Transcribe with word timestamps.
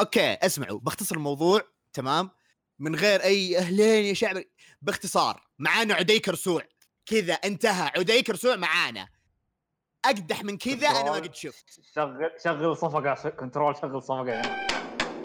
okay 0.00 0.32
اسمعوا 0.32 0.80
بختصر 0.80 1.14
الموضوع 1.16 1.62
تمام؟ 1.92 2.30
من 2.78 2.96
غير 2.96 3.22
أي 3.22 3.58
أهلين 3.58 4.04
يا 4.04 4.14
شعب 4.14 4.44
باختصار 4.82 5.48
معانا 5.58 5.94
عدي 5.94 6.18
كرسوع. 6.18 6.62
كذا 7.06 7.34
انتهى 7.34 7.92
عدي 7.96 8.22
كرسوع 8.22 8.56
معانا. 8.56 9.08
أقدح 10.04 10.44
من 10.44 10.58
كذا 10.58 10.88
أنا 10.88 11.10
ما 11.10 11.16
قد 11.16 11.34
شفت. 11.34 11.80
شغل 11.94 12.30
شغل 12.44 12.76
صفقة 12.76 13.30
control 13.30 13.76
شغل 13.76 14.02
صفقة. 14.02 14.42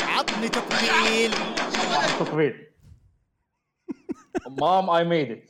عطني 0.01 0.49
تطبيل 0.49 1.33
تطبيل 2.19 2.69
Mom 4.47 4.89
I 4.89 5.03
made 5.03 5.31
it 5.31 5.49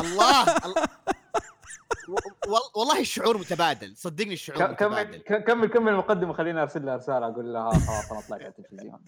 الله. 0.00 0.56
والله 2.76 3.00
الشعور 3.00 3.38
متبادل 3.38 3.96
صدقني 3.96 4.32
الشعور 4.32 4.70
متبادل. 4.70 5.18
كمل 5.18 5.66
كمل 5.68 5.92
المقدمة 5.92 6.32
خليني 6.32 6.62
أرسل 6.62 6.86
لها 6.86 6.96
رسالة 6.96 7.26
أقول 7.28 7.52
لها 7.52 7.70
خلاص 7.70 8.12
أنا 8.12 8.20
طلعت 8.28 8.40
على 8.42 8.48
التلفزيون. 8.58 9.00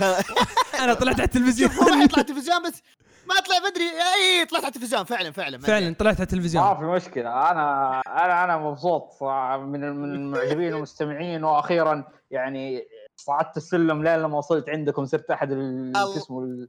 أنا 0.84 0.94
طلعت 0.94 1.14
على 1.14 1.24
التلفزيون. 1.24 1.70
هو 1.70 1.86
راح 1.88 2.02
يطلع 2.02 2.20
التلفزيون 2.20 2.62
بس 2.62 2.82
ما 3.28 3.34
طلع 3.40 3.58
بدري 3.70 3.84
إي 3.84 4.44
طلعت 4.46 4.62
على 4.64 4.68
التلفزيون 4.74 5.04
فعلا 5.04 5.30
فعلا 5.30 5.58
ما 5.58 5.66
فعلا 5.66 5.94
طلعت 5.94 6.14
على 6.14 6.18
ما 6.18 6.22
التلفزيون 6.24 6.76
في 6.76 6.82
مشكلة 6.84 7.50
أنا 7.50 8.00
أنا 8.06 8.44
أنا 8.44 8.58
مبسوط 8.58 9.22
من 9.22 9.80
من 9.80 10.14
المعجبين 10.14 10.72
والمستمعين 10.74 11.44
وأخيرا 11.44 12.04
يعني 12.30 12.88
صعدت 13.16 13.56
السلم 13.56 14.02
لين 14.04 14.16
لما 14.18 14.38
وصلت 14.38 14.68
عندكم 14.68 15.04
صرت 15.06 15.30
أحد. 15.30 15.48
شو 15.96 16.16
اسمه 16.16 16.40
ال- 16.42 16.68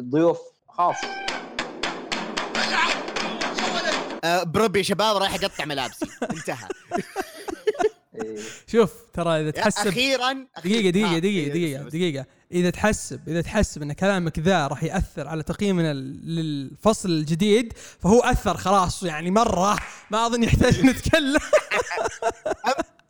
الضيوف. 0.00 0.40
خاص 0.68 0.96
آه 4.24 4.42
بربي 4.42 4.78
يا 4.78 4.84
شباب 4.84 5.16
رايح 5.16 5.34
اقطع 5.34 5.64
ملابسي. 5.64 6.06
انتهى. 6.30 6.68
إيه. 8.22 8.36
شوف 8.66 8.92
ترى 9.12 9.40
إذا 9.40 9.50
تحسب 9.50 9.86
أخيرا 9.86 10.46
دقيقة 10.58 10.90
دقيقة 10.90 11.16
آه، 11.16 11.18
دقيقة 11.18 11.54
إيه، 11.56 11.82
بس. 11.82 11.92
دقيقة. 11.92 12.26
إذا 12.52 12.70
تحسب 12.70 13.28
إذا 13.28 13.40
تحسب 13.40 13.82
أن 13.82 13.92
كلامك 13.92 14.38
ذا 14.38 14.66
راح 14.66 14.82
يأثر 14.82 15.28
على 15.28 15.42
تقييمنا 15.42 15.92
للفصل 15.92 17.10
الجديد 17.10 17.72
فهو 17.72 18.20
أثر 18.20 18.56
خلاص 18.56 19.02
يعني 19.02 19.30
مرة 19.30 19.78
ما 20.10 20.26
أظن 20.26 20.42
يحتاج 20.42 20.80
نتكلم. 20.86 21.40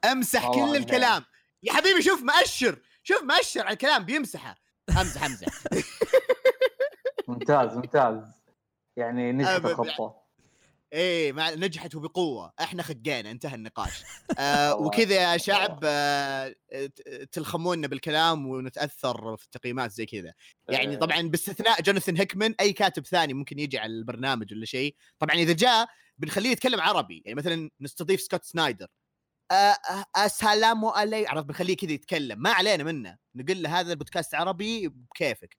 أمسح 0.05 0.51
كل 0.51 0.77
الكلام. 0.77 1.25
يا 1.63 1.73
حبيبي 1.73 2.03
شوف 2.03 2.23
مؤشر 2.23 2.79
شوف 3.03 3.23
مؤشر 3.23 3.61
على 3.61 3.73
الكلام 3.73 4.05
بيمسحه. 4.05 4.55
امزح 5.01 5.25
امزح 5.25 5.49
ممتاز 7.29 7.75
ممتاز. 7.77 8.23
يعني 8.97 9.33
نجحت. 9.33 9.65
الخطه 9.65 10.26
إيه 10.93 11.33
مع 11.33 11.51
نجحت 11.51 11.95
وبقوة. 11.95 12.53
إحنا 12.61 12.83
خقينا 12.83 13.31
انتهى 13.31 13.55
النقاش. 13.55 14.03
آه 14.39 14.75
وكذا 14.75 15.33
يا. 15.33 15.37
شعب 15.37 15.81
آه 15.85 16.55
تلخمونا 17.33 17.87
بالكلام 17.87 18.47
ونتأثر 18.47 19.37
في 19.37 19.45
التقييمات 19.45 19.91
زي 19.91 20.07
كذا. 20.07 20.35
يعني 20.69 20.93
إيه. 20.93 20.99
طبعا 20.99 21.23
باستثناء 21.23 21.83
جوناثان 21.83 22.17
هيكمان 22.17 22.55
أي 22.61 22.73
كاتب 22.73 23.07
ثاني 23.07 23.35
ممكن 23.35 23.59
يجي 23.59 23.79
على 23.79 23.93
البرنامج 23.93 24.53
ولا 24.53 24.65
شيء. 24.65 24.97
طبعا 25.19 25.35
إذا 25.37 25.53
جاء 25.53 25.89
بنخليه 26.19 26.51
يتكلم 26.51 26.81
عربي. 26.81 27.23
يعني 27.25 27.35
مثلا 27.35 27.71
نستضيف 27.81 28.21
سكوت 28.21 28.45
سنايدر. 28.45 28.87
آه 29.51 29.55
آه 29.55 30.25
السلام 30.25 30.85
علي 30.85 31.27
عرفت؟ 31.27 31.47
بنخليه 31.47 31.77
كذا 31.77 31.93
يتكلم. 31.93 32.39
ما 32.43 32.51
علينا 32.51 32.85
منه. 32.85 33.19
نقول 33.35 33.63
له 33.63 33.81
هذا 33.81 33.93
البودكاست 33.93 34.35
عربي 34.35 34.89
بكيفك. 34.89 35.57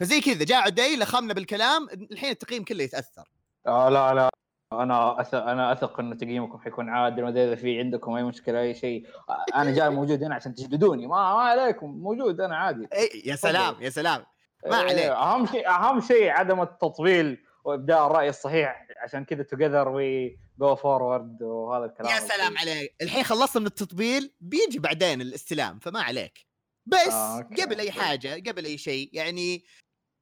فزي 0.00 0.20
كذا 0.20 0.44
جاء 0.44 0.60
عدي 0.62 0.96
لخمنا 0.96 1.34
بالكلام. 1.34 1.88
الحين 1.90 2.30
التقييم 2.30 2.64
كله 2.64 2.84
يتأثر. 2.84 3.28
آه 3.66 3.88
لا 3.88 4.14
لا. 4.14 4.30
أنا 4.72 5.20
أثق 5.20 5.42
أنا 5.42 5.72
أثق 5.72 6.00
ان 6.00 6.16
تقييمكم 6.16 6.58
حيكون 6.58 6.88
عادل 6.88 7.22
ما 7.22 7.28
إذا 7.28 7.54
في 7.54 7.78
عندكم 7.78 8.12
أي 8.12 8.22
مشكلة 8.22 8.60
أي 8.60 8.74
شيء. 8.74 9.06
أنا 9.54 9.70
جاي 9.70 9.90
موجود 9.90 10.22
هنا 10.22 10.34
عشان 10.34 10.54
تجلدوني 10.54 11.06
ما, 11.06 11.16
ما 11.16 11.40
عليكم 11.40 11.90
موجود 11.90 12.40
أنا 12.40 12.56
عادي. 12.56 12.88
إيه 12.92 13.30
يا 13.30 13.36
سلام 13.36 13.74
يا 13.80 13.90
سلام. 13.90 14.24
ما 14.66 14.80
إيه، 14.80 14.84
عليك. 14.84 15.04
أهم 15.04 15.46
شيء 15.46 15.68
أهم 15.68 16.00
شيء 16.00 16.28
عدم 16.30 16.62
التطويل 16.62 17.38
وإبداء 17.64 18.06
الرأي 18.06 18.28
الصحيح. 18.28 18.86
عشان 19.02 19.24
كذا 19.24 19.42
together 19.42 19.88
we 19.88 20.38
go 20.60 20.74
forward 20.76 21.42
وهذا 21.42 21.84
الكلام. 21.84 22.10
يا 22.10 22.20
سلام 22.20 22.58
عليك. 22.58 22.94
الحين 23.02 23.24
خلصنا 23.24 23.60
من 23.60 23.66
التطبيل 23.66 24.32
بيجي 24.40 24.78
بعدين 24.78 25.20
الاستلام 25.20 25.78
فما 25.78 26.00
عليك. 26.02 26.46
بس 26.86 27.12
آه، 27.12 27.38
أوكي، 27.38 27.62
قبل 27.62 27.80
أي. 27.80 27.90
حاجة 27.90 28.42
قبل 28.50 28.64
أي 28.64 28.78
شيء 28.78 29.10
يعني 29.12 29.64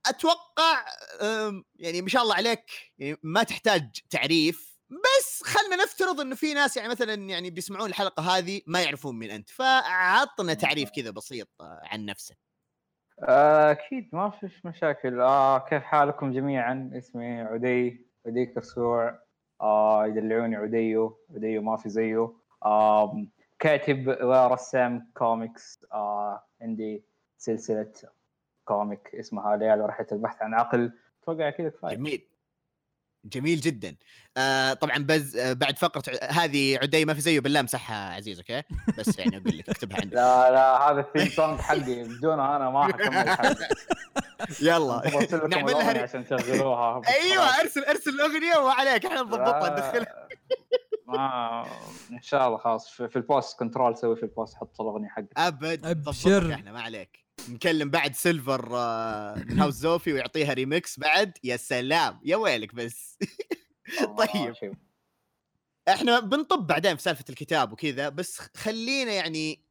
أتوقع 0.08 0.84
يعني 1.78 2.02
ما 2.02 2.08
شاء 2.08 2.22
الله 2.22 2.34
عليك 2.34 2.64
يعني 2.98 3.16
ما 3.22 3.42
تحتاج 3.42 4.00
تعريف 4.10 4.76
بس 4.90 5.42
خلنا 5.42 5.84
نفترض 5.84 6.20
إنه 6.20 6.34
في 6.34 6.54
ناس 6.54 6.76
يعني 6.76 6.88
مثلا 6.88 7.14
يعني 7.14 7.50
بيسمعون 7.50 7.88
الحلقة 7.88 8.22
هذه 8.22 8.60
ما 8.66 8.82
يعرفون 8.82 9.18
مين 9.18 9.30
أنت 9.30 9.50
فعطنا 9.50 10.54
تعريف 10.54 10.90
كذا 10.90 11.10
بسيط 11.10 11.48
آه، 11.60 11.80
عن 11.84 12.04
نفسك. 12.04 12.36
آه، 13.22 13.70
أكيد 13.70 14.08
ما 14.12 14.30
فيش 14.30 14.66
مشاكل. 14.66 15.20
آه 15.20 15.58
كيف 15.58 15.82
حالكم 15.82 16.32
جميعا؟ 16.32 16.90
اسمي 16.98 17.40
عدي 17.40 18.06
عدي 18.26 18.46
كرسوع 18.46 19.18
آه 19.60 20.06
يدلعوني 20.06 20.56
عديو 20.56 21.18
عديو 21.34 21.62
ما 21.62 21.76
في 21.76 21.88
زيه 21.88 22.32
آه 22.64 23.26
كاتب 23.58 24.08
ورسام 24.22 25.10
كوميكس 25.14 25.84
آه 25.92 26.46
عندي 26.60 27.04
سلسلة 27.38 27.92
comic 28.66 29.10
اسمها 29.14 29.56
ليالي 29.56 29.82
ورحله 29.82 30.06
البحث 30.12 30.42
عن 30.42 30.54
عقل 30.54 30.92
أتوقع 31.22 31.50
كذا 31.50 31.68
كفاية. 31.68 31.94
جميل. 31.96 32.26
جميل 33.24 33.60
جدا. 33.60 33.96
آه 34.36 34.72
طبعا 34.72 34.98
بز 34.98 35.36
آه 35.36 35.52
بعد 35.52 35.78
فقرة 35.78 36.02
هذه 36.30 36.78
عدي 36.82 37.04
ما 37.04 37.14
في 37.14 37.20
زيه 37.20 37.40
بالله 37.40 37.60
امسحها 37.60 38.14
عزيز 38.14 38.38
okay 38.38 38.62
بس 38.98 39.18
يعني 39.18 39.36
أقول 39.36 39.58
لك 39.58 39.68
اكتبها 39.68 39.96
عندك. 40.00 40.14
لا 40.20 40.50
لا 40.50 40.90
هذا 40.90 41.00
ال 41.00 41.05
theme 41.05 41.26
song 41.28 41.60
حقي. 41.60 42.04
بدونها 42.04 42.56
أنا 42.56 42.70
ما 42.70 42.84
حكمل 42.84 43.36
يلا. 44.68 44.98
برسل 45.00 45.36
لكم 45.36 45.48
نعمل 45.48 45.72
لها 45.72 45.80
الأغنية 45.80 45.92
ري- 45.92 45.98
عشان 45.98 46.24
تشغلوها. 46.24 47.00
أيوه 47.22 47.44
أرسل 47.60 47.84
أرسل 47.84 48.10
الأغنية 48.10 48.56
وعليك 48.56 49.06
إحنا 49.06 49.20
نضبطها 49.20 49.70
ندخلها. 49.70 50.28
ما 51.06 51.66
إن 52.10 52.22
شاء 52.22 52.46
الله 52.46 52.58
خلاص. 52.58 52.90
في, 52.90 53.16
ال 53.16 53.25
post 53.25 53.58
control 53.58 53.96
سوي 53.96 54.16
في 54.16 54.22
ال 54.22 54.29
post 54.29 54.54
حط 54.56 54.80
الأغنية 54.80 55.08
حقك. 55.08 55.28
أبد. 55.36 55.86
نضبطك 55.86 56.50
إحنا 56.52 56.72
ما 56.72 56.80
عليك. 56.82 57.25
نكلم 57.48 57.90
بعد 57.90 58.14
سيلفر 58.14 58.76
آه، 58.76 59.34
من 59.34 59.58
هاوس 59.60 59.74
زوفي 59.74 60.12
ويعطيها 60.12 60.52
ريمكس 60.52 60.98
بعد 60.98 61.38
يا 61.44 61.56
سلام 61.56 62.20
يا 62.24 62.36
ويلك 62.36 62.74
بس 62.74 63.18
طيب. 64.18 64.54
آه،. 64.62 64.72
إحنا 65.88 66.20
بنطب 66.20 66.66
بعدين 66.66 66.96
في 66.96 67.02
سالفة 67.02 67.24
الكتاب 67.30 67.72
وكذا 67.72 68.08
بس 68.08 68.38
خلينا 68.38 69.12
يعني 69.12 69.66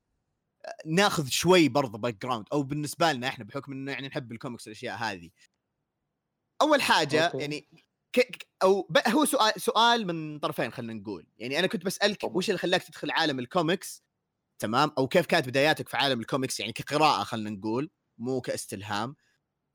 ناخذ 0.86 1.28
شوي 1.28 1.70
برضه 1.70 1.98
background 1.98 2.46
أو 2.54 2.64
بالنسبة 2.64 3.12
لنا 3.12 3.28
إحنا 3.28 3.46
بحكم 3.46 3.72
إنه 3.72 3.92
يعني 3.92 4.08
نحب 4.08 4.32
الكوميكس 4.32 4.68
والأشياء 4.68 4.98
هذه 4.98 5.30
أول 6.62 6.82
حاجة 6.82 7.26
okay. 7.26 7.38
يعني 7.38 7.68
ك... 8.14 8.20
ك- 8.20 8.48
أو 8.64 8.88
ب... 8.90 8.98
هو 9.08 9.26
سؤال 9.26 9.62
سؤال 9.62 10.08
من 10.08 10.40
طرفين 10.40 10.72
خلينا 10.72 10.94
نقول 10.94 11.28
يعني 11.38 11.60
أنا 11.60 11.68
كنت 11.68 11.86
بسألك. 11.86 12.24
وش 12.24 12.50
اللي 12.50 12.60
خلاك 12.60 12.84
تدخل 12.84 13.12
عالم 13.12 13.40
الكوميكس 13.40 14.04
تمام؟ 14.60 14.92
أو 14.98 15.08
كيف 15.08 15.26
كانت 15.26 15.50
بداياتك 15.50 15.90
في 15.90 15.98
عالم 15.98 16.20
الكوميكس؟ 16.20 16.60
يعني 16.60 16.74
كقراءة 16.74 17.24
خلينا 17.24 17.50
نقول 17.50 17.90
مو 18.18 18.42
كاستلهام. 18.42 19.16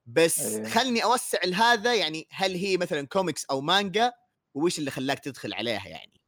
بس 0.07 0.57
أيه. 0.57 0.65
خلني 0.65 1.05
أوسع 1.05 1.39
لهذا 1.45 1.95
يعني 1.95 2.27
هل 2.31 2.55
هي 2.55 2.77
مثلا 2.77 3.07
كوميكس 3.07 3.45
أو 3.51 3.61
مانجا؟ 3.61 4.13
وش 4.55 4.79
اللي 4.79 4.91
خلاك 4.91 5.19
تدخل 5.19 5.55
عليها 5.55 5.89
يعني؟ 5.89 6.21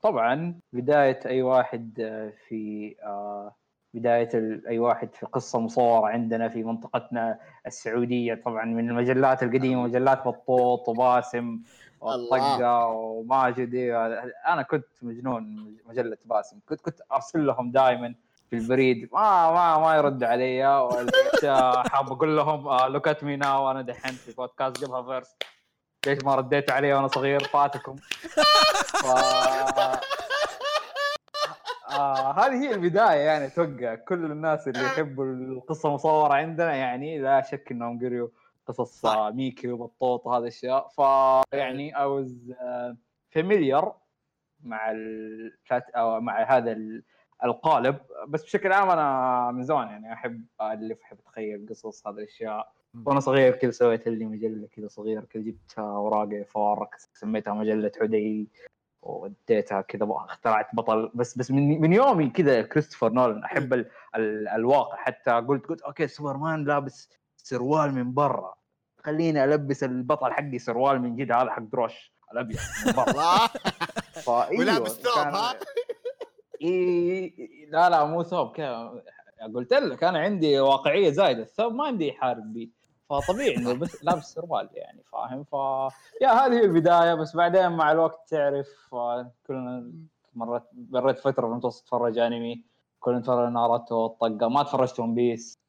طبعا 0.00 0.60
بداية 0.72 1.20
أي 1.26 1.42
واحد 1.42 1.94
في 2.48 2.94
آه، 3.02 3.56
بداية 3.94 4.28
أي 4.68 4.78
واحد 4.78 5.14
في 5.14 5.26
قصة 5.26 5.60
مصورة 5.60 6.08
عندنا 6.08 6.48
في 6.48 6.62
منطقتنا 6.62 7.38
السعودية 7.66 8.34
طبعا 8.34 8.64
من 8.64 8.90
المجلات 8.90 9.42
القديمة 9.42 9.82
مجلات 9.82 10.18
بطوط 10.26 10.88
وباسم. 10.88 11.62
والطقة 12.02 12.86
وماجد 12.86 13.74
أنا 14.48 14.62
كنت 14.62 14.86
مجنون 15.02 15.74
مجلة 15.86 16.18
باسم. 16.24 16.58
كنت 16.68 16.80
كنت 16.80 17.00
أرسل 17.12 17.46
لهم 17.46 17.70
دائما 17.70 18.14
في 18.50 18.56
البريد. 18.56 19.08
ما 19.12 19.50
ما 19.50 19.78
ما 19.78 19.96
يرد 19.96 20.24
علي 20.24 20.62
حاب 21.92 22.12
أقول 22.12 22.36
لهم 22.36 22.86
look 22.92 23.08
at 23.08 23.24
me 23.24 23.36
now 23.36 23.70
أنا 23.70 23.82
دحين 23.82 24.12
في 24.12 24.32
بودكاست 24.32 24.84
جبهه 24.84 25.02
first 25.02 25.42
ليش 26.06 26.24
ما 26.24 26.34
رديتوا 26.34 26.74
علي 26.74 26.92
وأنا 26.92 27.08
صغير؟ 27.08 27.44
فاتكم. 27.44 27.96
ف... 27.96 29.06
آه 31.92 32.32
هذه 32.32 32.54
هي 32.54 32.74
البداية 32.74 33.20
يعني 33.20 33.46
أتوقع 33.46 33.94
كل 33.94 34.24
الناس 34.24 34.68
اللي 34.68 34.84
يحبوا 34.84 35.24
القصة 35.24 35.88
المصورة 35.88 36.34
عندنا. 36.34 36.74
يعني 36.74 37.18
لا 37.18 37.42
شك 37.42 37.70
إنهم 37.70 37.98
قريوا 37.98 38.28
قصص 38.66 39.06
ميكي 39.06 39.68
وبطوط 39.68 40.26
وهذه 40.26 40.42
الأشياء. 40.42 40.88
فيعني 40.88 41.92
was 41.94 42.30
uh, 42.52 42.96
familiar 43.38 43.86
مع 44.64 44.92
أو 45.96 46.20
مع 46.20 46.42
هذا 46.42 46.72
ال- 46.72 47.02
القالب. 47.44 47.96
بس 48.28 48.44
بشكل 48.44 48.72
عام 48.72 48.90
أنا 48.90 49.50
من 49.50 49.62
زمان 49.62 49.88
يعني 49.88 50.12
أحب 50.12 50.44
الف 50.60 51.02
أحب 51.02 51.18
أتخيل 51.18 51.66
قصص 51.70 52.06
هذه 52.06 52.14
الأشياء. 52.14 52.72
وأنا 53.06 53.20
صغير 53.20 53.56
كذا 53.56 53.70
سويت 53.70 54.08
لي 54.08 54.24
مجلة 54.24 54.68
كذا 54.72 54.88
صغيرة 54.88 55.20
كذا 55.20 55.42
جبت 55.42 55.78
اوراق 55.78 56.42
فار 56.42 56.88
سميتها 57.12 57.54
مجلة 57.54 57.92
عدي 58.00 58.48
وديتها 59.02 59.80
كذا 59.80 60.08
اخترعت 60.10 60.74
بطل. 60.74 61.10
بس 61.14 61.38
بس 61.38 61.50
من 61.50 61.80
من 61.80 61.92
يومي 61.92 62.30
كذا 62.30 62.62
كريستوفر 62.62 63.12
نولان. 63.12 63.44
أحب 63.44 63.72
ال 63.72 63.90
ال 64.16 64.48
الواقع. 64.48 64.96
حتى 64.96 65.30
قلت 65.30 65.66
قلت 65.66 65.82
okay 65.82 66.06
سوبرمان 66.06 66.64
لابس 66.64 67.21
سروال 67.42 67.94
من 67.94 68.14
برا. 68.14 68.54
خليني 69.04 69.44
ألبس 69.44 69.84
البطل 69.84 70.32
حقي 70.32 70.58
سروال 70.58 71.02
من 71.02 71.16
جد 71.16 71.32
هذا 71.32 71.50
حق 71.50 71.62
دروش 71.62 72.12
الأبيض 72.32 72.58
من 72.86 72.92
برا. 72.92 73.46
فأيوه، 74.24 74.60
ولابس 74.60 74.90
ثوب 74.90 75.16
ها؟ 75.16 75.54
إيه 76.62 77.70
لا 77.70 77.90
لا 77.90 78.04
مو 78.04 78.22
ثوب 78.22 78.52
كذا. 78.52 79.02
قلت 79.54 79.72
لك 79.72 80.04
أنا 80.04 80.18
عندي 80.18 80.60
واقعية 80.60 81.10
زايدة 81.10 81.42
الثوب 81.42 81.74
ما 81.74 81.88
يمدي 81.88 82.08
يحارب 82.08 82.52
بي. 82.52 82.70
فطبيعي 83.10 83.56
إنه 83.56 83.72
بس 83.72 84.04
لابس 84.04 84.24
سروال 84.24 84.68
يعني 84.72 85.02
فاهم؟ 85.12 85.44
ف 85.44 85.52
yeah 86.22 86.28
هذه 86.28 86.52
هي 86.52 86.64
البداية 86.64 87.14
بس 87.14 87.36
بعدين 87.36 87.68
مع 87.68 87.92
الوقت 87.92 88.28
تعرف 88.28 88.68
كلنا 89.46 89.92
مرت 90.34 90.68
مريت 90.90 91.18
فترة 91.18 91.46
في 91.46 91.52
المتوسط 91.52 91.82
اتفرج 91.82 92.18
أنمي 92.18 92.64
كلنا 93.00 93.18
نتفرج 93.18 93.52
ناروتو 93.52 94.06
الطقه 94.06 94.48
ما 94.48 94.62
تفرجت 94.62 95.00
ون 95.00 95.14
بيس. 95.14 95.61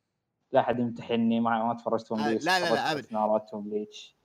لا 0.54 0.60
أحد 0.60 0.80
يمتحني 0.80 1.40
ما 1.40 1.64
ما 1.64 1.74
تفرجت 1.74 2.12
ون 2.12 2.20
آه، 2.20 2.30
بيس 2.34 2.46
لا، 2.46 2.60
لا، 2.60 2.74
لا، 2.74 2.92
أبد. 2.92 3.00
بس 3.04 3.12
ناروتو 3.12 3.60
بليتش 3.62 4.16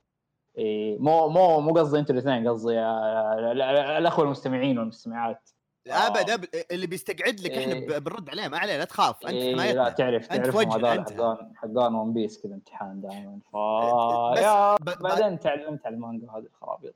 إيه 0.57 0.97
مو 0.99 1.29
مو 1.29 1.59
مو 1.61 1.73
قصدي 1.73 1.99
أنتوا 1.99 2.13
الاثنين 2.15 2.47
قصدي 2.47 2.79
آه، 2.79 3.33
ال- 3.51 3.61
ال- 3.61 3.77
الأخوة 3.77 4.25
المستمعين 4.25 4.79
والمستمعات. 4.79 5.49
أبد 5.87 6.29
أبد. 6.29 6.47
اللي 6.71 6.87
بيستقعد 6.87 7.39
لك 7.39 7.51
إحنا 7.51 7.73
إيه. 7.73 7.99
بنرد 7.99 8.29
عليه 8.29 8.47
ما 8.47 8.57
عليه 8.57 8.77
لا 8.77 8.85
تخاف. 8.85 9.15
أنت 9.23 9.33
إيه 9.33 9.55
لا 9.55 9.61
حمايتنا 9.61 9.89
تعرف 9.89 10.31
أنت 10.31 10.45
تعرف 10.45 10.55
هذول 10.55 10.85
أنت. 10.85 11.09
حقان 11.55 11.95
ون 11.95 12.13
بيس 12.13 12.41
كذا 12.43 12.53
امتحان 12.53 13.01
دائما. 13.01 13.39
ف 13.51 13.53
yeah 14.41 14.75
بعدين 14.81 15.39
تعلمت 15.39 15.85
على 15.85 15.95
المانجا 15.95 16.27
هذه 16.31 16.45
الخرابيط. 16.45 16.95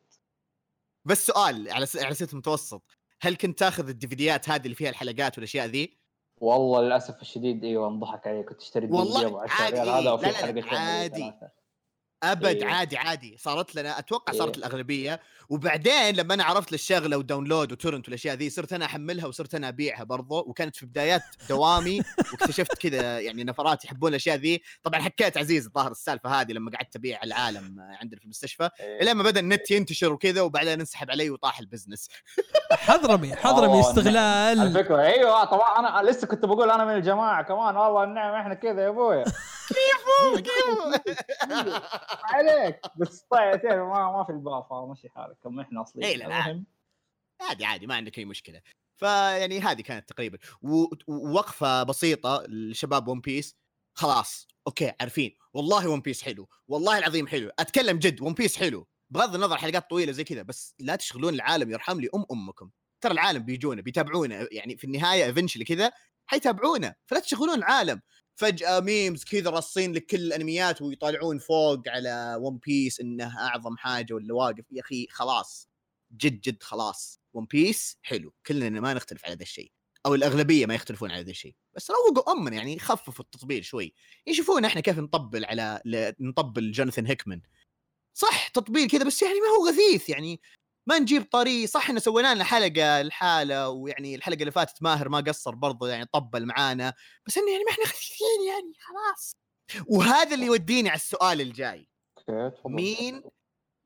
بس 1.06 1.28
سؤال 1.28 1.72
على 1.72 1.86
س... 1.86 1.98
على 1.98 2.14
سيرة 2.14 2.32
المتوسط. 2.32 2.98
هل 3.22 3.36
كنت 3.36 3.60
تاخذ 3.60 3.90
الديفيديات 3.90 4.50
هذه 4.50 4.64
اللي 4.64 4.76
فيها 4.76 4.90
الحلقات 4.90 5.38
والأشياء 5.38 5.66
ذي؟ 5.66 5.98
والله 6.42 6.82
للأسف 6.82 7.22
الشديد 7.22 7.64
إيوه 7.64 7.88
أنضحك 7.88 8.28
علي 8.28 8.44
كنت 8.44 8.62
أشتري 8.62 8.88
والله 8.88 9.20
في 9.20 9.26
ابو 9.26 9.38
10 9.38 9.64
عادي، 9.64 9.76
ريال. 9.76 9.90
هذا 9.90 10.12
وفي 10.12 10.76
عادي. 10.76 11.34
أبد 12.24 12.46
إيه. 12.46 12.66
عادي 12.66 12.98
عادي. 12.98 13.38
صارت 13.40 13.76
لنا 13.76 14.00
أتوقع 14.00 14.34
صارت 14.34 14.58
إيه. 14.58 14.66
الأغلبية. 14.66 15.20
وبعدين 15.50 16.16
لما 16.16 16.34
أنا 16.34 16.44
عرفت 16.44 16.74
الشغله 16.74 17.18
وداونلود 17.18 17.72
وتورنت 17.72 18.06
والأشياء 18.06 18.36
ذي 18.36 18.50
صرت 18.50 18.74
أنا 18.74 18.86
أحملها 18.86 19.26
وصرت 19.26 19.56
أنا 19.56 19.68
أبيعها 19.68 20.04
برضو. 20.04 20.40
وكانت 20.40 20.76
في 20.76 20.86
بدايات 20.86 21.22
دوامي 21.50 22.02
واكتشفت 22.32 22.78
كذا 22.78 23.20
يعني 23.20 23.44
نفرات 23.44 23.86
يحبون 23.86 24.10
الأشياء 24.10 24.38
ذي. 24.38 24.62
طبعا 24.84 25.02
حكيت 25.02 25.38
عزيز 25.38 25.66
الظاهر 25.66 25.92
السالفة 25.92 26.42
هذه 26.42 26.52
لما 26.52 26.72
قعدت 26.72 26.96
أبيع 26.96 27.24
العالم 27.24 27.76
عندنا 28.02 28.20
في 28.20 28.26
المستشفى. 28.26 28.70
إيه. 28.80 29.02
إلين 29.02 29.14
ما 29.14 29.24
بدأ 29.24 29.40
النت 29.40 29.72
ينتشر 29.72 30.14
وكذا 30.14 30.42
وبعدين 30.42 30.80
انسحب 30.80 31.12
علي 31.12 31.30
وطاح 31.30 31.60
ال 31.60 31.65
business. 31.65 32.10
حضرمي 32.72 33.36
حضرمي 33.44 33.80
استغلال. 33.80 34.62
الفكرة 34.62 35.02
أيوه 35.02 35.44
طبعا 35.44 35.80
أنا 35.80 36.10
لسه 36.10 36.28
كنت 36.28 36.46
بقول 36.46 36.72
أنا 36.72 36.86
من 36.86 36.96
الجماعة 36.96 37.44
كمان. 37.44 37.78
والله 37.78 38.04
النعم 38.04 38.34
إحنا 38.36 38.54
كذا 38.54 38.82
يا 38.82 38.90
أبويا. 38.90 39.24
عليك. 42.24 42.80
بس 42.98 43.26
طيب 43.32 43.66
ما 43.66 44.12
ما 44.12 44.24
في 44.24 44.30
البال 44.32 44.64
فمشي 44.70 45.10
حالك. 45.10 45.38
كم 45.44 45.60
إحنا 45.60 45.82
اصلي 45.82 46.06
إيه، 46.06 46.18
لا، 46.18 46.28
لا. 46.28 46.64
عادي 47.42 47.66
عادي 47.66 47.88
ما 47.88 47.96
عندك 47.96 48.20
أي 48.20 48.26
مشكلة. 48.26 48.62
فيعني 48.96 49.60
هذه 49.60 49.82
كانت 49.82 50.10
تقريبا. 50.10 50.38
ووقفة 51.08 51.84
بسيطة 51.84 52.44
لشباب 52.48 53.08
ون 53.08 53.22
بيس 53.22 53.56
خلاص 53.94 54.48
okay 54.68 54.94
عارفين. 55.02 55.38
والله 55.54 55.88
ون 55.88 56.02
بيس 56.02 56.22
حلو. 56.22 56.50
والله 56.68 56.98
العظيم 56.98 57.28
حلو. 57.28 57.52
أتكلم 57.60 58.00
جد 58.00 58.22
ون 58.22 58.34
بيس 58.34 58.58
حلو. 58.58 58.88
بغض 59.10 59.36
النظر 59.36 59.58
حلقات 59.58 59.90
طويلة 59.90 60.12
زي 60.12 60.24
كذا 60.24 60.42
بس 60.42 60.76
لا 60.80 60.96
تشغلون 60.96 61.34
العالم 61.34 61.72
يرحم 61.72 62.00
لي 62.00 62.10
أم 62.16 62.26
أمكم. 62.32 62.70
ترى 63.02 63.14
العالم 63.14 63.44
بيجونا 63.44 63.82
بيتابعونا 63.82 64.48
يعني 64.52 64.78
في 64.78 64.84
النهاية 64.84 65.26
eventually 65.26 65.66
كذا 65.66 65.92
حيتابعونا 66.26 66.96
فلا 67.06 67.20
تشغلون 67.20 67.56
العالم. 67.56 68.02
فجأة 68.36 68.80
memes 68.80 69.24
كذا 69.24 69.50
رصين 69.50 69.94
لك 69.94 70.06
كل 70.06 70.18
الأنميات 70.18 70.82
ويطالعون 70.82 71.40
فوق 71.40 71.82
على 71.88 72.38
ون 72.42 72.58
بيس 72.58 73.00
إنه 73.00 73.40
أعظم 73.40 73.78
حاجة 73.78 74.14
ولا 74.14 74.34
واقف. 74.34 74.66
يا 74.72 74.82
أخي 74.82 75.08
خلاص. 75.12 75.70
جد 76.18 76.42
جد 76.42 76.64
خلاص. 76.64 77.20
ون 77.34 77.46
بيس 77.46 77.98
حلو. 78.02 78.34
كلنا 78.48 78.80
ما 78.82 78.94
نختلف 78.94 79.26
على 79.26 79.36
ذا 79.36 79.44
الشيء. 79.44 79.72
أو 80.06 80.16
الأغلبية 80.16 80.66
ما 80.66 80.76
يختلفون 80.76 81.12
على 81.12 81.24
ذا 81.24 81.32
الشيء. 81.32 81.56
بس 81.76 81.92
روقوا 81.92 82.32
امنا 82.32 82.56
يعني 82.56 82.80
خففوا 82.80 83.26
التطبيل 83.26 83.66
شوي. 83.66 83.94
يشوفون 84.28 84.66
إحنا 84.66 84.82
كيف 84.82 85.00
نطبل 85.00 85.46
على. 85.46 85.82
نطبل 86.20 86.72
جوناثان 86.72 87.08
هيكمان 87.08 87.42
صح 88.14 88.48
تطبيل 88.48 88.90
كذا 88.90 89.04
بس 89.04 89.22
يعني 89.22 89.40
ما 89.40 89.48
هو 89.48 89.70
غثيث 89.70 90.10
يعني. 90.10 90.42
ما 90.88 91.00
نجيب 91.00 91.24
طري 91.32 91.68
صح 91.68 91.82
إحنا 91.82 92.00
سوينا 92.00 92.36
لنا 92.36 92.44
حلقة 92.44 93.02
الحاله 93.02 93.70
ويعني 93.70 94.16
الحلقة 94.16 94.40
اللي 94.40 94.52
فاتت 94.52 94.84
ماهر 94.84 95.10
ما 95.10 95.20
قصر 95.20 95.56
برضه 95.56 95.88
يعني 95.88 96.06
طبل 96.14 96.46
معانا. 96.46 96.94
بس 97.28 97.38
إنه 97.38 97.52
يعني 97.52 97.64
ما 97.64 97.72
إحنا 97.72 97.86
خفيفين 97.86 98.48
يعني 98.48 98.74
خلاص. 98.80 99.36
وهذا 99.88 100.36
اللي 100.36 100.46
يوديني 100.46 100.90
على 100.90 100.98
السؤال 100.98 101.42
الجاي. 101.42 101.90
مين 102.66 103.24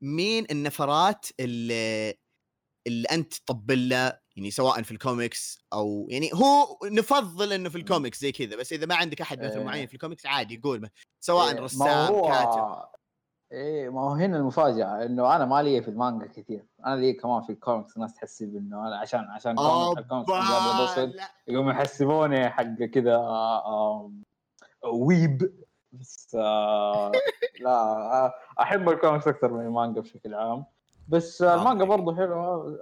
مين 0.02 0.46
النفرات 0.50 1.26
اللي 1.40 2.14
اللي 2.86 3.08
أنت 3.08 3.34
تطبل 3.34 3.88
له 3.88 4.18
يعني 4.36 4.50
سواء 4.50 4.82
في 4.82 4.90
الكوميكس 4.90 5.58
أو 5.72 6.06
يعني 6.10 6.30
هو 6.34 6.78
نفضل 6.84 7.52
إنه 7.52 7.68
في 7.68 7.78
الكوميكس 7.78 8.20
زي 8.20 8.32
كذا 8.32 8.56
بس 8.56 8.72
إذا 8.72 8.86
ما 8.86 8.94
عندك 8.94 9.20
أحد 9.20 9.44
مثل. 9.44 9.64
معين 9.64 9.86
في 9.86 9.94
الكوميكس 9.94 10.26
عادي 10.26 10.60
قول 10.64 10.90
سواء 11.20 11.54
إيه، 11.54 11.60
رسام 11.60 12.22
كاتب. 12.22 12.97
إيه 13.52 13.88
ما 13.90 14.00
هو 14.00 14.08
هنا 14.12 14.36
المفاجأة 14.36 15.04
إنه 15.06 15.36
أنا 15.36 15.44
ما 15.44 15.62
لي 15.62 15.82
في 15.82 15.88
المانجا 15.88 16.26
كثير. 16.26 16.66
أنا 16.86 16.96
لي 16.96 17.12
كمان 17.12 17.42
في 17.42 17.50
الكوميكس 17.52 17.96
الناس 17.96 18.14
تحسب 18.14 18.56
إنه 18.56 18.88
أنا 18.88 18.96
عشان 18.98 19.20
عشان 19.20 19.54
comics 19.56 19.98
ال 19.98 20.02
comics. 20.02 20.28
يقوموا 21.48 21.72
يحسبوني 21.72 22.48
حق 22.50 22.64
كذا 22.64 23.16
آم، 23.66 24.22
weeb. 24.92 25.52
بس 25.92 26.36
آه، 26.40 27.12
لا 27.64 27.70
آه، 28.26 28.34
أحب 28.60 28.88
الكوميكس 28.88 29.28
أكثر 29.28 29.52
من 29.52 29.66
المانجا 29.66 30.00
بشكل 30.00 30.34
عام. 30.34 30.64
بس 31.08 31.42
آه، 31.42 31.54
آه. 31.54 31.58
المانجا 31.58 31.84
برضه 31.84 32.16
حلوة. 32.16 32.78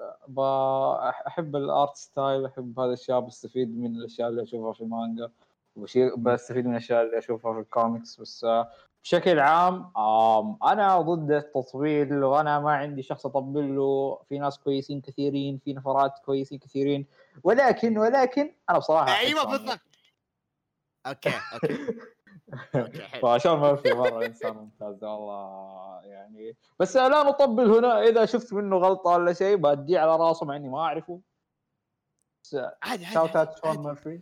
أحب 1.27 1.57
ال 1.56 1.67
art 1.67 1.97
style 1.97 2.44
أحب 2.45 2.79
هذا 2.81 2.89
الأشياء 2.89 3.21
بستفيد 3.21 3.79
من 3.79 3.97
الأشياء 3.97 4.29
اللي 4.29 4.43
أشوفها 4.43 4.73
في 4.73 4.81
المانجا. 4.81 5.31
بستفيد 6.19 6.65
من 6.67 6.71
الأشياء 6.71 7.03
اللي 7.03 7.19
أشوفها 7.19 7.53
في 7.55 7.61
الكوميكس. 7.61 8.21
بس 8.21 8.45
آه، 8.45 8.69
بشكل 9.06 9.38
عام 9.38 9.93
أنا 10.62 11.00
ضد 11.00 11.31
التطبيل 11.31 12.25
وأنا 12.25 12.61
ما 12.61 12.73
عندي 12.73 13.03
شخص 13.03 13.26
أطبل 13.26 13.76
له. 13.76 14.23
في 14.29 14.38
ناس 14.38 14.58
كويسين 14.58 15.00
كثيرين 15.00 15.58
في 15.58 15.73
نفرات 15.73 16.19
كويسين 16.25 16.58
كثيرين. 16.58 17.06
ولكن 17.44 17.99
ولكن 17.99 18.55
أنا 18.70 18.79
بصراحة 18.79 19.19
أيوه 19.19 19.44
بالضبط. 19.44 19.81
okay 21.06 21.31
okay. 21.55 21.76
فشون 23.23 23.60
ميرفي 23.60 23.94
مرة 23.94 24.27
إنسان 24.27 24.53
ممتاز 24.53 25.05
والله 25.05 26.01
يعني. 26.05 26.56
بس 26.79 26.96
لا 26.96 27.22
نطبل 27.22 27.70
هنا. 27.70 28.03
إذا 28.03 28.25
شفت 28.25 28.53
منه 28.53 28.77
غلطة 28.77 29.10
ولا 29.10 29.32
شيء 29.32 29.56
بديه 29.56 29.98
على 29.98 30.17
راسه 30.17 30.46
مع 30.46 30.56
إني 30.56 30.69
ما 30.69 30.79
أعرفه. 30.79 31.20
عادي 32.55 33.06
عادي, 33.06 33.13
شون 33.13 33.31
عادي. 33.65 33.79
ميرفي. 33.79 34.20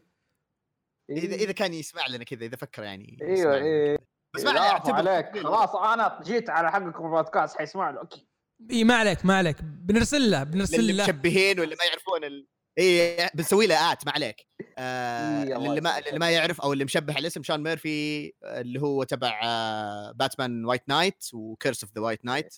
إذا 1.10 1.34
إذا 1.34 1.52
كان 1.52 1.74
يسمع 1.74 2.06
لنا 2.06 2.24
كذا 2.24 2.44
إذا 2.44 2.56
فكر 2.56 2.82
يعني 2.82 3.18
إيوه 3.22 3.58
كذا. 3.58 4.13
بس 4.34 4.44
ما 4.44 4.60
عليك. 4.60 5.38
خلاص 5.38 5.74
أنا 5.74 6.20
جيت 6.22 6.50
على 6.50 6.72
حقكم 6.72 7.06
البودكاست 7.06 7.56
حيسمع 7.56 7.90
له 7.90 8.02
أكيد 8.02 8.26
إي 8.70 8.84
ما 8.84 8.96
عليك 8.96 9.26
ما 9.26 9.36
عليك. 9.36 9.56
بنرسل 9.62 10.30
له 10.30 10.42
بنرسل 10.42 10.96
له. 10.96 11.04
مشبهين 11.04 11.60
واللي 11.60 11.76
ما 11.78 11.84
يعرفون 11.84 12.24
ال... 12.24 12.48
إي 12.78 13.28
بنسوي 13.34 13.66
له 13.66 13.92
at 13.92 14.06
ما 14.06 14.12
عليك. 14.12 14.48
آه 14.78 15.42
اللي 15.42 15.80
ما. 15.80 15.98
اللي 15.98 16.18
ما 16.18 16.30
يعرف 16.30 16.60
أو 16.60 16.72
اللي 16.72 16.84
مشبه 16.84 17.12
على 17.12 17.20
الاسم 17.20 17.42
شون 17.42 17.62
ميرفي 17.62 18.32
اللي 18.44 18.80
هو 18.80 19.04
تبع 19.04 19.40
آه 19.44 20.12
باتمان 20.12 20.64
White 20.64 20.88
Knight 20.88 21.24
و 21.34 21.43
Curse 21.43 21.84
of 21.84 21.92
the 21.94 22.00
White 22.00 22.24
Knight. 22.24 22.56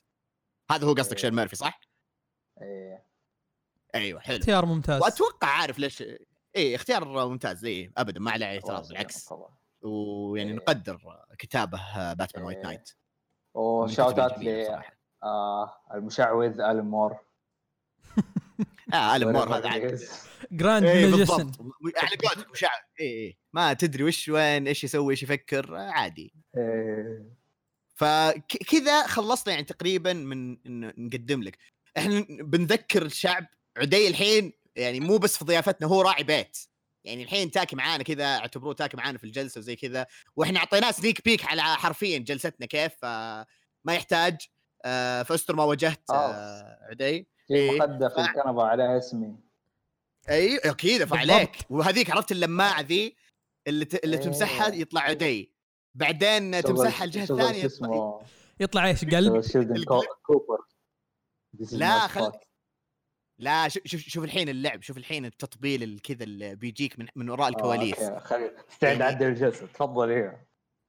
هذا 0.71 0.87
هو 0.87 0.93
قصدك. 0.93 1.19
شون 1.19 1.31
ميرفي 1.31 1.57
صح؟ 1.57 1.81
إيه 2.63 3.07
أيوه 3.95 4.21
حلو. 4.21 4.37
اختيار 4.37 4.67
ممتاز. 4.67 5.03
وأتوقع 5.03 5.49
عارف 5.49 5.79
ليش 5.79 6.05
إي 6.57 6.75
اختيار 6.75 7.29
ممتاز 7.29 7.65
إي 7.65 7.93
ابدا 7.97 8.21
ما 8.21 8.31
عليه 8.31 8.47
اعتراض 8.47 8.89
بالعكس. 8.89 9.29
خلاص. 9.29 9.51
ويعني. 9.83 10.53
نقدر 10.53 11.01
كتابه 11.39 12.13
باتمان 12.13 12.45
White. 12.45 12.65
Knight 12.65 12.91
و 13.55 13.65
shout 13.65 14.19
out 14.19 14.39
ل. 14.39 14.67
آه، 15.23 15.73
المشعوذ 15.95 16.61
الن 16.61 16.85
مور. 16.85 17.17
آه 18.95 19.17
ألن 19.17 19.33
مور 19.33 19.57
هذا 19.57 19.69
عاد. 19.69 20.01
grand 20.53 20.85
بالضبط. 20.87 21.61
على 21.97 22.17
قولتك 22.17 22.51
مشاعر 22.51 22.81
اي 23.01 23.07
اي 23.07 23.39
ما 23.53 23.73
تدري 23.73 24.05
وش 24.05 24.29
وين 24.29 24.67
إيش 24.67 24.85
يسوي 24.85 25.13
إيش 25.13 25.23
يفكر 25.23 25.77
آه، 25.77 25.91
عادي. 25.91 26.35
إيه. 26.57 27.37
فكذا 27.95 29.07
خلصنا 29.07 29.53
يعني 29.55 29.65
تقريبا 29.65 30.13
من 30.13 30.67
انه 30.67 30.93
نقدم 30.99 31.43
لك. 31.43 31.59
إحنا 31.99 32.27
بنذكر 32.29 33.03
الشعب 33.03 33.47
عدي 33.77 34.09
الحين 34.09 34.53
يعني 34.77 35.01
مو 35.01 35.19
بس 35.19 35.39
في 35.39 35.45
ضيافتنا 35.45 35.89
هو 35.89 36.03
راعي 36.03 36.25
بيت. 36.25 36.59
يعني 37.07 37.23
الحين 37.23 37.51
تاكي 37.51 37.77
معانا 37.77 38.03
كذا 38.03 38.25
اعتبروه 38.25 38.75
تاكي 38.75 38.97
معانا 38.97 39.19
في 39.19 39.25
الجلسة 39.25 39.59
وزي 39.59 39.77
كذا. 39.77 40.07
وإحنا 40.37 40.59
اعطيناه 40.59 40.91
سنيك 40.91 41.25
بيك 41.25 41.45
على 41.45 41.63
حرفيا 41.63 42.19
جلستنا 42.19 42.67
كيف 42.67 42.93
فما 43.03 43.47
يحتاج. 43.95 44.37
آه، 44.85 45.23
فاستر 45.23 45.57
ما 45.57 45.65
واجهت 45.65 46.11
آه، 46.11 46.79
عدي. 46.91 47.29
إيه. 47.51 47.79
مخده 47.79 48.09
في 48.09 48.21
الكنبه 48.21 48.63
عليها 48.63 48.99
اسمي. 48.99 49.37
أي 50.31 50.59
أكيد 50.59 51.05
فعليك 51.05 51.57
وهذيك 51.71 52.11
عرفت 52.11 52.33
اللماعة 52.33 52.81
ذي 52.81 53.17
اللي 53.67 53.85
ت... 53.85 54.05
اللي 54.05 54.17
إيه. 54.17 54.23
تمسحها 54.23 54.75
يطلع 54.75 55.01
عدي. 55.01 55.53
بعدين 55.95 56.63
تمسحها 56.63 57.05
الجهة 57.05 57.23
الثانية 57.23 57.67
اسمه؟ 57.67 58.21
يطلع 58.61 58.87
إيش؟ 58.87 59.05
قلب. 59.15 59.45
كوبر. 60.23 60.59
لا، 61.73 62.07
خل-. 62.07 62.33
لا 63.39 63.69
شوف 63.69 63.83
شوف 63.87 64.25
الحين 64.25 64.49
اللعب 64.49 64.83
شوف 64.83 64.97
الحين 64.97 65.25
التطبيل 65.25 65.83
ال- 65.83 66.03
كذا 66.03 66.25
اللي 66.25 66.55
بيجيك 66.57 66.99
من 66.99 67.07
من 67.17 67.31
وراء 67.31 67.49
الكواليس. 67.49 67.99
آه، 67.99 68.19
خلي 68.19 68.53
استعد 68.71 68.91
يعني- 69.01 69.03
عدل 69.05 69.27
الجلسة. 69.27 69.67
تفضل 69.67 70.11
هي 70.11 70.41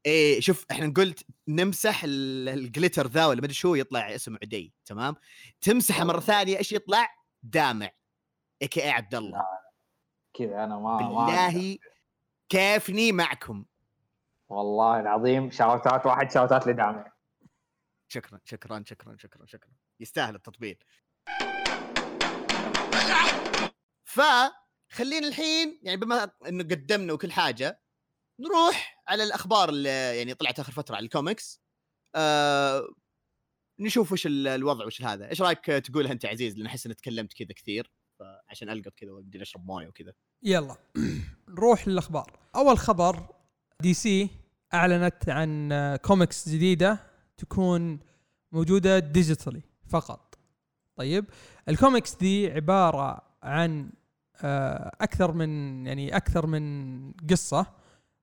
إيه 0.06 0.40
شوف 0.40 0.66
إحنا 0.72 0.94
قلت 0.94 1.26
نمسح 1.48 2.04
ال- 2.04 2.50
الجليتر 2.50 3.08
ذا 3.08 3.26
ولا 3.26 3.42
مدري 3.42 3.54
شو 3.54 3.76
يطلع 3.76 4.16
اسم 4.16 4.38
عدي 4.44 4.74
تمام؟ 4.86 5.16
تمسحه 5.62 6.04
مرة 6.04 6.20
ثانية 6.20 6.58
إيش 6.58 6.72
يطلع؟ 6.72 7.08
دامع 7.44 7.90
اي 8.62 8.68
كي 8.68 8.90
عبد 8.90 9.16
الله. 9.16 9.42
كذا 10.34 10.64
أنا 10.64 10.78
ما 10.80 10.98
ما 11.02 11.26
بالله 11.26 11.78
كيفني 12.50 13.12
معكم. 13.12 13.66
والله 14.50 15.00
العظيم 15.00 15.52
شاوتات 15.52 16.06
واحد 16.06 16.32
شاوتات 16.32 16.68
لدامع. 16.68 17.14
شكرا 18.08 18.40
شكرا 18.46 18.84
شكرا 18.88 19.18
شكرا 19.18 19.46
شكرا. 19.46 19.72
يستاهل 20.00 20.36
التطبيل. 20.36 20.78
فخلينا 24.08 25.28
الحين 25.28 25.80
يعني 25.84 25.98
بما 25.98 26.32
إنه 26.48 26.64
قدمنا 26.64 27.14
وكل 27.14 27.32
حاجة 27.32 27.82
نروح 28.42 29.04
على 29.08 29.24
الأخبار 29.24 29.70
اللي 29.70 30.18
يعني 30.18 30.34
طلعت 30.34 30.60
آخر 30.60 30.72
فترة 30.72 30.96
على 30.96 31.04
الكوميكس. 31.06 31.62
آه 32.16 32.88
نشوف 33.80 34.12
وش 34.12 34.26
ال- 34.28 34.48
الوضع 34.48 34.86
وش 34.86 35.02
هذا. 35.02 35.30
إيش 35.30 35.42
رأيك 35.42 35.66
تقولها 35.66 36.12
أنت 36.12 36.26
عزيز؟ 36.26 36.58
لأن 36.58 36.66
أحس 36.66 36.86
إني 36.86 36.96
تكلمت 36.96 37.34
كذا 37.34 37.48
كثير 37.56 37.92
عشان 38.50 38.70
ألقط 38.70 38.94
كذا 38.98 39.12
وابدي 39.12 39.42
أشرب 39.42 39.66
موية 39.66 39.88
وكذا. 39.88 40.14
يلا. 40.44 40.76
نروح 41.48 41.88
للأخبار. 41.88 42.40
أول 42.56 42.78
خبر 42.78 43.28
دي 43.82 43.94
سي 43.94 44.30
أعلنت 44.74 45.30
عن 45.30 45.72
آه، 45.72 45.96
كوميكس 45.96 46.50
جديدة 46.50 47.00
تكون 47.38 48.00
موجودة 48.52 49.00
digitally 49.00 49.62
فقط. 49.90 50.27
طيب 50.98 51.26
الكوميكس 51.70 52.16
دي 52.16 52.52
عبارة 52.52 53.22
عن 53.44 53.90
آه، 54.42 54.92
أكثر 55.02 55.32
من 55.32 55.86
يعني 55.86 56.16
أكثر 56.16 56.48
من 56.48 57.12
قصة. 57.12 57.66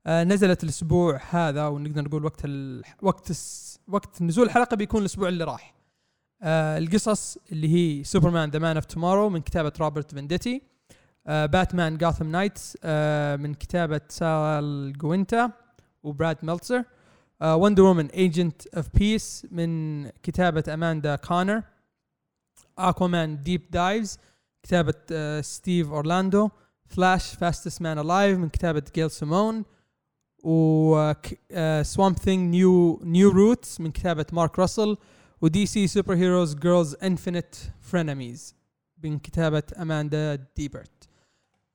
آه، 0.07 0.25
نزلت 0.25 0.65
الأسبوع 0.65 1.21
هذا 1.31 1.67
ونقدر 1.67 2.03
نقول 2.03 2.25
وقت 2.25 2.45
ال... 2.45 2.83
وقت 3.03 3.31
الس... 3.31 3.81
وقت 3.89 4.23
نزول 4.23 4.47
الحلقة 4.47 4.77
بيكون 4.77 5.01
الأسبوع 5.01 5.29
اللي 5.29 5.45
راح. 5.45 5.75
آه، 6.43 6.79
القصص 6.79 7.39
اللي 7.53 7.69
هي 7.75 8.05
سوبرمان 8.05 8.51
the 8.51 8.59
Man 8.59 8.77
of 8.77 8.85
Tomorrow 8.85 9.29
من 9.29 9.41
كتابة 9.41 9.73
روبرت 9.81 10.15
فينديتي 10.15 10.63
آه، 11.27 11.47
باتمان 11.47 11.97
Gotham 11.97 12.27
Nights 12.31 12.77
من 13.41 13.55
كتابة 13.55 14.01
سال 14.09 14.93
جوينتا 14.99 15.51
وبراد 16.03 16.37
ميلتزر 16.43 16.85
Wonder 17.43 17.83
Woman 17.83 18.07
Agent 18.07 18.67
of 18.67 18.89
Peace 18.95 19.47
من 19.51 20.09
كتابة 20.09 20.65
اماندا 20.75 21.17
كونر 21.17 21.63
Aquaman 22.79 23.43
Deep 23.43 23.71
Dives 23.71 24.19
كتابة 24.63 24.95
آه، 25.13 25.41
ستيف 25.41 25.93
أورلاندو 25.93 26.49
Flash 26.87 27.35
Fastest 27.35 27.83
Man 27.83 27.99
Alive 27.99 28.39
من 28.39 28.49
كتابة 28.49 28.83
جيل 28.95 29.11
سيمون 29.11 29.65
و 30.45 31.13
Swamp 31.83 32.19
Thing 32.19 32.51
New 32.51 33.01
New 33.05 33.31
Roots 33.31 33.81
من 33.81 33.91
كتابة 33.93 34.27
مارك 34.33 34.59
راسل 34.59 34.97
و 35.41 35.67
DC 35.67 35.87
Super 35.87 36.15
Heroes 36.15 36.55
Girls 36.55 36.97
Infinite 37.03 37.57
Frenemies 37.81 38.55
من 39.05 39.19
كتابة 39.19 39.63
أماندا 39.79 40.47
ديبرت. 40.57 41.09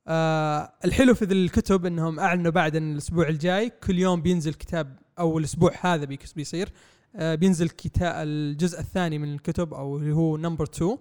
آه 0.08 0.74
الحلو 0.86 1.14
في 1.14 1.26
ذي 1.26 1.34
الكتب 1.34 1.86
إنهم 1.86 2.20
أعلنوا 2.20 2.52
بعد 2.52 2.76
إن 2.76 2.92
الأسبوع 2.92 3.28
الجاي 3.28 3.70
كل 3.70 4.00
يوم 4.00 4.22
بينزل 4.22 4.54
كتاب 4.54 5.00
أو 5.20 5.38
الأسبوع 5.38 5.72
هذا 5.82 6.06
بيصير 6.36 6.72
بينزل 7.16 7.70
كتاب 7.70 8.14
الجزء 8.28 8.80
الثاني 8.80 9.18
من 9.18 9.34
الكتب 9.34 9.74
أو 9.74 9.98
اللي 9.98 10.12
هو 10.16 10.38
number 10.38 10.64
2 10.64 10.98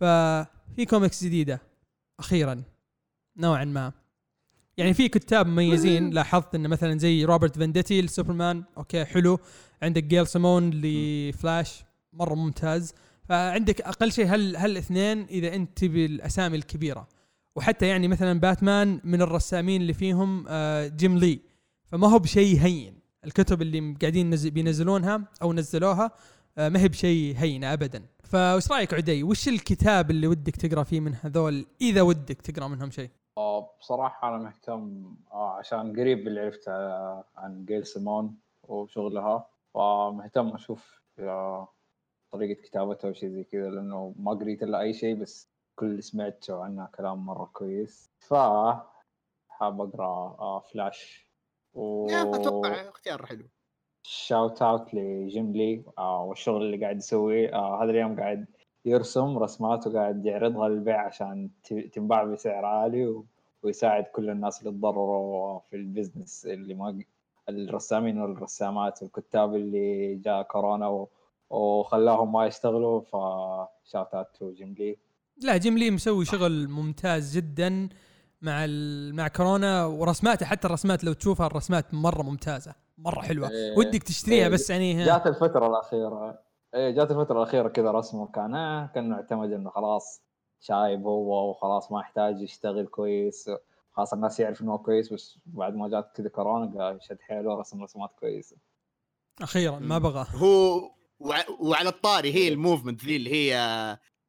ففي 0.00 0.84
كوميكس 0.88 1.24
جديدة 1.24 1.60
أخيرا 2.18 2.62
نوعا 3.36 3.64
ما. 3.64 3.92
يعني 4.76 4.94
في 4.94 5.08
كتاب 5.08 5.46
مميزين 5.46 6.10
لاحظت 6.10 6.54
إنه 6.54 6.68
مثلا 6.68 6.98
زي 6.98 7.24
روبرت 7.24 7.58
فينديتي 7.58 8.02
لسوبرمان 8.02 8.64
okay 8.76 9.04
حلو. 9.04 9.38
عندك 9.82 10.04
جيل 10.04 10.26
سيمون 10.26 10.70
لفلاش 10.70 11.84
مرة 12.12 12.34
ممتاز. 12.34 12.94
فعندك 13.24 13.80
أقل 13.80 14.12
شيء 14.12 14.26
هل 14.26 14.56
هالاثنين 14.56 15.22
إذا 15.22 15.54
أنت 15.54 15.78
تبي 15.78 16.06
الأسامي 16.06 16.56
الكبيرة. 16.56 17.08
وحتى 17.56 17.86
يعني 17.86 18.08
مثلا 18.08 18.40
باتمان 18.40 19.00
من 19.04 19.22
الرسامين 19.22 19.80
اللي 19.80 19.92
فيهم 19.92 20.44
آه، 20.48 20.88
جيم 20.88 21.18
لي 21.18 21.40
فما 21.84 22.08
هو 22.08 22.18
بشيء 22.18 22.60
هين. 22.60 22.95
الكتب 23.26 23.62
اللي 23.62 23.96
قاعدين 24.00 24.30
نزل 24.30 24.50
بينزلونها 24.50 25.24
أو 25.42 25.52
نزلوها 25.52 26.10
آه، 26.58 26.68
ما 26.68 26.80
هي 26.80 26.88
بشيء 26.88 27.34
هينة 27.36 27.72
ابدا. 27.72 28.02
فايش 28.24 28.72
رأيك 28.72 28.94
عدي؟ 28.94 29.22
وش 29.22 29.48
الكتاب 29.48 30.10
اللي 30.10 30.26
ودك 30.26 30.56
تقرأ 30.56 30.82
فيه 30.82 31.00
من 31.00 31.14
هذول 31.14 31.66
إذا 31.80 32.02
ودك 32.02 32.42
تقرأ 32.42 32.68
منهم 32.68 32.90
شيء؟ 32.90 33.10
آه، 33.38 33.70
بصراحة 33.80 34.28
أنا 34.28 34.38
مهتم 34.38 35.14
آه، 35.32 35.50
عشان 35.58 36.00
قريب 36.00 36.28
اللي 36.28 36.40
عرفت 36.40 36.68
آه، 36.68 37.24
عن 37.36 37.64
جيل 37.64 37.86
سيمون 37.86 38.34
وشغلها. 38.68 39.46
فمهتم 39.74 40.48
أشوف 40.48 41.00
طريقة 42.32 42.62
كتابتها 42.62 43.10
وشي 43.10 43.30
زي 43.30 43.44
كذا 43.44 43.70
لأنه 43.70 44.14
ما 44.18 44.30
قريت 44.32 44.62
إلا 44.62 44.80
أي 44.80 44.92
شيء 44.94 45.14
بس 45.14 45.48
كل 45.76 45.86
اللي 45.86 46.02
سمعته 46.02 46.64
عنها 46.64 46.90
كلام 46.94 47.26
مرة 47.26 47.50
كويس. 47.52 48.10
ف 48.18 48.34
حاب 49.48 49.80
أقرأ 49.80 50.58
فلاش. 50.58 51.25
و 51.76 52.06
أتوقع 52.10 52.88
اختيار 52.88 53.26
حلو. 53.26 53.44
shout 54.02 54.62
out 54.62 54.94
لجيم 54.94 55.52
لي 55.52 55.84
آه 55.98 56.22
والشغل 56.22 56.62
اللي 56.62 56.84
قاعد 56.84 56.96
يسويه. 56.96 57.54
آه 57.54 57.82
هذا 57.82 57.90
اليوم 57.90 58.20
قاعد 58.20 58.46
يرسم 58.84 59.38
رسمات 59.38 59.86
وقاعد 59.86 60.26
يعرضها 60.26 60.68
للبيع 60.68 61.06
عشان 61.06 61.50
تنباع 61.92 62.24
بسعر 62.24 62.64
عالي 62.64 63.06
و... 63.06 63.26
ويساعد 63.62 64.04
كل 64.04 64.30
الناس 64.30 64.60
اللي 64.60 64.70
تضرروا 64.70 65.58
في 65.58 65.76
ال 65.76 65.84
business 65.84 66.46
اللي 66.46 66.74
ما 66.74 66.98
الرسامين 67.48 68.20
والرسامات 68.20 69.02
والكتاب 69.02 69.54
اللي 69.54 70.14
جاء 70.14 70.42
كورونا 70.42 70.88
و... 70.88 71.08
وخلاهم 71.50 72.32
ما 72.32 72.46
يشتغلوا. 72.46 73.00
ف 73.00 73.19
shout 73.19 74.14
out 74.14 74.26
to 74.38 74.52
جيم 74.52 74.74
لي. 74.78 74.96
لا 75.42 75.56
جيم 75.56 75.78
لي 75.78 75.90
مسوي 75.90 76.24
شغل 76.24 76.68
ممتاز 76.68 77.36
جدا. 77.36 77.88
مع. 78.42 78.66
مع 79.12 79.28
كورونا 79.28 79.84
ورسماته 79.84 80.46
حتى 80.46 80.66
الرسمات 80.66 81.04
لو 81.04 81.12
تشوفها 81.12 81.46
الرسمات 81.46 81.94
مرة 81.94 82.22
ممتازة 82.22 82.74
مرة 82.98 83.20
حلوة 83.20 83.50
إيه. 83.50 83.78
ودك 83.78 84.02
تشتريها 84.02 84.44
إيه. 84.46 84.52
بس 84.52 84.70
يعني. 84.70 85.04
جات 85.04 85.26
الفترة 85.26 85.66
الأخيرة 85.66 86.38
إيه 86.74 86.90
جات 86.90 87.10
الفترة 87.10 87.38
الأخيرة 87.42 87.68
كذا 87.68 87.90
رسمه 87.90 88.26
كان 88.26 88.54
آه 88.54 88.86
كان 88.94 89.08
معتمد 89.08 89.52
إنه 89.52 89.70
خلاص 89.70 90.22
شايب 90.60 91.02
هو 91.06 91.50
وخلاص 91.50 91.92
ما 91.92 92.00
يحتاج 92.00 92.40
يشتغل 92.40 92.86
كويس 92.86 93.50
خلاص 93.92 94.12
الناس 94.12 94.40
يعرف 94.40 94.60
إنه 94.62 94.72
هو 94.72 94.78
كويس 94.78 95.12
بس 95.12 95.38
بعد 95.46 95.74
ما 95.74 95.88
جات 95.88 96.12
كذا 96.16 96.28
كورونا 96.28 96.84
قال 96.84 97.02
شد 97.02 97.18
حيله 97.20 97.54
رسم 97.60 97.82
رسمات 97.82 98.10
كويسة 98.20 98.56
أخيرا 99.42 99.78
ما 99.78 99.98
بغى 99.98 100.26
هو 100.34 100.80
وع- 101.18 101.50
وعلى 101.60 101.88
الطاري 101.88 102.34
هي 102.34 102.48
ال 102.48 102.54
movement 102.54 103.04
ذي 103.04 103.16
اللي 103.16 103.32
هي 103.32 103.56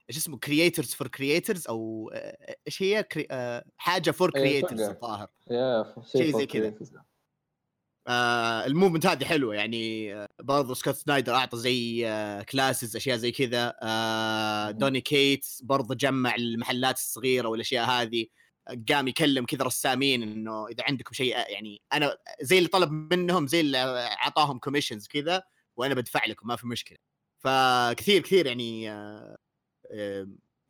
إيش 0.09 0.17
اسمه 0.17 0.37
creators 0.37 0.93
for 0.93 1.07
creators 1.07 1.67
أو 1.67 2.11
آه، 2.13 2.57
إيش 2.67 2.83
هي 2.83 3.03
crea... 3.03 3.27
آه، 3.31 3.65
حاجة 3.77 4.11
فور 4.11 4.31
إيه، 4.35 4.41
creators 4.41 4.81
تلقى. 4.81 4.91
الظاهر 4.91 5.29
شيء 6.11 6.37
زي 6.37 6.45
كذا. 6.45 6.73
آه 8.07 8.65
ال 8.65 8.69
movement 8.69 9.05
هذه 9.05 9.25
حلوة 9.25 9.55
يعني 9.55 10.13
آه، 10.15 10.27
برضو 10.39 10.73
سكوت 10.73 10.95
سنايدر 10.95 11.35
أعطى 11.35 11.57
زي 11.57 12.07
آه 12.07 12.41
classes 12.41 12.95
أشياء 12.95 13.17
زي 13.17 13.31
كذا 13.31 13.75
آه. 13.81 14.71
دوني 14.71 15.01
كيتس 15.01 15.61
برضو 15.61 15.93
جمع 15.93 16.35
المحلات 16.35 16.95
الصغيرة 16.95 17.47
والأشياء 17.47 17.85
هذه 17.89 18.25
قام 18.89 19.07
يكلم 19.07 19.45
كذا 19.45 19.63
رسامين 19.63 20.23
إنه 20.23 20.67
إذا 20.67 20.83
عندكم 20.83 21.13
شيء 21.13 21.35
يعني 21.37 21.81
أنا 21.93 22.17
زي 22.41 22.57
اللي 22.57 22.69
طلب 22.69 22.91
منهم 22.91 23.47
زي 23.47 23.59
اللي 23.59 23.77
أعطاهم 24.23 24.59
commissions 24.59 25.07
كذا 25.07 25.43
وأنا 25.77 25.93
بدفع 25.93 26.25
لكم 26.25 26.47
ما 26.47 26.55
في 26.55 26.67
مشكلة 26.67 26.97
فكثير 27.39 28.21
كثير 28.21 28.45
يعني 28.45 28.91
آه 28.91 29.37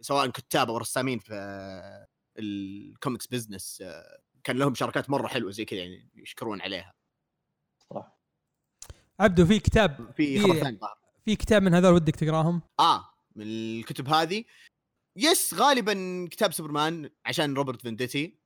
سواء 0.01 0.27
كتاب 0.29 0.69
أو 0.69 0.77
رسامين 0.77 1.19
في 1.19 1.33
آه، 1.33 2.07
ال 2.39 2.52
comics 2.52 3.27
business 3.27 3.81
آه 3.81 4.19
كان 4.43 4.57
لهم 4.57 4.75
شركات 4.75 5.09
مرة 5.09 5.27
حلوة 5.27 5.51
زي 5.51 5.65
كذا 5.65 5.79
يعني 5.79 6.09
يشكرون 6.15 6.61
عليها. 6.61 6.93
صح. 7.93 8.17
عبدو 9.19 9.45
في 9.45 9.59
كتاب 9.59 10.11
في 10.17 10.37
في- 10.39 10.43
خبر 10.43 10.55
ثاني 10.59 10.77
ظهر 10.77 10.97
في 11.25 11.35
كتاب 11.35 11.63
من 11.63 11.73
هذول 11.73 11.93
ودك 11.93 12.15
تقراهم؟ 12.15 12.61
آه 12.79 13.09
من 13.35 13.45
الكتب 13.47 14.07
هذه. 14.09 14.43
yes 15.15 15.53
غالبا 15.53 16.27
كتاب 16.31 16.53
سوبرمان 16.53 17.09
عشان 17.25 17.53
روبرت 17.53 17.81
فينديتي 17.81 18.36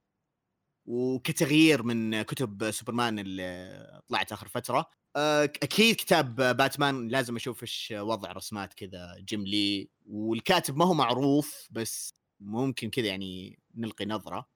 وكتغيير 0.86 1.84
من 1.84 2.22
كتب 2.22 2.72
سوبرمان 2.72 3.20
اللي 3.20 4.02
طلعت 4.10 4.32
آخر 4.32 4.48
فترة. 4.48 4.86
آه، 5.16 5.44
أكيد 5.44 5.96
كتاب 5.96 6.36
باتمان 6.36 7.08
لازم 7.08 7.36
أشوف 7.36 7.64
إيش 7.64 7.94
وضع 7.98 8.32
رسمات 8.32 8.74
كذا 8.74 9.16
جيم 9.20 9.46
لي. 9.46 9.90
والكاتب 10.06 10.78
ما 10.78 10.86
هو 10.86 10.94
معروف 10.94 11.68
بس 11.72 12.14
ممكن 12.40 12.90
كذا 12.90 13.08
يعني 13.08 13.60
نلقي 13.76 14.06
نظرة. 14.06 14.48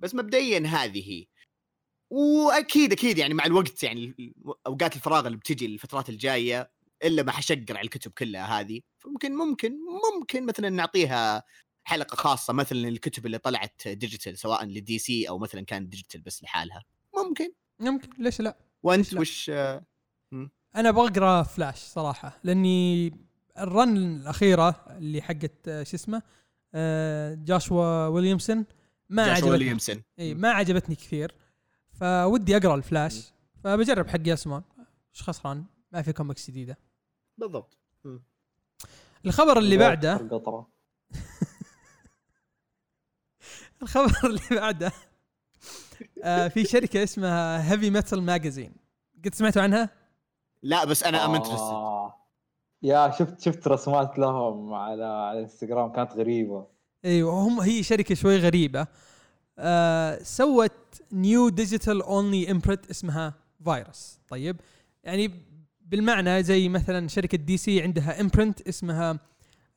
بس 0.00 0.14
مبدئيا 0.14 0.58
هذه 0.66 1.10
هي. 1.10 1.26
وأكيد 2.10 2.92
أكيد 2.92 3.18
يعني 3.18 3.34
مع 3.34 3.46
الوقت 3.46 3.82
يعني 3.82 4.34
أوقات 4.66 4.96
الفراغ 4.96 5.26
اللي 5.26 5.38
بتجي 5.38 5.66
الفترات 5.66 6.08
الجاية 6.08 6.72
إلا 7.04 7.22
ما 7.22 7.32
حشقر 7.32 7.76
على 7.76 7.84
الكتب 7.84 8.12
كلها 8.12 8.60
هذه 8.60 8.80
فممكن 8.98 9.36
ممكن 9.36 9.72
ممكن 10.14 10.46
مثلا 10.46 10.68
نعطيها 10.68 11.44
حلقة 11.84 12.14
خاصة 12.16 12.52
مثلا 12.52 12.88
الكتب 12.88 13.26
اللي 13.26 13.38
طلعت 13.38 13.88
digital 13.88 14.38
سواء 14.38 14.64
لدي 14.64 14.98
سي 14.98 15.28
أو 15.28 15.38
مثلا 15.38 15.60
كان 15.60 15.88
digital 15.88 16.20
بس 16.20 16.42
لحالها. 16.42 16.84
ممكن. 17.16 17.52
ممكن. 17.80 18.08
ليش 18.18 18.40
لا؟ 18.40 18.56
وأنت 18.82 19.12
لا. 19.12 19.20
وش 19.20 19.50
أنا 20.76 20.88
أبغى 20.88 21.08
اقرا 21.08 21.42
فلاش 21.42 21.78
صراحة 21.78 22.38
لأني 22.44 23.12
ال 23.58 23.68
run 23.68 23.96
الأخيرة 23.96 24.84
اللي 24.90 25.22
حقت 25.22 25.68
آه، 25.68 25.82
شو 25.82 25.96
اسمه 25.96 26.22
آه، 26.74 27.34
جاشوا 27.34 28.06
ويليامسون 28.06 28.64
ما 29.08 29.22
جاشوا 29.22 29.34
عجبتني. 29.34 29.50
ويليامسون. 29.50 30.02
إي 30.18 30.34
ما 30.34 30.50
عجبتني 30.50 30.94
كثير. 30.94 31.34
فودي 31.92 32.56
أقرأ 32.56 32.74
الفلاش 32.74 33.32
فبجرب 33.64 34.08
حق 34.08 34.28
ياسمان. 34.28 34.62
إيش 35.14 35.22
خسران؟ 35.22 35.64
ما 35.92 36.02
في 36.02 36.12
كوميكس 36.12 36.50
جديدة. 36.50 36.78
بالضبط. 37.38 37.78
الخبر 39.26 39.58
اللي 39.58 39.76
بعده 39.76 40.16
الخبر 43.82 44.12
اللي 44.28 44.40
بعده. 44.50 44.92
آه 46.24 46.48
في 46.48 46.64
شركة 46.64 47.02
اسمها 47.02 47.72
Heavy 47.72 47.90
Metal 47.90 48.22
Magazine 48.22 48.72
قد 49.24 49.34
سمعتوا 49.34 49.62
عنها؟ 49.62 49.90
لا 50.62 50.84
بس 50.84 51.04
أنا 51.04 51.24
I'm 51.24 51.34
interested 51.34 51.56
آه. 51.60 52.14
يا 52.82 53.10
شفت 53.10 53.40
شفت 53.40 53.68
رسمات 53.68 54.18
لهم 54.18 54.74
على 54.74 55.04
على 55.04 55.38
الانستغرام 55.38 55.92
كانت 55.92 56.12
غريبة. 56.12 56.66
أيوه 57.04 57.32
هم 57.32 57.60
هي 57.60 57.82
شركة 57.82 58.14
شوي 58.14 58.36
غريبة. 58.36 58.86
آه 59.58 60.22
سوت 60.22 60.72
new 61.12 61.48
digital 61.48 62.02
only 62.02 62.50
imprint 62.50 62.90
اسمها 62.90 63.34
فيروس 63.64 64.18
طيب 64.28 64.60
يعني 65.04 65.30
بالمعنى 65.80 66.42
زي 66.42 66.68
مثلا 66.68 67.08
شركة 67.08 67.38
دي 67.38 67.56
سي 67.56 67.82
عندها 67.82 68.20
imprint 68.20 68.60
اسمها 68.68 69.18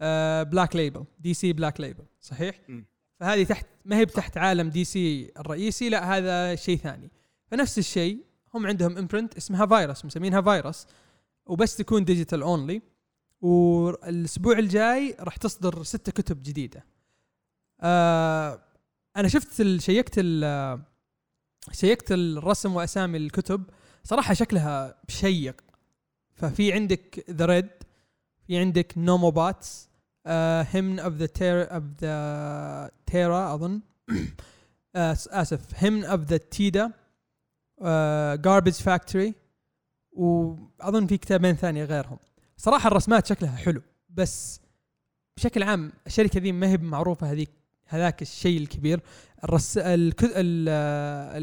آه 0.02 0.44
Black 0.44 0.76
Label 0.76 1.06
DC 1.20 1.54
Black 1.54 1.82
Label 1.82 2.04
صحيح؟ 2.22 2.60
مم. 2.68 2.86
فهذه 3.24 3.44
تحت 3.44 3.66
ما 3.86 3.98
هي 3.98 4.06
تحت 4.06 4.38
عالم 4.38 4.70
دي 4.70 4.84
سي 4.84 5.32
الرئيسي 5.40 5.90
لا 5.90 6.18
هذا 6.18 6.56
شيء 6.56 6.78
ثاني. 6.78 7.12
فنفس 7.48 7.78
الشيء 7.78 8.26
هم 8.54 8.68
عندهم 8.68 8.98
imprint 8.98 9.38
اسمها 9.38 9.66
فيروس 9.66 10.06
مسمينها 10.06 10.42
فيروس 10.42 10.88
وبس 11.46 11.76
تكون 11.76 12.06
digital 12.06 12.42
only 12.42 12.82
والأسبوع 13.42 14.60
الجاي 14.60 15.16
راح 15.20 15.38
تصدر 15.38 15.84
ستة 15.84 16.12
كتب 16.12 16.44
جديدة. 16.44 16.86
آه 17.82 18.62
أنا 19.18 19.28
شفت 19.28 19.78
شيكت 19.78 20.20
شيكت 21.72 22.12
الرسم 22.12 22.76
وأسامي 22.76 23.18
الكتب. 23.18 23.64
صراحة 24.04 24.34
شكلها 24.34 25.02
شيق. 25.08 25.62
ففي 26.34 26.74
عندك 26.74 27.26
The 27.30 27.46
Red 27.46 27.70
في 28.48 28.58
عندك 28.58 28.94
نوموباتس 28.98 29.90
Hymn 30.72 31.00
of 31.00 31.14
the 31.14 31.26
Tear 31.26 31.74
of 31.76 31.84
the 32.02 32.92
Tera 33.06 33.54
أظن. 33.54 33.82
آه، 34.96 35.18
آسف. 35.30 35.62
Hymn 35.76 36.06
of 36.06 36.22
the 36.22 36.38
Teada 36.38 36.92
Garbage 38.36 38.72
Factory 38.72 39.34
وأظن 40.12 41.08
في 41.08 41.18
كتابين 41.18 41.56
ثانية 41.56 41.84
غيرهم. 41.84 42.18
صراحة 42.58 42.88
الرسمات 42.88 43.26
شكلها 43.26 43.56
حلو. 43.56 43.82
بس 44.10 44.62
بشكل 45.38 45.64
عام 45.64 45.92
الشركة 46.08 46.40
ذي 46.40 46.52
ما 46.52 46.68
هي 46.68 46.78
معروفة 46.78 47.32
هذيك 47.32 47.50
هذاك 47.86 48.22
الشيء 48.22 48.58
الكبير. 48.62 49.02
الرس... 49.44 49.78
الك... 49.78 50.24
ال... 50.24 50.70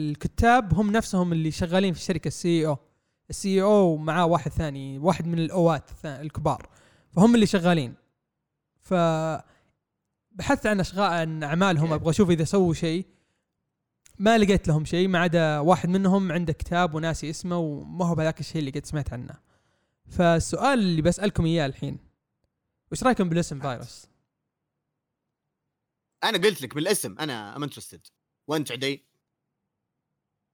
الكتاب 0.00 0.74
هم 0.74 0.92
نفسهم 0.92 1.32
اللي 1.32 1.50
شغالين 1.50 1.92
في 1.92 2.00
الشركة 2.00 2.28
السي 2.28 2.66
أو. 2.66 2.78
السي 3.30 3.62
أو 3.62 3.96
معاه 3.96 4.26
واحد 4.26 4.50
ثاني 4.50 4.98
واحد 4.98 5.26
من 5.26 5.38
الأوات 5.38 5.90
الكبار. 6.04 6.68
فهم 7.12 7.34
اللي 7.34 7.46
شغالين. 7.46 7.94
ف 8.90 8.94
بحثت 10.30 10.66
عن 10.66 10.80
اشغال 10.80 11.12
عن 11.12 11.42
أعمالهم 11.42 11.92
أبغى 11.92 12.10
أشوف 12.10 12.30
إذا 12.30 12.44
سووا 12.44 12.74
شيء. 12.74 13.06
ما 14.18 14.38
لقيت 14.38 14.68
لهم 14.68 14.84
شيء 14.84 15.08
ما 15.08 15.18
عدا 15.18 15.58
واحد 15.58 15.88
منهم 15.88 16.32
عنده 16.32 16.52
كتاب 16.52 16.94
وناسي 16.94 17.30
اسمه 17.30 17.58
وما 17.58 18.06
هو 18.06 18.14
بهذاك 18.14 18.40
الشيء 18.40 18.58
اللي 18.58 18.70
قد 18.70 18.86
سمعت 18.86 19.12
عنه. 19.12 19.34
فالسؤال 20.08 20.78
اللي 20.78 21.02
بسألكم 21.02 21.46
إياه 21.46 21.66
الحين 21.66 21.98
وش 22.92 23.04
رأيكم 23.04 23.28
بالاسم 23.28 23.60
فيروس؟ 23.60 24.06
أنا 26.24 26.38
قلت 26.38 26.62
لك 26.62 26.74
بالاسم 26.74 27.18
أنا 27.18 27.56
I'm 27.56 27.62
interested 27.62 28.06
وأنت 28.48 28.72
عدي؟ 28.72 29.06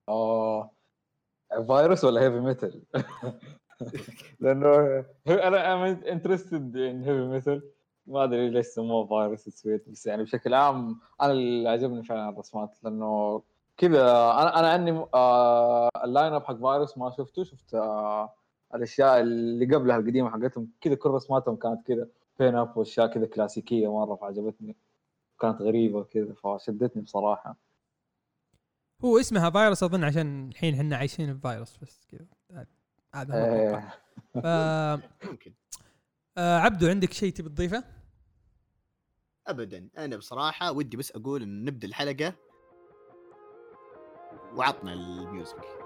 آه 0.08 0.70
فيروس 1.66 2.04
ولا 2.04 2.20
Heavy 2.20 2.40
Metal؟ 2.40 2.82
لأنه 4.40 4.68
أنا 5.26 5.74
I'm 5.74 5.80
interested 6.04 6.76
in 6.76 7.02
Heavy 7.04 7.26
Metal 7.26 7.75
ما 8.06 8.24
أدري 8.24 8.50
ليش 8.50 8.66
سموه 8.66 9.06
فيروس 9.06 9.48
سويت 9.48 9.88
بس 9.88 10.06
يعني 10.06 10.22
بشكل 10.22 10.54
عام 10.54 11.00
أنا 11.22 11.32
اللي 11.32 11.68
عجبني 11.68 12.02
فعلا 12.02 12.28
الرسمات 12.28 12.76
لأنه 12.82 13.42
كذا 13.76 14.02
أنا 14.10 14.58
أنا 14.58 14.70
عندي 14.70 15.04
آه 15.14 15.90
ال 16.04 16.32
lineup 16.32 16.44
حق 16.44 16.54
فيروس 16.56 16.98
ما 16.98 17.10
شفته 17.10 17.44
شفت 17.44 17.74
آه 17.74 18.32
الأشياء 18.74 19.20
اللي 19.20 19.74
قبلها 19.74 19.96
القديمة 19.96 20.30
حقتهم 20.30 20.68
كذا 20.80 20.94
كل 20.94 21.10
رسماتهم 21.10 21.56
كانت 21.56 21.86
كذا 21.86 22.08
بين 22.38 22.54
اب 22.54 22.76
وأشياء 22.76 23.06
كذا 23.06 23.26
كلاسيكية 23.26 23.92
مرة 23.92 24.14
فعجبتني 24.14 24.76
كانت 25.40 25.62
غريبة 25.62 26.04
كذا 26.04 26.34
فشدتني 26.34 27.02
بصراحة 27.02 27.56
هو 29.04 29.18
اسمها 29.18 29.50
فيروس 29.50 29.82
أظن 29.82 30.04
عشان 30.04 30.48
الحين 30.48 30.74
إحنا 30.74 30.96
عايشين 30.96 31.34
بفيروس 31.34 31.76
بس 31.76 32.06
كذا 32.10 32.26
هذا 33.14 33.34
هو. 33.34 33.44
إيه. 33.44 33.88
ف 34.34 34.46
ممكن 35.30 35.52
آه، 36.38 36.58
عبدو 36.58 36.88
عندك 36.88 37.12
شيء 37.12 37.32
تبي 37.32 37.48
تضيفه؟ 37.48 37.84
ابدا 39.46 39.88
أنا 39.98 40.16
بصراحة 40.16 40.72
ودي 40.72 40.96
بس 40.96 41.12
أقول 41.12 41.42
إن 41.42 41.64
نبدأ 41.64 41.88
الحلقة 41.88 42.34
وعطنا 44.54 44.92
الميوزك 44.92 45.85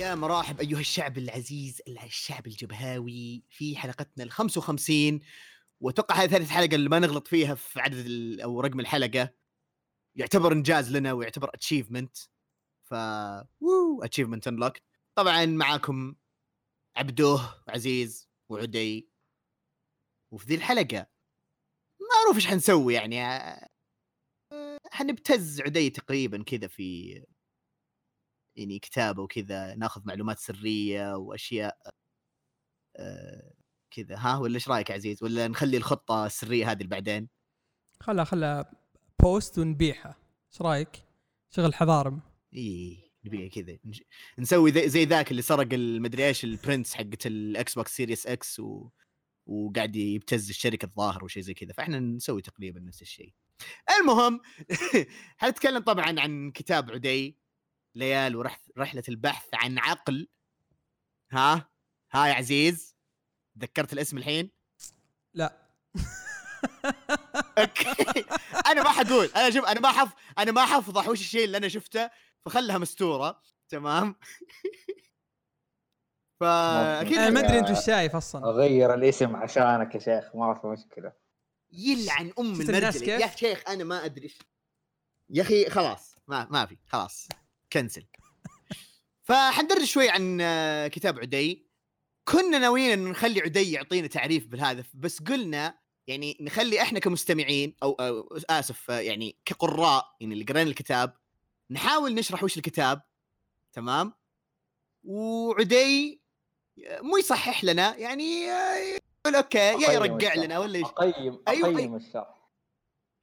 يا 0.00 0.14
مرحب 0.14 0.60
أيها 0.60 0.80
الشعب 0.80 1.18
العزيز 1.18 1.82
الشعب 1.88 2.46
الجبهاوي 2.46 3.44
في 3.48 3.76
حلقتنا 3.76 4.24
ال 4.24 4.30
55 4.30 5.20
وأتوقع 5.80 6.14
هذه 6.14 6.30
ثالث 6.30 6.50
حلقة 6.50 6.74
اللي 6.74 6.88
ما 6.88 6.98
نغلط 6.98 7.28
فيها 7.28 7.54
في 7.54 7.80
عدد 7.80 8.06
أو 8.40 8.60
رقم 8.60 8.80
الحلقة. 8.80 9.34
يعتبر 10.14 10.52
إنجاز 10.52 10.92
لنا 10.96 11.12
ويعتبر 11.12 11.50
achievement 11.54 12.16
ف 12.82 12.94
وو 13.60 14.02
achievement 14.02 14.48
unlock 14.48 14.76
طبعا 15.14 15.46
معاكم 15.46 16.14
عبدوه 16.96 17.62
وعزيز 17.68 18.28
وعدي. 18.48 19.10
وفي 20.30 20.46
ذي 20.46 20.54
الحلقة 20.54 21.06
معروف 22.00 22.36
إيش 22.36 22.46
حنسوي 22.46 22.94
يعني 22.94 23.24
آه، 23.26 23.68
حنبتز 24.92 25.60
عدي 25.60 25.90
تقريبا 25.90 26.42
كذا 26.42 26.66
في 26.66 27.20
يعني 28.56 28.78
كتابه 28.78 29.22
وكذا 29.22 29.74
ناخذ 29.74 30.02
معلومات 30.04 30.38
سرية 30.38 31.16
وأشياء 31.16 31.78
آه، 32.96 33.52
كذا. 33.90 34.16
ها 34.16 34.38
ولا 34.38 34.54
إيش 34.54 34.68
رأيك 34.68 34.90
عزيز؟ 34.90 35.22
ولا 35.22 35.48
نخلي 35.48 35.76
الخطة 35.76 36.26
السرية 36.26 36.70
هذه 36.70 36.84
بعدين 36.84 37.28
خلها 38.00 38.24
خلها 38.24 38.72
post 39.22 39.58
ونبيعها 39.58 40.16
إيش 40.52 40.62
رأيك؟ 40.62 40.90
شغل 41.50 41.74
حضارم. 41.74 42.20
إي 42.54 43.10
نبيها 43.24 43.48
كذا. 43.48 43.78
نسوي 44.38 44.88
زي 44.88 45.04
ذاك 45.04 45.30
اللي 45.30 45.42
سرق 45.42 45.68
المدري 45.72 46.26
إيش 46.26 46.44
البرنس 46.44 46.94
حقت 46.94 47.26
ال 47.26 47.74
Xbox 47.74 47.96
Series 47.96 48.26
X 48.26 48.60
و... 48.60 48.90
وقاعد 49.46 49.96
يبتز 49.96 50.48
الشركة 50.48 50.86
الظاهر 50.86 51.24
وشيء 51.24 51.42
زي 51.42 51.54
كذا. 51.54 51.72
فإحنا 51.72 52.00
نسوي 52.00 52.42
تقريبا 52.42 52.80
نفس 52.80 53.02
الشيء. 53.02 53.32
المهم 54.00 54.40
حنتكلم 55.38 55.78
طبعا 55.78 56.20
عن 56.20 56.50
كتاب 56.50 56.90
عدي. 56.90 57.38
ليال 58.00 58.36
ورحله 58.36 59.02
البحث 59.08 59.48
عن 59.54 59.78
عقل. 59.78 60.28
ها؟ 61.32 61.70
ها 62.12 62.26
يا 62.26 62.34
عزيز؟ 62.34 62.96
تذكرت 63.60 63.92
الاسم 63.92 64.18
الحين؟ 64.18 64.50
لا. 65.34 65.66
أوكي. 67.58 68.24
أنا 68.66 68.82
ما 68.82 68.90
حقول. 68.90 69.26
أنا 69.26 69.50
شوف 69.50 69.64
أنا 69.64 69.80
ما 69.80 69.88
حف 69.88 70.12
أنا 70.38 70.52
ما 70.52 70.66
حفضح 70.66 71.08
وش 71.08 71.20
الشيء 71.20 71.44
اللي 71.44 71.56
أنا 71.56 71.68
شفته؟ 71.68 72.10
فخلها 72.44 72.78
مستورة. 72.78 73.42
تمام؟ 73.68 74.14
فاكيد 76.40 77.18
أنا 77.18 77.30
ما 77.30 77.40
أدري 77.40 77.58
انت 77.58 77.70
وش 77.70 77.86
شايف 77.86 78.16
أصلا. 78.16 78.50
أغير 78.50 78.94
الاسم 78.94 79.36
عشانك 79.36 79.94
يا 79.94 80.00
شيخ 80.00 80.36
ما 80.36 80.54
في 80.54 80.66
مشكلة. 80.66 81.12
يلعن 81.72 82.32
أم 82.38 82.60
المرجله 82.60 82.90
كيف؟ 82.90 83.08
يا 83.08 83.26
شيخ 83.26 83.62
أنا 83.68 83.84
ما 83.84 84.04
أدري 84.04 84.34
يا 85.30 85.42
أخي 85.42 85.70
خلاص. 85.70 86.16
ما 86.28 86.48
ما 86.50 86.66
في. 86.66 86.78
خلاص. 86.86 87.28
كنسل. 87.72 88.06
فحندرج 89.22 89.84
شوي 89.84 90.10
عن 90.10 90.38
آه، 90.40 90.88
كتاب 90.88 91.18
عدي. 91.18 91.70
كنا 92.24 92.58
ناويين 92.58 92.92
انه 92.92 93.10
نخلي 93.10 93.40
عدي 93.40 93.72
يعطينا 93.72 94.06
تعريف 94.06 94.46
بالهذا 94.46 94.84
بس 94.94 95.22
قلنا 95.22 95.78
يعني 96.06 96.36
نخلي 96.40 96.82
إحنا 96.82 96.98
كمستمعين 96.98 97.76
أو, 97.82 97.92
أو 97.92 98.38
آسف 98.50 98.90
آه، 98.90 99.00
يعني 99.00 99.36
كقراء 99.44 100.16
يعني 100.20 100.34
اللي 100.34 100.44
قرينا 100.44 100.70
الكتاب 100.70 101.16
نحاول 101.70 102.14
نشرح 102.14 102.44
وش 102.44 102.56
الكتاب 102.56 103.02
تمام؟ 103.72 104.12
وعدي 105.04 106.22
آه، 106.86 107.00
مو 107.00 107.16
يصحح 107.16 107.64
لنا 107.64 107.96
يعني 107.96 108.50
آه، 108.50 108.76
يقول 108.76 109.36
okay 109.36 109.58
يا 109.58 109.92
يرجع. 109.92 110.34
لنا 110.34 110.58
ولا 110.58 110.78
يش... 110.78 110.86
أقيم 110.86 111.42
أيوة، 111.48 111.74
أقيم 111.74 111.96
الشرح. 111.96 112.39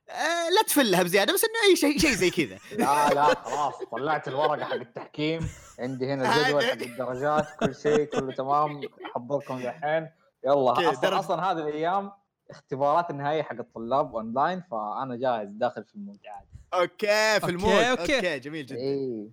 آه 0.10 0.50
لا 0.50 0.62
تفلها 0.68 1.04
بزيادة 1.04 1.34
بس 1.34 1.44
إنه 1.44 1.70
أي 1.70 1.76
شيء 1.76 1.98
شيء 2.00 2.12
زي 2.12 2.30
كذا. 2.30 2.60
لا 2.78 3.10
لا 3.14 3.24
خلاص 3.24 3.74
طلعت 3.92 4.28
الورقة 4.28 4.66
حق 4.66 4.74
التحكيم. 4.74 5.50
عندي 5.80 6.14
هنا 6.14 6.24
الجدول 6.38 6.66
حق 6.66 6.72
الدرجات 6.72 7.48
كل 7.60 7.76
شيء 7.76 8.04
كله 8.06 8.34
تمام 8.34 8.82
أحضركم 9.06 9.58
الحين 9.58 10.10
يلا 10.46 10.92
أصلا. 10.92 11.20
أصلا 11.20 11.52
هذه 11.52 11.58
الأيام 11.58 12.12
اختبارات 12.50 13.10
النهائيه 13.10 13.44
حق 13.44 13.60
الطلاب 13.60 14.16
اونلاين 14.16 14.64
فأنا 14.72 15.16
جاهز 15.16 15.48
داخل 15.52 15.84
في 15.84 15.96
ال 15.96 16.00
mood. 16.00 16.20
عادي 16.28 16.48
okay 16.74 17.40
في 17.46 17.52
ال 17.52 17.55
mood. 17.55 17.72
okay, 17.72 17.92
okay. 17.92 18.16
okay 18.16 18.40
جميل 18.40 18.66
جدا. 18.66 18.80
اي 18.80 19.32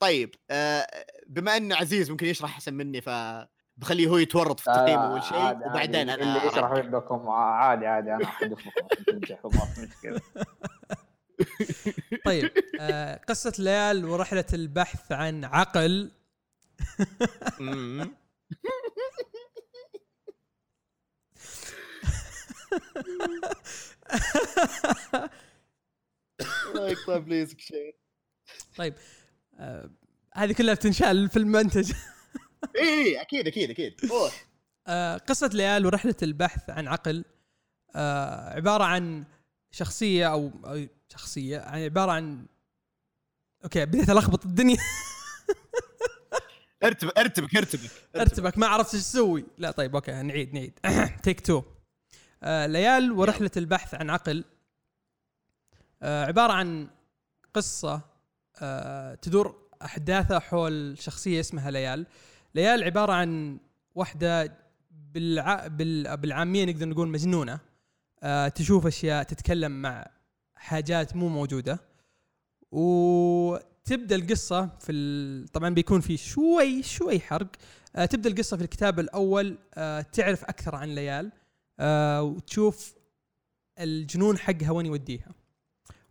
طيب 0.00 0.34
آه 0.50 0.86
بما 1.26 1.56
إنه 1.56 1.76
عزيز 1.76 2.10
ممكن 2.10 2.26
يشرح 2.26 2.54
أحسن 2.54 2.74
مني 2.74 3.00
فبخليه 3.76 4.08
هو 4.08 4.16
يتورط 4.16 4.60
في 4.60 4.70
التقييم 4.70 4.98
أول 4.98 5.22
شيء 5.22 5.36
وبعدين. 5.36 6.08
أنا 6.10 6.14
اللي 6.14 6.46
يشرح. 6.46 6.72
لكم 6.72 7.28
عادي 7.28 7.86
عادي 7.86 8.14
أنا 8.14 8.24
احذف 8.24 8.66
لكم 8.66 8.70
عشان 8.92 9.04
تنجحوا 9.04 9.50
ما 9.54 9.60
في 9.64 9.80
مشكلة 9.80 10.20
طيب 12.26 12.50
آه 12.80 13.20
قصة 13.28 13.52
ليال 13.58 14.04
ورحلة 14.04 14.44
البحث 14.52 15.12
عن 15.12 15.44
عقل. 15.44 16.10
الله 26.74 26.88
يقطع 26.88 27.18
إبليسك 27.18 27.60
شيء 27.60 27.96
طيب 28.76 28.94
آه 29.58 29.90
هذه 30.34 30.52
كلها 30.52 30.74
بتنشال 30.74 31.28
في 31.28 31.36
المونتاج 31.36 31.92
اي 32.76 33.20
أكيد 33.20 33.46
أكيد 33.46 33.70
أكيد. 33.70 33.94
روح 34.10 34.46
آه، 34.88 35.16
قصة 35.16 35.50
ليال 35.54 35.86
ورحلة 35.86 36.14
البحث 36.22 36.70
عن 36.70 36.88
عقل 36.88 37.24
آه، 37.96 38.54
عبارة 38.54 38.84
عن 38.84 39.24
شخصية 39.70 40.32
أو 40.32 40.50
أو 40.66 40.86
شخصية 41.12 41.56
يعني 41.58 41.84
عبارة 41.84 42.12
عن 42.12 42.46
okay 43.64 43.84
بديت 43.86 44.10
ألخبط 44.10 44.44
الدنيا. 44.46 44.76
ارتبك 46.84 47.18
ارتبك 47.18 47.56
ارتبك. 47.56 47.90
ارتبك 48.16 48.58
ما 48.58 48.66
عرفت 48.66 48.94
إيش 48.94 49.02
أسوي 49.02 49.44
لا 49.58 49.70
طيب 49.70 49.94
okay 49.94 50.22
نعيد 50.22 50.54
نعيد. 50.54 50.78
take 51.24 51.40
two 51.40 51.62
آه 52.42 52.66
ليال 52.66 53.12
ورحلة 53.12 53.50
البحث 53.56 53.94
عن 53.94 54.10
عقل. 54.10 54.44
آه 56.02 56.24
عبارة 56.24 56.52
عن 56.52 56.88
قصة 57.54 58.00
آه 58.62 59.14
تدور 59.14 59.68
أحداثها 59.82 60.38
حول 60.38 60.96
شخصية 60.98 61.40
اسمها 61.40 61.70
ليال. 61.70 62.06
ليال 62.54 62.84
عبارة 62.84 63.12
عن 63.12 63.58
واحدة 63.94 64.58
بالع... 65.14 65.66
بال... 65.66 66.16
بالعاميه 66.16 66.64
نقدر 66.64 66.88
نقول 66.88 67.08
مجنونة. 67.08 67.60
آه 68.22 68.48
تشوف 68.48 68.86
أشياء 68.86 69.22
تتكلم 69.22 69.82
مع 69.82 70.06
حاجات 70.54 71.16
مو 71.16 71.28
موجودة. 71.28 71.80
وتبدأ 72.70 74.16
القصة 74.16 74.66
في 74.66 74.92
ال... 74.92 75.48
طبعا 75.48 75.70
بيكون 75.70 76.00
في 76.00 76.16
شوي 76.16 76.82
شوي 76.82 77.20
حرق. 77.20 77.48
آه 77.96 78.04
تبدأ 78.04 78.30
القصة 78.30 78.56
في 78.56 78.62
الكتاب 78.62 79.00
الأول. 79.00 79.58
آه 79.74 80.00
تعرف 80.00 80.44
أكثر 80.44 80.74
عن 80.74 80.94
ليال 80.94 81.32
آه 81.80 82.22
وتشوف 82.22 82.94
الجنون 83.78 84.38
حقها 84.38 84.70
وين 84.70 84.86
يوديها. 84.86 85.28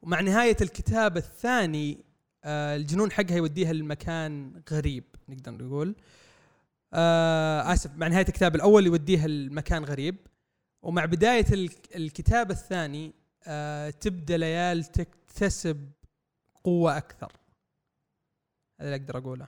ومع 0.02 0.22
نهاية 0.22 0.58
الكتاب 0.62 1.18
الثاني 1.18 1.98
آه 2.44 2.76
الجنون 2.76 3.12
حقها 3.12 3.38
يوديها 3.38 3.74
لمكان 3.74 4.62
غريب 4.72 5.04
نقدر 5.30 5.52
نقول. 5.52 5.90
آه 5.90 5.94
آسف 7.74 7.92
مع 7.96 8.08
نهاية 8.08 8.26
الكتاب 8.28 8.56
الأول 8.56 8.86
يوديها 8.86 9.28
لمكان 9.28 9.86
غريب. 9.86 10.28
ومع 10.82 11.06
بداية 11.06 11.46
الك- 11.54 11.96
الكتاب 11.96 12.52
الثاني 12.52 13.14
آه 13.48 13.90
تبدأ 13.90 14.38
ليال 14.38 14.84
تكتسب 14.86 15.92
قوة 16.64 16.98
أكثر. 16.98 17.32
هذا 18.80 18.96
اللي 18.96 18.96
أقدر 18.96 19.18
أقوله 19.18 19.48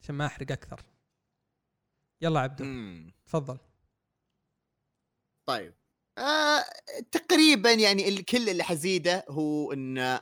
عشان 0.00 0.14
ما 0.14 0.26
أحرق 0.26 0.52
أكثر. 0.52 0.82
يلا 2.20 2.40
عبدو. 2.40 2.64
تفضل. 3.26 3.58
طيب. 5.46 5.74
آه 6.18 6.64
تقريبا 7.12 7.72
يعني 7.72 8.08
الكل 8.08 8.48
اللي 8.48 8.62
حزيده 8.62 9.24
هو 9.28 9.72
إن 9.72 10.18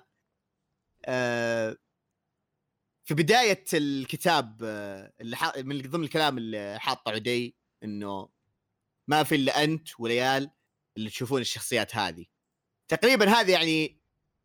آه 1.07 1.77
في 3.07 3.15
بداية 3.15 3.65
الكتاب 3.75 4.61
آه 4.65 5.13
اللي. 5.21 5.37
من 5.57 5.83
ضمن 5.83 6.05
الكلام 6.05 6.39
اللي 6.39 6.79
حاطه 6.81 7.11
عدي 7.11 7.57
إنه 7.85 8.29
ما 9.09 9.23
في 9.23 9.35
إلا 9.35 9.65
أنت 9.65 9.89
وليال 10.01 10.51
اللي 10.97 11.11
تشوفون 11.11 11.41
الشخصيات 11.41 11.97
هذه. 11.97 12.27
تقريبا 12.89 13.29
هذه 13.29 13.53
يعني 13.53 14.01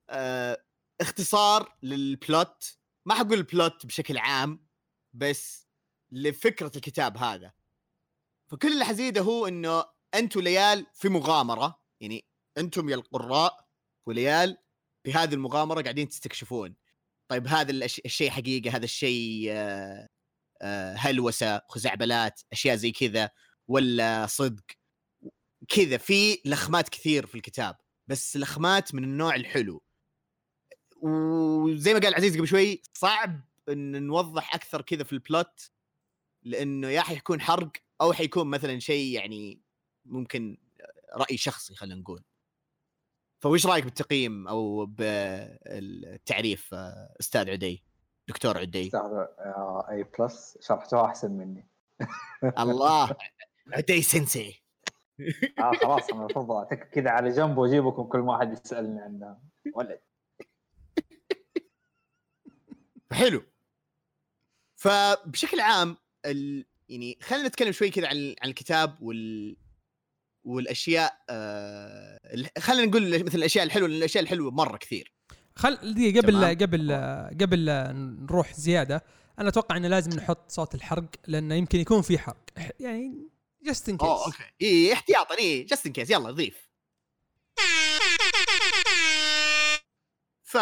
آه 0.10 0.64
اختصار 1.02 1.78
للبلوت 1.84 2.78
ما 3.06 3.16
حقول 3.16 3.34
البلوت 3.34 3.86
بشكل 3.86 4.18
عام 4.18 4.68
بس 5.14 5.68
لفكرة 6.12 6.72
الكتاب 6.76 7.18
هذا. 7.18 7.54
فكل 8.48 8.74
اللي 8.74 8.86
حزيده 8.86 9.22
هو 9.22 9.48
إنه 9.48 9.86
أنت 10.14 10.38
وليال 10.38 10.86
في 10.94 11.10
مغامرة. 11.10 11.82
يعني 12.02 12.26
أنتم 12.58 12.90
يا 12.90 12.96
القراء 12.96 13.68
وليال 14.06 14.58
في 15.04 15.14
هذه 15.14 15.34
المغامرة 15.34 15.82
قاعدين 15.82 16.08
تستكشفون. 16.08 16.81
طيب 17.32 17.48
هذا 17.48 17.72
الشيء 17.86 18.30
حقيقه 18.30 18.76
هذا 18.76 18.86
الشيء 18.86 19.48
آه، 19.52 20.10
آه، 20.62 20.94
هلوسة 20.94 21.62
خزعبلات 21.70 22.42
أشياء 22.52 22.76
زي 22.76 22.92
كذا 22.92 23.30
ولا 23.68 24.26
صدق؟ 24.28 24.64
كذا 25.68 25.98
في 25.98 26.42
لخمات 26.46 26.90
كثير 26.90 27.26
في 27.26 27.36
الكتاب 27.36 27.76
بس 28.08 28.38
لخمات 28.38 28.96
من 28.96 29.04
النوع 29.04 29.36
الحلو. 29.36 29.84
وزي 31.02 31.94
ما 31.94 32.00
قال 32.00 32.16
عزيز 32.16 32.38
قبل 32.38 32.48
شوي 32.48 32.82
صعب 32.94 33.42
إن 33.70 34.04
نوضح 34.04 34.56
أكثر 34.56 34.82
كذا 34.82 35.04
في 35.04 35.14
البلوت 35.14 35.72
لأنه 36.44 36.90
يا 36.90 37.02
حيكون 37.02 37.42
حرق 37.42 37.72
أو 38.02 38.14
حيكون 38.14 38.48
مثلا 38.48 38.80
شيء 38.80 39.14
يعني 39.16 39.62
ممكن 40.06 40.58
رأي 41.16 41.38
شخصي 41.38 41.76
خلينا 41.76 42.02
نقول. 42.02 42.24
فوش 43.42 43.66
رايك 43.66 43.84
بالتقييم 43.84 44.48
أو 44.48 44.86
بالتعريف 44.86 46.74
آه، 46.74 47.16
أستاذ 47.20 47.50
عدي 47.50 47.84
دكتور 48.28 48.58
عدي؟ 48.58 48.88
أستاذ 48.88 49.02
اي 49.90 50.04
بلس 50.04 50.58
شرحتوها 50.62 51.06
أحسن 51.06 51.32
مني. 51.32 51.68
الله 52.60 53.16
عدي 53.78 54.04
سensei 54.04 54.62
آه 55.60 55.72
خلاص 55.82 56.10
أنا 56.10 56.26
المفروض 56.26 56.66
كذا 56.74 57.10
على 57.10 57.30
جنب 57.30 57.58
وأجيبكم 57.58 58.04
كل 58.04 58.20
ما 58.20 58.40
حد 58.40 58.54
يسألني 58.54 59.02
عنها 59.02 59.42
ولد. 59.76 60.02
حلو. 63.12 63.44
فبشكل 64.76 65.60
عام 65.60 65.98
ال... 66.26 66.66
يعني 66.90 67.20
خلينا 67.22 67.48
نتكلم 67.48 67.72
شوي 67.72 67.90
كذا 67.90 68.08
عن 68.08 68.36
عن 68.42 68.50
الكتاب 68.50 69.02
وال 69.02 69.58
والأشياء 70.44 71.22
آه... 71.30 72.20
خلينا 72.60 72.86
نقول 72.86 73.24
مثل 73.24 73.38
الأشياء 73.38 73.66
الحلوة 73.66 73.88
لأن 73.88 73.98
الأشياء 73.98 74.24
الحلوة 74.24 74.52
مرة 74.52 74.78
كثير. 74.78 75.14
خل 75.56 75.94
دي 75.94 76.20
قبل 76.20 76.32
تمام. 76.32 76.58
قبل 76.58 76.92
قبل 77.42 77.66
نروح 78.24 78.54
زيادة 78.54 79.04
أنا 79.40 79.50
أتوقع 79.50 79.78
إنه 79.78 79.88
لازم 79.88 80.12
نحط 80.12 80.52
صوت 80.52 80.76
الحرق 80.76 81.10
لأنه 81.28 81.56
يمكن 81.56 81.80
يكون 81.80 82.02
في 82.02 82.18
حرق. 82.18 82.46
يعني 82.80 83.30
just 83.64 83.90
in 83.90 83.98
أوه 84.02 84.26
case 84.26 84.26
okay. 84.26 84.44
اي 84.62 84.94
احتياطا. 84.94 85.38
اي 85.38 85.64
just 85.64 85.86
in 85.86 85.92
case 85.92 86.10
يلا 86.10 86.32
ضيف. 86.32 86.70
ف 90.44 90.58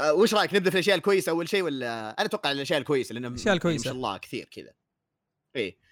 آه 0.00 0.12
وش 0.14 0.34
رأيك 0.34 0.54
نبدأ 0.54 0.70
في 0.70 0.76
الأشياء 0.76 0.96
الكويسة 0.96 1.30
أول 1.30 1.48
شيء 1.48 1.62
ولا؟ 1.62 2.10
أنا 2.10 2.26
أتوقع 2.26 2.50
الأشياء 2.52 2.78
الكويسة 2.78 3.12
لأنه 3.12 3.28
الأشياء 3.28 3.46
يعني 3.46 3.54
ما 3.54 3.56
الكويسة. 3.56 3.84
شاء 3.84 3.92
الله 3.92 4.18
كثير 4.18 4.44
كذا. 4.44 4.72
إيه. 5.56 5.85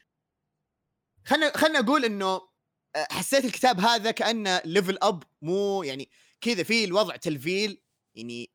خلنا 1.24 1.56
خلنا 1.56 1.78
أقول 1.78 2.04
إنه 2.04 2.26
آه، 2.96 3.06
حسيت 3.10 3.44
الكتاب 3.44 3.80
هذا 3.80 4.10
كأنه 4.10 4.62
level 4.64 4.98
up 5.02 5.22
مو 5.42 5.82
يعني 5.82 6.08
كذا 6.40 6.62
في 6.62 6.84
الوضع 6.84 7.16
تلفيل 7.16 7.82
يعني 8.14 8.50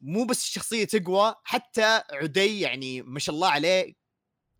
مو 0.00 0.24
بس 0.24 0.44
الشخصية 0.44 0.84
تقوى 0.84 1.34
حتى 1.44 2.02
عدي 2.12 2.60
يعني 2.60 3.02
ما 3.02 3.18
شاء 3.18 3.34
الله 3.34 3.48
عليه 3.48 3.94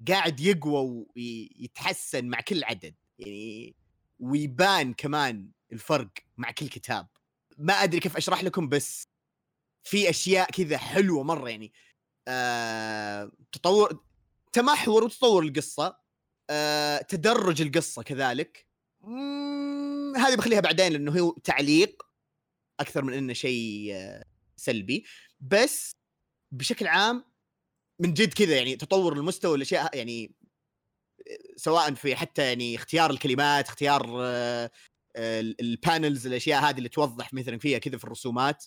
قاعد 0.08 0.40
يقوى 0.40 1.06
ويتحسن 1.16 2.24
مع 2.24 2.40
كل 2.40 2.64
عدد 2.64 2.94
يعني 3.18 3.76
ويبان 4.20 4.94
كمان 4.94 5.50
الفرق 5.72 6.10
مع 6.36 6.50
كل 6.50 6.68
كتاب. 6.68 7.08
ما 7.58 7.72
أدري 7.72 8.00
كيف 8.00 8.16
أشرح 8.16 8.44
لكم 8.44 8.68
بس 8.68 9.08
في 9.84 10.10
أشياء 10.10 10.50
كذا 10.50 10.78
حلوة 10.78 11.22
مرة 11.22 11.48
يعني. 11.50 11.72
آه 12.28 13.32
تطور 13.52 14.04
تمحور 14.52 15.04
وتطور 15.04 15.42
القصة. 15.42 15.96
تدرج 17.08 17.62
القصة 17.62 18.02
كذلك. 18.02 18.66
هذه 20.16 20.36
بخليها 20.36 20.60
بعدين 20.60 20.92
لأنه 20.92 21.20
هو 21.20 21.30
تعليق 21.44 22.02
أكثر 22.80 23.04
من 23.04 23.12
إنه 23.12 23.32
شيء 23.32 23.90
آه 23.94 24.24
سلبي. 24.56 25.04
بس 25.40 25.92
بشكل 26.52 26.86
عام 26.86 27.24
من 28.00 28.14
جد 28.14 28.34
كذا 28.34 28.56
يعني 28.56 28.76
تطور 28.76 29.12
المستوى 29.12 29.56
الاشياء 29.56 29.96
يعني 29.96 30.34
سواء 31.56 31.94
في 31.94 32.16
حتى 32.16 32.42
يعني 32.42 32.76
اختيار 32.76 33.10
الكلمات 33.10 33.68
اختيار 33.68 34.18
آه، 34.22 34.70
آه، 35.16 35.40
البانلز 35.40 36.26
الأشياء 36.26 36.62
هذه 36.62 36.78
اللي 36.78 36.88
توضح 36.88 37.34
مثلا 37.34 37.58
فيها 37.58 37.78
كذا 37.78 37.98
في 37.98 38.04
الرسومات. 38.04 38.64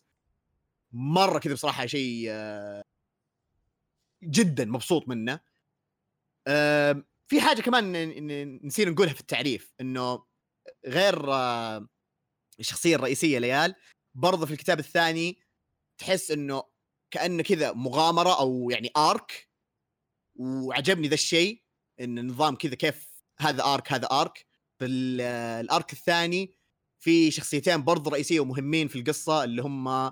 مرة 0.91 1.39
كذا 1.39 1.53
بصراحة 1.53 1.85
شيء 1.85 2.25
آه، 2.29 2.83
جدا 4.23 4.65
مبسوط 4.65 5.07
منه. 5.07 5.39
في 7.27 7.41
حاجة 7.41 7.61
كمان 7.61 7.91
نسينا 8.65 8.91
نقولها 8.91 9.13
في 9.13 9.21
التعريف 9.21 9.73
إنه 9.81 10.25
غير 10.85 11.31
الشخصية 12.59 12.95
الرئيسية 12.95 13.39
ليال 13.39 13.75
برضه 14.15 14.45
في 14.45 14.51
الكتاب 14.51 14.79
الثاني 14.79 15.39
تحس 15.97 16.31
إنه 16.31 16.63
كانه 17.11 17.43
كذا 17.43 17.73
مغامرة 17.73 18.39
أو 18.39 18.69
يعني 18.69 18.91
ارك 18.97 19.49
وعجبني 20.35 21.07
ذا 21.07 21.13
الشيء 21.13 21.63
إن 21.99 22.17
النظام 22.17 22.55
كذا 22.55 22.75
كيف 22.75 23.23
هذا 23.39 23.63
ارك 23.63 23.93
هذا 23.93 24.07
ارك 24.11 24.45
بالارك 24.79 25.93
الثاني 25.93 26.55
في 27.03 27.31
شخصيتين 27.31 27.83
برضه 27.83 28.11
رئيسية 28.11 28.39
ومهمين 28.39 28.87
في 28.87 28.99
القصة 28.99 29.43
اللي 29.43 29.61
هم 29.61 30.11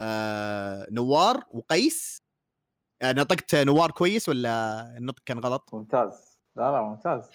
آه 0.00 0.86
نوار 0.90 1.44
وقيس. 1.50 2.23
نطقت 3.02 3.54
نوار 3.54 3.90
كويس 3.90 4.28
ولا 4.28 4.82
النطق 4.96 5.22
كان 5.26 5.38
غلط؟ 5.38 5.74
ممتاز. 5.74 6.38
لا 6.56 6.72
لا 6.72 6.82
ممتاز. 6.82 7.30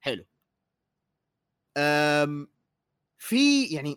حلو. 0.00 0.24
أم 1.78 2.48
في 3.18 3.64
يعني 3.64 3.96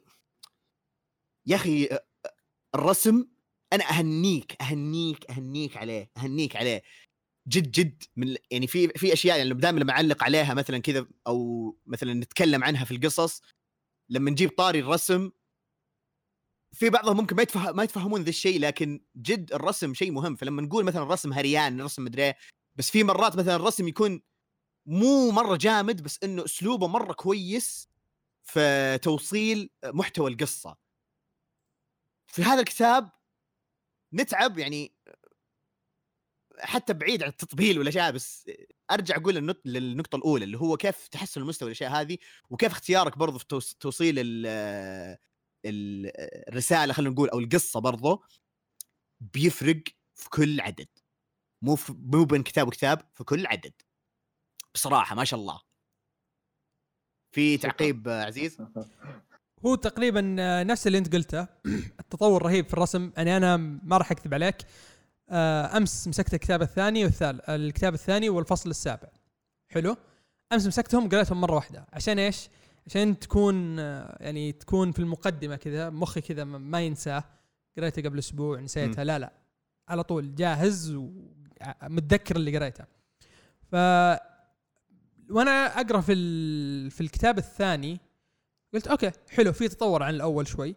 يا 1.46 1.56
أخي 1.56 1.90
الرسم 2.76 3.28
أنا 3.74 3.90
أهنيك 3.90 4.62
أهنيك 4.62 5.32
أهنيك 5.32 5.78
عليه 5.78 6.12
أهنيك 6.18 6.56
عليه. 6.56 6.82
جد 7.48 7.72
جد 7.72 8.04
من 8.16 8.36
يعني 8.52 8.68
في 8.68 8.88
في 8.88 9.14
أشياء 9.14 9.38
يعني 9.38 9.54
دائما 9.54 9.80
لما 9.80 9.94
اعلق 9.94 10.24
عليها 10.24 10.54
مثلا 10.54 10.78
كذا 10.78 11.08
أو 11.28 11.78
مثلا 11.86 12.14
نتكلم 12.14 12.64
عنها 12.64 12.86
في 12.86 12.92
القصص 12.92 13.42
لما 14.10 14.32
نجيب 14.32 14.50
طاري 14.50 14.80
الرسم 14.80 15.32
في 16.74 16.90
بعضهم 16.90 17.18
ممكن 17.18 17.36
ما 17.36 17.42
يتفهم 17.42 17.76
ما 17.76 17.84
يتفهمون 17.84 18.22
ذا 18.24 18.30
الشيء 18.30 18.60
لكن 18.60 19.02
جد 19.16 19.54
الرسم 19.54 19.94
شيء 19.94 20.12
مهم. 20.12 20.36
فلما 20.36 20.62
نقول 20.62 20.84
مثلا 20.86 21.04
الرسم 21.04 21.34
هريان 21.34 21.80
الرسم 21.80 22.04
مدري 22.06 22.24
إيه، 22.24 22.38
بس 22.76 22.92
في 22.92 23.04
مرات 23.04 23.36
مثلا 23.36 23.56
الرسم 23.56 23.88
يكون 23.88 24.22
مو 24.86 25.32
مرة 25.32 25.56
جامد 25.56 26.04
بس 26.04 26.20
إنه 26.24 26.46
أسلوبه 26.46 26.88
مرة 26.88 27.14
كويس 27.14 27.90
في 28.44 28.98
توصيل 29.04 29.70
محتوى 29.86 30.32
القصة. 30.32 30.78
في 32.28 32.44
هذا 32.44 32.60
الكتاب 32.60 33.10
نتعب 34.14 34.58
يعني 34.60 34.96
حتى 36.60 36.94
بعيد 36.94 37.24
عن 37.24 37.30
التطبيل 37.30 37.80
والأشياء 37.80 38.12
بس 38.12 38.50
أرجع 38.92 39.16
أقول 39.18 39.56
للنقطة 39.66 40.16
الأولى 40.16 40.46
اللي 40.46 40.58
هو 40.60 40.78
كيف 40.78 41.08
تحسن 41.08 41.42
المستوى 41.42 41.68
الأشياء 41.68 41.92
هذه 41.92 42.18
وكيف 42.50 42.72
اختيارك 42.72 43.18
برضو 43.18 43.38
في 43.40 43.46
توص- 43.46 43.76
توصيل 43.80 44.16
الرسالة 45.66 46.94
خلينا 46.94 47.14
نقول 47.14 47.30
أو 47.30 47.40
القصة 47.40 47.80
برضو 47.80 48.24
بيفرق 49.20 49.84
في 50.16 50.30
كل 50.30 50.62
عدد. 50.62 50.88
مو 51.62 51.76
في 51.76 51.94
مو 51.94 52.24
بين 52.26 52.44
كتاب 52.44 52.68
وكتاب 52.68 53.02
في 53.14 53.24
كل 53.24 53.48
عدد. 53.48 53.74
بصراحة 54.74 55.16
ما 55.16 55.24
شاء 55.24 55.40
الله. 55.40 55.62
في. 57.32 57.58
تعقيب 57.58 58.10
عزيز؟ 58.10 58.58
هو 59.66 59.76
تقريبا 59.76 60.22
نفس 60.64 60.88
اللي 60.88 60.98
أنت 60.98 61.16
قلته. 61.16 61.48
التطور 62.00 62.44
رهيب 62.44 62.68
في 62.68 62.74
الرسم. 62.74 63.12
يعني 63.18 63.38
أنا 63.38 63.58
ما 63.58 63.98
راح 63.98 64.12
أكذب 64.12 64.34
عليك. 64.34 64.58
آه، 65.30 65.78
أمس 65.78 66.08
مسكت 66.08 66.34
الكتاب 66.34 66.62
الثاني 66.62 67.04
والثالث 67.04 67.50
الكتاب 67.50 67.94
الثاني 67.94 68.30
والفصل 68.30 68.70
السابع. 68.70 69.10
حلو؟ 69.72 69.98
أمس 70.54 70.68
مسكتهم 70.68 71.10
قريتهم 71.10 71.42
مرة 71.42 71.56
واحدة. 71.56 71.88
عشان 71.94 72.20
إيش؟ 72.20 72.50
عشان 72.90 73.20
تكون 73.20 73.78
يعني 74.20 74.52
تكون 74.52 74.92
في 74.92 75.00
المقدمة 75.00 75.56
كذا 75.56 75.90
مخي 75.90 76.22
كذا 76.22 76.44
ما- 76.44 76.82
ينساه. 76.82 77.24
قريته 77.78 78.02
قبل 78.02 78.20
أسبوع 78.20 78.60
نسيتها. 78.60 79.04
لا 79.04 79.20
لا. 79.20 79.34
على 79.88 80.04
طول 80.04 80.36
جاهز 80.36 80.92
ومتذكر 80.92 82.36
اللي 82.36 82.58
قريته. 82.58 82.84
ف 83.72 83.76
وأنا 85.30 85.80
أقرأ 85.82 86.02
في 86.02 86.14
ال... 86.14 86.92
في 86.92 87.02
الكتاب 87.02 87.38
الثاني. 87.38 88.00
قلت 88.74 88.88
أوكي 88.88 89.12
حلو 89.30 89.54
في 89.54 89.68
تطور 89.68 90.04
عن 90.04 90.16
الأول 90.16 90.48
شوي. 90.48 90.76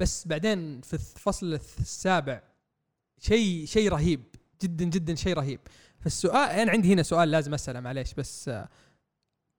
بس 0.00 0.26
بعدين 0.28 0.80
في 0.80 0.94
الفصل 0.94 1.54
السابع 1.54 2.42
شيء 3.18 3.66
شيء 3.66 3.88
رهيب. 3.88 4.22
جدا 4.62 4.84
جدا 4.84 5.14
شيء 5.14 5.36
رهيب. 5.36 5.60
فالسؤال 6.00 6.50
أنا 6.50 6.72
عندي 6.72 6.92
هنا 6.92 7.02
سؤال 7.02 7.30
لازم 7.30 7.54
أسأله 7.54 7.80
معليش 7.80 8.14
بس 8.14 8.48
آه، 8.48 8.68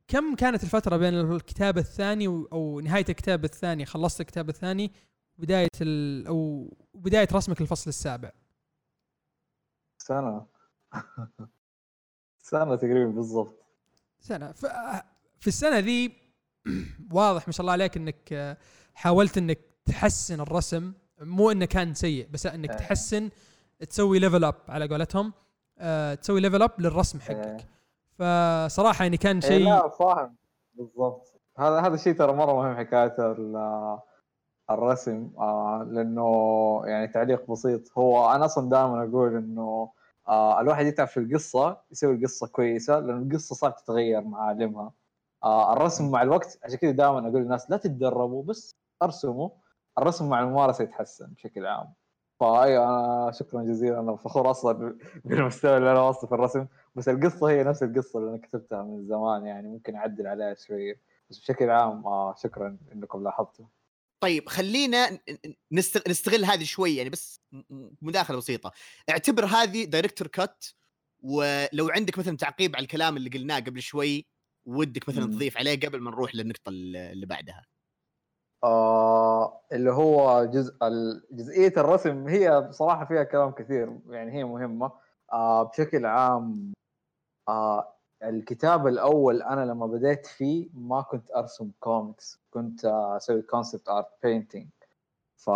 كم 0.07 0.35
كانت 0.35 0.63
الفترة 0.63 0.97
بين 0.97 1.13
الكتاب 1.13 1.77
الثاني 1.77 2.27
و- 2.27 2.47
أو 2.51 2.79
نهاية 2.79 3.05
الكتاب 3.09 3.45
الثاني 3.45 3.85
خلصت 3.85 4.21
الكتاب 4.21 4.49
الثاني 4.49 4.91
بداية 5.37 5.67
ال 5.81 6.27
أو 6.27 6.69
بداية 6.93 7.27
رسمك 7.33 7.61
للفصل 7.61 7.89
السابع؟ 7.89 8.31
سنة. 9.97 10.45
سنة 12.41 12.75
تقريبا 12.75 13.11
بالضبط. 13.11 13.65
سنة. 14.19 14.51
في 15.39 15.47
السنة 15.47 15.79
ذي 15.79 16.11
واضح 17.11 17.47
ما 17.47 17.53
شاء 17.53 17.61
الله 17.61 17.71
عليك 17.71 17.97
إنك 17.97 18.33
آه، 18.33 18.57
حاولت 18.95 19.37
إنك 19.37 19.59
تحسن 19.85 20.39
الرسم. 20.41 20.93
مو 21.21 21.51
إنه 21.51 21.65
كان 21.65 21.93
سيء 21.93 22.27
بس 22.31 22.45
إنك 22.45 22.69
آه. 22.69 22.75
تحسن 22.77 23.29
تسوي 23.89 24.19
level 24.19 24.43
up 24.43 24.55
على 24.67 24.87
قولتهم 24.87 25.33
آه، 25.79 26.13
تسوي 26.15 26.41
level 26.41 26.62
up 26.62 26.71
للرسم 26.81 27.19
حقك. 27.19 27.67
فصراحة 28.19 29.04
يعني 29.04 29.17
كان 29.17 29.36
إيه 29.36 29.41
شيء 29.49 29.65
لا 29.65 29.88
فاهم 29.89 30.36
بالضبط. 30.73 31.34
هذا 31.58 31.80
هذا 31.80 31.93
الشيء 31.95 32.13
ترى 32.13 32.34
مرة 32.34 32.54
مهم 32.54 32.75
حكايه 32.78 33.15
ال- 33.19 33.99
الرسم. 34.69 35.32
آه 35.38 35.88
لأنه 35.91 36.82
يعني 36.86 37.08
تعليق 37.08 37.51
بسيط. 37.51 37.97
هو 37.97 38.32
أنا 38.32 38.45
أصلا 38.45 38.69
دائما 38.69 39.04
أقول 39.10 39.36
إنه 39.38 39.91
آه 40.28 40.62
الواحد 40.62 40.86
يتعب 40.86 41.08
في 41.08 41.17
القصة 41.19 41.78
يسوي 41.91 42.15
القصة 42.15 42.47
كويسة 42.47 42.99
لأن 42.99 43.21
القصة 43.32 43.56
صارت 43.56 43.80
تتغير 43.80 44.21
مع 44.21 44.41
عالمها. 44.47 44.91
آه 45.43 45.73
الرسم 45.73 46.12
مع 46.12 46.21
الوقت 46.21 46.60
عشان 46.63 46.78
كذا 46.78 46.91
دائما 46.91 47.19
أقول 47.19 47.41
للناس 47.41 47.71
لا 47.71 47.78
تتدربوا 47.78 48.43
بس 48.43 48.75
أرسموا. 49.04 49.49
الرسم 49.97 50.30
مع 50.30 50.39
الممارسة 50.43 50.84
يتحسن 50.84 51.28
بشكل 51.28 51.65
عام. 51.65 51.93
فأيوة 52.39 52.86
أنا 52.89 53.32
شكرا 53.32 53.63
جزيلا. 53.63 54.00
أنا 54.00 54.15
فخور 54.15 54.52
أصلا 54.52 54.98
بالمستوى 55.26 55.78
اللي 55.78 55.91
أنا 55.91 56.00
واصله 56.02 56.30
في 56.30 56.36
الرسم. 56.36 56.67
بس 56.95 57.10
القصة 57.10 57.50
هي 57.50 57.63
نفس 57.63 57.84
القصة 57.84 58.19
اللي 58.19 58.30
أنا 58.30 58.38
كتبتها 58.38 58.84
من 58.84 59.08
زمان 59.08 59.45
يعني 59.45 59.67
ممكن 59.67 59.95
أعدل 59.95 60.28
عليها 60.28 60.54
شوية. 60.54 61.02
بس 61.30 61.39
بشكل 61.39 61.69
عام 61.69 62.06
آه 62.08 62.36
شكرا 62.43 62.78
إنكم 62.93 63.24
لاحظتوا. 63.24 63.65
طيب 64.19 64.50
خلينا 64.50 65.19
نستغل 66.08 66.45
هذه 66.45 66.63
شوي 66.63 66.95
يعني 66.95 67.10
بس 67.10 67.41
مداخلة 68.02 68.38
بسيطة. 68.38 68.71
اعتبر 69.10 69.45
هذه 69.45 69.84
director 69.86 70.27
cut 70.27 70.65
ولو 71.24 71.89
عندك 71.89 72.17
مثلا 72.19 72.38
تعقيب 72.38 72.76
على 72.76 72.84
الكلام 72.84 73.17
اللي 73.17 73.30
قلناه 73.30 73.60
قبل 73.60 73.82
شوي 73.82 74.26
ودك 74.65 75.10
مثلا. 75.10 75.26
تضيف 75.26 75.58
عليه 75.58 75.80
قبل 75.80 76.00
ما 76.02 76.12
نروح 76.12 76.36
للنقطة 76.36 76.69
ال- 76.69 76.95
اللي 76.98 77.26
بعدها. 77.26 77.65
آه 78.63 79.61
اللي 79.71 79.91
هو 79.91 80.45
جزء 80.45 80.73
جزئية 81.31 81.73
الرسم 81.77 82.27
هي 82.27 82.61
بصراحة 82.61 83.05
فيها 83.05 83.23
كلام 83.23 83.51
كثير 83.51 83.99
يعني 84.09 84.31
هي 84.31 84.43
مهمة. 84.43 84.91
آه 85.33 85.63
بشكل 85.63 86.05
عام 86.05 86.73
آه 87.49 87.95
الكتاب 88.23 88.87
الأول 88.87 89.41
أنا 89.41 89.65
لما 89.65 89.87
بديت 89.87 90.25
فيه 90.25 90.69
ما 90.73 91.01
كنت 91.01 91.31
أرسم 91.31 91.71
كوميكس 91.79 92.39
كنت 92.51 92.85
آه، 92.85 93.17
أسوي 93.17 93.41
concept 93.41 93.89
art 93.89 94.08
painting 94.23 94.67
ف 95.37 95.49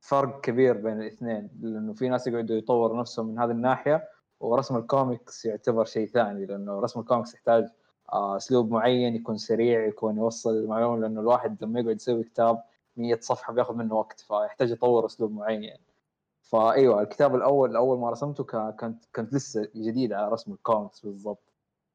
فرق 0.00 0.40
كبير 0.40 0.76
بين 0.76 1.00
الاثنين 1.00 1.50
لأنه 1.60 1.92
في 1.92 2.08
ناس 2.08 2.26
يقعدوا 2.26 2.56
يطوروا 2.56 3.00
نفسهم 3.00 3.26
من 3.26 3.38
هذه 3.38 3.50
الناحية 3.50 4.08
ورسم 4.40 4.76
الكوميكس 4.76 5.44
يعتبر 5.44 5.84
شيء 5.84 6.08
ثاني 6.08 6.46
لأنه 6.46 6.80
رسم 6.80 7.00
الكوميكس 7.00 7.34
يحتاج 7.34 7.68
أسلوب 8.12 8.70
معين 8.70 9.14
يكون 9.14 9.36
سريع 9.36 9.86
يكون 9.86 10.16
يوصل 10.16 10.50
المعلومه 10.50 10.98
لأنه 10.98 11.20
الواحد 11.20 11.64
لما 11.64 11.80
يقعد 11.80 11.96
يسوي 11.96 12.24
كتاب 12.24 12.62
100 12.96 13.18
صفحة 13.20 13.52
بياخذ 13.52 13.74
منه 13.74 13.94
وقت 13.94 14.20
فيحتاج 14.20 14.70
يطور 14.70 15.06
أسلوب 15.06 15.32
معين. 15.32 15.76
فايوه 16.42 17.02
الكتاب 17.02 17.34
الأول 17.34 17.76
اول 17.76 17.98
ما 17.98 18.10
رسمته 18.10 18.44
كا- 18.44 18.70
كانت 18.70 19.04
كانت 19.14 19.34
لسه 19.34 19.68
جديد 19.76 20.12
على 20.12 20.28
رسم 20.28 20.52
الكوميكس 20.52 21.06
بالضبط. 21.06 21.42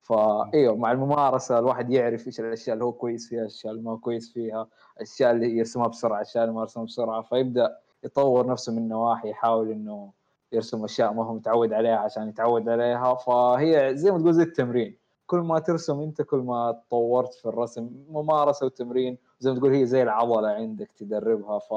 فايوه 0.01 0.75
مع 0.75 0.91
الممارسة 0.91 1.59
الواحد 1.59 1.89
يعرف 1.91 2.27
إيش 2.27 2.39
الأشياء 2.39 2.73
اللي 2.73 2.85
هو 2.85 2.91
كويس 2.91 3.29
فيها 3.29 3.41
الأشياء 3.41 3.73
اللي 3.73 3.83
ما 3.83 3.91
هو 3.91 3.97
كويس 3.97 4.33
فيها 4.33 4.67
الأشياء 4.97 5.31
اللي 5.31 5.57
يرسمها 5.57 5.87
بسرعة 5.87 6.17
الأشياء 6.17 6.43
اللي 6.43 6.55
ما 6.55 6.61
يرسمها 6.61 6.85
بسرعة. 6.85 7.21
فيبدأ 7.21 7.77
يطور 8.03 8.47
نفسه 8.47 8.73
من 8.73 8.87
نواحي 8.89 9.29
يحاول 9.29 9.71
إنه 9.71 10.11
يرسم 10.51 10.83
أشياء 10.83 11.13
ما 11.13 11.23
هو 11.25 11.33
متعود 11.33 11.73
عليها 11.73 11.97
عشان 11.97 12.29
يتعود 12.29 12.69
عليها. 12.69 13.15
فهي 13.15 13.91
زي 13.95 14.11
ما 14.11 14.19
تقول 14.19 14.33
زي 14.33 14.43
التمرين. 14.43 14.97
كل 15.27 15.37
ما 15.37 15.59
ترسم 15.59 15.99
انت 16.01 16.21
كل 16.21 16.37
ما 16.37 16.71
تطورت 16.71 17.33
في 17.33 17.45
الرسم 17.45 17.89
ممارسة 18.09 18.65
وتمرين 18.65 19.17
زي 19.39 19.51
ما 19.51 19.59
تقول 19.59 19.73
هي 19.73 19.85
زي 19.85 20.03
العضلة 20.03 20.47
عندك 20.49 20.91
تدربها. 20.91 21.59
ف 21.59 21.73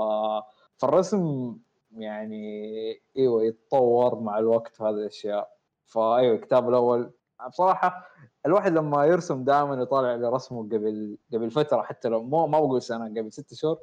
فالرسم 0.76 1.56
يعني 1.96 2.62
إيوه 3.16 3.44
يتطور 3.44 4.20
مع 4.20 4.38
الوقت 4.38 4.80
وهذه 4.80 4.94
الأشياء. 4.94 5.50
فايوه 5.86 6.34
الكتاب 6.34 6.68
الأول. 6.68 7.10
بصراحة 7.48 8.06
الواحد 8.46 8.72
لما 8.72 9.04
يرسم 9.04 9.44
دائما 9.44 9.74
يطالع 9.82 10.14
لرسمه 10.14 10.62
قبل 10.62 11.18
قبل 11.32 11.50
فترة 11.50 11.82
حتى 11.82 12.08
لو 12.08 12.22
مو 12.22 12.46
ما 12.46 12.60
بقول 12.60 12.82
سنة 12.82 13.04
قبل 13.08 13.32
ست 13.32 13.54
شهور 13.54 13.78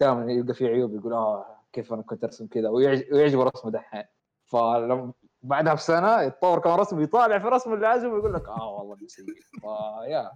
دائما 0.00 0.32
يلقى 0.32 0.54
فيه 0.54 0.66
عيوب 0.68 0.94
يقول 0.94 1.12
آه 1.12 1.46
كيف 1.72 1.92
أنا 1.92 2.02
كنت 2.02 2.24
أرسم 2.24 2.46
كذا 2.46 2.68
ويعج- 2.68 3.12
ويعجبه 3.12 3.42
رسمه 3.44 3.70
دحين. 3.70 4.04
فلما 4.44 5.12
بعدها 5.42 5.74
بسنة 5.74 6.20
يتطور 6.22 6.58
كمان 6.58 6.78
رسم 6.78 7.00
يطالع 7.00 7.38
في 7.38 7.46
رسمه 7.48 7.74
اللي 7.74 7.86
عجبه 7.86 8.08
ويقول 8.14 8.34
لك 8.34 8.48
آه 8.48 8.72
والله 8.82 9.06
سيء 9.06 9.24
فيا. 9.60 10.32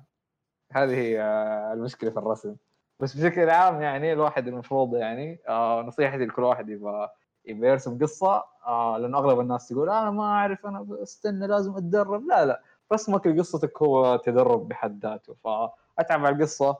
هذه 0.72 0.94
هي 0.96 1.20
المشكلة 1.72 2.10
في 2.10 2.16
الرسم. 2.16 2.56
بس 3.00 3.16
بشكل 3.16 3.50
عام 3.50 3.82
يعني 3.82 4.12
الواحد 4.12 4.48
المفروض 4.48 4.96
يعني 4.96 5.38
آه 5.48 5.82
نصيحتي 5.82 6.24
لكل 6.26 6.42
واحد 6.42 6.68
يبغى 6.68 7.08
يبغى 7.44 7.68
يرسم 7.68 7.98
قصة 7.98 8.44
آه 8.66 8.98
لأنه 8.98 9.18
أغلب 9.18 9.40
الناس 9.40 9.68
تقول 9.68 9.90
أنا 9.90 10.10
ما 10.10 10.22
أعرف 10.24 10.66
أنا 10.66 10.86
استنى 11.02 11.46
لازم 11.46 11.76
أتدرب. 11.76 12.26
لا 12.26 12.44
لا. 12.46 12.62
رسمك 12.92 13.26
لقصتك 13.26 13.82
هو 13.82 14.16
تدرب 14.16 14.68
بحد 14.68 15.06
ذاته. 15.06 15.34
فأتعب 15.34 16.26
على 16.26 16.36
القصة 16.36 16.76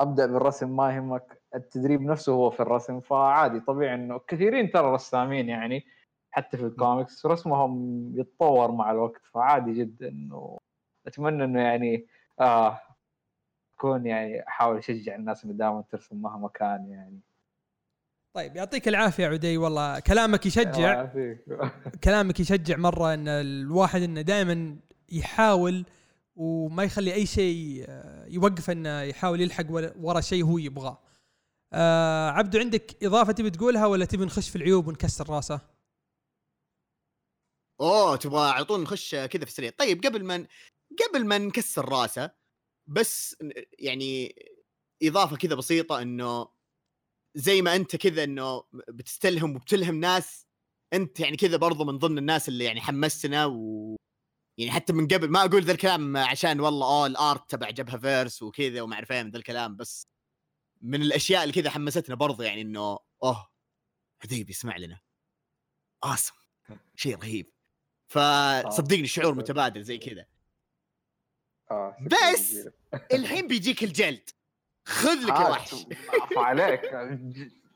أبدأ 0.00 0.26
بالرسم 0.26 0.76
ما 0.76 0.94
يهمك. 0.96 1.42
التدريب 1.54 2.02
نفسه 2.02 2.32
هو 2.32 2.50
في 2.50 2.60
الرسم 2.60 3.00
فعادي. 3.00 3.60
طبيعي 3.60 3.94
إنه 3.94 4.18
كثيرين 4.28 4.70
ترى 4.70 4.92
رسامين 4.94 5.48
يعني 5.48 5.84
حتى 6.34 6.56
في 6.56 6.64
الكوميكس 6.66 7.26
رسمهم 7.26 8.12
يتطور 8.20 8.70
مع 8.72 8.90
الوقت 8.90 9.22
فعادي 9.32 9.72
جدا 9.74 10.08
انه 10.08 10.58
أتمنى 11.06 11.44
إنه 11.44 11.60
يعني 11.62 12.06
آه 12.40 12.80
اكون 13.78 14.06
يعني 14.06 14.48
أحاول 14.48 14.78
أشجع 14.78 15.14
الناس 15.14 15.44
انه 15.44 15.52
دائما 15.54 15.84
ترسم 15.90 16.22
مهما 16.22 16.48
كان 16.48 16.86
يعني 16.88 17.20
طيب 18.36 18.56
يعطيك 18.56 18.88
العافية 18.88 19.26
عدي 19.26 19.56
والله 19.58 20.00
كلامك 20.00 20.46
يشجع. 20.46 21.06
كلامك 22.04 22.40
يشجع 22.40 22.76
مرة 22.76 23.14
إن 23.14 23.28
الواحد 23.28 24.02
إنه 24.02 24.20
دائما 24.20 24.76
يحاول 25.12 25.84
وما 26.36 26.82
يخلي 26.84 27.14
أي 27.14 27.26
شيء 27.26 27.84
آه، 27.88 28.26
يوقف 28.26 28.70
إنه 28.70 29.02
يحاول 29.02 29.40
يلحق 29.40 29.64
ورا- 29.70 29.92
ورا 30.00 30.20
شيء 30.20 30.44
هو 30.44 30.58
يبغاه. 30.58 30.98
آه 31.72 32.30
عبدو 32.30 32.58
عندك 32.58 33.04
إضافة 33.04 33.32
تبي 33.32 33.50
تقولها 33.50 33.86
ولا 33.86 34.04
تبي 34.04 34.24
نخش 34.24 34.48
في 34.50 34.56
العيوب 34.56 34.86
ونكسر 34.88 35.30
راسه؟ 35.30 35.60
أوه 37.80 38.16
تبغى 38.16 38.50
على 38.50 38.64
طول 38.64 38.80
نخش 38.82 39.14
كذا 39.14 39.44
في 39.44 39.50
السريع. 39.50 39.70
طيب 39.70 40.04
قبل 40.06 40.24
ما 40.24 40.46
قبل 41.08 41.26
ما 41.26 41.38
نكسر 41.38 41.88
راسه 41.88 42.30
بس 42.86 43.36
يعني 43.78 44.34
إضافة 45.02 45.36
كذا 45.36 45.54
بسيطة 45.54 46.02
إنه 46.02 46.48
زي 47.34 47.62
ما 47.62 47.76
أنت 47.76 47.96
كذا 47.96 48.24
إنه 48.24 48.64
بتستلهم 48.88 49.56
وبتلهم 49.56 50.00
ناس 50.00 50.46
أنت 50.92 51.20
يعني 51.20 51.36
كذا 51.36 51.56
برضو 51.56 51.84
من 51.84 51.98
ضمن 51.98 52.18
الناس 52.18 52.48
اللي 52.48 52.64
يعني 52.64 52.80
حمستنا 52.80 53.46
و 53.46 53.96
يعني 54.58 54.70
حتى 54.72 54.92
من 54.92 55.08
قبل 55.08 55.28
ما 55.30 55.44
أقول 55.44 55.62
ذا 55.62 55.72
الكلام 55.72 56.16
عشان 56.16 56.60
والله 56.60 56.86
آه 56.86 57.06
ال 57.06 57.17
art 57.17 57.50
تبع 57.50 57.70
جبهة 57.70 57.98
verse 57.98 58.42
وكذا 58.42 58.82
وما 58.82 58.94
أعرف 58.94 59.12
من 59.12 59.30
ذا 59.30 59.38
الكلام 59.38 59.76
بس 59.76 60.06
من 60.82 61.02
الأشياء 61.02 61.42
اللي 61.42 61.54
كذا 61.54 61.70
حمستنا 61.70 62.14
برضو 62.14 62.42
يعني 62.42 62.60
إنه 62.60 62.98
أوه 63.22 63.48
عدي 64.22 64.44
بيسمع 64.44 64.76
لنا. 64.76 65.00
awesome 66.04 66.34
شيء 66.96 67.16
رهيب. 67.18 67.53
فصدقني 68.08 69.06
شعور 69.06 69.34
متبادل 69.34 69.82
زي 69.82 69.98
كذا. 69.98 70.24
آه، 71.70 71.96
بس. 72.02 72.68
الحين 73.12 73.46
بيجيك 73.48 73.84
الجلد. 73.84 74.30
خذ 74.86 75.24
لك 75.26 75.30
آه، 75.30 75.50
وحش 75.50 75.74
عفو 76.22 76.40
عليك. 76.40 76.80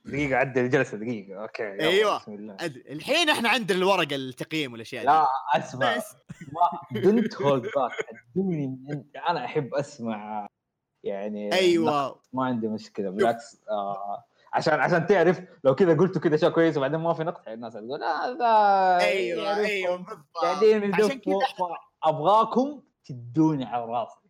دقيقة 0.05 0.37
عدل 0.37 0.61
الجلسة 0.65 0.99
دقيقة. 0.99 1.43
okay 1.43 1.63
أيوة. 1.81 2.19
بسم 2.19 2.33
الله. 2.35 2.57
الحين 2.67 3.29
إحنا 3.31 3.49
عندنا 3.49 3.79
الورقة 3.79 4.17
التقييم 4.17 4.73
والأشياء 4.73 5.03
دي. 5.03 5.07
لا 5.09 5.27
أسمع. 5.55 5.97
بس. 5.97 6.15
ما 6.93 7.01
don't 7.01 7.43
hold 7.43 7.63
back 7.63 7.93
من- 8.37 9.05
أنا 9.29 9.45
أحب 9.45 9.75
أسمع 9.75 10.47
يعني 11.05 11.53
أيوه. 11.53 12.21
ما 12.33 12.45
عندي 12.45 12.69
مشكلة. 12.69 13.11
بالعكس 13.11 13.61
آه 13.71 14.25
عشان 14.53 14.81
عشان 14.81 15.07
تعرف 15.07 15.41
لو 15.65 15.75
كذا 15.75 15.97
قلتوا 15.97 16.21
كذا 16.21 16.37
شيء 16.37 16.49
كويس 16.49 16.77
وبعدين 16.77 17.01
ما 17.01 17.15
في 17.15 17.25
نقد 17.25 17.49
الناس 17.49 17.73
تقول 17.73 18.05
هذا 18.05 18.99
أيوه 19.07 19.43
يعرف 19.45 19.59
أيوه 19.67 19.97
بالضبط. 19.97 20.27
قاعدين 20.43 20.95
عشان 20.95 21.19
كذا 21.19 21.35
أبغاكم 22.05 22.83
تدوني 23.05 23.65
على 23.65 23.85
راسي. 23.85 24.29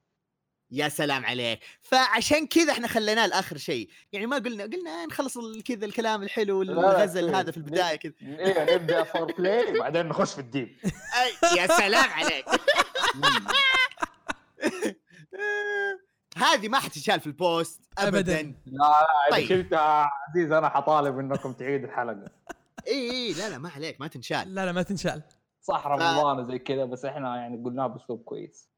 يا 0.71 0.89
سلام 0.89 1.27
عليك. 1.27 1.61
فعشان 1.83 2.47
كذا 2.47 2.73
إحنا 2.73 2.89
خليناه 2.89 3.27
لآخر 3.27 3.57
شيء. 3.57 3.89
يعني 4.13 4.27
ما 4.27 4.37
قلنا 4.37 4.63
قلنا 4.65 5.07
نخلص 5.07 5.39
كذا 5.65 5.87
الكلام 5.87 6.23
الحلو 6.23 6.63
لا، 6.63 6.73
لا، 6.73 6.81
الغزل 6.81 7.29
إيه، 7.29 7.41
هذا 7.41 7.51
في 7.51 7.57
البداية 7.57 7.97
كذا. 7.97 8.13
إيه 8.23 8.75
نبدأ 8.75 9.03
foreplay 9.03 9.77
وبعدين 9.77 10.07
نخش 10.07 10.33
في 10.33 10.41
ال 10.41 10.48
deep 10.48 10.77
يا 11.59 11.67
سلام 11.67 12.11
عليك. 12.11 12.45
هذه 16.39 16.69
ما 16.69 16.79
حتشال 16.79 17.21
في 17.21 17.27
ال 17.27 17.38
post 17.38 17.81
ابدا, 17.99 18.19
أبداً. 18.19 18.43
لا 18.43 18.53
لا 18.67 19.07
إذا 19.29 19.37
طيب. 19.37 19.49
شلتها 19.49 20.11
عزيز 20.31 20.53
أنا 20.53 20.69
حطالب 20.69 21.19
إنكم 21.19 21.53
تعيدوا 21.53 21.89
الحلقة. 21.89 22.31
إي 22.87 23.11
إي 23.11 23.33
لا 23.33 23.49
لا 23.51 23.59
ما 23.59 23.69
عليك 23.69 24.01
ما 24.01 24.07
تنشال. 24.07 24.55
لا 24.55 24.67
لا 24.67 24.73
ما 24.73 24.83
تنشال. 24.83 25.23
صح 25.63 25.87
رمضان 25.87 26.39
وزي 26.39 26.59
كذا 26.59 26.85
بس 26.85 27.05
إحنا 27.05 27.37
يعني 27.37 27.65
قلناه 27.65 27.87
بأسلوب 27.87 28.23
كويس. 28.25 28.69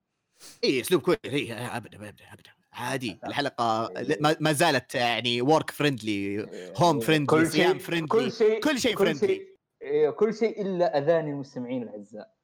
إي 0.65 0.81
أسلوب 0.81 1.03
كويس. 1.03 1.19
إي 1.25 1.53
ابدا 1.53 1.97
ابدا 2.09 2.25
ابدا. 2.33 2.51
عادي 2.73 3.19
الحلقة 3.25 3.93
ما- 4.21 4.37
ما 4.41 4.53
زالت 4.53 4.95
يعني 4.95 5.43
work 5.43 5.71
friendly 5.71 6.47
home 6.77 7.01
friendly 7.01 7.27
كل 7.41 7.47
صيام 7.47 7.73
شيء 7.73 7.79
friendly 7.79 8.09
كل 8.09 8.33
شيء 8.33 8.61
كل 8.61 8.79
شيء 8.81 8.95
كل 8.97 9.15
friendly. 9.15 9.21
شيء 9.21 9.51
إيه، 9.83 10.11
كل 10.11 10.35
شيء 10.35 10.63
إلا 10.63 10.99
اذاني 10.99 11.31
المستمعين 11.31 11.83
الأعزاء. 11.83 12.35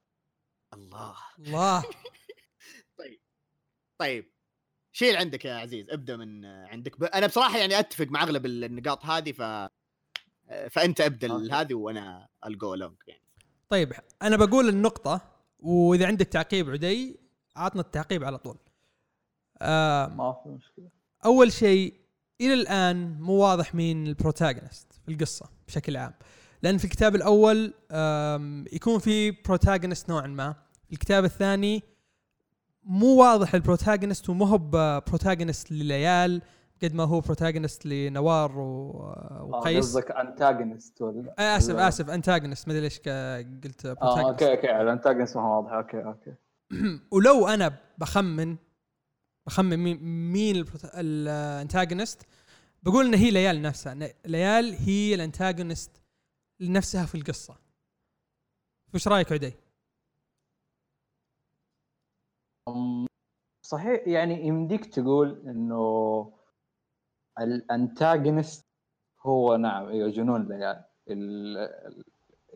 الله. 0.74 1.14
الله. 1.38 1.84
طيب. 4.00 4.30
شيل 4.96 5.16
عندك 5.16 5.44
يا 5.44 5.54
عزيز 5.54 5.90
ابدأ 5.90 6.16
من 6.16 6.44
عندك. 6.44 7.00
ب... 7.00 7.04
أنا 7.04 7.26
بصراحة 7.26 7.58
يعني 7.58 7.78
أتفق 7.78 8.06
مع 8.06 8.22
أغلب 8.22 8.46
النقاط 8.46 9.04
هذه 9.04 9.32
ف 9.32 9.42
فأنت 10.70 11.00
أبدأ. 11.00 11.60
هذه 11.60 11.74
وأنا 11.74 12.28
الجو 12.46 12.74
long 12.74 12.96
يعني. 13.06 13.22
طيب 13.68 13.92
أنا 14.22 14.36
بقول 14.36 14.68
النقطة 14.68 15.20
وإذا 15.58 16.06
عندك 16.06 16.26
تعقيب 16.26 16.70
عدي 16.70 17.20
عطنا 17.56 17.80
التعقيب 17.80 18.24
على 18.24 18.38
طول. 18.38 18.58
آه 19.60 20.06
ما 20.06 20.32
في 20.42 20.48
مشكلة. 20.48 20.88
أول 21.24 21.52
شيء 21.52 21.94
إلى 22.40 22.54
الآن 22.54 23.20
مو 23.20 23.32
واضح 23.32 23.74
مين 23.74 24.06
ال 24.06 24.14
protagonist 24.14 24.92
في 25.06 25.12
القصة 25.12 25.50
بشكل 25.68 25.96
عام. 25.96 26.14
لأن 26.62 26.78
في 26.78 26.84
الكتاب 26.84 27.14
الأول 27.14 27.74
يكون 28.72 28.98
في 28.98 29.30
protagonist 29.30 30.08
نوعا 30.08 30.26
ما. 30.26 30.54
في 30.86 30.92
الكتاب 30.92 31.24
الثاني 31.24 31.82
مو 32.86 33.16
واضح 33.20 33.54
ال 33.54 33.61
protagonist 33.61 34.28
ومو 34.28 34.44
هو 34.44 34.58
protagonist 34.58 35.72
لليال 35.72 36.42
قد 36.82 36.94
ما 36.94 37.04
هو 37.04 37.20
protagonist 37.20 37.86
لنوار 37.86 38.58
و- 38.58 38.90
آه، 39.02 39.44
وقيس. 39.50 39.84
قصدك 39.84 40.10
antagonist 40.10 41.02
ولا 41.02 41.34
آه، 41.38 41.56
آسف 41.56 41.74
ولا- 41.74 41.88
آسف 41.88 42.10
antagonist 42.10 42.68
ما 42.68 42.72
أدري 42.74 42.84
ليش 42.84 42.98
قلت 42.98 43.86
آه 43.86 43.94
protagonist. 43.94 44.24
أوكي 44.26 44.50
أوكي 44.52 44.80
الانتاجونست 44.80 45.36
ما 45.36 45.42
هو 45.42 45.56
واضح. 45.62 45.72
okay 45.72 46.04
okay. 46.04 46.34
ولو 47.14 47.46
أنا 47.48 47.78
بخمن 47.98 48.56
بخمن 49.46 49.76
مين 49.76 49.98
مين 50.32 50.64
ال 50.84 50.97
antagonist 50.97 52.22
بقول 52.82 53.06
إن 53.06 53.14
هي 53.14 53.30
ليال 53.30 53.62
نفسها. 53.62 53.94
ليال 54.26 54.74
هي 54.74 55.14
ال 55.14 55.21
antagonist 55.21 55.90
لنفسها 56.60 57.06
في 57.06 57.14
القصة. 57.14 57.56
وش 58.94 59.08
رأيك 59.08 59.32
عدي؟ 59.32 59.46
أم، 59.46 59.52
صحيح 63.62 64.08
يعني 64.08 64.46
يمديك 64.46 64.86
تقول 64.86 65.42
إنه 65.46 66.32
الانتاجونست 67.40 68.66
هو 69.22 69.56
نعم 69.56 69.86
أيوه 69.86 70.08
جنون 70.10 70.48
ليال 70.48 70.84
ال- 71.10 71.56
ال- 71.58 72.04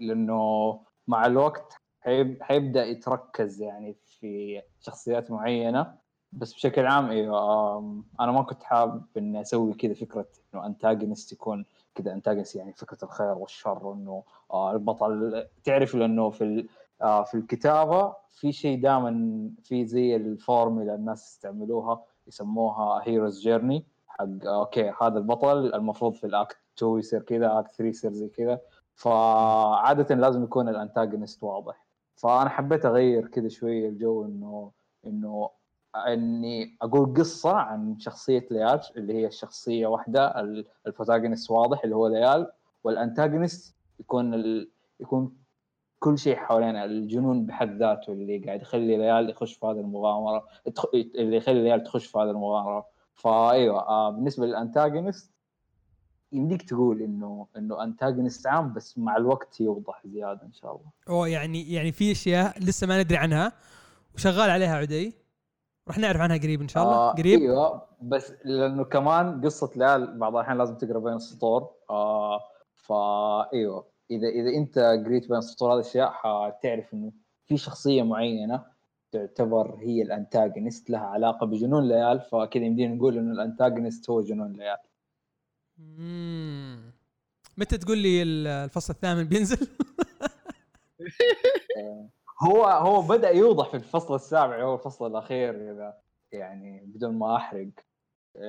لأنه 0.00 0.80
مع 1.06 1.26
الوقت 1.26 1.76
حيب 2.00 2.42
حيبدأ 2.42 2.84
يتركز 2.84 3.62
يعني 3.62 3.94
في 3.94 4.62
شخصيات 4.80 5.30
معينة. 5.30 5.98
بس 6.32 6.54
بشكل 6.54 6.86
عام 6.86 7.10
أيوه 7.10 7.78
أنا 8.20 8.32
ما 8.32 8.42
كنت 8.42 8.62
حابب 8.62 9.04
إني 9.16 9.40
أسوي 9.40 9.74
كذا 9.74 9.94
فكرة 9.94 10.28
إنه 10.54 10.66
انتاجونست 10.66 11.32
يكون 11.32 11.64
كذا 11.94 12.12
انتاجونست 12.12 12.56
يعني 12.56 12.72
فكرة 12.72 12.98
الخير 13.04 13.38
والشر 13.38 13.86
وإنه 13.86 14.24
آه 14.50 14.72
البطل 14.72 15.46
تعرف 15.64 15.94
لأنه 15.94 16.30
في 16.30 16.66
آه 17.02 17.22
في 17.24 17.34
الكتابة 17.34 18.14
في 18.30 18.52
شيء 18.52 18.80
دائما 18.82 19.50
في 19.62 19.86
زي 19.86 20.16
الفورمولا 20.16 20.94
الناس 20.94 21.26
يستعملوها 21.28 22.02
يسموها 22.26 23.00
hero's 23.08 23.40
journey 23.40 23.84
حق 24.08 24.46
okay 24.46 24.92
هذا 25.02 25.18
البطل 25.18 25.74
المفروض 25.74 26.12
في 26.14 26.24
ال 26.26 26.34
act 26.34 26.56
2 26.78 26.98
يصير 26.98 27.22
كذا 27.22 27.58
act 27.58 27.70
3 27.74 27.84
يصير 27.88 28.12
زي 28.12 28.28
كذا. 28.28 28.60
فعاده 28.94 30.14
لازم 30.14 30.44
يكون 30.44 30.68
ال 30.68 30.75
antagonist 30.75 31.42
واضح. 31.42 31.84
فأنا 32.16 32.48
حبيت 32.48 32.86
أغير 32.86 33.26
كذا 33.28 33.48
شوية 33.48 33.88
الجو 33.88 34.24
إنه 34.24 34.70
إنه 35.06 35.50
إني 35.96 36.76
أقول 36.82 37.14
قصة 37.14 37.52
عن 37.56 37.98
شخصية 37.98 38.46
ليال 38.50 38.80
اللي 38.96 39.14
هي 39.14 39.26
الشخصيه 39.26 39.86
واحدة 39.86 40.40
ال- 40.40 40.66
ال 40.86 40.91
protagonist 40.91 41.50
واضح 41.50 41.84
اللي 41.84 41.96
هو 41.96 42.06
ليال 42.06 42.52
وال 42.84 42.99
antagonist 42.99 43.76
يكون 44.00 44.34
ال... 44.34 44.70
يكون 45.00 45.36
كل 46.00 46.18
شيء 46.18 46.36
حوالينا 46.36 46.84
الجنون 46.84 47.46
بحد 47.46 47.76
ذاته 47.76 48.12
اللي 48.12 48.38
قاعد 48.38 48.62
يخلي 48.62 48.96
ليال 48.96 49.30
يخش 49.30 49.54
في 49.54 49.66
هذه 49.66 49.80
المغامرة 49.80 50.44
اللي 50.94 51.36
يخلي 51.36 51.62
ليال 51.62 51.84
تخش 51.84 52.06
في 52.06 52.18
هذه 52.18 52.30
المغامرة. 52.30 52.86
فايوه 53.14 53.88
آه 53.88 54.10
بالنسبة 54.10 54.46
لل 54.46 54.61
antagonist 54.61 55.32
يمديك 56.32 56.62
تقول 56.62 57.02
إنه 57.02 57.46
إنه 57.56 57.82
antagonist 57.84 58.46
عام 58.46 58.72
بس 58.72 58.98
مع 58.98 59.16
الوقت 59.16 59.60
يوضح 59.60 60.02
زيادة 60.06 60.42
إن 60.42 60.52
شاء 60.52 60.70
الله. 60.70 60.90
أو 61.08 61.24
يعني 61.24 61.72
يعني 61.72 61.92
في 61.92 62.12
أشياء 62.12 62.58
لسه 62.58 62.86
ما 62.86 63.02
ندري 63.02 63.16
عنها 63.16 63.52
وشغال 64.14 64.50
عليها 64.50 64.76
عدي 64.76 65.14
راح 65.88 65.98
نعرف 65.98 66.20
عنها 66.20 66.36
قريب 66.36 66.60
إن 66.60 66.68
شاء 66.68 66.82
الله. 66.82 66.94
آه 66.94 67.12
قريب؟ 67.12 67.40
أيوه 67.40 67.82
بس 68.02 68.32
لأنه 68.44 68.84
كمان 68.84 69.40
قصة 69.44 69.70
ليال 69.76 70.18
بعض 70.18 70.36
الأحيان 70.36 70.58
لازم 70.58 70.74
تقرأ 70.74 70.98
بين 70.98 71.12
السطور 71.12 71.70
آه 71.90 72.40
فا 72.76 73.52
أيوه. 73.52 73.89
إذا 74.10 74.28
إذا 74.28 74.48
أنت 74.56 74.78
قريت 74.78 75.28
بين 75.28 75.36
السطور 75.38 75.72
هذه 75.72 75.80
الأشياء 75.80 76.10
حتعرف 76.12 76.94
إنه 76.94 77.12
في 77.46 77.56
شخصية 77.56 78.02
معينة 78.02 78.64
تعتبر 79.12 79.76
هي 79.80 80.02
ال 80.02 80.10
antagonist 80.10 80.90
لها 80.90 81.00
علاقة 81.00 81.46
بجنون 81.46 81.88
ليال 81.88 82.20
فكذا 82.20 82.64
يمدينا 82.64 82.94
نقول 82.94 83.18
إنه 83.18 83.32
ال 83.32 83.39
antagonist 83.39 84.10
هو 84.10 84.20
جنون 84.20 84.52
ليال 84.52 84.76
مم. 85.78 86.92
متى 87.58 87.78
تقول 87.78 87.98
لي 87.98 88.22
ال- 88.22 88.46
الفصل 88.46 88.94
الثامن 88.94 89.24
بينزل؟ 89.24 89.68
هو 92.42 92.64
هو 92.64 93.02
بدأ 93.02 93.30
يوضح 93.30 93.68
في 93.68 93.74
الفصل 93.74 94.14
السابع 94.14 94.62
هو 94.62 94.74
الفصل 94.74 95.06
الأخير 95.06 95.72
إذا 95.72 95.98
يعني 96.32 96.82
بدون 96.86 97.14
ما 97.18 97.36
أحرق 97.36 97.68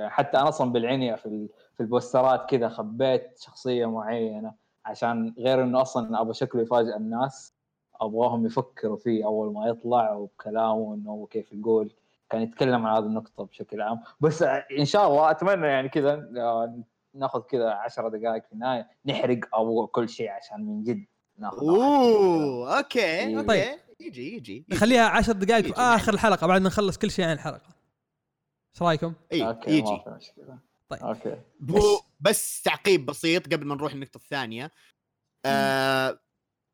حتى 0.07 0.37
أنا 0.37 0.49
أصلا 0.49 0.71
بالعنية 0.71 1.15
في 1.15 1.49
في 1.73 1.79
البوسترات 1.83 2.49
كذا 2.49 2.69
خبيت 2.69 3.39
شخصية 3.39 3.85
معينة 3.85 4.53
عشان 4.85 5.33
غير 5.37 5.63
إنه 5.63 5.81
أصلا 5.81 6.21
أبغى 6.21 6.33
شكله 6.33 6.61
يفاجئ 6.61 6.95
الناس 6.95 7.53
أبغاهم 8.01 8.45
يفكروا 8.45 8.97
فيه 8.97 9.25
أول 9.25 9.53
ما 9.53 9.67
يطلع 9.67 10.13
وبكلامه 10.13 10.93
إنه 10.93 11.11
هو 11.11 11.25
كيف 11.25 11.53
يقول 11.53 11.91
كان 12.29 12.41
يتكلم 12.41 12.85
عن 12.85 12.95
هذه 12.95 13.05
النقطة 13.05 13.45
بشكل 13.45 13.81
عام 13.81 14.01
بس 14.19 14.43
إن 14.79 14.85
شاء 14.85 15.07
الله 15.07 15.31
أتمنى 15.31 15.67
يعني 15.67 15.89
كذا 15.89 16.29
آه، 16.37 16.83
ناخذ 17.13 17.41
كذا 17.41 17.69
10 17.69 18.09
دقائق 18.09 18.43
في 18.45 18.51
النهاية 18.53 18.87
نحرق 19.05 19.39
أبغى 19.53 19.87
كل 19.87 20.09
شيء 20.09 20.29
عشان 20.29 20.65
من 20.65 20.83
جد 20.83 21.05
ناخذ. 21.37 21.67
أوه 21.67 22.77
okay 22.77 22.99
إيه. 22.99 23.39
okay 23.39 23.79
يجي 23.99 24.35
يجي 24.35 24.35
يجي. 24.35 24.65
نخليها 24.69 25.07
عشر 25.07 25.31
دقائق 25.33 25.65
في. 25.65 25.73
آخر 25.81 26.13
الحلقة 26.13 26.47
بعد 26.47 26.61
ما 26.61 26.67
نخلص 26.67 26.97
كل 26.97 27.11
شيء 27.11 27.25
عن 27.25 27.31
الحلقة 27.33 27.81
إيش 28.73 28.81
رأيكم؟ 28.81 29.13
اي 29.33 29.57
يجي 29.67 30.01
طيب. 30.91 31.03
okay 31.03 31.37
هو 31.69 32.01
بس 32.19 32.61
تعقيب 32.61 33.05
بسيط 33.05 33.53
قبل 33.53 33.65
ما 33.65 33.75
نروح 33.75 33.93
النقطة 33.93 34.17
الثانية 34.17 34.71
آه 35.45 36.19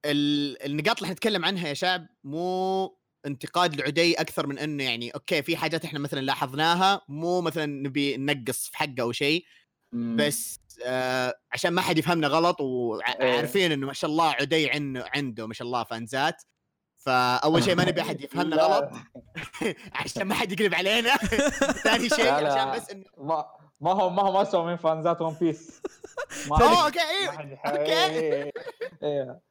ال- 0.06 0.64
النقاط 0.66 0.98
اللي 0.98 1.08
حنتكلم 1.08 1.46
عنها 1.46 1.68
يا 1.68 1.74
شعب 1.74 2.08
مو 2.24 2.98
انتقاد 3.26 3.76
لعدي 3.76 4.14
أكثر 4.22 4.48
من 4.48 4.60
إنه 4.60 4.84
يعني 4.84 5.10
okay 5.12 5.42
في 5.42 5.58
حاجات 5.58 5.86
إحنا 5.86 6.00
مثلا 6.00 6.20
لاحظناها 6.20 7.02
مو 7.08 7.42
مثلا 7.42 7.66
نبي 7.66 8.18
ننقص 8.18 8.68
في 8.68 8.78
حقه 8.78 9.02
أو 9.02 9.12
شيء. 9.12 9.46
بس 9.94 10.60
آه 10.86 11.34
عشان 11.52 11.74
ما 11.74 11.82
حد 11.82 11.98
يفهمنا 11.98 12.28
غلط 12.28 12.62
إيه. 12.62 12.68
وعارفين 12.68 13.72
إنه 13.72 13.88
ما 13.88 13.94
شاء 13.94 14.10
الله 14.12 14.30
عدي 14.30 14.70
عنده 14.70 15.10
عنده 15.16 15.48
ما 15.48 15.54
شاء 15.54 15.66
الله 15.68 15.84
fanزات 15.84 16.44
فأول 17.06 17.64
شيء 17.64 17.76
ما 17.76 17.86
نبي 17.86 18.02
أحد 18.02 18.22
يفهمنا 18.22 18.56
غلط 18.64 18.90
عشان 19.94 20.24
ما 20.24 20.36
حد 20.36 20.52
يقلب 20.52 20.74
علينا 20.74 21.16
ثاني 21.84 22.10
شيء. 22.10 22.32
عشان 22.34 22.72
بس 22.72 22.90
إنه 22.90 23.06
ما 23.18 23.46
ما 23.80 23.92
هو 23.92 24.10
ما 24.10 24.24
هو 24.24 24.32
ما 24.32 24.44
سوى 24.44 24.66
من 24.66 24.76
fanزات 24.76 25.22
One 25.22 25.34
Piece. 25.34 25.82
ما 26.50 26.62
اوه 26.62 26.86
okay 26.86 27.00
أيوه 27.00 27.42
إيه. 27.76 28.52
أيوه 29.04 29.42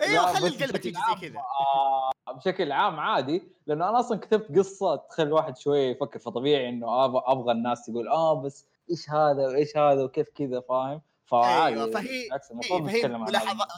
لا، 0.00 0.26
خلي 0.26 0.48
القلبة 0.48 0.78
تيجي 0.78 0.98
زي 0.98 1.28
كذا. 1.28 1.38
آه، 1.38 2.32
بشكل 2.32 2.72
عام 2.72 3.00
عادي 3.00 3.42
لأنه 3.66 3.88
أنا 3.88 4.00
أصلا 4.00 4.18
كتبت 4.18 4.58
قصة 4.58 4.96
تخلي 4.96 5.26
الواحد 5.26 5.56
شوية 5.58 5.90
يفكر 5.90 6.18
فطبيعي 6.18 6.68
إنه 6.68 7.04
أبغى 7.04 7.52
الناس 7.52 7.86
تقول 7.86 8.08
آه 8.08 8.42
بس 8.42 8.66
إيش 8.90 9.10
هذا 9.10 9.46
وإيش 9.46 9.76
هذا 9.76 10.04
وكيف 10.04 10.28
كذا. 10.28 10.60
فاهم؟ 10.60 11.02
فعادي 11.24 11.76
أيوه 11.76 11.90
فهي 11.90 12.28
إيه 12.70 12.84
فهي 12.84 13.08
ملاحظات 13.08 13.68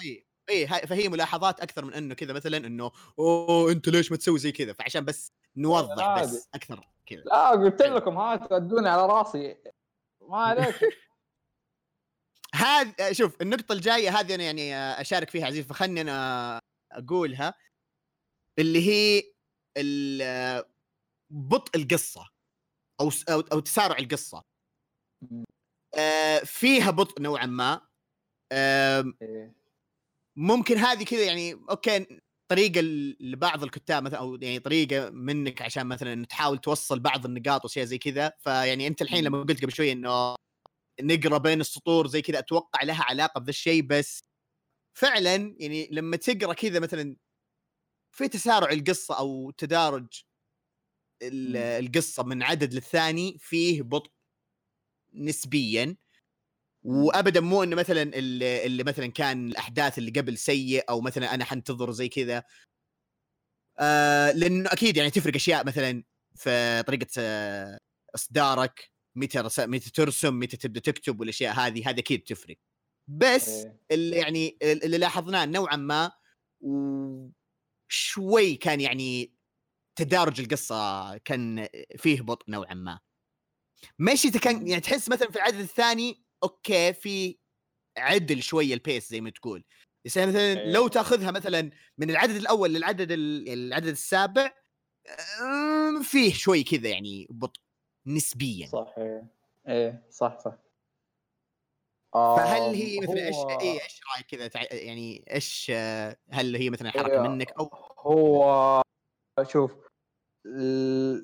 أي 0.51 0.67
فهي 0.67 1.09
ملاحظات 1.09 1.61
أكثر 1.61 1.85
من 1.85 1.95
إنه 1.95 2.15
كذا 2.15 2.33
مثلا 2.33 2.57
إنه 2.57 2.91
أوه 3.19 3.73
انت 3.73 3.89
ليش 3.89 4.11
ما 4.11 4.17
تسوي 4.17 4.39
زي 4.39 4.53
كذا؟ 4.53 4.73
فعشان 4.73 5.05
بس 5.05 5.33
نوضح. 5.57 6.21
بس 6.21 6.49
أكثر 6.55 6.89
كذا. 7.07 7.23
لا 7.25 7.51
قلت 7.51 7.83
لكم 7.83 8.19
هاتوا 8.19 8.57
ادوني 8.57 8.89
على 8.89 9.07
رأسي. 9.07 9.57
ما 10.29 10.37
عليك. 10.39 10.77
هذا 12.55 13.13
شوف 13.13 13.43
النقطة 13.43 13.73
الجاية 13.73 14.11
هذه 14.21 14.35
أنا 14.35 14.45
يعني 14.45 14.75
أشارك 15.01 15.31
فيها 15.31 15.47
عزيز 15.47 15.67
فخلني 15.67 16.01
أنا 16.01 16.61
أقولها 16.93 17.55
اللي 18.59 18.89
هي 18.89 19.23
بطء 21.31 21.77
القصة 21.77 22.29
أو 23.01 23.11
س- 23.11 23.25
أو 23.29 23.41
أو 23.41 23.61
تسارع 23.61 23.99
القصة. 23.99 24.43
آه، 25.99 26.39
فيها 26.39 26.91
بطء 26.91 27.23
نوعا 27.23 27.47
ما. 27.47 27.81
إيه. 28.53 29.55
ممكن 30.37 30.77
هذه 30.77 31.05
كذا 31.05 31.25
يعني 31.25 31.53
أوكي 31.71 32.21
طريقة 32.49 32.81
لبعض 33.21 33.63
الكتاب 33.65 34.03
مثلا 34.03 34.19
أو 34.19 34.35
يعني 34.35 34.59
طريقة 34.59 35.11
منك 35.11 35.63
عشان 35.63 35.87
مثلا 35.87 36.27
تحاول 36.27 36.59
توصل 36.59 37.01
بعض 37.01 37.27
النقاط 37.27 37.65
واشياء 37.65 37.85
زي 37.85 37.99
كذا. 37.99 38.33
فيعني 38.39 38.87
أنت 38.87 39.03
الحين 39.03 39.25
لما 39.25 39.43
قلت 39.43 39.63
قبل 39.63 39.73
شوي 39.73 39.93
إنه 39.93 40.37
نقرأ 41.03 41.39
بين 41.39 41.61
السطور 41.61 42.07
زي 42.07 42.23
كذا 42.23 42.39
أتوقع 42.39 42.85
لها 42.85 43.05
علاقة 43.05 43.41
بذا 43.41 43.51
الشيء 43.51 43.83
بس 43.83 44.23
فعلا 44.99 45.57
يعني 45.61 45.89
لما 45.93 46.17
تقرأ 46.17 46.53
كذا 46.55 46.81
مثلا 46.81 47.17
في 48.13 48.29
تسارع 48.29 48.71
القصة 48.73 49.19
أو 49.19 49.51
تدارج. 49.51 50.07
القصة 51.23 52.23
من 52.25 52.43
عدد 52.43 52.75
للثاني 52.75 53.37
فيه 53.41 53.83
بطء 53.83 54.11
نسبيا. 55.15 55.97
وابدا 56.87 57.41
مو 57.41 57.63
إنه 57.63 57.77
مثلا 57.77 58.03
اللي, 58.03 58.67
اللي 58.67 58.85
مثلا 58.85 59.07
كان 59.07 59.49
الأحداث 59.49 59.99
اللي 59.99 60.11
قبل 60.11 60.39
سيء 60.39 60.85
أو 60.91 61.01
مثلا 61.01 61.35
أنا 61.35 61.45
حنتظر 61.45 61.91
زي 61.91 62.09
كذا. 62.09 62.45
آه 63.79 64.33
لأنه 64.33 64.73
أكيد 64.73 64.97
يعني 64.97 65.11
تفرق 65.11 65.35
أشياء 65.35 65.67
مثلا 65.67 66.05
في 66.35 66.83
طريقة 66.87 67.07
آه 67.19 67.79
إصدارك 68.15 68.91
متى 69.17 69.39
رس... 69.39 69.61
متى 69.61 69.91
ترسم 69.91 70.39
متى 70.39 70.57
تبدأ 70.57 70.81
تكتب 70.81 71.21
والأشياء 71.21 71.55
هذه 71.55 71.91
هذه 71.91 71.99
أكيد 71.99 72.23
تفرق. 72.23 72.57
بس 73.09 73.49
إيه. 73.49 73.81
اللي 73.91 74.17
يعني 74.17 74.59
اللي 74.63 74.99
لاحظناه 74.99 75.45
نوعا 75.45 75.77
ما 75.77 76.13
وشوي 76.61 78.55
كان 78.57 78.81
يعني 78.81 79.37
تدارج 79.99 80.41
القصة 80.41 81.17
كان 81.19 81.69
فيه 81.97 82.21
بطء 82.21 82.51
نوعا 82.51 82.75
ما. 82.75 83.01
ماشي 83.99 84.31
كان 84.31 84.69
يعني 84.69 84.81
تحس 84.81 85.09
مثلا 85.09 85.31
في 85.31 85.37
العدد 85.37 85.59
الثاني 85.61 86.26
okay 86.47 86.93
في 86.93 87.39
عدل 87.99 88.43
شوية 88.43 88.75
ال 88.75 88.82
pace 88.82 89.11
زي 89.11 89.21
ما 89.21 89.31
تقول. 89.31 89.65
بس 90.05 90.17
يعني 90.17 90.31
مثلا 90.31 90.61
إيه. 90.61 90.73
لو 90.73 90.89
تأخذها 90.89 91.31
مثلا 91.31 91.71
من 91.99 92.11
العدد 92.11 92.35
الأول 92.37 92.75
للعدد 92.75 93.13
ال- 93.13 93.49
العدد 93.49 93.87
السابع 93.87 94.53
أم، 95.43 96.03
فيه 96.03 96.33
شوي 96.33 96.63
كذا 96.65 96.89
يعني 96.89 97.27
بطء 97.31 97.61
نسبيا. 98.07 98.67
صح 98.67 98.95
إيه 99.69 100.03
صح 100.11 100.39
صح. 100.39 100.57
فهل 102.15 102.61
آم، 102.63 102.75
هي 102.75 103.01
مثلا 103.01 103.27
إيش 103.27 103.37
هو- 103.37 103.61
إيه 103.61 103.83
إيش 103.83 104.01
رأيك 104.15 104.27
كذا 104.27 104.49
تع- 104.49 104.75
يعني 104.75 105.25
إيش 105.31 105.73
آه، 105.75 106.17
هل 106.31 106.57
هي 106.57 106.71
مثلا 106.71 106.91
حركة 106.91 107.13
إيه، 107.13 107.29
منك 107.29 107.53
أو؟ 107.59 107.71
هو 107.99 108.83
شوف 109.43 109.73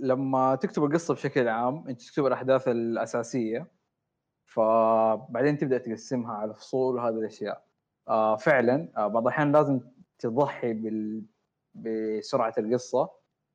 لما 0.00 0.54
تكتب 0.62 0.84
القصة 0.84 1.14
بشكل 1.14 1.48
عام 1.48 1.88
أنت 1.88 2.02
تكتب 2.02 2.26
الأحداث 2.26 2.68
الأساسية 2.68 3.66
فبعدين 4.54 5.58
تبدأ 5.58 5.78
تقسمها 5.78 6.34
على 6.34 6.54
فصول 6.54 6.96
وهذه 6.96 7.14
الأشياء. 7.14 7.64
آه 8.08 8.36
فعلا 8.36 8.88
آه 8.96 9.06
بعض 9.06 9.22
الأحيان 9.22 9.52
لازم 9.52 9.80
تضحي 10.18 10.72
بال... 10.72 11.22
بسرعة 11.74 12.54
القصة 12.58 13.10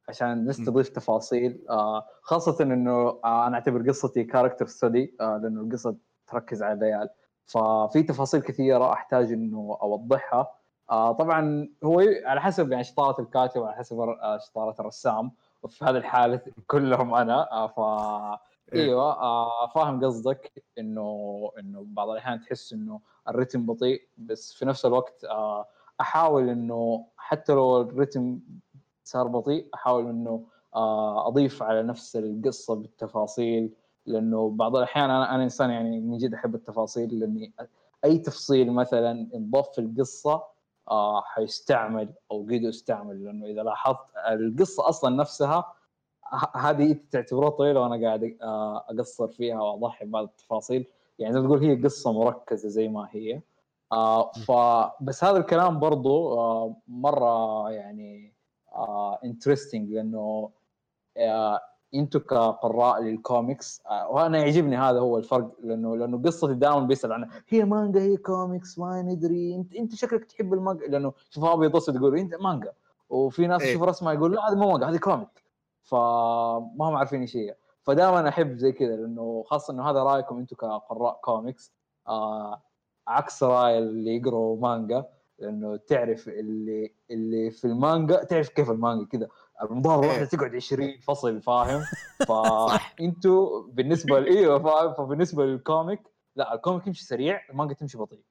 عشان 0.09 0.45
بس. 0.47 0.57
تضيف 0.57 0.89
تفاصيل. 0.89 1.65
آه 1.69 2.05
خاصة 2.21 2.63
إنه 2.63 2.91
آه 3.25 3.47
أنا 3.47 3.55
أعتبر 3.55 3.89
قصتي 3.89 4.23
كاركتر 4.23 4.67
ستدي 4.67 5.15
آه 5.21 5.37
لأنه 5.37 5.61
القصة 5.61 5.95
تركز 6.27 6.63
على 6.63 6.73
العيال 6.73 7.09
ففي 7.45 8.03
تفاصيل 8.03 8.41
كثيرة 8.41 8.93
أحتاج 8.93 9.31
إنه 9.31 9.77
أوضحها. 9.81 10.51
آه 10.91 11.11
طبعا 11.11 11.69
هو 11.83 12.03
على 12.25 12.41
حسب 12.41 12.71
يعني 12.71 12.83
شطارة 12.83 13.21
الكاتب 13.21 13.61
وعلى 13.61 13.75
حسب 13.75 13.99
آه 13.99 14.37
شطارة 14.37 14.75
الرسام. 14.79 15.31
وفي 15.63 15.85
هذه 15.85 15.97
الحاله 15.97 16.41
كلهم 16.67 17.13
أنا. 17.13 17.51
آه 17.51 17.67
ف 17.67 17.79
إيوه 18.73 19.11
آه 19.21 19.67
فاهم 19.67 20.05
قصدك. 20.05 20.63
إنه 20.77 21.51
إنه 21.59 21.85
بعض 21.87 22.09
الأحيان 22.09 22.41
تحس 22.41 22.73
إنه 22.73 22.99
الرتم 23.27 23.65
بطيء 23.65 24.01
بس 24.17 24.53
في 24.53 24.65
نفس 24.65 24.85
الوقت 24.85 25.23
آه 25.23 25.65
أحاول 26.01 26.49
إنه 26.49 27.05
حتى 27.17 27.53
لو 27.53 27.81
الرتم 27.81 28.39
صار 29.03 29.27
بطيء 29.27 29.67
أحاول 29.73 30.09
إنه 30.09 30.43
آه 30.75 31.27
أضيف 31.27 31.63
على 31.63 31.83
نفس 31.83 32.15
القصة 32.15 32.75
بالتفاصيل. 32.75 33.73
لأنه 34.05 34.49
بعض 34.49 34.75
الأحيان 34.75 35.09
أنا 35.09 35.35
أنا 35.35 35.43
إنسان 35.43 35.69
يعني 35.69 35.99
من 35.99 36.17
جد 36.17 36.33
أحب 36.33 36.55
التفاصيل. 36.55 37.19
لأني 37.19 37.53
أي 38.05 38.17
تفصيل 38.17 38.71
مثلا 38.73 39.27
انضاف 39.35 39.69
في 39.69 39.81
القصة 39.81 40.43
آه 40.91 41.21
حيستعمل 41.21 42.09
أو 42.31 42.41
قد 42.43 42.51
يستعمل. 42.51 43.25
لأنه 43.25 43.45
إذا 43.45 43.63
لاحظت 43.63 43.97
القصة 44.29 44.89
أصلا 44.89 45.15
نفسها 45.15 45.73
هذه 46.55 46.91
إنت 46.91 47.13
تعتبرها 47.13 47.49
طويله 47.49 47.79
وأنا 47.79 48.07
قاعد 48.07 48.37
أقصر 48.89 49.27
فيها 49.27 49.61
وأضحي 49.61 50.05
ببعض 50.05 50.23
التفاصيل. 50.23 50.85
يعني 51.19 51.33
زي 51.33 51.39
ما 51.39 51.47
تقول 51.47 51.63
هي 51.63 51.83
قصة 51.83 52.11
مركزة 52.11 52.69
زي 52.69 52.87
ما 52.87 53.07
هي. 53.11 53.41
آه 53.91 54.31
فبس 54.31 55.23
هذا 55.23 55.37
الكلام 55.37 55.79
برضو 55.79 56.33
آه 56.39 56.75
مرة 56.87 57.69
يعني 57.71 58.33
آه 58.75 59.19
interesting 59.23 59.89
لأنه 59.91 60.49
آه 61.17 61.61
أنتوا 61.95 62.21
كقراء 62.21 63.01
للكوميكس 63.03 63.81
آه 63.89 64.09
وأنا 64.11 64.37
يعجبني 64.37 64.77
هذا 64.77 64.99
هو 64.99 65.17
الفرق 65.17 65.51
لأنه 65.63 65.97
لأنه 65.97 66.21
قصتي 66.21 66.53
دائما 66.53 66.79
بيسأل 66.79 67.13
عنها. 67.13 67.29
هي 67.49 67.65
مانجا 67.65 68.01
هي 68.01 68.17
كوميكس 68.17 68.79
ما 68.79 69.01
ندري 69.01 69.55
إنت 69.55 69.75
إنت 69.75 69.95
شكلك 69.95 70.25
تحب 70.25 70.53
المانجا؟ 70.53 70.85
لأنه 70.85 71.13
شوف 71.29 71.43
ابيض 71.43 71.75
اسود 71.75 71.95
يقول 71.95 72.17
إنت 72.17 72.35
مانجا. 72.35 72.73
وفي 73.09 73.47
ناس 73.47 73.61
إيه. 73.61 73.71
تشوف 73.71 73.83
رسمه 73.83 74.13
يقول 74.13 74.35
لا 74.35 74.49
هذه 74.49 74.55
مو 74.55 74.71
مانجا 74.71 74.85
هذه 74.89 74.97
comic 74.97 75.46
فما 75.87 76.79
هم 76.79 76.95
عارفين 76.95 77.21
إيش 77.21 77.37
هي. 77.37 77.55
فدائما 77.83 78.29
أحب 78.29 78.57
زي 78.57 78.71
كذا 78.71 78.95
لأنه 78.95 79.43
خاصة 79.47 79.73
إنه 79.73 79.89
هذا 79.89 80.03
رأيكم 80.03 80.37
أنتم 80.37 80.55
كقراء 80.55 81.19
كوميكس 81.23 81.73
آه 82.07 82.61
عكس 83.07 83.43
رأي 83.43 83.77
اللي 83.77 84.15
يقروا 84.15 84.61
مانجا 84.61 85.05
لأنه 85.39 85.75
تعرف 85.75 86.27
اللي 86.27 86.93
اللي 87.11 87.51
في 87.51 87.65
المانجا 87.65 88.23
تعرف 88.23 88.49
كيف 88.49 88.69
المانجا 88.71 89.05
كذا. 89.05 89.27
المباراه. 89.61 90.03
الواحده 90.03 90.25
تقعد 90.25 90.55
20 90.55 90.99
فصل 90.99 91.41
فاهم؟ 91.41 91.81
فانتوا 92.27 93.63
بالنسبة 93.67 94.17
إيوه 94.17 94.59
فاهم؟ 94.59 94.93
فبالنسبة 94.93 95.45
لل 95.45 95.61
comic 95.61 96.01
لا 96.35 96.53
ال 96.53 96.59
comic 96.59 96.87
يمشي 96.87 97.05
سريع 97.05 97.41
المانجا 97.49 97.73
تمشي 97.73 97.97
بطيء. 97.97 98.21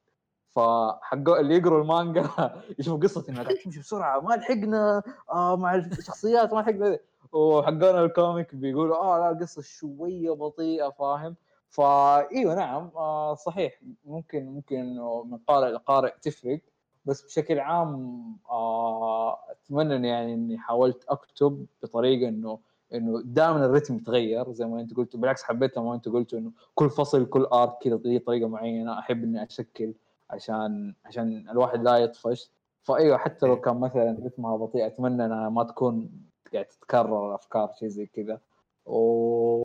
فحق 0.50 1.28
اللي 1.28 1.56
يقروا 1.56 1.82
المانجا 1.82 2.30
يشوفوا 2.78 3.00
قصة 3.00 3.24
إنها 3.28 3.42
قاعد 3.42 3.56
تمشي 3.56 3.80
بسرعة 3.80 4.20
ما 4.20 4.34
لحقنا 4.34 5.02
آه 5.32 5.56
مع 5.56 5.74
الشخصيات 5.74 6.54
ما 6.54 6.60
لحقنا. 6.60 6.98
وحقنا 7.36 8.04
ال 8.04 8.12
comic 8.12 8.54
بيقولوا 8.54 8.96
آه 8.96 9.18
لا 9.18 9.30
القصة 9.30 9.62
شوية 9.62 10.30
بطيئة 10.30 10.88
فاهم؟ 10.90 11.36
فايوه 11.68 12.54
نعم 12.54 12.90
آه 12.96 13.34
صحيح. 13.34 13.80
ممكن 14.04 14.46
ممكن 14.46 14.76
إنه 14.76 15.22
من 15.24 15.38
قارئ 15.38 15.70
لقارئ 15.70 16.12
تفرق. 16.22 16.60
بس 17.04 17.22
بشكل 17.22 17.58
عام 17.58 18.22
آه 18.50 19.38
أتمنى 19.50 20.08
يعني 20.08 20.34
إني 20.34 20.58
حاولت 20.58 21.04
أكتب 21.08 21.66
بطريقة 21.82 22.28
إنه 22.28 22.58
إنه 22.94 23.22
دائما 23.24 23.66
الرتم 23.66 23.96
يتغير 23.96 24.52
زي 24.52 24.66
ما 24.66 24.80
أنت 24.80 24.94
قلت 24.96 25.16
بالعكس 25.16 25.42
حبيت 25.42 25.76
لما 25.78 25.94
أنت 25.94 26.08
قلت 26.08 26.34
إنه 26.34 26.52
كل 26.74 26.90
فصل 26.90 27.26
كل 27.26 27.44
arc 27.44 27.78
كذا 27.82 27.96
ليه 28.04 28.18
طريقة 28.18 28.48
معينة. 28.48 28.98
أحب 28.98 29.24
إني 29.24 29.42
أشكل 29.44 29.94
عشان 30.30 30.94
عشان 31.04 31.48
الواحد 31.50 31.82
لا 31.82 31.96
يطفش. 31.96 32.50
فايوه 32.82 33.18
حتى 33.18 33.46
لو 33.46 33.60
كان 33.60 33.80
مثلا 33.80 34.18
رتمها 34.24 34.56
بطيء 34.56 34.86
أتمنى 34.86 35.24
إنها 35.26 35.48
ما 35.48 35.64
تكون 35.64 36.10
قاعد 36.48 36.64
تتكرر 36.64 37.34
افكار 37.34 37.72
شيء 37.78 37.88
زي 37.88 38.06
كذا. 38.06 38.40
و 38.86 39.62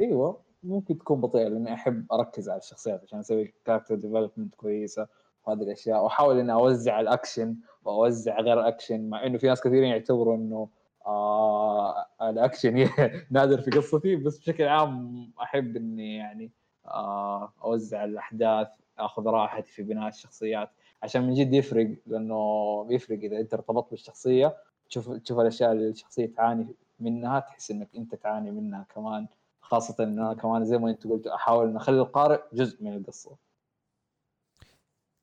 إيوه 0.00 0.42
ممكن 0.62 0.98
تكون 0.98 1.20
بطيئة 1.20 1.48
لأني 1.48 1.74
أحب 1.74 2.06
أركز 2.12 2.48
على 2.48 2.58
الشخصيات 2.58 3.02
عشان 3.02 3.18
أسوي 3.18 3.54
character 3.64 3.94
development 3.94 4.54
كويسة 4.54 5.08
وهذه 5.46 5.62
الأشياء. 5.62 6.04
وأحاول 6.04 6.38
إني 6.38 6.52
أوزع 6.52 7.00
الأكشن 7.00 7.56
وأوزع 7.84 8.40
غير 8.40 8.68
اكشن 8.68 9.08
مع 9.10 9.26
إنه 9.26 9.38
في 9.38 9.46
ناس 9.46 9.60
كثيرين 9.60 9.84
يعتبروا 9.90 10.36
إنه 10.36 10.68
آه 11.06 12.06
الأكشن 12.22 12.88
نادر 13.30 13.60
في 13.60 13.70
قصتي 13.70 14.16
بس 14.16 14.38
بشكل 14.38 14.64
عام 14.64 15.32
أحب 15.42 15.76
إني 15.76 16.16
يعني 16.16 16.50
آه 16.86 17.52
أوزع 17.64 18.04
الأحداث 18.04 18.68
آخذ 18.98 19.26
راحتي 19.26 19.72
في 19.72 19.82
بناء 19.82 20.08
الشخصيات. 20.08 20.70
عشان 21.02 21.22
من 21.26 21.34
جد 21.34 21.54
يفرق 21.54 21.96
لأنه 22.06 22.82
بيفرق 22.84 23.18
إذا 23.18 23.40
أنت 23.40 23.54
ارتبطت 23.54 23.90
بالشخصية 23.90 24.56
تشوف 24.92 25.10
تشوف 25.10 25.38
الأشياء 25.40 25.72
اللي 25.72 25.88
الشخصية 25.88 26.26
تعاني 26.26 26.66
منها 27.00 27.40
تحس 27.40 27.70
إنك 27.70 27.96
أنت 27.96 28.14
تعاني 28.14 28.50
منها 28.50 28.86
كمان 28.94 29.26
خاصة 29.60 30.04
إن 30.04 30.18
أنا 30.18 30.34
كمان 30.34 30.64
زي 30.64 30.78
ما 30.78 30.90
أنت 30.90 31.06
قلت 31.06 31.26
أحاول 31.26 31.68
ان 31.68 31.76
أخلي 31.76 32.00
القارئ 32.00 32.40
جزء 32.52 32.84
من 32.84 32.96
القصة. 32.96 33.36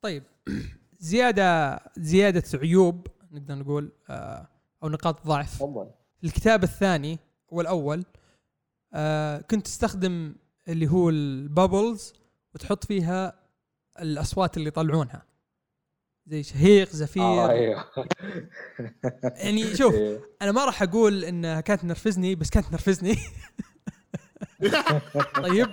طيب 0.02 0.24
زيادة 1.00 1.80
زيادة 1.98 2.44
عيوب 2.54 3.08
نقدر 3.32 3.56
نقول 3.56 3.92
آه، 4.10 4.48
أو 4.84 4.90
نقاط 4.90 5.28
ضعف. 5.28 5.56
تفضل. 5.56 5.92
الكتاب 6.24 6.64
الثاني 6.64 7.20
والأول 7.50 8.06
آه 8.94 9.38
كنت 9.38 9.66
تستخدم 9.66 10.36
اللي 10.68 10.88
هو 10.88 11.10
البابلز 11.10 12.14
وتحط 12.56 12.86
فيها 12.86 13.40
الأصوات 14.00 14.58
اللي 14.58 14.68
يطلعونها. 14.68 15.29
زي 16.30 16.44
شهيق 16.44 16.90
زفير 16.90 17.24
آه 17.24 17.50
أيوه 17.50 17.86
يعني 19.44 19.76
شوف 19.76 19.94
إيه. 19.94 20.20
أنا 20.42 20.52
ما 20.52 20.66
راح 20.66 20.84
أقول 20.84 21.24
إنها 21.26 21.62
كانت 21.62 21.82
تنرفزني 21.82 22.36
بس 22.36 22.50
كانت 22.50 22.66
تنرفزني 22.68 23.16
طيب 25.44 25.68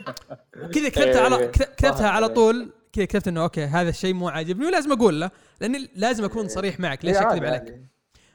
كذا 0.74 0.88
كتبتها 0.88 1.20
على 1.20 1.36
إيه، 1.38 1.46
كت- 1.46 1.62
كتبتها 1.76 2.08
على 2.08 2.24
عليك. 2.24 2.36
طول 2.36 2.72
كذا 2.92 3.04
كتبت 3.04 3.28
إنه 3.28 3.42
okay 3.42 3.64
هذا 3.64 3.88
الشيء 3.88 4.14
مو 4.14 4.28
عاجبني 4.28 4.66
ولازم 4.66 4.92
أقول 4.92 5.20
له 5.20 5.30
لأني 5.60 5.90
لازم 5.94 6.24
أكون 6.24 6.48
صريح 6.48 6.80
معك 6.80 7.04
ليش 7.04 7.16
إيه، 7.16 7.30
اكذب 7.30 7.44
عليك. 7.44 7.80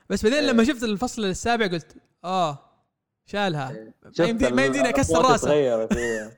بس 0.09 0.23
بعدين 0.23 0.39
إيه. 0.39 0.45
لما 0.51 0.63
شفت 0.63 0.83
الفصل 0.83 1.25
السابع 1.25 1.67
قلت 1.67 1.95
آه 2.23 2.59
شالها 3.25 3.71
إيه. 3.71 3.93
ما 4.03 4.11
شفت 4.11 4.27
يمدي- 4.29 4.49
ما 4.51 4.65
يمديني 4.65 4.89
أكسر 4.89 5.21
راسه 5.25 5.47
تغيرت 5.47 5.95
إيه. 5.97 6.37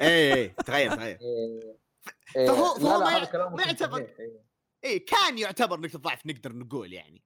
اي 0.00 0.32
اي 0.34 0.48
تغير 0.48 0.94
تغير 0.96 1.18
إيه. 1.20 1.60
إيه. 2.36 2.46
فهو- 2.46 2.74
فهو 2.74 3.00
ما 3.56 3.62
يعتبر- 3.62 3.98
إيه. 3.98 4.49
اي 4.84 4.98
كان 4.98 5.38
يعتبر 5.38 5.80
نقطه 5.80 5.98
ضعف 5.98 6.26
نقدر 6.26 6.56
نقول 6.56 6.92
يعني. 6.92 7.22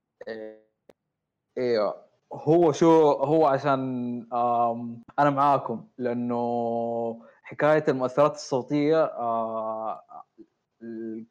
أيوه 1.59 2.05
هو 2.32 2.72
شو 2.72 3.12
هو 3.12 3.46
عشان 3.46 3.80
أنا 5.18 5.30
معاكم 5.30 5.86
لأنه 5.98 7.22
حكاية 7.42 7.84
المؤثرات 7.88 8.34
الصوتية 8.34 9.05
آه 9.05 10.02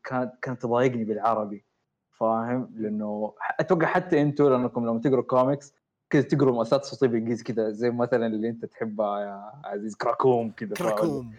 كانت 0.04 0.34
كانت 0.42 0.62
تضايقني 0.62 1.06
بالعربي 1.06 1.66
فاهم 2.12 2.74
لأنه 2.76 3.34
أتوقع 3.60 3.88
حتى 3.88 4.22
أنتم 4.22 4.50
لأنكم 4.50 4.86
لما 4.86 5.00
تقروا 5.00 5.24
كوميكس 5.24 5.74
كذا 6.10 6.22
تقروا 6.22 6.54
مؤثرات 6.54 6.84
صوتيه 6.84 7.08
بالإنجليزي 7.08 7.44
كذا 7.44 7.70
زي 7.70 7.92
مثلا 7.92 8.28
اللي 8.28 8.50
أنت 8.50 8.66
تحبها 8.66 9.20
يا 9.20 9.52
عزيز 9.66 9.96
كراكوم 9.96 10.52
كذا؟ 10.52 10.74
كراكوم. 10.74 11.34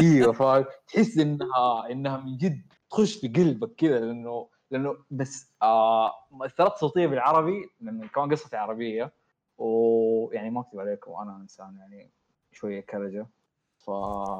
إيوه 0.00 0.32
فاهم 0.32 0.64
تحس 0.88 1.18
إنها 1.18 1.90
إنها 1.90 2.16
من 2.16 2.36
جد 2.36 2.72
تخش 2.90 3.16
في 3.20 3.28
قلبك 3.28 3.74
كذا 3.76 3.98
لأنه 3.98 4.48
لأنه 4.70 4.96
بس 5.10 5.52
آه 5.62 6.12
مؤثرات 6.30 6.76
صوتية 6.76 7.06
بالعربي 7.06 7.70
لأنه 7.80 8.08
كمان 8.08 8.30
قصتي 8.32 8.56
عربية 8.56 9.12
ويعني 9.58 10.50
ما 10.50 10.60
أكذب 10.60 10.80
عليكم 10.80 11.12
أنا 11.12 11.36
إنسان 11.36 11.76
يعني 11.76 12.10
شوية 12.52 12.80
كرجة 12.80 13.26
ف 13.78 13.90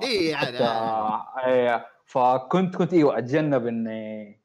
اي. 0.03 0.37
حتى- 0.37 1.45
إيه، 1.47 1.87
فكنت 2.05 2.77
كنت 2.77 2.93
أيوه 2.93 3.19
اتجنب 3.19 3.67
إني 3.67 4.41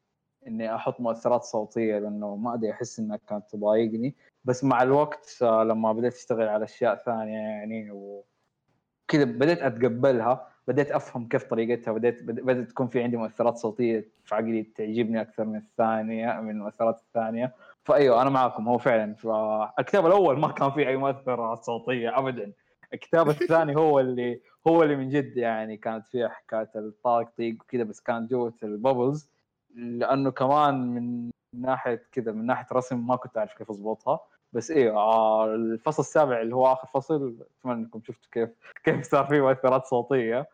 إني 0.46 0.74
أحط 0.74 1.00
مؤثرات 1.00 1.42
صوتية 1.42 1.98
لأنه 1.98 2.36
ما 2.36 2.54
أدري 2.54 2.70
أحس 2.70 2.98
إنها 2.98 3.16
كانت 3.28 3.50
تضايقني 3.50 4.14
بس 4.44 4.64
مع 4.64 4.82
الوقت 4.82 5.38
آه، 5.42 5.64
لما 5.64 5.92
بديت 5.92 6.14
أشتغل 6.14 6.48
على 6.48 6.64
أشياء 6.64 6.94
ثانية 7.06 7.38
يعني 7.38 7.90
وكذا 7.90 9.24
بديت 9.24 9.58
أتقبلها 9.62 10.51
بديت 10.68 10.90
أفهم 10.90 11.28
كيف 11.28 11.44
طريقتها 11.44 11.92
بديت 11.92 12.22
بد- 12.22 12.40
بدأت 12.40 12.68
تكون 12.70 12.86
في 12.88 13.02
عندي 13.02 13.16
مؤثرات 13.16 13.56
صوتية 13.56 14.08
في 14.24 14.34
عقلي 14.34 14.62
تعجبني 14.62 15.20
أكثر 15.20 15.44
من 15.44 15.56
الثانية 15.56 16.40
من 16.40 16.50
المؤثرات 16.50 17.00
الثانية. 17.00 17.54
فأيوه 17.84 18.22
أنا 18.22 18.30
معكم 18.30 18.68
هو 18.68 18.78
فعلا. 18.78 19.14
فالكتاب 19.14 20.06
الأول 20.06 20.38
ما 20.40 20.48
كان 20.48 20.70
فيه 20.70 20.88
أي 20.88 20.96
مؤثرات 20.96 21.58
صوتية 21.64 22.18
ابدا. 22.18 22.52
الكتاب 22.94 23.28
الثاني 23.28 23.76
هو 23.76 24.00
اللي 24.00 24.40
هو 24.66 24.82
اللي 24.82 24.96
من 24.96 25.08
جد 25.08 25.36
يعني 25.36 25.76
كانت 25.76 26.06
فيها 26.06 26.28
حكاية 26.28 26.70
الطاق 26.76 27.32
طيق 27.38 27.56
وكذا 27.62 27.82
بس 27.82 28.00
كان 28.00 28.26
جوة 28.26 28.54
الببلز 28.62 29.30
لأنه 29.74 30.30
كمان 30.30 30.86
من 30.94 31.30
ناحية 31.54 32.02
كذا 32.12 32.32
من 32.32 32.46
ناحية 32.46 32.66
رسم 32.72 33.06
ما 33.06 33.16
كنت 33.16 33.38
أعرف 33.38 33.54
كيف 33.54 33.70
أضبطها. 33.70 34.20
بس 34.52 34.70
أيوه 34.70 34.96
آه 34.96 35.54
الفصل 35.54 36.02
السابع 36.02 36.40
اللي 36.42 36.54
هو 36.54 36.72
آخر 36.72 36.88
فصل 36.94 37.36
أتمنى 37.60 37.74
إنكم 37.74 38.00
شفتوا 38.06 38.30
كيف 38.32 38.50
كيف 38.84 39.10
صار 39.10 39.26
فيه 39.26 39.40
مؤثرات 39.40 39.86
صوتية. 39.86 40.48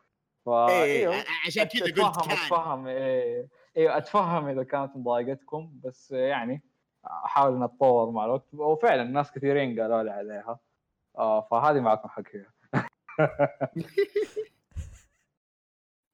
فا 0.47 0.69
إيه 0.69 0.83
أيوه 1.11 1.25
عشان 1.47 1.65
كذا 1.65 1.85
قلت 1.85 1.97
كان. 1.97 2.31
أتفهم 2.31 2.87
إيه 2.87 3.49
أيوه 3.77 3.97
أتفهم 3.97 4.49
إذا 4.49 4.63
كانت 4.63 4.97
مضايقتكم 4.97 5.71
بس 5.85 6.11
يعني 6.11 6.63
أحاول 7.07 7.57
ان 7.57 7.63
أتطور 7.63 8.11
مع 8.11 8.25
الوقت. 8.25 8.55
وفعلا 8.55 9.05
ناس 9.05 9.33
كثيرين 9.33 9.81
قالوا 9.81 10.03
لي 10.03 10.11
عليها. 10.11 10.59
آه 11.19 11.41
فهذه 11.41 11.81
معكم 11.81 12.09
حقيقه 12.09 12.47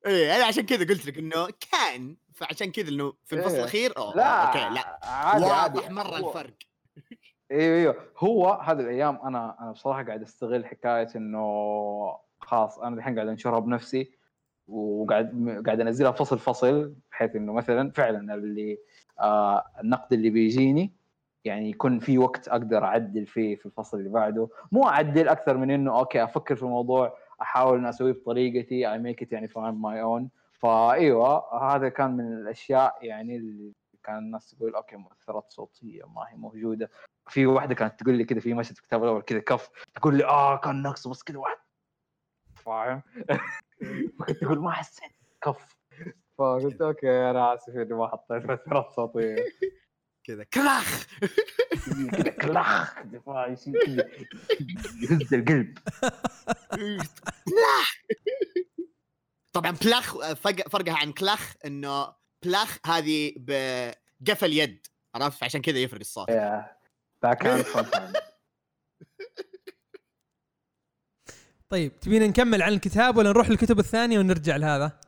إيه 0.07 0.37
أنا 0.37 0.45
عشان 0.45 0.67
كذا 0.67 0.85
قلت 0.85 1.07
لك 1.07 1.19
إنه 1.19 1.49
كان 1.73 2.17
فعشان 2.35 2.73
كذا 2.73 2.89
إنه 2.89 3.13
في 3.25 3.35
الفصل 3.35 3.55
إيه. 3.55 3.61
الأخير 3.61 3.97
أوه 3.97 4.17
لا 4.17 4.47
أوكي 4.47 4.75
لا. 4.75 4.99
عادي 5.07 5.45
واضح 5.45 5.91
مرة 5.91 6.17
الفرق. 6.17 6.55
أيوه 7.51 7.77
أيوه 7.79 7.97
هو 8.19 8.53
هذه 8.53 8.81
الأيام 8.81 9.19
أنا 9.25 9.57
أنا 9.61 9.73
بصراحة 9.73 10.03
قاعد 10.03 10.23
أستغل 10.23 10.67
حكاية 10.67 11.09
إنه 11.17 11.45
خلاص 12.39 12.79
أنا 12.79 12.97
الحين 12.97 13.15
قاعد 13.15 13.29
أنشرها 13.29 13.59
بنفسي 13.59 14.11
وقاعد 14.69 15.63
قاعد 15.67 15.81
أنزلها 15.81 16.11
فصل 16.13 16.39
فصل 16.39 16.95
بحيث 17.11 17.37
إنه 17.37 17.53
مثلا 17.53 17.91
فعلا 17.91 18.35
اللي 18.35 18.79
آه 19.21 19.65
النقد 19.81 20.13
اللي 20.13 20.31
بيجيني 20.31 20.93
يعني 21.45 21.71
يكون 21.71 21.99
في 21.99 22.19
وقت 22.19 22.49
أقدر 22.49 22.85
أعدل 22.85 23.27
فيه 23.27 23.57
في 23.57 23.67
الفصل 23.67 23.99
اللي 23.99 24.11
بعده. 24.11 24.49
مو 24.73 24.89
أعدل 24.89 25.29
أكثر 25.29 25.57
من 25.57 25.71
إنه 25.71 25.99
okay 25.99 26.25
أفكر 26.25 26.57
في 26.57 26.63
الموضوع 26.63 27.17
أحاول 27.43 27.79
ان 27.79 27.87
أسويه 27.87 28.13
بطريقتي 28.13 28.93
I 28.93 28.99
make 28.99 29.23
it 29.23 29.33
يعني 29.33 29.49
فاهم 29.49 29.83
my 29.83 30.03
own 30.03 30.31
فايوه 30.53 31.63
هذا 31.75 31.89
كان 31.89 32.11
من 32.17 32.33
الأشياء 32.33 32.99
يعني 33.03 33.37
اللي 33.37 33.73
كان 34.05 34.19
الناس 34.19 34.51
تقول 34.51 34.75
okay 34.75 34.97
مؤثرات 34.97 35.51
صوتية 35.51 36.05
ما 36.05 36.23
هي 36.31 36.37
موجودة. 36.37 36.91
في 37.29 37.47
واحدة 37.47 37.75
كانت 37.75 38.01
تقول 38.01 38.15
لي 38.15 38.25
كذا 38.25 38.41
في 38.41 38.55
مشهد 38.55 38.75
في 38.75 38.81
الكتاب 38.83 39.03
الأول 39.05 39.23
كذا 39.23 39.39
كف 39.39 39.71
تقول 39.95 40.17
لي 40.17 40.25
آه 40.25 40.57
كان 40.57 40.83
ناقصه 40.83 41.11
بس 41.11 41.23
كذا 41.23 41.39
واحد. 41.39 41.57
فاهم؟ 42.57 43.03
كنت 44.27 44.31
تقول 44.31 44.59
ما 44.59 44.71
حسيت 44.71 45.13
كف. 45.43 45.77
فقلت 46.39 46.83
أوكي 46.83 47.31
أنا 47.31 47.55
آسف 47.55 47.69
إني 47.69 47.95
ما 47.95 48.09
حطيت 48.09 48.45
مؤثرات 48.47 48.93
صوتية. 48.97 49.37
كذا 50.25 50.45
كلاخ. 50.45 51.07
كذا 52.13 52.31
كلاخ. 52.31 52.99
يهز 55.03 55.35
القلب 55.35 55.79
بلاخ 57.47 58.05
طبعا 59.53 59.73
فرق 59.73 60.69
فرقها 60.69 60.97
عن 60.97 61.13
كلاخ 61.13 61.55
إنه 61.65 62.24
بلاخ 62.45 62.79
هذه 62.87 63.33
بقفل 63.37 64.53
يد 64.53 64.87
عرفت 65.15 65.43
عشان 65.43 65.63
كذا 65.63 65.79
يفرق 65.79 66.01
الصوت 66.01 66.31
طيب 71.69 72.01
تبينا 72.01 72.27
نكمل 72.27 72.63
عن 72.63 72.73
الكتاب 72.73 73.17
ولا 73.17 73.31
نروح 73.31 73.51
للكتب 73.51 73.79
الثانية 73.79 74.19
ونرجع 74.19 74.57
لهذا؟ 74.57 75.01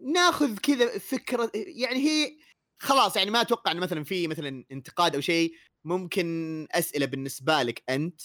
ناخذ 0.00 0.58
كذا 0.58 0.98
فكرة 0.98 1.50
يعني 1.54 1.96
هي 1.96 2.36
خلاص 2.78 3.16
يعني 3.16 3.30
ما 3.30 3.40
أتوقع 3.40 3.72
انه 3.72 3.80
مثلا 3.80 4.04
في 4.04 4.28
مثلا 4.28 4.64
انتقاد 4.72 5.14
أو 5.14 5.20
شيء 5.20 5.54
ممكن 5.84 6.66
أسئلة 6.70 7.06
بالنسبة 7.06 7.62
لك 7.62 7.82
أنت 7.90 8.20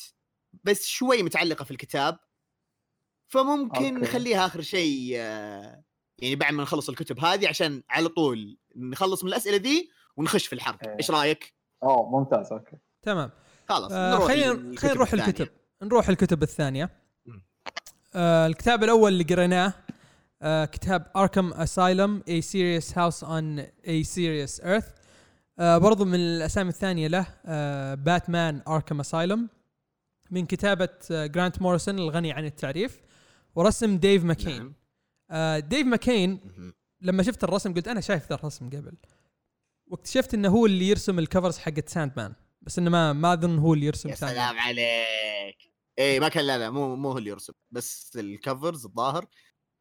بس 0.63 0.85
شوي 0.85 1.23
متعلقة 1.23 1.65
في 1.65 1.71
الكتاب 1.71 2.19
فممكن 3.31 3.75
أوكي. 3.75 3.91
نخليها 3.91 4.45
آخر 4.45 4.61
شيء 4.61 5.11
آه، 5.15 5.83
يعني 6.19 6.35
بعد 6.35 6.53
ما 6.53 6.63
نخلص 6.63 6.89
الكتب 6.89 7.19
هذه 7.19 7.47
عشان 7.47 7.83
على 7.89 8.09
طول 8.09 8.57
نخلص 8.75 9.23
من 9.23 9.29
الأسئلة 9.29 9.57
دي 9.57 9.91
ونخش 10.17 10.47
في 10.47 10.53
الحرق 10.53 10.87
إيه. 10.87 10.95
إيش 10.97 11.11
رأيك؟ 11.11 11.53
أوه 11.83 12.09
ممتاز 12.19 12.51
okay. 12.51 12.77
تمام. 13.01 13.31
خلاص 13.69 13.91
آه 13.91 14.11
نروح 14.11 14.27
خلينا 14.27 14.53
خلينا 14.77 14.95
نروح 14.95 15.13
الثانية. 15.13 15.27
الكتب. 15.27 15.49
نروح 15.83 16.09
الكتب 16.09 16.43
الثانية. 16.43 16.89
آه 18.15 18.47
الكتاب 18.47 18.83
الأول 18.83 19.13
اللي 19.13 19.23
قريناه 19.23 19.73
آه 20.41 20.65
كتاب 20.65 21.11
Arkham 21.15 21.53
Asylum 21.53 22.23
A 22.29 22.41
Serious 22.43 22.93
House 22.93 23.23
on 23.27 23.61
A 23.85 24.07
Serious 24.15 24.63
Earth. 24.65 24.91
آه 25.59 25.77
برضو 25.77 26.05
من 26.05 26.15
الأسامي 26.15 26.69
الثانية 26.69 27.07
له 27.07 27.27
آه 27.45 27.95
باتمان 27.95 28.61
Arkham 28.67 28.99
Asylum 28.99 29.49
من 30.31 30.45
كتابة 30.45 30.89
آه 31.11 31.25
جرانت 31.25 31.61
موريسون 31.61 31.99
الغني 31.99 32.31
عن 32.31 32.45
التعريف 32.45 33.01
ورسم 33.55 33.97
ديف 33.97 34.23
ماكين 34.23 34.57
نعم. 34.57 34.73
آه 35.31 35.59
ديف 35.59 35.87
ماكين. 35.87 36.39
لما 37.01 37.23
شفت 37.23 37.43
الرسم 37.43 37.73
قلت 37.73 37.87
أنا 37.87 38.01
شايف 38.01 38.29
ذا 38.29 38.35
الرسم 38.35 38.69
قبل. 38.69 38.97
واكتشفت 39.87 40.33
إنه 40.33 40.49
هو 40.49 40.65
اللي 40.65 40.87
يرسم 40.87 41.19
ال 41.19 41.24
covers 41.24 41.57
حقت 41.57 41.89
Sandman 41.89 42.35
بس 42.61 42.79
إنه 42.79 42.89
ما 42.89 43.13
ما 43.13 43.33
أظن 43.33 43.59
هو 43.59 43.73
اللي 43.73 43.85
يرسم 43.85 44.09
يا 44.09 44.15
سا- 44.15 44.33
سلام 44.33 44.59
عليك. 44.59 45.57
إيه 45.99 46.19
ما 46.19 46.29
كان 46.29 46.47
لا 46.47 46.57
لا 46.57 46.69
مو 46.69 46.95
مو 46.95 47.11
هو 47.11 47.17
اللي 47.17 47.29
يرسم 47.29 47.53
بس 47.71 48.11
ال 48.15 48.25
covers 48.25 48.85
الظاهر 48.85 49.25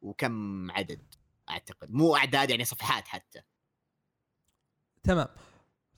وكم 0.01 0.71
عدد 0.71 1.13
أعتقد. 1.49 1.91
مو 1.91 2.15
أعداد 2.15 2.49
يعني 2.49 2.65
صفحات 2.65 3.07
حتى. 3.07 3.41
تمام. 5.03 5.27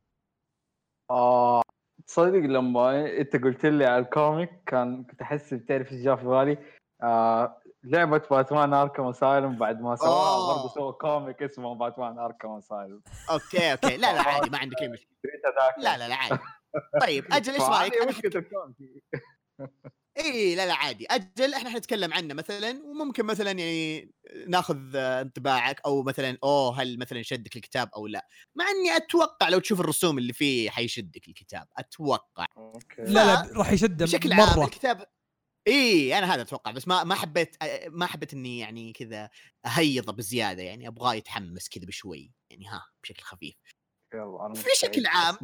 آه 1.10 1.62
تصدق 2.06 2.38
لما 2.38 3.06
أنت 3.20 3.36
قلت 3.36 3.66
لي 3.66 3.84
على 3.84 4.04
ال 4.04 4.12
comic 4.12 4.50
كان 4.66 5.04
كنت 5.04 5.22
أحس 5.22 5.54
بتعرف 5.54 5.92
إيش 5.92 6.00
جاء 6.00 6.16
في 6.16 6.24
بالي. 6.24 6.58
آه 7.02 7.59
لعبة 7.84 8.22
باتمان 8.30 8.74
Arkham 8.74 9.06
Asylum 9.06 9.56
بعد 9.58 9.80
ما 9.80 9.96
سواها 9.96 10.36
أوه. 10.36 10.56
برضه 10.56 10.74
سوى 10.74 10.92
comic 10.92 11.42
اسمه 11.42 11.74
باتمان 11.74 12.18
Arkham 12.18 12.48
Asylum 12.48 13.02
okay 13.30 13.72
okay. 13.72 13.96
لا 13.96 14.12
لا 14.12 14.22
عادي 14.22 14.50
ما 14.50 14.58
عندك 14.58 14.82
اي 14.82 14.88
مشكله 14.88 15.10
لا 15.78 15.98
لا 15.98 16.08
لا 16.08 16.14
عادي. 16.14 16.42
طيب 17.00 17.24
أجل 17.32 17.52
إيش 17.52 17.62
رأيك؟ 17.62 18.08
مشكلة 18.08 18.32
ال 18.40 18.46
comic 18.46 18.76
إي 20.18 20.54
لا 20.54 20.66
لا 20.66 20.74
عادي. 20.74 21.06
أجل 21.10 21.54
إحنا 21.54 21.70
حنتكلم 21.70 22.12
عنه 22.12 22.34
مثلا 22.34 22.82
وممكن 22.84 23.24
مثلا 23.26 23.50
يعني 23.50 24.10
ناخذ 24.48 24.96
آه، 24.96 25.20
انطباعك 25.22 25.80
أو 25.86 26.02
مثلا 26.02 26.38
أوه 26.44 26.82
هل 26.82 26.98
مثلا 26.98 27.22
شدك 27.22 27.56
الكتاب 27.56 27.90
أو 27.96 28.06
لا. 28.06 28.26
مع 28.54 28.64
إني 28.70 28.96
أتوقع 28.96 29.48
لو 29.48 29.58
تشوف 29.58 29.80
الرسوم 29.80 30.18
اللي 30.18 30.32
فيه 30.32 30.70
حيشدك 30.70 31.28
الكتاب. 31.28 31.66
أتوقع. 31.76 32.46
okay. 32.56 33.02
لا 33.02 33.24
لا 33.24 33.50
راح 33.56 33.72
يشد 33.72 34.02
بشكل 34.02 34.32
عام 34.32 34.58
مره 34.58 34.64
الكتاب 34.64 35.04
إي 35.68 36.18
أنا 36.18 36.34
هذا 36.34 36.42
أتوقع 36.42 36.70
بس 36.70 36.88
ما 36.88 37.04
ما 37.04 37.14
حبيت 37.14 37.56
ما 37.88 38.06
حبيت 38.06 38.34
إني 38.34 38.58
يعني 38.58 38.92
كذا 38.92 39.30
أهيبه 39.66 40.12
بزيادة 40.12 40.62
يعني 40.62 40.88
ابغاه 40.88 41.14
يتحمس 41.14 41.68
كذا 41.68 41.84
بشوي 41.84 42.32
يعني 42.50 42.66
ها 42.68 42.86
بشكل 43.02 43.22
خفيف. 43.22 43.54
يلا 44.14 44.46
أنا 44.46 44.54
بشكل 44.54 45.06
عام،. 45.06 45.36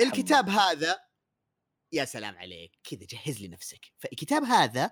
الكتاب 0.00 0.48
هذا 0.48 1.00
يا 1.92 2.04
سلام 2.04 2.36
عليك 2.36 2.78
كذا 2.84 3.06
جهز 3.10 3.40
لي 3.40 3.48
نفسك. 3.48 3.92
فالكتاب 3.98 4.42
هذا 4.42 4.90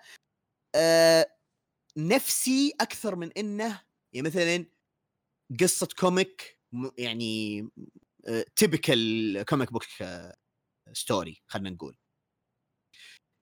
آه 0.74 1.26
نفسي 1.96 2.72
أكثر 2.80 3.16
من 3.16 3.32
إنه 3.32 3.82
يعني 4.12 4.26
مثلا 4.26 4.66
قصة 5.60 5.88
comic 5.98 6.60
يعني 6.98 7.68
typical 8.56 9.44
comic 9.48 9.72
book 9.72 9.84
story 10.92 11.42
خلينا 11.46 11.70
نقول. 11.70 11.98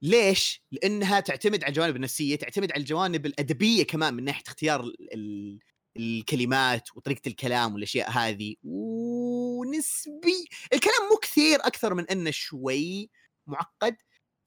ليش؟ 0.07 0.62
لأنها 0.72 1.20
تعتمد 1.20 1.64
على 1.64 1.68
الجوانب 1.70 1.96
النفسية، 1.96 2.36
تعتمد 2.36 2.72
على 2.72 2.80
الجوانب 2.80 3.26
الأدبية 3.26 3.82
كمان 3.86 4.14
من 4.14 4.24
ناحية 4.24 4.42
اختيار 4.46 4.80
ال- 4.80 5.14
ال- 5.14 5.59
الكلمات 5.96 6.96
وطريقة 6.96 7.28
الكلام 7.28 7.74
والأشياء 7.74 8.11
هذه. 8.11 8.54
ونسبي 8.62 10.48
الكلام 10.72 11.09
مو 11.11 11.16
كثير 11.16 11.59
أكثر 11.61 11.94
من 11.94 12.07
إنه 12.11 12.30
شوي 12.30 13.11
معقد. 13.46 13.96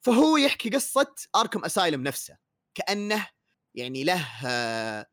فهو 0.06 0.36
يحكي 0.36 0.70
قصة 0.70 1.14
اركم 1.36 1.64
اسايلم 1.64 2.02
نفسه. 2.02 2.36
كأنه 2.74 3.28
يعني 3.74 4.04
له 4.04 4.26
آه، 4.46 5.06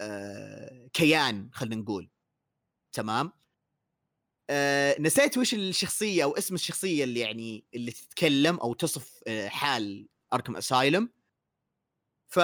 آه، 0.00 0.88
كيان 0.92 1.50
خلينا 1.52 1.76
نقول. 1.76 2.10
تمام؟ 2.92 3.32
آه، 4.50 4.96
نسيت 5.00 5.38
وش 5.38 5.54
الشخصية 5.54 6.24
أو 6.24 6.32
اسم 6.32 6.54
الشخصية 6.54 7.04
اللي 7.04 7.20
يعني 7.20 7.64
اللي 7.74 7.92
تتكلم 7.92 8.56
أو 8.56 8.74
تصف 8.74 9.22
آه، 9.26 9.48
حال 9.48 10.08
اركم 10.32 10.56
اسايلم 10.56 11.08
ف 12.28 12.38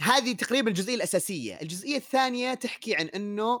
هذه 0.00 0.32
تقريبا 0.32 0.68
الجزئية 0.68 0.94
الأساسية. 0.94 1.54
الجزئية 1.62 1.96
الثانية 1.96 2.54
تحكي 2.54 2.96
عن 2.96 3.06
إنه 3.06 3.60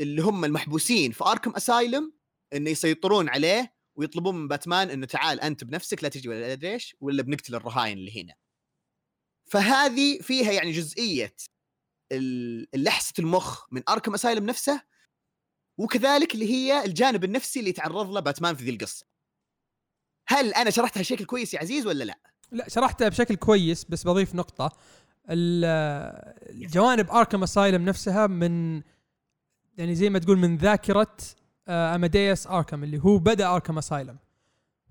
اللي 0.00 0.22
هم 0.22 0.44
المحبوسين 0.44 1.12
في 1.12 1.24
اركم 1.24 1.56
اسايلم 1.56 2.12
إنه 2.52 2.70
يسيطرون 2.70 3.28
عليه 3.28 3.74
ويطلبون 3.96 4.34
من 4.34 4.48
باتمان 4.48 4.90
إنه 4.90 5.06
تعال 5.06 5.40
أنت 5.40 5.64
بنفسك 5.64 6.02
لا 6.02 6.08
تجي 6.08 6.28
ولا 6.28 6.52
أدري 6.52 6.72
إيش 6.72 6.96
ولا 7.00 7.22
بنقتل 7.22 7.54
الرهاين 7.54 7.98
اللي 7.98 8.22
هنا. 8.22 8.34
فهذه 9.46 10.18
فيها 10.18 10.52
يعني 10.52 10.72
جزئية 10.72 11.34
لحسه 12.74 13.14
المخ 13.18 13.66
من 13.72 13.82
اركم 13.88 14.14
اسايلم 14.14 14.46
نفسه 14.46 14.82
وكذلك 15.78 16.34
اللي 16.34 16.50
هي 16.52 16.84
الجانب 16.84 17.24
النفسي 17.24 17.58
اللي 17.58 17.70
يتعرض 17.70 18.10
له 18.10 18.20
باتمان 18.20 18.54
في 18.54 18.64
ذي 18.64 18.70
القصة. 18.70 19.06
هل 20.26 20.54
أنا 20.54 20.70
شرحتها 20.70 21.00
بشكل 21.00 21.24
كويس 21.24 21.54
يا 21.54 21.58
عزيز 21.60 21.86
ولا 21.86 22.04
لا؟ 22.04 22.18
لا 22.52 22.68
شرحتها 22.68 23.08
بشكل 23.08 23.34
كويس 23.36 23.84
بس 23.88 24.04
بضيف 24.06 24.34
نقطة. 24.34 24.72
ال- 25.30 25.64
الجوانب 26.50 27.10
اركم 27.10 27.42
اسايلم 27.42 27.84
نفسها 27.84 28.26
من 28.26 28.82
يعني 29.78 29.94
زي 29.94 30.10
ما 30.10 30.18
تقول 30.18 30.38
من 30.38 30.56
ذاكرة 30.56 31.16
آه، 31.68 31.94
اماديوس 31.94 32.46
اركم 32.46 32.84
اللي 32.84 32.98
هو 32.98 33.18
بدأ 33.18 33.46
اركم 33.54 33.78
اسايلم 33.78 34.18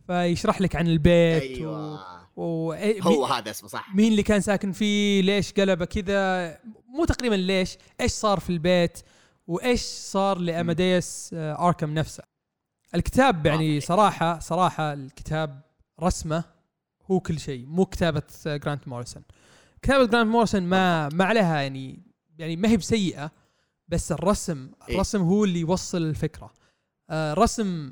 فيشرح 0.08 0.62
لك 0.62 0.76
عن 0.76 0.88
البيت 0.88 1.42
أيوه. 1.42 1.94
و... 2.36 2.70
و... 2.70 2.76
إيه- 2.78 3.04
هو 3.08 3.26
هذا 3.26 3.52
اسمه 3.52 3.70
صح؟ 3.70 3.96
مين 3.96 4.12
اللي 4.12 4.24
كان 4.24 4.42
ساكن 4.42 4.72
فيه؟ 4.72 5.22
ليش 5.22 5.54
قلبه 5.54 5.86
كذا؟ 5.86 6.60
مو 6.88 7.06
تقريبا 7.06 7.36
ليش 7.36 7.78
إيش 8.02 8.12
صار 8.12 8.40
في 8.40 8.50
البيت؟ 8.50 9.00
وإيش 9.48 9.82
صار 9.82 10.38
لاماديوس 10.38 11.30
آه، 11.34 11.68
آركم 11.68 11.94
نفسه؟ 11.94 12.24
الكتاب 12.96 13.46
يعني 13.46 13.74
واضح. 13.76 13.88
صراحة 13.88 14.40
صراحة 14.40 14.94
الكتاب 14.94 15.62
رسمه 16.02 16.44
هو 17.12 17.20
كل 17.20 17.40
شيء 17.40 17.66
مو 17.66 17.86
كتابة 17.86 18.24
آه، 18.48 18.58
جرانت 18.58 18.88
موريسون. 18.88 19.24
كتابة 19.82 20.06
جرانت 20.06 20.30
موريسون 20.32 20.64
ما 20.64 21.10
ما 21.10 21.26
عليها 21.26 21.62
يعني 21.62 22.00
يعني 22.38 22.56
ما 22.56 22.70
هي 22.70 22.78
بسيئة 22.78 23.32
بس 23.88 24.12
الرسم 24.12 24.70
إيه. 24.90 24.96
الرسم 24.96 25.22
هو 25.22 25.44
اللي 25.44 25.60
يوصل 25.60 26.02
الفكرة. 26.02 26.54
آه، 27.10 27.34
رسم 27.34 27.92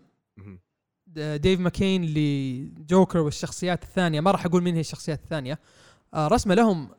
ديف 1.17 1.59
ماكين 1.59 2.05
لجوكر 2.05 3.19
والشخصيات 3.19 3.83
الثانية 3.83 4.21
ما 4.21 4.31
راح 4.31 4.45
أقول 4.45 4.63
مين 4.63 4.73
هي 4.73 4.79
الشخصيات 4.79 5.19
الثانية. 5.23 5.59
آه، 6.13 6.27
رسمه 6.27 6.55
لهم 6.55 6.89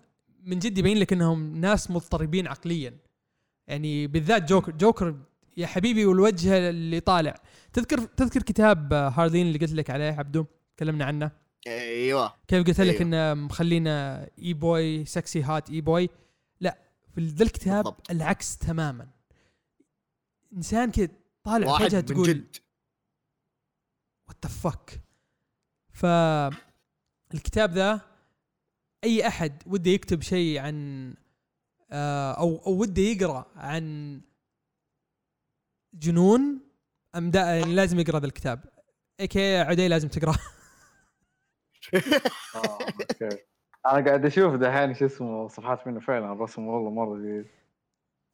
من 0.42 0.58
جد 0.58 0.78
يبين 0.78 0.98
لك 0.98 1.12
إنهم 1.12 1.56
ناس 1.56 1.90
مضطربين 1.90 2.46
عقليا. 2.46 2.96
يعني 3.68 4.06
بالذات 4.06 4.48
جوكر 4.48 4.72
جوكر 4.72 5.16
يا 5.56 5.66
حبيبي 5.66 6.06
والوجه 6.06 6.68
اللي 6.68 7.00
طالع. 7.00 7.34
تذكر 7.72 7.98
تذكر 8.04 8.42
كتاب 8.42 8.92
هارلين 8.92 9.46
اللي 9.46 9.58
قلت 9.58 9.72
لك 9.72 9.90
عليه 9.90 10.12
عبدو؟ 10.12 10.46
تكلمنا 10.76 11.04
عنه. 11.04 11.30
أيوه. 11.66 12.34
كيف 12.48 12.66
قلت 12.66 12.80
لك 12.80 12.94
أيوه. 12.94 13.02
إنه 13.02 13.34
مخلينا 13.34 14.28
إي 14.38 14.54
boy 14.54 15.04
sexy 15.04 15.42
hot 15.42 15.70
إي 15.70 15.80
boy؟ 15.80 16.08
لا 16.60 16.78
في 17.14 17.20
ذا 17.20 17.44
الكتاب 17.44 17.84
بالضبط. 17.84 18.10
العكس 18.10 18.58
تماما. 18.58 19.08
إنسان 20.56 20.90
كذا 20.90 21.08
طالع 21.42 21.78
فجأة 21.78 22.00
تقول 22.00 22.28
جد. 22.28 22.56
what 24.28 24.46
the 24.46 24.50
fuck 24.50 25.00
ف 25.92 26.06
الكتاب 27.34 27.72
ذا 27.72 28.00
أي 29.04 29.26
أحد 29.26 29.62
وده 29.66 29.90
يكتب 29.90 30.22
شيء 30.22 30.58
عن 30.58 31.14
أو 31.92 32.62
أو 32.66 32.72
وده 32.72 33.02
يقرأ 33.02 33.46
عن 33.56 34.20
جنون 35.94 36.60
أم 37.16 37.30
يعني 37.34 37.74
لازم 37.74 38.00
يقرأ 38.00 38.18
ذا 38.18 38.26
الكتاب؟ 38.26 38.64
اي 39.20 39.26
أوكي 39.26 39.58
عدي 39.58 39.88
لازم 39.88 40.08
تقراه 40.08 40.36
آه، 42.56 42.78
أنا 43.86 44.04
قاعد 44.04 44.26
أشوف 44.26 44.54
دحين 44.54 44.94
شو 44.94 45.06
اسمه 45.06 45.48
صفحات 45.48 45.86
منه 45.86 46.00
فعلا 46.00 46.32
الرسم 46.32 46.66
والله 46.66 46.90
مرة 46.90 47.18
جيد 47.18 47.46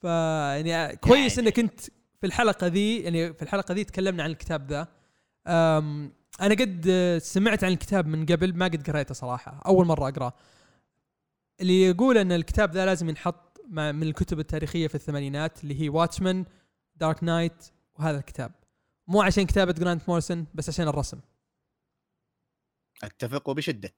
ف 0.02 0.04
يعني 0.04 0.96
كويس. 0.96 1.38
إنك 1.38 1.58
انت 1.58 1.80
في 2.20 2.26
الحلقة 2.26 2.66
ذي 2.66 2.96
يعني 2.98 3.34
في 3.34 3.42
الحلقة 3.42 3.74
ذي 3.74 3.84
تكلمنا 3.84 4.22
عن 4.22 4.30
الكتاب 4.30 4.70
ذا. 4.70 4.88
أنا 6.40 6.54
قد 6.54 6.86
آه، 6.90 7.18
سمعت 7.18 7.64
عن 7.64 7.72
الكتاب 7.72 8.06
من 8.06 8.26
قبل 8.26 8.56
ما 8.56 8.64
قد 8.64 8.90
قريته 8.90 9.14
صراحة. 9.14 9.62
أول 9.66 9.86
مرة 9.86 10.08
أقرأه. 10.08 10.32
اللي 11.62 11.82
يقول 11.82 12.18
إن 12.18 12.32
الكتاب 12.32 12.72
ذا 12.72 12.86
لازم 12.86 13.08
ينحط 13.08 13.60
مع 13.68 13.92
من 13.92 14.02
الكتب 14.02 14.38
التاريخية 14.38 14.86
في 14.86 14.94
الثمانينات 14.94 15.62
اللي 15.62 15.80
هي 15.80 15.88
Watchmen 15.88 16.44
Dark 16.96 17.24
Knight 17.24 17.64
وهذا 17.94 18.18
الكتاب. 18.18 18.52
مو 19.08 19.22
عشان 19.22 19.46
كتابة 19.46 19.72
جرانت 19.72 20.08
موريسون 20.08 20.46
بس 20.54 20.68
عشان 20.68 20.88
الرسم. 20.88 21.20
أتفق 23.02 23.48
وبشده 23.48 23.92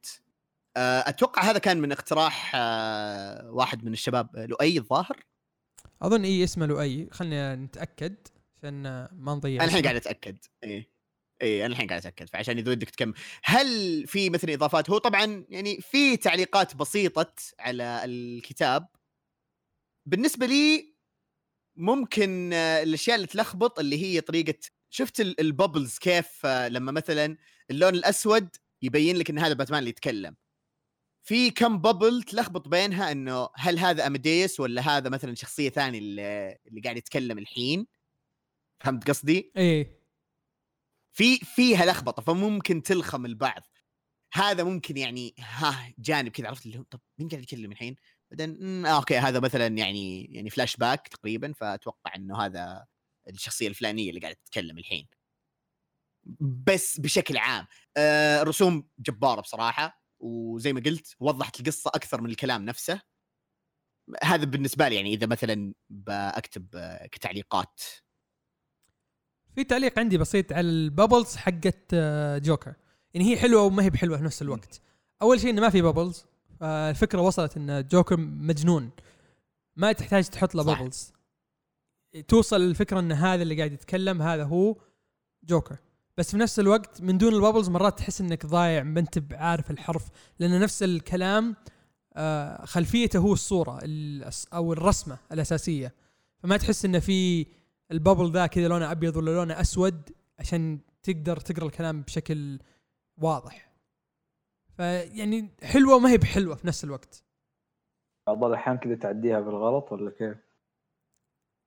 آه، 0.76 1.04
أتوقع 1.08 1.42
هذا 1.42 1.58
كان 1.58 1.80
من 1.80 1.92
اقتراح 1.92 2.52
آه، 2.54 3.50
واحد 3.50 3.84
من 3.84 3.92
الشباب 3.92 4.36
آه، 4.36 4.46
لؤي 4.46 4.78
الظاهر. 4.78 5.24
أظن 6.02 6.24
إي 6.24 6.44
اسمه 6.44 6.66
لؤي. 6.66 7.08
خلينا 7.10 7.56
نتأكد 7.56 8.16
عشان 8.56 8.82
ما 9.12 9.34
نضيع. 9.34 9.64
الحين. 9.64 9.82
قاعد 9.82 9.96
اتاكد 9.96 10.38
اي 10.64 10.93
اي 11.42 11.66
أنا 11.66 11.72
الحين 11.72 11.86
قاعد 11.88 12.00
أتأكد 12.00 12.28
فعشان 12.28 12.58
إذا 12.58 12.70
ودك 12.70 12.90
تكمل. 12.90 13.14
هل 13.44 14.04
في 14.06 14.30
مثلا 14.30 14.54
إضافات؟ 14.54 14.90
هو 14.90 14.98
طبعا 14.98 15.44
يعني 15.48 15.80
في 15.80 16.16
تعليقات 16.16 16.76
بسيطة 16.76 17.34
على 17.58 18.02
الكتاب. 18.04 18.86
بالنسبة 20.06 20.46
لي 20.46 20.94
ممكن 21.76 22.50
آه، 22.52 22.82
الأشياء 22.82 23.16
اللي 23.16 23.26
تلخبط 23.26 23.78
اللي 23.78 24.02
هي 24.02 24.20
طريقة 24.20 24.58
شفت 24.90 25.20
ال- 25.20 25.40
ال 25.40 25.48
bubbles 25.48 25.98
كيف 25.98 26.46
آه، 26.46 26.68
لما 26.68 26.92
مثلا 26.92 27.36
اللون 27.70 27.94
الأسود 27.94 28.48
يبين 28.82 29.16
لك 29.16 29.30
إن 29.30 29.38
هذا 29.38 29.54
باتمان 29.54 29.78
اللي 29.78 29.90
يتكلم. 29.90 30.36
في 31.22 31.50
كم 31.50 31.78
bubble 31.78 32.22
تلخبط 32.22 32.68
بينها 32.68 33.12
إنه 33.12 33.48
هل 33.54 33.78
هذا 33.78 34.06
اماديس 34.06 34.60
ولا 34.60 34.82
هذا 34.96 35.08
مثلا 35.10 35.34
شخصية 35.34 35.68
ثانية 35.70 35.98
اللي, 35.98 36.58
اللي 36.66 36.80
قاعد 36.80 36.96
يتكلم 36.96 37.38
الحين؟ 37.38 37.86
فهمت 38.80 39.08
قصدي؟ 39.08 39.52
إيه. 39.56 40.03
في 41.14 41.38
فيها 41.38 41.86
لخبطة 41.86 42.22
فممكن 42.22 42.82
تلخبط 42.82 43.26
البعض. 43.26 43.62
هذا 44.34 44.64
ممكن 44.64 44.96
يعني 44.96 45.34
ها 45.38 45.94
جانب 45.98 46.28
كذا 46.28 46.48
عرفت 46.48 46.66
اللي 46.66 46.78
هو 46.78 46.82
طب 46.82 47.00
مين 47.18 47.28
قاعد 47.28 47.42
يتكلم 47.42 47.72
الحين؟ 47.72 47.96
بعدين 48.30 48.86
okay 48.86 49.18
هذا 49.18 49.40
مثلا 49.40 49.66
يعني 49.66 50.24
يعني 50.24 50.50
فلاش 50.50 50.76
باك 50.76 51.08
تقريبا 51.08 51.52
فأتوقع 51.52 52.14
إنه 52.16 52.38
هذا 52.42 52.86
الشخصية 53.28 53.68
الفلانية 53.68 54.08
اللي 54.10 54.20
قاعدة 54.20 54.38
تتكلم 54.44 54.78
الحين. 54.78 55.08
بس 56.66 57.00
بشكل 57.00 57.36
عام 57.36 57.66
آه 57.96 58.42
رسوم 58.42 58.88
جبارة 58.98 59.40
بصراحة 59.40 60.02
وزي 60.20 60.72
ما 60.72 60.80
قلت 60.80 61.16
وضحت 61.20 61.60
القصة 61.60 61.90
أكثر 61.94 62.20
من 62.20 62.30
الكلام 62.30 62.64
نفسه. 62.64 63.00
هذا 64.22 64.44
بالنسبة 64.44 64.88
لي 64.88 64.96
يعني 64.96 65.14
إذا 65.14 65.26
مثلا 65.26 65.74
بكتب 65.90 66.76
آه، 66.76 67.06
كتعليقات 67.06 67.80
في 69.54 69.64
تعليق 69.64 69.98
عندي 69.98 70.18
بسيط 70.18 70.52
على 70.52 70.68
ال 70.68 70.77
bubbles 70.77 71.36
حقت 71.36 71.78
آه، 71.92 72.38
جوكر. 72.38 72.74
يعني 73.14 73.30
هي 73.30 73.36
حلوة 73.36 73.62
وما 73.62 73.82
هي 73.82 73.90
بحلوة 73.90 74.16
في 74.16 74.24
نفس 74.24 74.42
الوقت. 74.42 74.80
أول 75.22 75.40
شيء 75.40 75.50
إنه 75.50 75.60
ما 75.60 75.70
في 75.70 75.82
bubbles. 75.82 76.24
الفكرة 76.62 77.20
وصلت 77.20 77.56
إن 77.56 77.86
جوكر 77.90 78.16
مجنون. 78.16 78.90
ما 79.76 79.92
تحتاج 79.92 80.24
تحط 80.24 80.54
له. 80.54 80.62
bubbles. 80.62 81.12
توصل 82.28 82.60
الفكرة 82.60 83.00
إن 83.00 83.12
هذا 83.12 83.42
اللي 83.42 83.56
قاعد 83.56 83.72
يتكلم 83.72 84.22
هذا 84.22 84.44
هو 84.44 84.76
جوكر. 85.44 85.76
بس 86.16 86.30
في 86.30 86.36
نفس 86.36 86.60
الوقت 86.60 87.02
من 87.02 87.18
دون 87.18 87.34
ال 87.34 87.39
bubbles 87.39 87.68
مرات 87.68 87.98
تحس 87.98 88.20
إنك 88.20 88.46
ضايع 88.46 88.82
ما 88.82 89.00
انت 89.00 89.22
عارف 89.32 89.70
الحرف. 89.70 90.08
لأن 90.38 90.60
نفس 90.60 90.82
الكلام 90.82 91.56
آه، 92.16 92.64
خلفيته 92.64 93.18
هو 93.18 93.32
الصورة 93.32 93.80
أو 94.54 94.72
الرسمة 94.72 95.18
الأساسية. 95.32 95.94
فما 96.38 96.56
تحس 96.56 96.84
إنه 96.84 96.98
في 96.98 97.46
ال 97.90 97.96
bubble 97.96 98.30
ذا 98.30 98.46
كذا 98.46 98.68
لونه 98.68 98.90
أبيض 98.90 99.16
ولا 99.16 99.30
لونه 99.30 99.60
أسود 99.60 100.10
عشان 100.38 100.78
تقدر 101.02 101.36
تقرأ 101.36 101.66
الكلام 101.66 102.02
بشكل 102.02 102.58
واضح. 103.18 103.70
فيعني 104.76 105.48
حلوة 105.62 105.94
وما 105.94 106.10
هي 106.10 106.18
بحلوة 106.18 106.54
في 106.54 106.66
نفس 106.66 106.84
الوقت. 106.84 107.24
بعض 108.26 108.44
الأحيان 108.44 108.78
كذا 108.78 108.94
تعديها 108.94 109.40
بالغلط 109.40 109.92
ولا 109.92 110.10
كيف؟ 110.10 110.36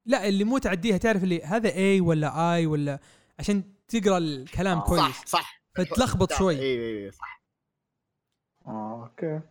لا 0.06 0.28
اللي 0.28 0.44
مو 0.44 0.58
تعديها 0.58 0.98
تعرف 0.98 1.24
اللي 1.24 1.44
هذا 1.44 1.70
اي 1.70 2.02
ولا 2.02 2.54
اي 2.56 2.66
ولا 2.66 3.00
عشان 3.40 3.64
تقرأ 3.88 4.18
الكلام 4.18 4.78
آه، 4.78 4.84
كويس. 4.84 5.02
صح. 5.02 5.26
صح 5.26 5.62
فتلخبط 5.76 6.34
شوي. 6.34 6.56
اي 6.60 6.62
اي 6.62 7.06
إي، 7.06 7.12
صح. 7.12 7.44
آه 8.68 9.04
okay. 9.04 9.42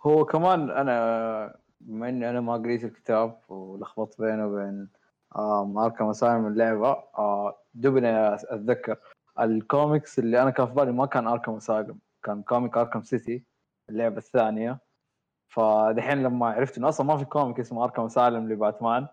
هو 0.00 0.24
كمان 0.24 0.70
أنا 0.70 1.58
بما 1.80 2.08
اني 2.08 2.30
أنا 2.30 2.40
ما 2.40 2.52
قريت 2.52 2.84
الكتاب 2.84 3.40
ولخبطت 3.48 4.20
بينه 4.20 4.46
وبين 4.46 4.88
Arkham 5.36 6.08
Asylum 6.08 6.46
اللعبة. 6.46 6.88
آه 7.18 7.56
دوبني 7.74 8.34
أتذكر. 8.34 8.96
الكوميكس 9.40 10.18
اللي 10.18 10.42
أنا 10.42 10.50
كان 10.50 10.66
في 10.66 10.72
بالي 10.74 10.92
ما 10.92 11.06
كان 11.06 11.26
Arkham 11.26 11.56
Asylum 11.56 11.98
كان 12.22 12.42
comic 12.42 12.76
Arkham 12.76 13.02
City 13.02 13.44
اللعبة 13.88 14.16
الثانية. 14.16 14.78
فدحين 15.48 16.22
لما 16.22 16.46
عرفت 16.46 16.78
إنه 16.78 16.88
أصلا 16.88 17.06
ما 17.06 17.16
في 17.16 17.24
comic 17.24 17.60
اسمه 17.60 17.84
Arkham 17.84 18.04
Asylum 18.04 18.52
لباتمان 18.52 19.06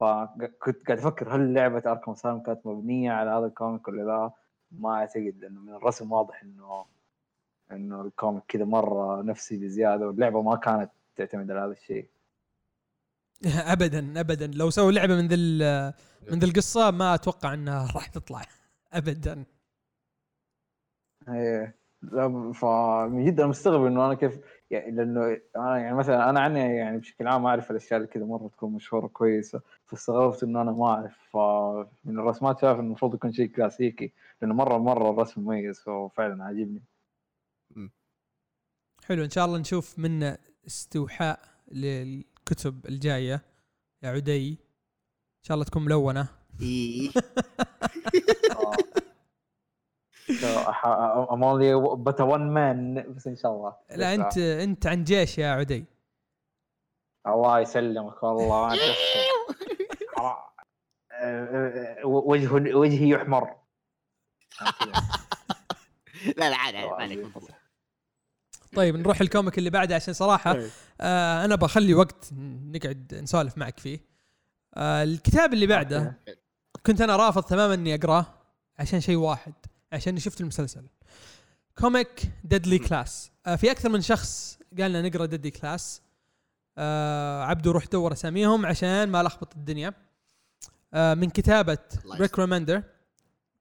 فكنت 0.00 0.86
قاعد 0.86 0.98
أفكر 0.98 1.34
هل 1.34 1.54
لعبة 1.54 1.82
Arkham 1.86 2.12
Asylum 2.12 2.40
كانت 2.40 2.66
مبنية 2.66 3.12
على 3.12 3.30
هذا 3.30 3.46
ال 3.46 3.53
comic 3.53 3.88
ولا 3.88 4.02
لا؟ 4.02 4.30
ما 4.72 4.94
أعتقد 4.94 5.34
لأنه 5.40 5.60
من 5.60 5.74
الرسم 5.74 6.12
واضح 6.12 6.42
إنه 6.42 6.84
إنه 7.72 8.00
الكوميك 8.00 8.42
كذا 8.48 8.64
مرة 8.64 9.22
نفسي 9.22 9.56
بزيادة 9.56 10.06
واللعبة 10.06 10.42
ما 10.42 10.56
كانت 10.56 10.90
تعتمد 11.16 11.50
على 11.50 11.60
هذا 11.60 11.72
الشيء. 11.72 12.08
ابدا 13.74 14.20
ابدا. 14.20 14.46
لو 14.46 14.70
سووا 14.70 14.92
لعبة 14.92 15.14
من 15.16 15.28
ذي 15.28 15.34
ال- 15.34 15.92
من 16.32 16.38
ذي 16.38 16.46
القصة 16.46 16.90
ما 16.90 17.14
أتوقع 17.14 17.54
إنها 17.54 17.86
راح 17.96 18.06
تطلع. 18.06 18.42
ابدا. 18.92 19.44
إيه. 21.28 21.78
فمن 22.54 23.24
جد 23.24 23.40
أنا 23.40 23.48
مستغرب 23.48 23.84
إنه 23.86 24.06
أنا 24.06 24.14
كيف 24.14 24.38
يعني 24.70 24.90
لأنه 24.90 25.40
أنا 25.56 25.78
يعني 25.78 25.94
مثلا 25.96 26.30
أنا 26.30 26.40
عني 26.40 26.60
يعني 26.76 26.98
بشكل 26.98 27.26
عام 27.26 27.46
أعرف 27.46 27.70
الأشياء 27.70 27.96
اللي 28.00 28.08
كذا 28.12 28.24
مرة 28.24 28.48
تكون 28.48 28.72
مشهورة 28.72 29.06
كويسة 29.06 29.60
فاستغربت 29.86 30.42
إنه 30.42 30.62
أنا 30.62 30.72
ما 30.72 30.86
أعرف. 30.86 31.18
فمن 31.32 32.18
الرسمات 32.18 32.60
شايف 32.60 32.74
إنه 32.74 32.86
المفروض 32.86 33.14
يكون 33.14 33.32
شيء 33.32 33.46
كلاسيكي 33.46 34.12
لأنه 34.42 34.54
مرة 34.54 34.78
مرة 34.78 35.10
الرسم 35.10 35.40
مميز 35.40 35.80
ففعلا 35.80 36.44
عاجبني. 36.44 36.82
حلو. 39.04 39.24
إن 39.24 39.30
شاء 39.30 39.44
الله 39.44 39.58
نشوف 39.58 39.98
منه 39.98 40.38
استوحاء 40.66 41.40
للكتب 42.48 42.86
الجاية 42.86 43.42
يا 44.02 44.08
عدي. 44.08 44.50
إن 44.50 45.44
شاء 45.44 45.54
الله 45.54 45.64
تكون 45.64 45.84
ملونة. 45.84 46.28
إيه. 46.60 47.10
I'm 51.32 51.44
only 51.44 51.74
but 51.96 52.20
one 52.20 52.40
man 52.40 53.12
بس 53.14 53.26
إن 53.26 53.36
شاء 53.36 53.52
الله. 53.52 53.76
لا 53.90 54.14
انت 54.14 54.38
أنت 54.38 54.86
عن 54.86 55.04
جيش 55.04 55.38
يا 55.38 55.48
عدي. 55.48 55.84
الله 57.26 57.60
يسلمك 57.60 58.22
والله. 58.22 58.78
آه، 60.18 60.52
آه، 61.12 62.06
وجه 62.06 62.52
وجهي 62.76 63.08
يحمر. 63.08 63.54
لا 66.36 66.50
لا 66.50 66.56
عادي 66.56 66.76
عادي 66.76 66.88
ما 66.88 66.94
عليك 66.94 67.18
من 67.18 67.30
فضلك. 67.30 67.54
طيب 68.74 68.96
نروح 68.96 69.20
ال 69.20 69.26
comic 69.26 69.58
اللي 69.58 69.70
بعده 69.70 69.94
عشان 69.94 70.14
صراحة 70.14 70.52
طيب. 70.52 70.70
آه 71.00 71.44
أنا 71.44 71.54
بخلي 71.54 71.94
وقت 71.94 72.28
نقعد 72.32 73.14
نسولف 73.22 73.58
معك 73.58 73.78
فيه. 73.78 74.00
آه 74.74 75.02
الكتاب 75.02 75.52
اللي 75.52 75.66
بعده 75.66 76.18
كنت 76.86 77.00
أنا 77.00 77.16
رافض 77.16 77.42
تماما 77.42 77.74
إني 77.74 77.94
أقرأه 77.94 78.26
عشان 78.78 79.00
شيء 79.00 79.16
واحد 79.16 79.52
عشان 79.92 80.18
شفت 80.18 80.40
المسلسل. 80.40 80.86
comic 81.78 82.22
Deadly 82.44 82.78
Class 82.78 83.30
آه 83.46 83.56
في 83.56 83.70
أكثر 83.70 83.88
من 83.88 84.00
شخص 84.00 84.58
قال 84.80 84.90
لنا 84.92 85.08
نقرأ 85.08 85.26
Deadly 85.26 85.50
Class 85.50 86.02
آه 86.78 87.42
عبدو 87.42 87.70
روح 87.70 87.86
دور 87.86 88.12
أساميهم 88.12 88.66
عشان 88.66 89.04
ما 89.08 89.22
لخبط 89.22 89.56
الدنيا. 89.56 89.94
آه 90.94 91.14
من 91.14 91.30
كتابة 91.30 91.78
ريك 92.20 92.38
ريمندر 92.38 92.82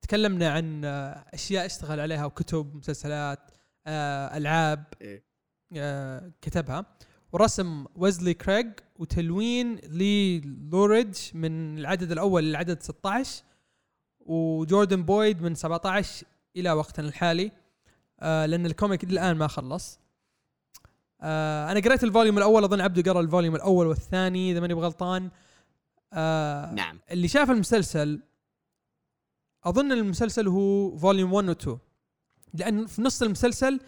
تكلمنا 0.02 0.50
عن 0.52 0.86
آه 0.86 1.26
أشياء 1.34 1.66
اشتغل 1.66 2.00
عليها 2.00 2.26
وكتب 2.26 2.76
مسلسلات. 2.76 3.40
آه 3.88 4.38
ألعاب 4.38 4.84
إيه. 5.02 5.24
آه 5.76 6.32
كتبها. 6.42 6.86
ورسم 7.32 7.86
ويس 7.96 8.34
كريغ 8.34 8.66
وتلوين 8.96 9.76
لي 9.76 10.40
لوفريدج 10.72 11.18
من 11.34 11.78
العدد 11.78 12.12
الأول 12.12 12.44
للعدد 12.44 12.82
16 12.82 13.44
وجوردن 14.20 15.04
بويد 15.04 15.42
من 15.42 15.56
17 15.56 16.26
إلى 16.56 16.72
وقتنا 16.72 17.08
الحالي 17.08 17.52
آه 18.20 18.46
لأن 18.46 18.66
ال 18.66 18.72
comic 18.72 19.04
الآن 19.04 19.38
ما 19.38 19.48
خلص. 19.48 20.00
آه 21.22 21.72
أنا 21.72 21.80
قريت 21.80 22.04
ال 22.04 22.09
volume 22.09 22.38
الأول 22.38 22.64
أظن 22.64 22.82
عبده 22.82 23.12
قرأ 23.12 23.22
ال 23.22 23.27
volume 23.27 23.56
الأول 23.56 23.88
والثاني 23.88 24.52
إذا 24.52 24.60
ماني 24.60 24.74
بغلطان. 24.74 25.30
آه 26.14 26.74
نعم. 26.74 27.00
اللي 27.12 27.28
شاف 27.28 27.52
المسلسل 27.52 28.22
أظن 29.64 29.92
المسلسل 29.92 30.48
هو 30.48 30.98
volume 30.98 31.34
1 31.34 31.50
و 31.50 31.52
2 31.52 31.78
لأن 32.54 32.86
في 32.86 33.02
نص 33.02 33.22
المسلسل 33.22 33.80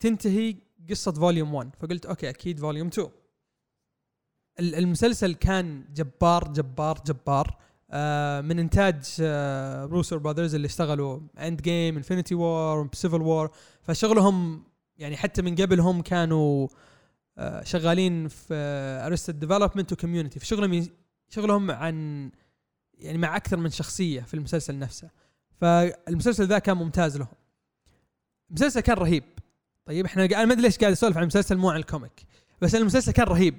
تنتهي 0.00 0.56
قصة 0.90 1.12
volume 1.12 1.54
1 1.54 1.70
فقلت 1.80 2.06
okay 2.06 2.28
أكيد 2.28 2.60
volume 2.60 2.86
2 2.88 3.08
ال- 4.60 4.74
المسلسل 4.74 5.34
كان 5.34 5.84
جبار 5.94 6.52
جبار 6.52 7.02
جبار. 7.06 7.56
آه 7.90 8.40
من 8.40 8.58
إنتاج 8.58 9.04
آه 9.20 9.84
Russo 9.84 10.18
Brothers 10.18 10.54
اللي 10.54 10.66
اشتغلوا 10.66 11.20
Endgame 11.38 11.96
Infinity 11.96 12.34
War 12.34 12.88
Civil 12.92 13.22
War 13.22 13.50
فشغلهم 13.82 14.64
يعني 14.96 15.16
حتى 15.16 15.42
من 15.42 15.54
قبلهم 15.54 16.02
كانوا 16.02 16.68
آه 17.38 17.64
شغالين 17.64 18.28
في 18.28 18.54
Arrested 19.06 19.38
Development 19.40 19.92
و 19.92 19.97
Community 19.97 20.40
فشغلهم 20.40 20.86
شغلهم 21.28 21.70
عن 21.70 22.30
يعني 22.94 23.18
مع 23.18 23.36
أكثر 23.36 23.56
من 23.56 23.70
شخصية 23.70 24.20
في 24.20 24.34
المسلسل 24.34 24.78
نفسه. 24.78 25.10
فالمسلسل 25.60 26.46
ذا 26.46 26.58
كان 26.58 26.76
ممتاز 26.76 27.16
لهم. 27.16 27.28
المسلسل 28.50 28.80
كان 28.80 28.96
رهيب. 28.96 29.24
طيب 29.86 30.04
إحنا 30.06 30.24
أنا 30.24 30.44
ما 30.44 30.52
أدري 30.52 30.62
ليش 30.62 30.78
قاعد 30.78 30.92
أسولف 30.92 31.16
عن 31.16 31.22
المسلسل 31.22 31.56
مو 31.56 31.70
عن 31.70 31.76
ال 31.76 31.83
comic. 31.83 32.26
بس 32.62 32.74
المسلسل 32.74 33.12
كان 33.12 33.26
رهيب 33.26 33.58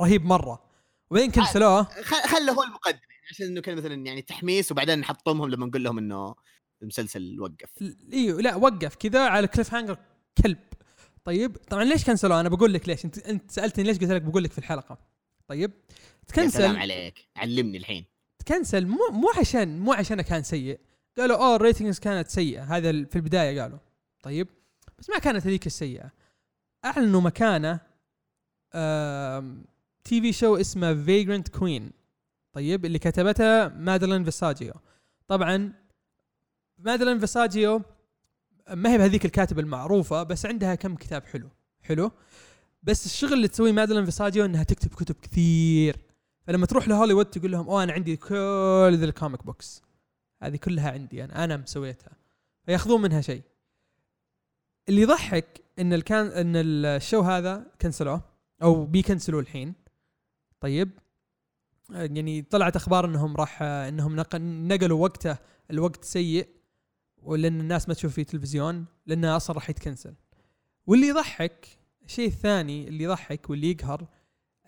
رهيب 0.00 0.24
مرة. 0.24 0.62
وبعدين 1.10 1.30
cancel 1.30 1.69
وه 1.69 1.82
خله 2.02 2.52
هو 2.52 2.62
المقدم 2.62 2.98
يعني 3.10 3.22
عشان 3.30 3.46
إنه 3.46 3.60
كان 3.60 3.76
مثلا 3.76 3.94
يعني 3.94 4.22
تحميس 4.22 4.72
وبعدين 4.72 4.98
نحطمهم 4.98 5.50
لما 5.50 5.66
نقول 5.66 5.84
لهم 5.84 5.98
إنه 5.98 6.34
المسلسل 6.82 7.40
وقف. 7.40 7.94
أيوه 8.12 8.40
لا 8.40 8.56
وقف 8.56 8.96
كذا 8.96 9.28
على 9.28 9.46
cliffhanger 9.46 9.98
كذا. 10.42 10.58
طيب 11.24 11.56
طبعا 11.56 11.84
ليش 11.84 12.04
cancel 12.04 12.31
وه 12.31 12.40
أنا 12.40 12.48
بقول 12.48 12.72
لك 12.72 12.88
ليش. 12.88 13.04
انت 13.04 13.18
أنت 13.18 13.50
سألتني 13.50 13.84
ليش 13.84 13.98
قلت 13.98 14.10
لك 14.10 14.22
بقول 14.22 14.44
لك 14.44 14.52
في 14.52 14.58
الحلقة. 14.58 14.98
طيب 15.48 15.70
يا 15.70 16.34
سلام 16.34 16.48
ت 16.50 16.53
cancel. 16.53 16.76
عليك. 16.76 17.28
علمني 17.36 17.78
الحين. 17.78 18.04
ت 18.38 18.45
cancel 18.45 18.86
مو 18.86 18.98
مو 19.10 19.32
عشان 19.38 19.78
مو 19.78 19.92
عشانه 19.92 20.22
كان 20.22 20.42
سيء. 20.42 20.80
قالوا 21.18 21.36
أوه 21.36 21.56
ال 21.56 21.61
ratings 21.61 21.98
كانت 21.98 22.28
سيئة. 22.28 22.62
هذا 22.62 22.92
في 22.92 23.16
البداية 23.16 23.60
قالوا. 23.62 23.78
طيب؟ 24.28 24.48
بس 24.98 25.10
ما 25.10 25.18
كانت 25.18 25.46
هذيك 25.46 25.66
السيئة. 25.66 26.12
أعلنوا 26.84 27.20
مكانه 27.20 27.80
TV 30.04 30.32
show 30.32 30.56
اسمه 30.56 31.04
Vagrant 31.04 31.48
Queen 31.48 31.90
طيب؟ 32.52 32.84
اللي 32.84 32.98
كتبتها 32.98 33.68
مادلين 33.68 34.24
فيساجيو. 34.24 34.72
طبعا 35.28 35.72
مادلين 36.78 37.18
فيساجيو 37.18 37.82
ما 38.70 38.92
هي 38.92 38.98
بهذيك 38.98 39.24
الكاتبه 39.24 39.60
المعروفة 39.60 40.22
بس 40.22 40.46
عندها 40.46 40.74
كم 40.74 40.94
كتاب 40.94 41.24
حلو. 41.24 41.48
حلو؟ 41.82 42.10
بس 42.82 43.06
الشغل 43.06 43.32
اللي 43.32 43.48
تسويه 43.48 43.72
مادلين 43.72 44.04
فيساجيو 44.04 44.44
إنها 44.44 44.62
تكتب 44.62 44.94
كتب 44.94 45.14
كثير. 45.22 45.96
فلما 46.46 46.66
تروح 46.66 46.88
لهوليوود 46.88 47.26
تقول 47.26 47.52
لهم 47.52 47.68
أوه 47.68 47.82
أنا 47.82 47.92
عندي 47.92 48.16
كل 48.16 48.94
ذي 48.94 49.04
ال 49.04 49.11
comic 49.11 49.46
books 49.46 49.82
هذه 50.42 50.56
كلها 50.56 50.90
عندي 50.90 51.24
أنا 51.24 51.44
أنا 51.44 51.56
مسويتها. 51.56 52.12
فيأخذون 52.66 53.02
منها 53.02 53.20
شيء. 53.20 53.42
اللي 54.88 55.00
يضحك 55.02 55.60
إن 55.78 55.92
الكان 55.92 56.26
إن 56.26 56.52
ال 56.56 56.69
show 56.69 57.20
هذا 57.20 57.66
كنسلوه 57.80 58.22
أو 58.62 58.84
بيكنسلوه 58.86 59.40
الحين. 59.40 59.74
طيب. 60.60 60.90
يعني 61.90 62.42
طلعت 62.42 62.76
أخبار 62.76 63.04
إنهم 63.04 63.36
راح 63.36 63.62
إنهم 63.62 64.16
نق- 64.20 64.36
نقلوا 64.36 65.02
وقته 65.02 65.36
الوقت 65.70 66.04
سيء 66.04 66.48
ولأن 67.22 67.60
الناس 67.60 67.88
ما 67.88 67.94
تشوف 67.94 68.12
فيه 68.14 68.22
تلفزيون 68.22 68.84
لأنه 69.06 69.36
أصلا 69.36 69.56
راح 69.56 69.70
يتكنسل. 69.70 70.14
واللي 70.86 71.08
يضحك 71.08 71.66
الشيء 72.04 72.26
الثاني 72.28 72.88
اللي 72.88 73.04
يضحك 73.04 73.50
واللي 73.50 73.70
يقهر 73.70 74.06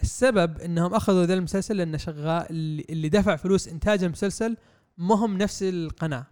السبب 0.02 0.60
إنهم 0.60 0.94
أخذوا 0.94 1.24
ذا 1.24 1.34
المسلسل 1.34 1.76
لأنه 1.76 1.96
شغال 1.96 2.46
اللي 2.90 3.08
دفع 3.08 3.36
فلوس 3.36 3.68
إنتاج 3.68 4.04
المسلسل 4.04 4.56
ما 4.98 5.14
هم 5.14 5.38
نفس 5.38 5.62
القناة. 5.62 6.26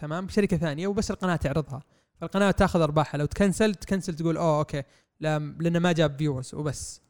تمام؟ 0.00 0.28
شركة 0.28 0.56
ثانية 0.56 0.86
وبس 0.86 1.10
القناة 1.10 1.36
تعرضها. 1.36 1.82
فالقناه 2.22 2.50
تاخذ 2.50 2.80
أرباحها. 2.80 3.18
لو 3.18 3.26
تكنسل 3.26 3.74
تكنسل 3.74 4.14
تقول 4.14 4.36
أوه 4.36 4.58
okay. 4.58 4.82
لا 5.20 5.38
لأنه 5.38 5.78
ما 5.78 5.92
جاب 5.92 6.18
viewers 6.18 6.54
وبس. 6.54 7.00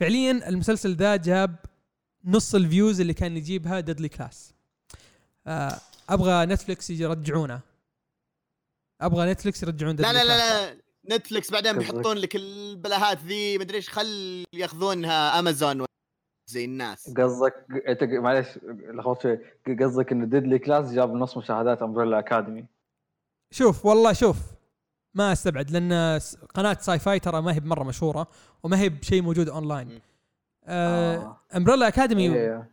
فعليا 0.00 0.48
المسلسل 0.48 0.94
ذا 0.94 1.16
جاب 1.16 1.56
نص 2.24 2.54
ال 2.54 2.60
viewers 2.60 3.00
اللي 3.00 3.14
كان 3.14 3.36
يجيبها 3.36 3.80
Deadly 3.80 4.08
Class 4.08 4.54
آه 5.46 5.76
أبغى 6.08 6.46
نتفلكس 6.46 6.90
يرجعونه. 6.90 7.60
أبغى 9.00 9.32
نتفلكس 9.32 9.62
يرجعون 9.62 9.96
لا 9.96 10.12
لا 10.12 10.22
Class. 10.22 10.26
لا. 10.26 10.74
لا 11.04 11.16
نتفلكس 11.16 11.50
بعدين؟ 11.50 11.78
بيحطون 11.78 12.16
لك 12.16 12.36
البلاهات 12.36 13.18
ذي 13.18 13.58
مدري 13.58 13.76
إيش 13.76 13.90
خل 13.90 14.44
ياخذونها 14.52 15.38
امازون 15.38 15.84
زي 16.50 16.64
الناس. 16.64 17.10
قصدك 17.16 17.54
أنت 17.88 18.02
معلش 18.02 18.58
لخبطت 18.94 19.22
شوي. 19.22 19.38
قصدك 19.76 20.12
إنه 20.12 20.26
Deadly 20.26 20.58
Class 20.58 20.92
جاب 20.92 21.14
نص 21.14 21.36
مشاهدات 21.36 21.82
Umbrella 21.82 22.18
Academy 22.18 22.66
شوف 23.50 23.86
والله 23.86 24.12
شوف 24.12 24.36
ما 25.14 25.32
استبعد 25.32 25.70
لأن 25.70 26.20
قناة 26.54 26.76
ساي 26.80 26.98
فاي 26.98 27.20
ترى 27.20 27.42
ما 27.42 27.54
هي 27.54 27.60
بمرة 27.60 27.84
مشهورة 27.84 28.28
وما 28.62 28.78
هي 28.78 28.88
بشيء 28.88 29.22
موجود 29.22 29.48
أونلاين. 29.48 30.00
آه 30.64 31.36
Umbrella 31.56 31.88
Academy 31.88 32.34
إيه. 32.34 32.70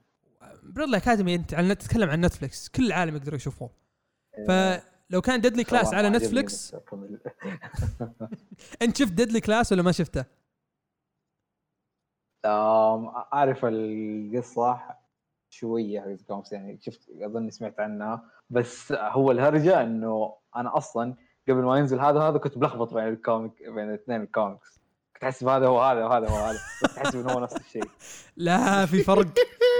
Umbrella 0.64 0.98
Academy 0.98 1.36
أنت 1.36 1.54
عن 1.54 1.78
تتكلم 1.78 2.10
عن 2.10 2.22
نتفلكس 2.22 2.70
كل 2.70 2.86
العالم 2.86 3.16
يقدروا 3.16 3.36
يشوفوه 3.36 3.70
فلو 4.48 5.22
كان 5.22 5.42
Deadly 5.41 5.64
Class 5.64 5.93
على 5.94 6.10
نتفلكس. 6.10 6.76
أنت 8.82 8.98
شفت 8.98 9.12
Deadly 9.12 9.41
Class 9.41 9.72
ولا 9.72 9.82
ما 9.84 9.92
شفته؟ 9.92 10.26
أعرف 12.46 13.66
القصة 13.66 14.82
شوية 15.62 15.99
حق 16.01 16.26
كوميكس 16.28 16.51
يعني 16.51 16.80
شفت 16.82 17.10
أظني 17.22 17.51
سمعت 17.51 17.80
عنها. 17.80 18.24
بس 18.49 18.91
هو 18.91 19.32
الهرجة 19.32 19.82
إنه 19.84 20.36
أنا 20.55 20.78
أصلا 20.78 21.16
قبل 21.49 21.62
ما 21.64 21.78
ينزل 21.78 21.99
هذا 21.99 22.20
هذا 22.20 22.38
كنت 22.38 22.58
بلخبط 22.58 22.93
بين 22.93 23.08
ال 23.08 23.15
comic 23.15 23.52
بين 23.64 23.89
الاثنين 23.89 24.22
الكوميكس. 24.22 24.80
تحس 25.22 25.43
بهذا 25.43 25.68
هو 25.68 25.82
هذا 25.82 26.05
وهذا 26.05 26.30
هو 26.30 26.36
هذا. 26.36 26.60
بس 26.84 26.93
تحس 26.95 27.16
إنه 27.16 27.32
هو 27.32 27.39
نفس 27.39 27.55
الشيء. 27.55 27.84
لا 28.38 28.86
في 28.86 29.03
فرق 29.03 29.28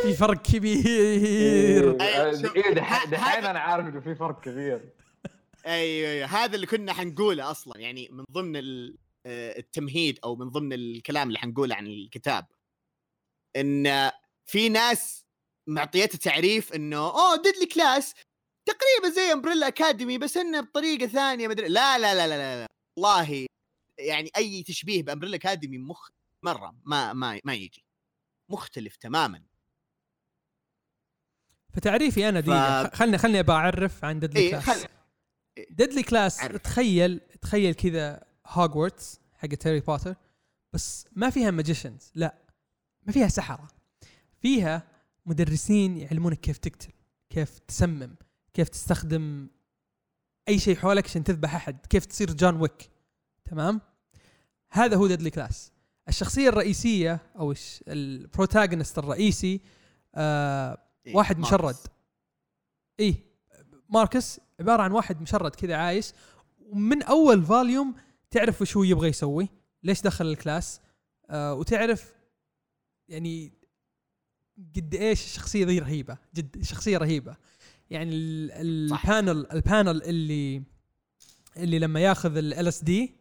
في 0.02 0.14
فرق 0.14 0.42
كبير. 0.42 2.02
أيوة، 2.02 2.32
شوف. 2.42 2.56
إيه، 2.56 2.74
دحين 2.74 3.14
هذا- 3.16 3.50
أنا 3.52 3.60
عارف 3.60 3.88
إنه 3.88 4.00
في 4.00 4.16
فرق 4.16 4.40
كبير. 4.42 4.94
أيوه 5.66 6.10
أيوه. 6.12 6.28
هذا 6.28 6.56
اللي 6.56 6.66
كنا 6.68 6.94
حنقوله 6.94 7.52
أصلا. 7.52 7.78
يعني 7.80 8.10
من 8.12 8.24
ضمن 8.32 8.56
ال- 8.56 8.98
آه، 9.26 9.58
التمهيد 9.60 10.20
أو 10.24 10.36
من 10.36 10.50
ضمن 10.50 10.74
الكلام 10.74 11.28
اللي 11.28 11.40
حنقوله 11.40 11.76
عن 11.76 11.88
الكتاب. 11.88 12.46
إن 13.56 14.12
في 14.46 14.70
ناس 14.70 15.27
معطيته 15.68 16.18
تعريف 16.18 16.74
إنه 16.74 16.98
أوه 16.98 17.36
Deadly 17.44 17.66
Class 17.66 18.14
تقريبا 18.66 19.16
زي 19.16 19.34
Umbrella 19.34 19.68
Academy 19.68 20.18
بس 20.18 20.38
إنه 20.38 20.62
بطريقة 20.62 21.08
ثانية 21.08 21.48
مدري 21.48 21.68
لا 21.68 21.98
لا 21.98 22.16
لا 22.16 22.28
لا 22.28 22.38
لا, 22.38 22.62
لا. 22.62 22.68
والله 22.98 23.48
يعني 24.00 24.32
أي 24.38 24.64
تشبيه 24.64 25.04
ب 25.04 25.07
Umbrella 25.07 25.36
Academy 25.36 25.78
مخ 25.78 26.10
مرة 26.44 26.76
ما 26.86 27.14
ما 27.14 27.40
ما 27.46 27.54
يجي. 27.54 27.84
مختلف 28.50 28.96
تماما. 28.96 29.44
فتعريفي 31.74 32.30
أنا 32.30 32.40
دي 32.40 32.52
ف- 32.52 32.96
خلني 32.96 33.18
خلني 33.18 33.40
ابى 33.40 33.52
أعرف 33.52 34.06
عن 34.06 34.20
Deadly 34.20 34.40
اي 34.40 34.50
Class. 34.52 34.64
خل 34.70 34.88
Deadly 35.70 36.04
Class 36.04 36.40
عرف. 36.40 36.62
تخيل 36.62 37.20
تخيل 37.42 37.74
كذا 37.74 38.24
هوجورتس 38.48 39.20
حقت 39.38 39.68
هاري 39.68 39.80
بوتر 39.80 40.16
بس 40.74 41.06
ما 41.12 41.30
فيها 41.30 41.52
magicians 41.52 42.12
لا 42.16 42.36
ما 43.04 43.14
فيها 43.14 43.28
سحرة. 43.28 43.68
فيها 44.42 44.88
مدرسين 45.28 45.98
يعلمونك 45.98 46.40
كيف 46.40 46.58
تقتل 46.58 46.92
كيف 47.30 47.60
تسمم 47.60 48.16
كيف 48.54 48.70
تستخدم 48.70 49.48
أي 50.50 50.60
شيء 50.60 50.76
حولك 50.76 51.06
عشان 51.06 51.24
تذبح 51.24 51.56
أحد 51.56 51.86
كيف 51.86 52.06
تصير 52.06 52.34
جون 52.34 52.56
ويك. 52.62 52.90
تمام؟ 53.46 53.82
هذا 54.72 54.96
هو 54.98 55.08
Deadly 55.08 55.30
Class 55.30 55.72
الشخصية 56.10 56.50
الرئيسية 56.50 57.20
أو 57.40 57.52
الش- 57.52 57.84
ال 57.88 57.97
protagonist 57.97 58.98
الرئيسي 58.98 59.62
آه 60.16 60.78
إيه، 61.08 61.16
واحد 61.16 61.38
ماركس. 61.40 61.54
مشرد. 61.54 61.76
إيه 63.00 63.16
ماركس 63.90 64.40
عبارة 64.60 64.82
عن 64.84 64.92
واحد 64.92 65.22
مشرد 65.22 65.56
كذا 65.56 65.76
عايش 65.76 66.12
ومن 66.60 67.04
أول 67.04 67.44
volume 67.46 67.96
تعرف 68.32 68.62
وش 68.62 68.78
هو 68.78 68.84
يبغى 68.84 69.10
يسوي 69.10 69.50
ليش 69.84 70.02
دخل 70.02 70.26
الكلاس؟ 70.26 70.82
آه 71.30 71.54
وتعرف 71.54 72.14
يعني 73.10 73.52
قد 74.76 74.96
إيش 74.96 75.26
الشخصية 75.26 75.66
ذي 75.66 75.80
رهيبة 75.80 76.18
جد 76.36 76.64
شخصية 76.64 76.98
رهيبة. 76.98 77.36
يعني. 77.90 78.12
ال 78.14 78.37
panel 78.37 79.52
ال 79.52 79.61
panel 79.61 80.04
اللي 80.04 80.64
اللي 81.58 81.80
لما 81.80 82.00
ياخذ 82.00 82.38
LSD 82.38 83.16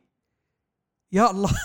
يا 1.13 1.31
الله. 1.31 1.51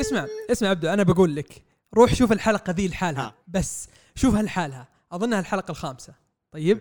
اسمع 0.00 0.26
اسمع 0.50 0.68
عبدو 0.68 0.88
أنا 0.88 1.02
بقول 1.02 1.36
لك 1.36 1.62
روح 1.94 2.14
شوف 2.14 2.32
الحلقة 2.32 2.72
ذي 2.72 2.88
لحالها 2.88 3.22
ها. 3.22 3.34
بس 3.48 3.88
شوفها 4.14 4.42
لحالها 4.42 4.88
اظنها 5.12 5.40
الحلقة 5.40 5.70
الخامسة. 5.70 6.14
طيب؟ 6.52 6.80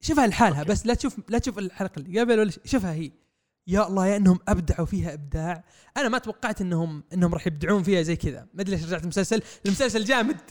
شوفها 0.00 0.26
لحالها. 0.26 0.62
بس 0.62 0.86
لا 0.86 0.94
تشوف 0.94 1.20
لا 1.28 1.38
تشوف 1.38 1.58
الحلقة 1.58 1.98
اللي 1.98 2.20
قبل 2.20 2.38
ولا 2.38 2.52
شوفها 2.64 2.92
هي. 2.92 3.10
يا 3.68 3.86
الله 3.86 4.06
يا 4.06 4.16
إنهم 4.16 4.38
أبدعوا 4.48 4.86
فيها 4.86 5.14
إبداع. 5.14 5.64
أنا 5.96 6.08
ما 6.08 6.18
توقعت 6.18 6.60
إنهم 6.60 7.04
إنهم 7.12 7.34
راح 7.34 7.46
يبدعون 7.46 7.82
فيها 7.82 8.02
زي 8.02 8.16
كذا. 8.16 8.48
ما 8.54 8.62
أدري 8.62 8.76
ليش 8.76 8.84
رجعت 8.84 9.02
المسلسل. 9.02 9.42
المسلسل 9.66 10.04
جامد. 10.04 10.40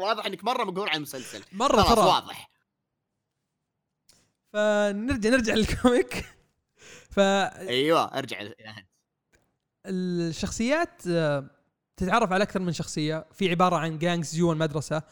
واضح 0.00 0.26
إنك 0.26 0.44
مرة 0.44 0.64
مقهور 0.64 0.88
عن 0.88 0.96
المسلسل. 0.96 1.42
مرة 1.52 1.82
ترى. 1.82 2.00
واضح. 2.00 2.50
فنرجع 4.52 5.30
نرجع 5.30 5.54
لل 5.54 5.72
comic. 5.72 6.24
ف 7.10 7.20
أيوه 7.20 8.04
أرجع. 8.04 8.48
الشخصيات 9.86 11.02
آه، 11.08 11.50
تتعرف 11.96 12.32
على 12.32 12.42
أكثر 12.42 12.60
من 12.60 12.72
شخصية. 12.72 13.26
في 13.32 13.50
عبارة 13.50 13.76
عن 13.76 13.98
gangs 13.98 14.36
جوا 14.36 14.52
المدرسة. 14.52 15.02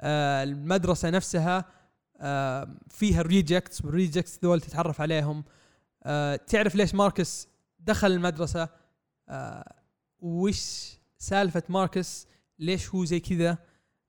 آه، 0.00 0.42
المدرسة 0.42 1.10
نفسها 1.10 1.79
فيها 2.90 3.22
rejects 3.22 3.84
وال 3.84 3.96
rejects 3.96 4.38
ذول 4.44 4.60
تتعرف 4.60 5.00
عليهم. 5.00 5.44
آه، 6.02 6.36
تعرف 6.36 6.74
ليش 6.74 6.94
ماركس 6.94 7.48
دخل 7.80 8.12
المدرسة؟ 8.12 8.68
آه، 9.28 9.74
وش 10.20 10.90
سالفة 11.18 11.62
ماركس؟ 11.68 12.26
ليش 12.58 12.88
هو 12.88 13.04
زي 13.04 13.20
كذا؟ 13.20 13.58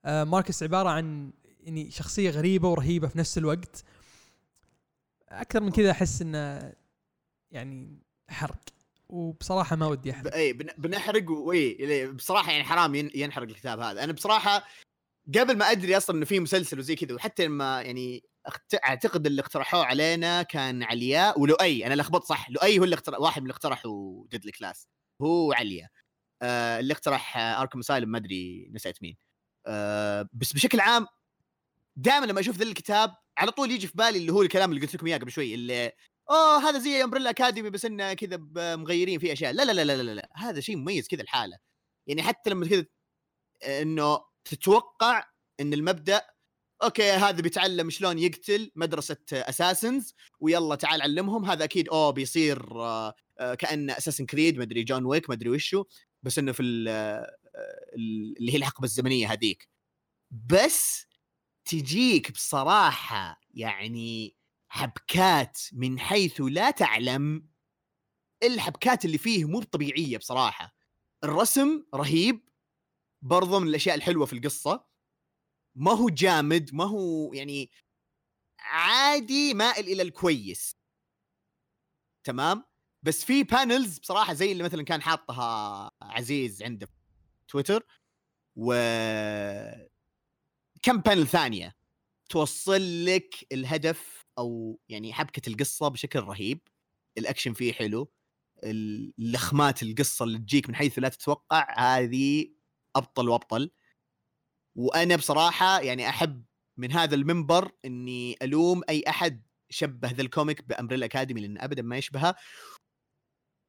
آه، 0.05 0.23
ماركس 0.23 0.63
عبارة 0.63 0.89
عن 0.89 1.31
يعني 1.59 1.91
شخصية 1.91 2.29
غريبة 2.29 2.69
ورهيبة 2.69 3.07
في 3.07 3.17
نفس 3.17 3.37
الوقت. 3.37 3.83
أكثر 5.29 5.61
من 5.61 5.71
كذا 5.71 5.91
أحس 5.91 6.21
إنه 6.21 6.73
يعني 7.51 7.99
حرق. 8.29 8.59
وبصراحة 9.09 9.75
ما 9.75 9.85
ودي 9.85 10.11
أحرق. 10.11 10.33
اي 10.33 10.53
بن- 10.53 10.73
بنحرق 10.77 11.31
واي 11.31 12.07
بصراحة 12.11 12.51
يعني 12.51 12.63
حرام 12.63 12.95
ين- 12.95 13.11
ينحرق 13.15 13.47
الكتاب 13.47 13.79
هذا. 13.79 14.03
أنا 14.03 14.13
بصراحة 14.13 14.63
قبل 15.27 15.57
ما 15.57 15.71
أدري 15.71 15.97
أصلا 15.97 16.17
إنه 16.17 16.25
في 16.25 16.39
مسلسل 16.39 16.79
وزي 16.79 16.95
كذا 16.95 17.15
وحتى 17.15 17.45
لما 17.45 17.81
يعني. 17.81 18.23
أعتقد 18.85 19.25
اللي 19.25 19.41
اقترحوه 19.41 19.85
علينا 19.85 20.43
كان 20.43 20.83
علياء 20.83 21.39
ولؤي 21.39 21.85
أنا 21.87 21.93
لخبطت 21.93 22.25
صح 22.25 22.49
لؤي 22.49 22.79
هو 22.79 22.83
اللي 22.83 22.93
اخترع 22.93 23.17
واحد 23.17 23.41
من 23.41 23.45
اللي 23.45 23.53
اقترحوا 23.53 24.27
Deadly 24.27 24.51
Class 24.51 24.87
هو 25.21 25.53
عليا 25.53 25.89
آه 26.41 26.79
اللي 26.79 26.93
اقترح 26.93 27.37
Arkham 27.37 27.79
Asylum 27.79 28.09
ما 28.09 28.17
أدري 28.17 28.69
نسيت 28.73 29.01
مين 29.01 29.17
آه 29.67 30.29
بس 30.33 30.53
بشكل 30.53 30.79
عام 30.79 31.07
دائما 31.95 32.25
لما 32.25 32.39
أشوف 32.39 32.57
ذا 32.57 32.63
الكتاب 32.63 33.15
على 33.37 33.51
طول 33.51 33.71
يجي 33.71 33.87
في 33.87 33.93
بالي 33.95 34.17
اللي 34.17 34.31
هو 34.33 34.41
الكلام 34.41 34.71
اللي 34.71 34.81
قلت 34.81 34.95
لكم 34.95 35.07
إياه 35.07 35.17
قبل 35.17 35.31
شوي 35.31 35.53
اللي 35.53 35.91
أوه 36.29 36.69
هذا 36.69 36.79
زي 36.79 37.03
Umbrella 37.03 37.29
Academy 37.29 37.69
بس 37.69 37.85
إنه 37.85 38.13
كذا 38.13 38.37
مغيرين 38.75 39.19
فيه 39.19 39.33
أشياء 39.33 39.53
لا 39.53 39.63
لا 39.63 39.71
لا 39.71 39.85
لا 39.85 40.03
لا, 40.03 40.11
لا. 40.11 40.29
هذا 40.35 40.59
شيء 40.59 40.77
مميز 40.77 41.07
كذا 41.07 41.21
الحاله 41.21 41.57
يعني 42.07 42.23
حتى 42.23 42.49
لما 42.49 42.67
كذا 42.67 42.85
إنه 43.63 44.30
تتوقع 44.45 45.25
إن 45.59 45.73
المبدأ 45.73 46.21
okay 46.83 47.11
هذا 47.11 47.41
بيتعلم 47.41 47.89
شلون 47.89 48.19
يقتل 48.19 48.71
مدرسة 48.75 49.17
assassins 49.33 50.15
ويلا 50.39 50.75
تعال 50.75 51.01
علمهم. 51.01 51.45
هذا 51.45 51.63
أكيد 51.63 51.89
اوه 51.89 52.11
بيصير 52.11 52.81
آه، 52.81 53.13
آه، 53.39 53.55
كانه 53.55 53.97
اساسن 53.97 54.25
كريد 54.25 54.57
مدري 54.59 54.83
جون 54.83 55.05
ويك 55.05 55.29
مدري 55.29 55.49
وشو 55.49 55.83
بس 56.23 56.39
إنه 56.39 56.51
في 56.51 56.85
آه، 56.89 57.37
ال- 57.95 58.37
اللي 58.39 58.51
هي 58.53 58.57
الحقبة 58.57 58.85
الزمنية 58.85 59.31
هذيك. 59.31 59.69
بس 60.31 61.05
تجيك 61.65 62.31
بصراحة 62.31 63.41
يعني 63.53 64.35
حبكات 64.67 65.59
من 65.73 65.99
حيث 65.99 66.41
لا 66.41 66.71
تعلم 66.71 67.47
الحبكات 68.43 69.05
اللي 69.05 69.17
فيه 69.17 69.45
مو 69.45 69.61
طبيعيه 69.63 70.17
بصراحة. 70.17 70.75
الرسم 71.23 71.83
رهيب 71.95 72.49
برضو 73.21 73.59
من 73.59 73.67
الأشياء 73.67 73.95
الحلوة 73.95 74.25
في 74.25 74.33
القصة. 74.33 74.85
ما 75.75 75.91
هو 75.91 76.09
جامد 76.09 76.75
ما 76.75 76.83
هو 76.83 77.33
يعني 77.33 77.69
عادي 78.59 79.53
مائل 79.53 79.85
إلى 79.85 80.01
الكويس. 80.01 80.75
تمام؟ 82.23 82.63
بس 83.03 83.25
في 83.25 83.43
panels 83.43 83.99
بصراحة 83.99 84.33
زي 84.33 84.51
اللي 84.51 84.63
مثلا 84.63 84.83
كان 84.83 85.01
حاطها 85.01 85.91
عزيز 86.01 86.63
عنده 86.63 86.85
في 86.85 86.93
تويتر 87.47 87.85
و 88.55 88.73
كم 90.81 90.97
panel 90.97 91.27
ثانية 91.27 91.75
توصل 92.29 93.05
لك 93.05 93.47
الهدف 93.51 94.25
أو 94.37 94.79
يعني 94.89 95.13
حبكة 95.13 95.49
القصة 95.49 95.87
بشكل 95.87 96.19
رهيب. 96.19 96.61
الأكشن 97.17 97.53
فيه 97.53 97.73
حلو. 97.73 98.11
اللخمات 98.63 99.83
القصة 99.83 100.25
اللي 100.25 100.37
تجيك 100.39 100.69
من 100.69 100.75
حيث 100.75 100.99
لا 100.99 101.09
تتوقع 101.09 101.75
هذه 101.79 102.47
أبطل 102.95 103.29
وأبطل. 103.29 103.71
وأنا 104.77 105.15
بصراحة 105.15 105.79
يعني 105.81 106.09
أحب 106.09 106.45
من 106.77 106.91
هذا 106.91 107.15
المنبر 107.15 107.71
إني 107.85 108.35
ألوم 108.41 108.81
أي 108.89 109.03
أحد 109.07 109.47
شبه 109.69 110.11
ذا 110.11 110.21
ال 110.21 110.28
comic 110.28 110.61
ب 110.67 110.71
Umbrella 110.71 111.05
Academy 111.05 111.41
لأن 111.41 111.57
ابدا 111.57 111.81
ما 111.81 111.97
يشبهها 111.97 112.35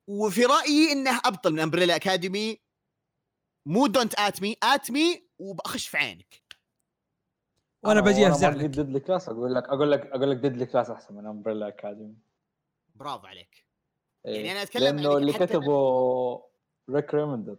وفي 0.09 0.45
رأيي 0.45 0.93
إنه 0.93 1.21
أبطل 1.25 1.53
من 1.53 1.61
Umbrella 1.61 1.97
Academy. 1.97 2.61
مو 3.69 3.87
don't 3.87 4.15
at 4.19 4.43
me 4.43 4.57
at 4.63 4.91
me 4.91 5.29
وبأخش 5.39 5.89
في 5.89 5.97
عينك. 5.97 6.43
وأنا 7.85 8.01
بجي 8.01 8.29
افزع 8.29 8.49
لك 8.49 8.57
لك. 8.57 8.65
Deadly 8.65 9.01
Class 9.01 9.29
أقول 9.29 9.55
لك 9.55 9.65
أقول 9.65 9.93
لك 9.93 10.01
أقول 10.07 10.31
لك 10.31 10.37
Deadly 10.37 10.67
Class 10.67 10.91
أحسن 10.91 11.15
من 11.15 11.27
Umbrella 11.27 11.69
Academy. 11.69 12.17
bravo 12.95 13.27
عليك. 13.27 13.67
إيه. 14.27 14.35
يعني 14.37 14.53
أنا 14.53 14.63
أتكلم 14.63 14.97
لأنه 14.97 15.11
على- 15.11 15.17
اللي 15.17 15.33
كتبه 15.33 16.43
Rick 16.91 17.15
Remender 17.15 17.57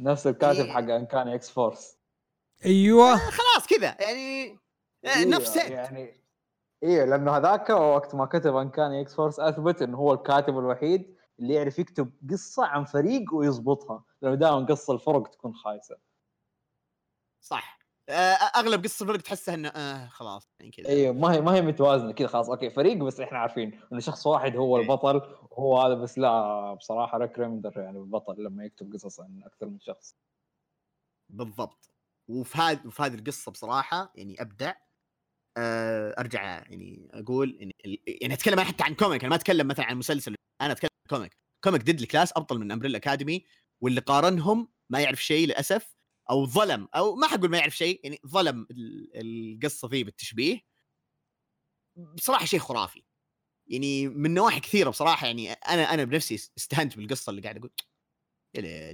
نفس 0.00 0.26
الكاتب 0.26 0.60
إيه. 0.60 0.72
حق 0.72 0.78
Uncanny 0.78 1.34
X-Force. 1.34 1.96
أيوه. 2.64 3.16
خلاص 3.16 3.66
كذا. 3.66 3.96
يعني 4.00 4.58
آه، 5.04 5.08
إيه، 5.08 5.26
نفس 5.26 5.56
يعني 5.56 6.22
إيه 6.82 7.04
لأنه 7.04 7.36
هذاك 7.36 7.70
وقت 7.70 8.14
ما 8.14 8.26
كتب 8.26 8.56
Uncanny 8.56 9.00
X-Force 9.00 9.40
اثبت 9.40 9.82
انه 9.82 9.98
هو 9.98 10.12
الكاتب 10.12 10.58
الوحيد 10.58 11.16
اللي 11.38 11.54
يعرف 11.54 11.78
يكتب 11.78 12.12
قصة 12.30 12.66
عن 12.66 12.84
فريق 12.84 13.34
ويضبطها. 13.34 14.04
لأنه 14.22 14.34
دائما 14.34 14.66
قصة 14.66 14.94
الفرق 14.94 15.28
تكون 15.28 15.54
خايسة. 15.54 15.96
صح. 17.40 17.79
آه، 17.79 17.79
أغلب 18.56 18.84
قصة 18.84 19.02
الفرق 19.02 19.20
تحسها 19.20 19.54
إنه 19.54 19.68
آه 19.68 20.08
خلاص 20.08 20.48
يعني 20.60 20.72
كذا. 20.72 20.88
أيوه 20.88 21.12
ما 21.12 21.32
هي 21.32 21.40
ما 21.40 21.54
هي 21.54 21.62
متوازنة 21.62 22.12
كذا 22.12 22.28
خلاص 22.28 22.50
okay 22.50 22.70
فريق 22.70 22.96
بس 22.96 23.20
إحنا 23.20 23.38
عارفين 23.38 23.80
انه 23.92 24.00
شخص 24.00 24.26
واحد 24.26 24.56
هو 24.56 24.76
إيه. 24.76 24.82
البطل 24.82 25.16
وهو 25.50 25.80
هذا 25.80 25.94
بس 25.94 26.18
لا 26.18 26.74
بصراحة 26.74 27.18
Rick 27.18 27.38
Remender 27.38 27.72
يعني 27.76 27.98
البطل 27.98 28.44
لما 28.44 28.64
يكتب 28.64 28.92
قصص 28.92 29.20
عن 29.20 29.42
أكثر 29.44 29.66
من 29.66 29.80
شخص. 29.80 30.16
بالضبط. 31.28 31.90
وفي 32.28 32.58
هذه 32.58 32.80
وفي 32.86 33.02
هذه 33.02 33.14
القصة 33.14 33.52
بصراحة 33.52 34.12
يعني 34.14 34.42
أبدع. 34.42 34.72
آه، 35.56 36.14
أرجع 36.18 36.42
يعني 36.42 37.08
أقول 37.12 37.56
يعني 37.60 37.74
يعني 38.06 38.34
أتكلم 38.34 38.58
أنا 38.58 38.68
حتى 38.68 38.84
عن 38.84 38.94
comic 38.94 39.20
أنا 39.20 39.30
ما 39.30 39.36
أتكلم 39.36 39.68
مثلا 39.68 39.86
عن 39.86 39.96
مسلسل 39.96 40.34
أنا 40.60 40.72
أتكلم 40.72 40.90
عن 41.06 41.16
comic. 41.16 41.36
comic 41.64 41.82
Deadly 41.82 42.06
Class 42.06 42.32
أبطل 42.36 42.58
من 42.58 42.72
Umbrella 42.72 42.98
Academy 42.98 43.44
واللي 43.80 44.00
قارنهم 44.00 44.68
ما 44.90 45.00
يعرف 45.00 45.22
شيء 45.22 45.46
للأسف 45.46 45.96
أو 46.30 46.46
ظلم 46.46 46.88
أو 46.94 47.14
ما 47.16 47.26
حقول 47.26 47.50
ما 47.50 47.58
يعرف 47.58 47.76
شيء 47.76 48.00
يعني 48.04 48.18
ظلم 48.26 48.66
ال- 48.70 49.10
القصة 49.14 49.88
ذي 49.88 50.04
بالتشبيه. 50.04 50.60
بصراحة 51.96 52.44
شيء 52.44 52.58
خرافي. 52.60 53.02
يعني 53.66 54.08
من 54.08 54.34
نواحي 54.34 54.60
كثيرة 54.60 54.90
بصراحة 54.90 55.26
يعني 55.26 55.52
أنا 55.52 55.94
أنا 55.94 56.04
بنفسي 56.04 56.34
استهنت 56.34 56.96
بالقصة 56.96 57.30
اللي 57.30 57.42
قاعد 57.42 57.56
أقول. 57.56 57.72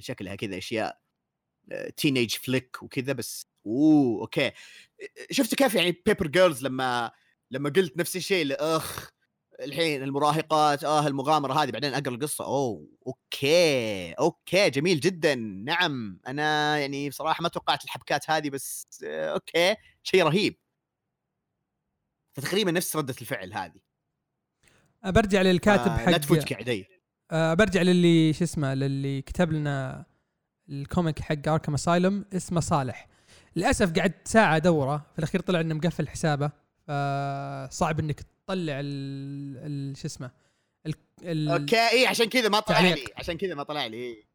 شكلها 0.02 0.34
كذا 0.34 0.58
أشياء 0.58 1.00
teenage 1.96 2.30
flick 2.34 2.82
وكذا 2.82 3.12
بس 3.12 3.46
أوه 3.66 4.20
okay. 4.20 4.52
شفت 5.30 5.54
كيف 5.54 5.74
يعني 5.74 6.02
Paper 6.06 6.26
Girls 6.26 6.62
لما 6.62 7.12
لما 7.50 7.70
قلت 7.70 7.96
نفس 7.96 8.16
الشيء 8.16 8.56
أخ 8.60 9.15
الحين 9.60 10.02
المراهقات 10.02 10.84
آه 10.84 11.06
المغامرة 11.06 11.62
هذه 11.62 11.70
بعدين 11.70 11.94
أقرأ 11.94 12.14
القصة. 12.14 12.44
أوه 12.44 12.88
okay 13.06 14.12
okay 14.12 14.70
جميل 14.70 15.00
جدا. 15.00 15.34
نعم 15.64 16.20
أنا 16.26 16.78
يعني 16.78 17.08
بصراحة 17.08 17.42
ما 17.42 17.48
توقعت 17.48 17.84
الحبكات 17.84 18.30
هذه 18.30 18.50
بس 18.50 18.88
آه، 19.04 19.32
okay 19.32 19.76
شيء 20.02 20.22
رهيب. 20.24 20.56
فتقريبا 22.36 22.70
نفس 22.70 22.96
ردة 22.96 23.14
الفعل 23.20 23.52
هذه. 23.52 23.80
أه، 25.04 25.10
برجع 25.10 25.42
للكاتب 25.42 25.90
آه، 25.90 26.04
لا 26.04 26.12
حق 26.12 26.16
تفوتك 26.18 26.52
عدي. 26.52 26.86
أه 27.30 27.54
برجع 27.54 27.82
للي 27.82 28.32
شو 28.32 28.44
اسمه 28.44 28.74
للي 28.74 29.22
كتب 29.22 29.52
لنا 29.52 30.06
ال 30.68 30.77
comic 30.77 31.20
حق 31.20 31.48
Arkham 31.48 31.74
Asylum 31.74 32.24
اسمه 32.32 32.60
صالح. 32.60 33.08
للأسف 33.56 33.98
قعد 33.98 34.12
ساعة 34.24 34.56
أدوره 34.56 35.06
في 35.12 35.18
الأخير 35.18 35.40
طلع 35.40 35.60
إنه 35.60 35.74
مقفل 35.74 36.08
حسابه 36.08 36.50
فصعب 36.86 38.00
إنك 38.00 38.35
تطلع 38.46 38.80
ال, 38.80 39.56
ال... 39.56 39.96
شو 39.96 40.06
اسمه 40.06 40.30
ال... 40.86 40.94
ال... 41.22 41.48
okay 41.48 41.90
اي 41.90 42.06
عشان 42.06 42.28
كذا 42.28 42.48
ما 42.48 42.60
طلع 42.60 42.76
تعليق. 42.76 43.08
لي 43.08 43.14
عشان 43.16 43.38
كذا 43.38 43.54
ما 43.54 43.62
طلع 43.62 43.86
لي 43.86 43.96
إيه. 43.96 44.26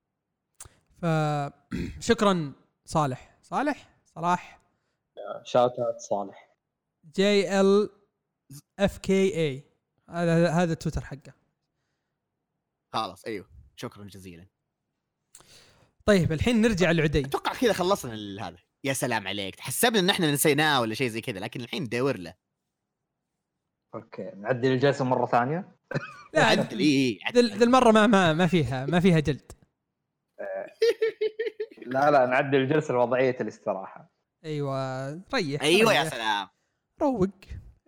فشكرا 1.02 2.54
صالح. 2.86 3.38
صالح؟ 3.42 3.90
صلاح؟ 4.16 4.62
shout 5.44 5.72
out 5.80 6.00
صالح. 6.00 6.56
G 7.16 7.62
L 7.62 7.90
F 8.80 8.98
K 8.98 9.36
E 9.36 9.64
هذا 10.10 10.50
هذا 10.50 10.74
التويتر 10.74 11.02
حقه. 11.02 11.34
خلاص 12.94 13.26
أيوه. 13.26 13.50
شكرا 13.76 14.04
جزيلا. 14.04 14.48
طيب 16.06 16.32
الحين 16.32 16.62
نرجع 16.62 16.92
لعدي. 16.92 17.20
أتوقع 17.20 17.54
كذا 17.54 17.74
خلصنا 17.74 18.14
ال- 18.14 18.40
هذا. 18.40 18.58
يا 18.84 18.94
سلام 18.94 19.28
عليك. 19.28 19.60
حسبنا 19.60 20.00
إن 20.00 20.10
إحنا 20.10 20.32
نسيناه 20.32 20.82
ولا 20.82 20.94
شيء 20.96 21.08
زي 21.08 21.22
كذا 21.22 21.40
لكن 21.40 21.62
الحين 21.62 21.84
ندور 21.84 22.18
له. 22.18 22.34
okay. 23.96 24.32
نعدل 24.38 24.72
الجلسة 24.72 25.06
مرة 25.06 25.26
ثانية؟ 25.26 25.76
لا 26.34 26.44
عدل 26.44 26.80
اي 26.80 27.20
ذا 27.36 27.64
المرة 27.66 27.92
ما 27.92 28.08
ما 28.08 28.34
ما 28.34 28.48
فيها 28.48 28.86
ما 28.86 29.00
فيها 29.00 29.20
جلد. 29.20 29.52
لا 31.94 32.12
لا 32.12 32.26
نعدل 32.26 32.56
الجلسة 32.56 32.94
لوضعيه 32.94 33.38
الاستراحة. 33.42 34.12
أيوه 34.46 35.10
ريح 35.34 35.62
أيوه 35.62 35.94
يا. 35.94 36.04
سلام. 36.04 36.48
روق. 37.02 37.30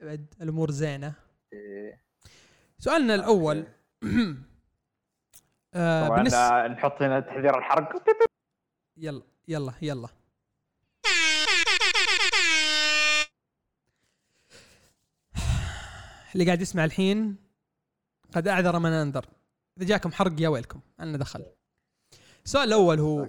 بعد 0.02 0.34
الأمور 0.42 0.72
زينة. 0.72 1.14
إيه. 1.54 2.04
سؤالنا 2.78 3.16
الأول. 3.16 3.68
آه 5.76 6.08
طبعا 6.08 6.68
نحط 6.68 7.02
هنا 7.02 7.20
تحذير 7.20 7.58
الحرق. 7.58 8.04
يلا 8.98 9.24
يلا 9.48 9.74
يلا. 9.82 10.08
اللي 16.34 16.46
قاعد 16.46 16.62
يسمع 16.62 16.86
الحين 16.86 17.36
قد 18.32 18.48
أعذر 18.48 18.80
من 18.80 18.92
أنذر. 18.92 19.26
إذا 19.78 19.86
جاكم 19.86 20.12
حرق 20.12 20.42
يا 20.42 20.50
ويلكم. 20.50 20.80
أنا 21.00 21.18
دخل. 21.18 21.46
السؤال 22.46 22.68
الأول 22.68 23.00
هو 23.00 23.28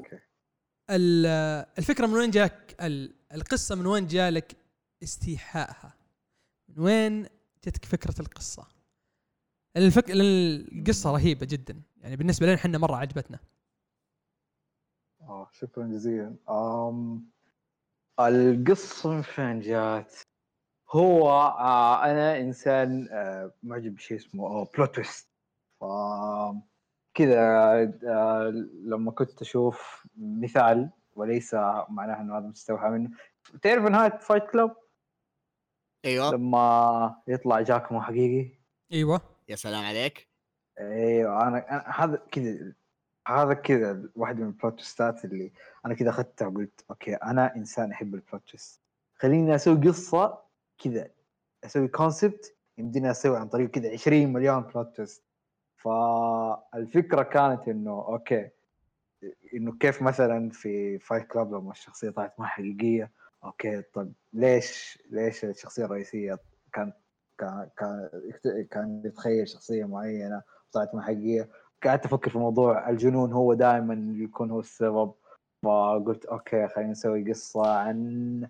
الفكرة 1.79 2.07
من 2.07 2.15
وين 2.15 2.31
جاك؟ 2.31 2.77
ال- 2.81 3.15
القصة 3.33 3.75
من 3.75 3.87
وين 3.87 4.07
جالك 4.07 4.57
استيحائها 5.03 5.95
من 6.69 6.85
وين 6.85 7.27
جتك 7.65 7.85
فكرة 7.85 8.21
القصة؟ 8.21 8.67
الفك... 9.77 10.05
القصة 10.11 11.13
رهيبة 11.13 11.47
جدا. 11.47 11.83
يعني 12.01 12.17
بالنسبة 12.17 12.47
لنا 12.47 12.55
إحنا 12.55 12.79
مرة 12.79 12.97
عجبتنا. 12.97 13.39
آه 15.21 15.51
شكرا 15.53 15.87
جزيلا. 15.87 16.37
أم 16.51 17.27
القصة 18.21 19.11
من 19.11 19.23
فين 19.23 19.61
جات؟ 19.61 20.15
هو 20.95 21.30
آه 21.30 22.05
أنا 22.05 22.40
إنسان 22.40 23.09
آه 23.12 23.53
معجب 23.62 23.95
بشيء 23.95 24.16
اسمه 24.16 24.47
آه 24.47 24.68
plot 24.75 24.95
twist 24.95 25.29
ف 25.80 25.84
كذا 27.14 27.38
آه 28.07 28.51
لما 28.84 29.11
كنت 29.11 29.42
أشوف 29.42 30.07
مثال 30.16 30.90
وليس 31.16 31.55
معناه 31.88 32.20
إنه 32.20 32.38
هذا 32.38 32.47
مستوحى 32.47 32.88
منه. 32.88 33.11
تعرف 33.62 33.84
نهاية 33.84 34.18
Fight 34.18 34.45
Club 34.51 34.70
أيوه. 36.05 36.30
لما 36.32 37.22
يطلع 37.28 37.61
جاك 37.61 37.82
مو 37.82 38.03
حقيقي. 38.03 38.51
أيوه. 38.92 39.20
يا 39.49 39.57
سلام 39.57 39.84
عليك. 39.84 40.28
أيوه 40.80 41.49
أنا 41.49 41.70
أنا 41.70 41.84
هذا 41.86 42.16
كذا 42.32 42.72
هذا 43.28 43.55
كذا 43.55 44.11
واحد 44.16 44.36
من 44.36 44.47
ال 44.47 44.52
plot 44.52 44.75
twist 44.75 45.16
ات 45.16 45.25
اللي 45.24 45.53
أنا 45.86 45.95
كذا 45.95 46.11
أخذتها 46.11 46.49
وقلت 46.49 46.84
okay 46.91 47.14
أنا 47.14 47.57
إنسان 47.57 47.92
أحب 47.92 48.14
ال 48.14 48.21
plot 48.21 48.49
twist 48.49 48.83
خليني 49.14 49.55
أسوي 49.55 49.88
قصة 49.88 50.43
كذا 50.79 51.09
أسوي 51.64 51.89
concept 51.89 52.57
يمديني 52.79 53.11
أسوي 53.11 53.37
عن 53.37 53.49
طريق 53.49 53.70
كذا 53.70 53.93
20 53.93 54.33
مليون 54.33 54.61
plot 54.61 54.97
twist 54.97 55.22
فالفكرة 55.77 57.22
كانت 57.22 57.68
إنه 57.68 57.91
okay 57.91 58.51
إنه 59.55 59.72
كيف 59.81 60.03
مثلا 60.03 60.51
في 60.51 60.99
Fight 60.99 61.27
Club 61.27 61.55
لما 61.55 61.70
الشخصية 61.70 62.11
طلعت 62.11 62.41
ما 62.41 62.47
حقيقية 62.47 63.11
okay 63.45 63.83
طب 63.83 64.12
ليش 64.33 64.99
ليش 65.11 65.45
الشخصية 65.45 65.85
الرئيسية 65.85 66.39
كانت 66.72 66.97
كان 67.39 67.68
كان 67.77 68.11
كان 68.70 69.03
يتخيل 69.05 69.49
شخصية 69.49 69.85
معينة 69.85 70.43
طلعت 70.72 70.95
ما 70.95 71.03
حقيقية؟ 71.03 71.49
قعدت 71.85 72.05
أفكر 72.05 72.31
في 72.31 72.39
موضوع 72.39 72.91
الجنون 72.91 73.33
هو 73.33 73.55
دائما 73.55 74.14
يكون 74.18 74.51
هو 74.51 74.61
السبب 74.61 75.12
فقلت 75.62 76.25
okay 76.25 76.68
خلينا 76.68 76.91
نسوي 76.91 77.31
قصة 77.31 77.66
عن 77.66 78.49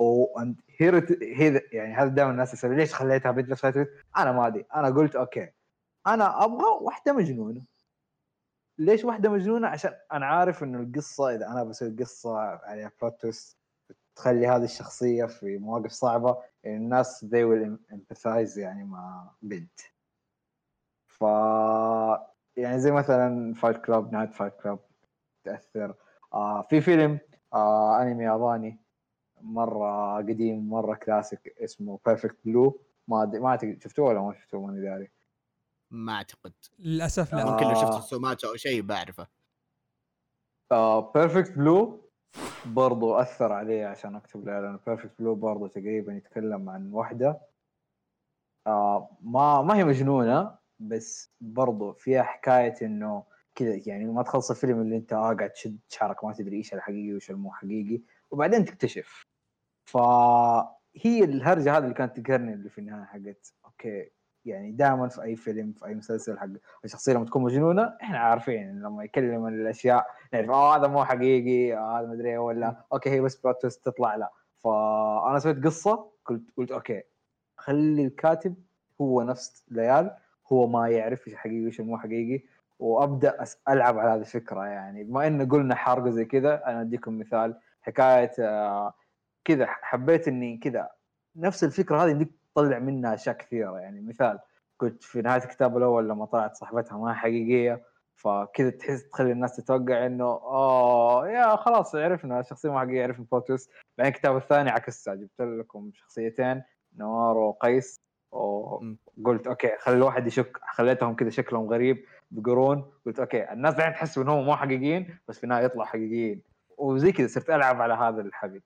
أو 0.00 0.38
and 0.38 0.60
here 0.78 1.18
هي 1.22 1.62
يعني 1.72 1.94
هذا 1.94 2.08
دائما 2.08 2.30
الناس 2.30 2.54
يسالوا 2.54 2.76
ليش 2.76 2.94
خليتها 2.94 3.30
بنت 3.32 3.48
ليش؟ 3.50 3.86
أنا 4.16 4.32
ما 4.32 4.46
أدري. 4.46 4.66
أنا 4.74 4.90
قلت 4.90 5.16
okay. 5.16 5.48
أنا 6.06 6.44
أبغى 6.44 6.66
واحدة 6.80 7.12
مجنونة. 7.12 7.62
ليش 8.78 9.04
واحدة 9.04 9.30
مجنونة؟ 9.30 9.68
عشان 9.68 9.92
أنا 10.12 10.26
عارف 10.26 10.62
إنه 10.62 10.78
القصة 10.78 11.34
إذا 11.34 11.46
أنا 11.46 11.64
بسوي 11.64 11.90
قصة 11.90 12.38
عليها 12.38 12.92
plot 13.02 13.56
تخلي 14.16 14.46
هذه 14.46 14.64
الشخصية 14.64 15.24
في 15.24 15.58
مواقف 15.58 15.90
صعبة 15.90 16.42
يعني 16.64 16.76
الناس 16.76 17.24
they 17.24 17.44
will 17.44 17.94
empathize 17.94 18.58
يعني 18.58 18.84
مع 18.84 19.30
بنت. 19.42 19.80
ف 21.06 21.22
يعني 22.56 22.78
زي 22.78 22.90
مثلا 22.90 23.54
Fight 23.54 23.76
Club 23.76 24.12
نهايه 24.12 24.28
Fight 24.28 24.52
Club 24.62 24.78
تأثر. 25.44 25.94
آه 26.34 26.62
في 26.62 26.80
فيلم 26.80 27.18
آه 27.54 28.02
أنمي 28.02 28.24
ياباني. 28.24 28.85
مرة 29.46 30.16
قديم 30.16 30.68
مرة 30.68 30.94
كلاسيك 30.94 31.54
اسمه 31.58 31.98
Perfect 32.06 32.36
Blue 32.44 32.80
ما 33.08 33.24
ما 33.24 33.48
أعتقد 33.48 33.82
شفتوه 33.82 34.08
ولا 34.08 34.20
ما 34.20 34.34
شفتوه؟ 34.34 34.66
ماني 34.66 34.80
داري. 34.80 35.10
ما 35.90 36.12
أعتقد. 36.12 36.52
للأسف 36.78 37.34
لا. 37.34 37.50
ممكن 37.50 37.64
لو 37.66 37.74
شفت 37.74 37.84
آه. 37.92 37.98
السوماتو 37.98 38.48
أو 38.48 38.56
شيء 38.56 38.82
بعرفه. 38.82 39.26
Perfect 41.14 41.52
Blue 41.58 42.10
برضو 42.66 43.14
أثر 43.14 43.52
علي 43.52 43.84
عشان 43.84 44.16
أكتب 44.16 44.46
له 44.46 44.60
لأنه 44.60 44.78
Perfect 44.86 45.18
Blue 45.18 45.34
برضو 45.34 45.66
تقريبا 45.66 46.12
يتكلم 46.12 46.70
عن 46.70 46.92
واحدة 46.92 47.40
آه 48.66 49.16
ما 49.20 49.62
ما 49.62 49.76
هي 49.76 49.84
مجنونة 49.84 50.58
بس 50.78 51.30
برضو 51.40 51.92
فيها 51.92 52.22
حكاية 52.22 52.74
إنه 52.82 53.24
كذا 53.54 53.80
يعني 53.86 54.04
ما 54.04 54.22
تخلص 54.22 54.50
الفيلم 54.50 54.80
اللي 54.80 54.96
أنت 54.96 55.12
آه 55.12 55.34
قاعد 55.34 55.50
تشد 55.50 55.78
شعرك 55.88 56.24
ما 56.24 56.32
تدري 56.32 56.56
إيش 56.56 56.74
الحقيقي 56.74 57.12
وإيش 57.12 57.30
المو 57.30 57.52
حقيقي 57.52 58.02
وبعدين 58.30 58.64
تكتشف. 58.64 59.25
فهي 59.86 61.24
الهرجة 61.24 61.76
هذه 61.76 61.82
اللي 61.84 61.94
كانت 61.94 62.20
تقهرني 62.20 62.52
اللي 62.52 62.68
في 62.68 62.78
النهاية 62.78 63.04
حقت 63.04 63.52
okay 63.64 64.10
يعني 64.44 64.72
دائما 64.72 65.08
في 65.08 65.22
أي 65.22 65.36
فيلم 65.36 65.72
في 65.72 65.86
أي 65.86 65.94
مسلسل 65.94 66.38
حق 66.38 66.48
الشخصيه 66.84 67.12
لما 67.12 67.24
تكون 67.24 67.42
مجنونة 67.42 67.96
إحنا 68.02 68.18
عارفين 68.18 68.82
لما 68.82 69.04
يكلم 69.04 69.46
الأشياء 69.46 70.06
نعرف 70.32 70.50
آه 70.50 70.76
هذا 70.76 70.86
مو 70.86 71.04
حقيقي 71.04 71.76
آه 71.76 72.00
هذا 72.00 72.06
مدري 72.06 72.30
إيه 72.30 72.38
ولا 72.38 72.84
okay 72.92 73.10
هي 73.10 73.20
بس 73.20 73.36
plot 73.36 73.60
twist 73.62 73.84
تطلع 73.84 74.16
لا. 74.16 74.32
فأنا 74.58 75.38
سويت 75.38 75.64
قصة 75.64 76.10
قلت 76.26 76.42
قلت 76.56 76.72
okay 76.72 77.02
خلي 77.56 78.04
الكاتب 78.06 78.54
هو 79.00 79.22
نفس 79.22 79.64
ليال 79.70 80.16
هو 80.52 80.66
ما 80.66 80.88
يعرف 80.88 81.28
إيش 81.28 81.36
حقيقي 81.36 81.62
وإيش 81.62 81.80
مو 81.80 81.98
حقيقي 81.98 82.42
وأبدأ 82.78 83.44
ألعب 83.68 83.98
على 83.98 84.10
هذه 84.10 84.20
الفكرة 84.20 84.64
يعني. 84.64 85.04
بما 85.04 85.26
إن 85.26 85.48
قلنا 85.48 85.74
حرقه 85.74 86.10
زي 86.10 86.24
كذا 86.24 86.66
أنا 86.66 86.80
أديكم 86.80 87.18
مثال 87.18 87.60
حكاية 87.82 88.32
آه، 88.38 88.94
كذا 89.46 89.66
حبيت 89.66 90.28
إني 90.28 90.56
كذا. 90.56 90.88
نفس 91.36 91.64
الفكرة 91.64 92.04
هذه 92.04 92.10
يمديك 92.10 92.30
تطلع 92.54 92.78
منها 92.78 93.14
أشياء 93.14 93.36
كثيرة. 93.36 93.78
يعني 93.78 94.00
مثال 94.00 94.38
كنت 94.76 95.02
في 95.02 95.22
نهاية 95.22 95.42
الكتاب 95.42 95.76
الأول 95.76 96.08
لما 96.08 96.24
طلعت 96.26 96.56
صاحبتها 96.56 96.98
ما 96.98 97.14
حقيقية 97.14 97.82
فكذا 98.14 98.70
تحس 98.70 99.08
تخلي 99.10 99.32
الناس 99.32 99.56
تتوقع 99.56 100.06
إنه 100.06 100.24
آه 100.24 101.28
يا 101.28 101.56
خلاص 101.56 101.94
عرفنا 101.94 102.40
الشخصيه 102.40 102.70
ما 102.70 102.80
حقيقية 102.80 103.02
عرفنا 103.02 103.26
plot 103.32 103.46
twist. 103.46 103.70
بعدين 103.98 104.14
الكتاب 104.14 104.36
الثاني 104.36 104.70
عكسها 104.70 105.14
جبت 105.14 105.40
لكم 105.40 105.90
شخصيتين 105.94 106.62
نوار 106.96 107.36
وقيس. 107.36 108.00
وقلت 108.32 109.46
okay 109.46 109.76
خلي 109.78 109.96
الواحد 109.96 110.26
يشك 110.26 110.58
خليتهم 110.62 111.16
كذا 111.16 111.30
شكلهم 111.30 111.66
غريب 111.66 112.04
بقرون 112.30 112.92
قلت 113.06 113.20
okay 113.20 113.52
الناس 113.52 113.74
دحين 113.74 113.92
تحس 113.92 114.18
إنهم 114.18 114.44
مو 114.44 114.56
حقيقيين 114.56 115.18
بس 115.28 115.38
في 115.38 115.44
النهاية 115.44 115.64
يطلعوا 115.64 115.86
حقيقيين. 115.86 116.42
وزي 116.78 117.12
كذا 117.12 117.26
صرت 117.26 117.50
ألعب 117.50 117.80
على 117.80 117.94
هذا 117.94 118.20
الحبل 118.20 118.62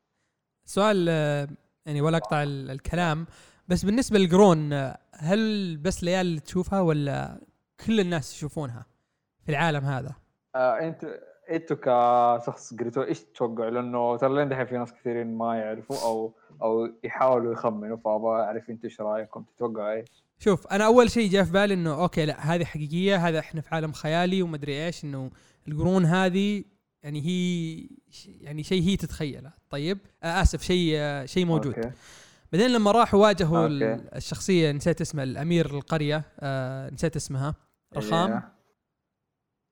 سؤال 0.71 1.07
آه، 1.09 1.49
يعني 1.87 2.01
ولا 2.01 2.17
أقطع 2.17 2.43
ال- 2.43 2.71
الكلام 2.71 3.27
بس 3.69 3.85
بالنسبة 3.85 4.19
للقرون 4.19 4.73
آه، 4.73 4.99
هل 5.15 5.77
بس 5.77 6.05
ليال 6.05 6.39
تشوفها 6.39 6.81
ولا 6.81 7.41
كل 7.87 8.01
الناس 8.01 8.35
يشوفونها 8.37 8.87
في 9.45 9.49
العالم 9.49 9.85
هذا؟ 9.85 10.15
آه 10.55 10.79
أنت 10.81 11.21
أنتوا 11.51 11.77
كشخص 11.77 12.75
قريتوه 12.75 13.05
إيش 13.05 13.21
تتوقعوا 13.21 13.71
لأنه 13.71 14.17
ترى 14.17 14.35
لين 14.35 14.49
دحين 14.49 14.67
في 14.67 14.79
ناس 14.79 14.93
كثيرين 14.93 15.39
ما 15.39 15.57
يعرفوا 15.59 15.97
أو 16.05 16.35
أو 16.63 16.89
يحاولوا 17.05 17.53
يخمنوا 17.53 17.97
فأبغى 17.97 18.41
أعرف 18.43 18.71
أنتوا 18.71 18.91
إيش 18.91 19.01
رأيكم 19.01 19.43
تتوقعوا 19.57 19.93
إيش؟ 19.93 20.09
شوف 20.39 20.67
أنا 20.67 20.87
أول 20.87 21.11
شيء 21.11 21.31
جاء 21.31 21.45
في 21.45 21.53
بالي 21.53 21.75
إنه 21.75 22.03
أوكي 22.03 22.27
لا 22.27 22.55
هذه 22.55 22.65
حقيقية 22.65 23.17
هذا 23.29 23.39
إحنا 23.39 23.61
في 23.61 23.75
عالم 23.75 23.93
خيالي 23.93 24.43
ومدري 24.43 24.87
إيش 24.87 25.05
إنه 25.05 25.31
القرون 25.69 26.05
هذه 26.05 26.65
يعني 27.03 27.21
هي 27.21 27.87
ش- 28.11 28.29
يعني 28.41 28.63
شيء 28.63 28.83
هي 28.83 28.97
تتخيله. 28.97 29.53
طيب؟ 29.71 29.99
آه 30.23 30.43
آسف 30.43 30.63
شيء 30.63 30.93
آه 30.97 31.25
شيء 31.27 31.45
موجود. 31.47 31.75
أوكي. 31.75 31.91
بعدين 32.53 32.71
لما 32.71 32.91
راحوا 32.93 33.21
واجهوا 33.23 33.63
أوكي. 33.65 34.17
الشخصية 34.17 34.73
نسيت 34.73 35.01
اسمها 35.01 35.25
الأمير 35.25 35.67
القرية 35.77 36.23
آه 36.41 36.91
نسيت 36.91 37.17
اسمها. 37.17 37.55
رخام؟ 37.97 38.33
إيه. 38.33 38.53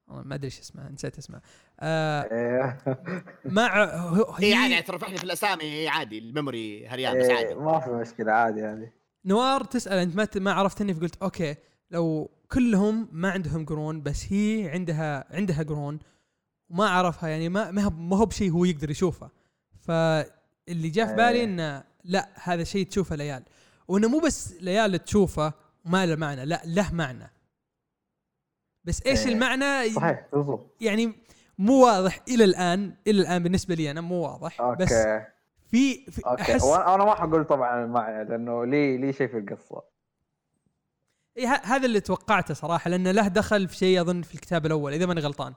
والله 0.08 0.22
ما 0.24 0.34
أدري 0.34 0.44
إيش 0.46 0.58
اسمها 0.60 0.88
نسيت 0.90 1.18
اسمها. 1.18 1.40
آه 1.80 2.22
إيه. 2.22 2.78
مع 3.44 3.84
هو- 3.94 4.32
هي 4.32 4.54
عادي 4.54 4.72
يعني 4.72 4.82
ترى 4.82 4.96
إحنا 5.02 5.16
في 5.16 5.24
الأسامي. 5.24 5.88
عادي 5.88 6.18
الميموري 6.18 6.86
عريان 6.88 7.18
بس 7.18 7.24
إيه، 7.24 7.36
عادي. 7.36 7.54
ما 7.54 7.80
في 7.80 7.90
مشكلة 7.90 8.32
عادي 8.32 8.60
يعني 8.60 8.92
نوار 9.24 9.64
تسأل 9.64 9.98
أنت 9.98 10.16
ما 10.16 10.28
ما 10.36 10.52
عرفتني 10.52 10.94
فقلت 10.94 11.22
أوكي 11.22 11.54
لو 11.90 12.30
كلهم 12.52 13.08
ما 13.12 13.30
عندهم 13.30 13.66
قرون 13.66 14.02
بس 14.02 14.32
هي 14.32 14.68
عندها 14.70 15.36
عندها 15.36 15.62
قرون 15.62 15.98
وما 16.70 16.88
عرفها 16.88 17.28
يعني 17.28 17.48
ما 17.48 17.70
ما 17.70 17.82
هو- 17.82 17.90
ما 17.90 18.16
هو 18.16 18.26
بشيء 18.26 18.50
هو 18.52 18.64
يقدر 18.64 18.90
يشوفه. 18.90 19.30
فاللي 19.80 20.88
جاء 20.88 21.06
في 21.06 21.14
بالي 21.14 21.38
إيه. 21.38 21.44
إنه 21.44 21.84
لا 22.04 22.28
هذا 22.34 22.64
شيء 22.64 22.86
تشوفه 22.86 23.16
ليال. 23.16 23.42
وإنه 23.88 24.08
مو 24.08 24.18
بس 24.20 24.52
ليال 24.60 25.04
تشوفه 25.04 25.52
وما 25.84 26.06
له 26.06 26.16
معنى 26.16 26.44
لا 26.44 26.62
له 26.64 26.92
معنى. 26.94 27.30
بس 28.84 29.02
إيش 29.06 29.26
إيه. 29.26 29.32
المعنى؟ 29.32 29.90
صحيح 29.90 30.26
بالضبط. 30.32 30.76
يعني 30.80 31.12
مو 31.58 31.84
واضح 31.84 32.20
إلى 32.28 32.44
الآن 32.44 32.94
إلى 33.06 33.20
الآن 33.20 33.42
بالنسبة 33.42 33.74
لي 33.74 33.90
أنا 33.90 34.00
مو 34.00 34.22
واضح 34.22 34.62
بس 34.62 34.92
أوكي. 34.92 35.26
في, 35.70 36.10
في 36.10 36.26
أوكي. 36.26 36.42
أحس 36.42 36.62
وأنا 36.62 36.94
أنا 36.94 37.04
ما 37.04 37.14
حقول 37.14 37.44
طبعا 37.44 37.84
المعنى 37.84 38.24
لأنه 38.24 38.64
لي 38.64 38.96
لي 38.98 39.12
شيء 39.12 39.26
في 39.28 39.38
القصة. 39.38 39.82
إيه 41.36 41.48
هذا 41.48 41.86
اللي 41.86 42.00
توقعته 42.00 42.54
صراحة 42.54 42.90
لأنه 42.90 43.10
له 43.10 43.28
دخل 43.28 43.68
في 43.68 43.76
شيء 43.76 44.00
أظن 44.00 44.22
في 44.22 44.34
الكتاب 44.34 44.66
الأول 44.66 44.92
إذا 44.92 45.06
ماني 45.06 45.20
غلطان. 45.20 45.54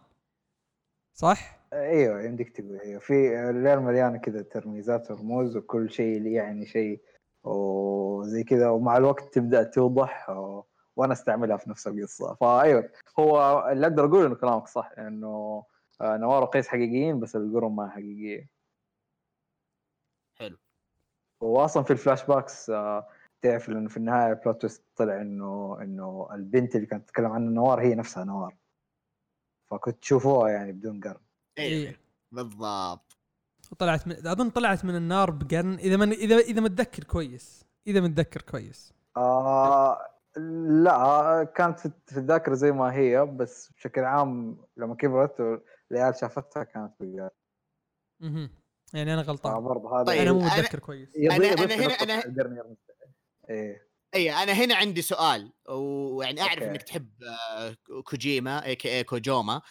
صح؟ 1.22 1.60
أيوه 1.74 2.22
يمديك 2.22 2.50
تقول 2.50 2.80
أيوه. 2.80 3.00
في 3.00 3.50
الليل 3.50 3.80
مليانه 3.80 4.18
كذا 4.18 4.42
ترميزات 4.42 5.12
ورموز 5.12 5.58
وكل 5.58 5.92
شيء 5.92 6.26
يعني 6.26 6.66
شيء 6.66 7.02
وزي 7.44 8.44
كذا 8.44 8.70
ومع 8.70 8.98
الوقت 8.98 9.34
تبدأ 9.34 9.64
توضح 9.64 10.30
و... 10.30 10.64
وأنا 10.96 11.14
أستعملها 11.14 11.58
في 11.58 11.70
نفس 11.70 11.88
القصة. 11.88 12.36
فأيوة 12.36 12.90
هو 13.20 13.68
اللي 13.72 13.88
أقدر 13.88 14.06
أقوله 14.06 14.28
إنه 14.28 14.36
كلامك 14.36 14.68
صح 14.68 14.92
إنه 14.98 15.64
آه، 16.02 16.18
نوار 16.18 16.44
وقيس 16.44 16.68
حقيقيين 16.68 17.20
بس 17.20 17.36
القرون 17.36 17.76
ما 17.76 17.90
حقيقيه 17.90 18.50
حلو. 20.36 20.58
واصلا 21.42 21.84
في 21.84 21.92
ال 21.92 22.26
flashbacks 22.26 22.70
آه، 22.70 23.08
تعرف 23.42 23.70
لأنه 23.70 23.90
في 23.90 23.98
النهاية 23.98 24.34
plot 24.34 24.62
twist 24.62 24.84
طلع 24.96 25.22
إنه 25.22 25.78
إنه 25.82 26.30
البنت 26.34 26.76
اللي 26.76 26.88
كانت 26.88 27.08
تتكلم 27.10 27.32
عنها 27.32 27.52
نوار 27.52 27.82
هي 27.82 27.96
نفسها 27.96 28.24
نوار. 28.24 28.61
فكنت 29.72 30.02
تشوفوها 30.02 30.50
يعني 30.50 30.72
بدون 30.72 31.00
قرن. 31.02 31.22
أيوه 31.60 31.90
إيه. 31.90 32.00
بالضبط. 32.32 33.18
طلعت 33.80 34.08
من 34.08 34.28
أظن 34.28 34.50
طلعت 34.50 34.86
من 34.86 34.96
النار 34.96 35.32
بقرن. 35.32 35.74
إذا 35.74 35.98
من 35.98 36.12
اذا 36.12 36.38
إذا 36.38 36.62
متذكر 36.62 37.04
كويس. 37.04 37.66
إذا 37.88 38.00
متذكر 38.02 38.42
كويس. 38.42 38.94
آه 39.18 40.08
لا 40.84 41.44
كانت 41.56 41.80
في 41.80 41.92
في 42.08 42.18
الذاكرة 42.18 42.54
زي 42.54 42.72
ما 42.72 42.94
هي 42.94 43.26
بس 43.26 43.72
بشكل 43.72 44.02
عام 44.02 44.58
لما 44.78 44.96
كبرت 44.96 45.40
والعيال 45.92 46.16
شافتها 46.16 46.64
كانت 46.64 46.94
بقى 47.00 47.32
أها 48.24 48.50
يعني 48.94 49.14
أنا 49.14 49.22
غلطان. 49.22 49.64
برضه 49.64 49.96
هذا 49.98 50.04
طيب، 50.06 50.22
أنا 50.22 50.32
مو 50.32 50.50
أنا- 50.50 50.54
متذكر 50.54 50.80
كويس. 50.80 51.16
أنا 51.16 51.56
في 51.56 51.64
هنا- 51.64 52.58
يرمز. 52.58 52.78
إيه. 53.50 53.91
اي 54.16 54.32
أنا 54.34 54.52
هنا 54.52 54.76
عندي 54.76 55.02
سؤال 55.02 55.54
ويعني 55.70 56.42
أعرف 56.42 56.54
أوكي. 56.54 56.70
إنك 56.72 56.82
تحب 56.84 57.10
آه، 57.24 57.76
كوجيما 58.06 58.66
اي 58.66 58.76
كي 58.76 58.98
اي 58.98 59.04
كوجوما. 59.04 59.62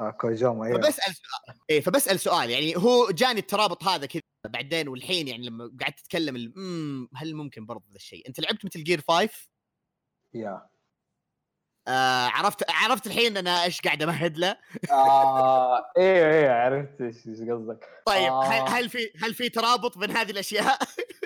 آه 0.00 0.10
كوجوما 0.10 0.66
أيوه 0.66 0.76
فبسأل 0.80 1.14
سؤال 1.14 1.58
إيه 1.70 1.80
فبسأل 1.80 2.20
سؤال 2.20 2.50
يعني 2.50 2.76
هو 2.76 3.10
جاني 3.10 3.40
الترابط 3.40 3.84
هذا 3.84 4.06
كذا 4.06 4.20
بعدين 4.48 4.88
والحين 4.88 5.28
يعني 5.28 5.46
لما 5.46 5.70
قعدت 5.80 6.00
تتكلم 6.00 6.36
ال- 6.36 6.52
مم، 6.56 7.08
هل 7.16 7.34
ممكن 7.34 7.66
برضه 7.66 7.84
ذا 7.90 7.96
الشيء؟ 7.96 8.28
أنت 8.28 8.40
لعبت 8.40 8.64
مثل 8.64 8.84
جير 8.84 9.00
5 9.08 9.30
يا. 10.34 10.66
آه 11.88 12.26
عرفت 12.26 12.70
عرفت 12.70 13.06
الحين 13.06 13.36
أنا 13.36 13.64
إيش 13.64 13.80
قاعد 13.80 14.02
أمهد 14.02 14.38
له؟ 14.38 14.56
آه 14.90 15.92
أيوه 15.98 16.30
أيوه 16.34 16.52
عرفت 16.52 17.00
إيش 17.00 17.16
قصدك. 17.50 17.88
طيب 18.06 18.32
آه. 18.32 18.44
هل 18.68 18.88
في 18.90 19.10
هل 19.22 19.34
في 19.34 19.48
ترابط 19.48 19.98
بين 19.98 20.10
هذه 20.10 20.30
الأشياء؟ 20.30 20.78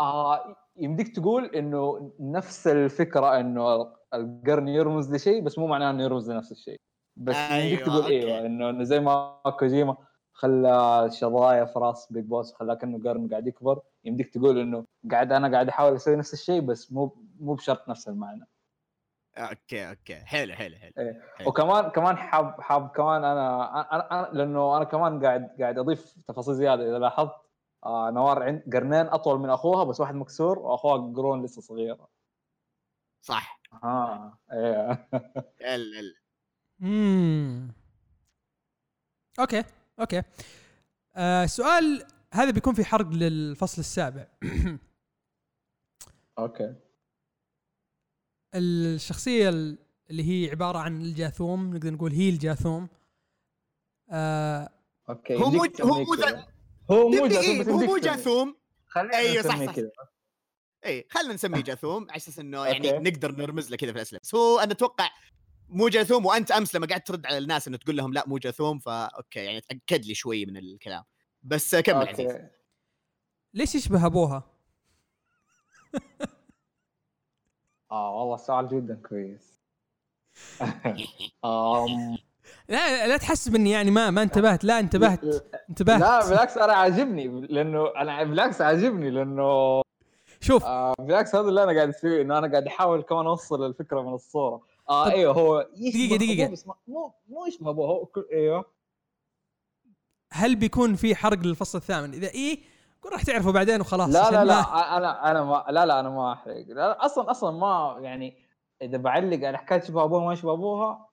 آه 0.00 0.56
يمديك 0.76 1.16
تقول 1.16 1.44
إنه 1.44 2.12
نفس 2.20 2.66
الفكرة 2.66 3.40
إنه 3.40 3.92
القرن 4.14 4.68
يرمز 4.68 5.14
لشيء 5.14 5.42
بس 5.42 5.58
مو 5.58 5.66
معناه 5.66 5.90
إنه 5.90 6.02
يرمز 6.02 6.30
لنفس 6.30 6.52
الشيء 6.52 6.80
بس 7.16 7.36
يمديك 7.36 7.78
أيوة، 7.78 7.84
تقول 7.84 8.02
أوكي. 8.02 8.34
أيوه 8.34 8.46
إنه 8.46 8.84
زي 8.84 9.00
ما 9.00 9.40
كوجيما 9.58 9.96
خلى 10.32 11.08
شظايا 11.12 11.64
في 11.64 11.78
راس 11.78 12.12
Big 12.12 12.24
Boss 12.24 12.52
وخلاه 12.54 12.74
كأنه 12.74 13.02
قرن 13.10 13.28
قاعد 13.28 13.46
يكبر 13.46 13.80
يمديك 14.04 14.34
تقول 14.34 14.58
إنه 14.58 14.84
قاعد 15.10 15.32
أنا 15.32 15.52
قاعد 15.52 15.68
أحاول 15.68 15.94
أسوي 15.94 16.16
نفس 16.16 16.32
الشيء 16.32 16.60
بس 16.60 16.92
مو 16.92 17.16
مو 17.40 17.54
بشرط 17.54 17.88
نفس 17.88 18.08
المعنى 18.08 18.46
أوكي 19.38 19.90
أوكي 19.90 20.14
حلو 20.14 20.54
حلو 20.54 20.76
حلو 20.76 20.92
إيه. 20.98 21.22
حلو. 21.36 21.48
وكمان 21.48 21.90
كمان 21.90 22.16
حاب 22.16 22.60
حاب 22.60 22.88
كمان 22.88 23.24
أنا 23.24 23.80
أنا, 23.94 24.20
أنا 24.20 24.30
لأنه 24.32 24.76
أنا 24.76 24.84
كمان 24.84 25.24
قاعد 25.24 25.48
قاعد 25.60 25.78
أضيف 25.78 26.14
تفاصيل 26.28 26.54
زيادة 26.54 26.88
إذا 26.88 26.98
لاحظت 26.98 27.47
آه 27.84 28.10
نوار 28.10 28.42
عند 28.42 28.62
قرنين 28.74 29.06
أطول 29.06 29.38
من 29.40 29.50
أخوها 29.50 29.84
بس 29.84 30.00
واحد 30.00 30.14
مكسور 30.14 30.58
وأخوها 30.58 31.12
قرون 31.14 31.44
لسه 31.44 31.62
صغيرة. 31.62 32.08
صح. 33.22 33.60
آه 33.84 34.38
إيه. 34.52 35.08
ال 35.60 35.98
ال 35.98 36.14
امم 36.82 37.72
أوكي 39.40 39.64
أوكي. 40.00 40.22
آه 41.16 41.46
سؤال 41.46 42.06
هذا 42.34 42.50
بيكون 42.50 42.74
في 42.74 42.84
حرق 42.84 43.06
للفصل 43.06 43.80
السابع. 43.80 44.26
أوكي. 46.38 46.74
الشخصية 48.54 49.48
ال- 49.48 49.78
اللي 50.10 50.22
هي 50.46 50.50
عبارة 50.50 50.78
عن 50.78 51.00
الجاثوم 51.02 51.70
نقدر 51.74 51.90
نقول 51.90 52.12
هي 52.12 52.28
الجاثوم. 52.28 52.88
آه 54.10 54.70
أوكي 55.08 55.34
هو 55.36 55.50
مو- 55.50 55.64
هو 55.82 55.98
مو. 55.98 56.06
هو 56.90 57.08
مو 57.08 57.26
جاثوم 57.26 57.60
إيه 57.60 57.70
هو 57.70 57.78
مو. 57.86 57.96
جاثوم 57.98 58.56
خلينا 58.86 59.16
أيوة، 59.16 59.42
صح، 59.42 59.64
صح. 59.64 59.74
اي 60.86 61.06
خلينا 61.10 61.34
نسميه 61.34 61.62
جاثوم 61.62 62.02
على 62.10 62.16
أساس 62.16 62.38
إنه 62.38 62.66
يعني 62.66 62.90
أوكي. 62.94 63.10
نقدر 63.10 63.32
نرمز 63.32 63.70
له 63.70 63.76
كذا 63.76 63.90
في 63.92 63.96
الأسئلة 63.96 64.20
بس 64.22 64.34
هو 64.34 64.58
أنا 64.58 64.72
أتوقع 64.72 65.08
مو 65.68 65.88
جاثوم 65.88 66.26
وأنت 66.26 66.50
أمس 66.50 66.74
لما 66.74 66.86
قعدت 66.86 67.06
ترد 67.06 67.26
على 67.26 67.38
الناس 67.38 67.68
إنه 67.68 67.76
تقول 67.76 67.96
لهم 67.96 68.12
لا 68.12 68.24
مو 68.28 68.38
جاثوم 68.38 68.78
فا 68.78 69.04
أوكي 69.04 69.40
يعني 69.40 69.60
تاكد 69.60 70.04
لي 70.04 70.14
شوي 70.14 70.46
من 70.46 70.56
الكلام 70.56 71.04
بس 71.42 71.74
كمل 71.76 72.08
عزيز 72.08 72.32
ليش 73.54 73.74
يشبه 73.74 74.06
أبوها؟ 74.06 74.50
آه 77.90 78.14
والله 78.18 78.36
سؤال 78.36 78.68
جدا 78.68 78.94
كويس 79.08 79.58
آم، 81.44 82.18
لا 82.68 83.06
لا 83.06 83.16
تحسب 83.16 83.54
اني 83.54 83.70
يعني 83.70 83.90
ما 83.90 84.10
ما 84.10 84.22
انتبهت 84.22 84.64
لا 84.64 84.78
انتبهت 84.78 85.20
انتبهت. 85.70 86.00
لا 86.00 86.28
بالعكس 86.28 86.58
أنا 86.58 86.72
عاجبني 86.72 87.28
لأنه 87.46 87.86
أنا 87.96 88.24
بالعكس 88.24 88.60
عاجبني 88.60 89.10
لأنه 89.10 89.82
شوف. 90.40 90.64
آه 90.64 90.94
بالعكس 90.98 91.34
هذا 91.34 91.48
اللي 91.48 91.62
أنا 91.62 91.72
قاعد 91.72 91.88
أسويه 91.88 92.22
إنه 92.22 92.38
أنا 92.38 92.50
قاعد 92.50 92.66
أحاول 92.66 93.02
كمان 93.02 93.26
أوصل 93.26 93.66
الفكرة 93.66 94.00
من 94.02 94.14
الصورة. 94.14 94.60
آه 94.90 95.04
طب- 95.04 95.10
أيوه 95.10 95.34
هو 95.34 95.66
دقيقة. 95.82 96.44
أبوه 96.44 96.52
بس 96.52 96.66
مو 96.88 97.12
مو 97.28 97.46
يشبه 97.46 97.70
ابوه 97.70 97.86
هو 97.88 98.06
كل 98.06 98.26
أيوه. 98.32 98.64
هل 100.32 100.56
بيكون 100.56 100.94
في 100.94 101.14
حرق 101.14 101.38
للفصل 101.38 101.78
الثامن؟ 101.78 102.12
إذا 102.12 102.28
إيه 102.28 102.58
قول 103.02 103.12
راح 103.12 103.22
تعرفوا 103.22 103.52
بعدين 103.52 103.80
وخلاص 103.80 104.08
لا 104.14 104.30
لا 104.30 104.44
لا 104.44 104.60
ما- 104.62 104.96
أنا 104.96 105.30
أنا 105.30 105.44
ما 105.44 105.64
لا 105.70 105.86
لا 105.86 106.00
أنا 106.00 106.08
ما 106.08 106.32
أحرق. 106.32 106.54
لا 106.68 106.74
لا 106.74 107.04
أصلا 107.04 107.30
أصلا 107.30 107.50
ما 107.58 107.96
يعني 108.00 108.36
إذا 108.82 108.98
بعلق 108.98 109.46
على 109.46 109.58
حكاية 109.58 109.80
شبه 109.80 110.04
أبوها 110.04 110.24
ما 110.24 110.32
يشبه 110.32 110.52
أبوها 110.52 111.07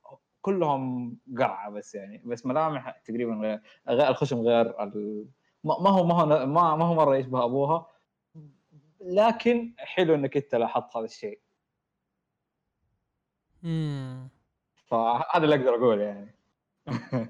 كلهم 0.45 1.17
قرعة 1.37 1.69
بس 1.69 1.95
يعني 1.95 2.21
بس 2.25 2.45
ملامح 2.45 2.89
تقريبا 2.89 3.33
غير, 3.33 3.61
غير 3.89 4.07
الخشم 4.07 4.41
غير 4.41 4.83
ال... 4.83 5.25
ما 5.63 5.79
ما 5.79 5.89
هو 5.89 6.03
ما 6.03 6.15
هو 6.15 6.25
ما, 6.45 6.75
ما 6.75 6.85
هو 6.85 6.93
مرة 6.93 7.17
يشبه 7.17 7.45
أبوها. 7.45 7.87
لكن 9.01 9.73
حلو 9.77 10.15
إنك 10.15 10.37
أنت 10.37 10.55
لاحظت 10.55 10.97
هذا 10.97 11.05
الشيء. 11.05 11.39
مم. 13.63 14.29
فهذا 14.87 15.43
اللي 15.43 15.55
أقدر 15.55 15.75
أقوله 15.75 16.03
يعني. 16.03 16.35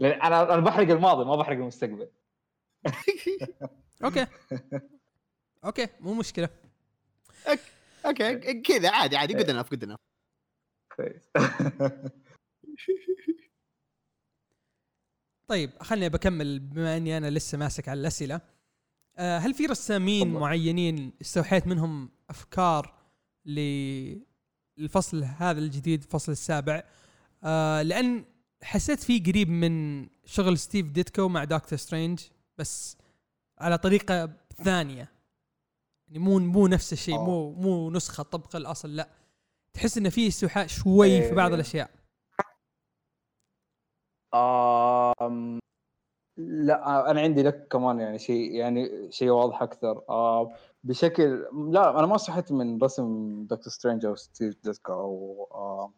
لأن 0.00 0.20
أنا 0.20 0.54
أنا 0.54 0.60
بحرق 0.60 0.90
الماضي 0.90 1.24
ما 1.24 1.36
بحرق 1.36 1.56
المستقبل. 1.56 2.10
أوكي. 4.04 4.26
أوكي 5.64 5.88
مو 6.00 6.14
مشكلة. 6.14 6.48
أوكي 8.06 8.60
كذا 8.60 8.90
عادي 8.90 9.16
عادي 9.16 9.34
جود 9.34 9.50
انف 9.50 9.70
جود 9.70 9.84
انف 9.84 10.00
كويس. 10.96 11.30
طيب 15.48 15.70
خليني 15.80 16.08
بكمل 16.08 16.58
بما 16.58 16.96
إني 16.96 17.16
أنا 17.16 17.30
لسه 17.30 17.58
ماسك 17.58 17.88
على 17.88 18.00
الأسئلة 18.00 18.40
آه، 19.16 19.38
هل 19.38 19.54
في 19.54 19.66
رسامين 19.66 20.28
تفضل. 20.28 20.40
معينين 20.40 21.12
استوحيت 21.20 21.66
منهم 21.66 22.10
أفكار 22.30 22.94
للفصل 23.46 25.24
هذا 25.24 25.58
الجديد 25.58 26.02
الفصل 26.02 26.32
السابع 26.32 26.82
آه، 27.44 27.82
لأن 27.82 28.24
حسيت 28.62 29.02
فيه 29.02 29.22
قريب 29.22 29.48
من 29.48 30.06
شغل 30.24 30.58
ستيف 30.58 30.90
ديتكو 30.90 31.28
مع 31.28 31.44
دكتور 31.44 31.78
سترينج 31.78 32.20
بس 32.58 32.96
على 33.58 33.78
طريقة 33.78 34.32
ثانية 34.64 35.12
يعني 36.08 36.18
مو 36.18 36.38
مو 36.38 36.66
نفس 36.66 36.92
الشيء 36.92 37.14
آه. 37.14 37.24
مو 37.24 37.52
مو 37.52 37.90
نسخة 37.90 38.22
طبق 38.22 38.56
الأصل 38.56 38.96
لا 38.96 39.08
تحس 39.72 39.98
إنه 39.98 40.08
في 40.08 40.28
استوحاء 40.28 40.66
شوي 40.66 41.22
في 41.22 41.34
بعض 41.34 41.48
إيه. 41.48 41.54
الأشياء 41.54 41.90
آم، 44.34 45.58
لا 46.38 47.10
أنا 47.10 47.20
عندي 47.20 47.42
لك 47.42 47.68
كمان 47.68 48.00
يعني 48.00 48.18
شيء 48.18 48.50
يعني 48.54 49.12
شيء 49.12 49.30
واضح 49.30 49.62
أكثر. 49.62 50.02
آه 50.08 50.52
بشكل 50.84 51.46
لا 51.70 51.98
أنا 51.98 52.06
ما 52.06 52.16
استوحيت 52.16 52.52
من 52.52 52.82
رسم 52.82 53.38
دكتور 53.50 53.72
سترينج 53.72 54.06
أو 54.06 54.14
ستيف 54.14 54.56
ديتكو 54.64 54.92
أو 54.92 55.90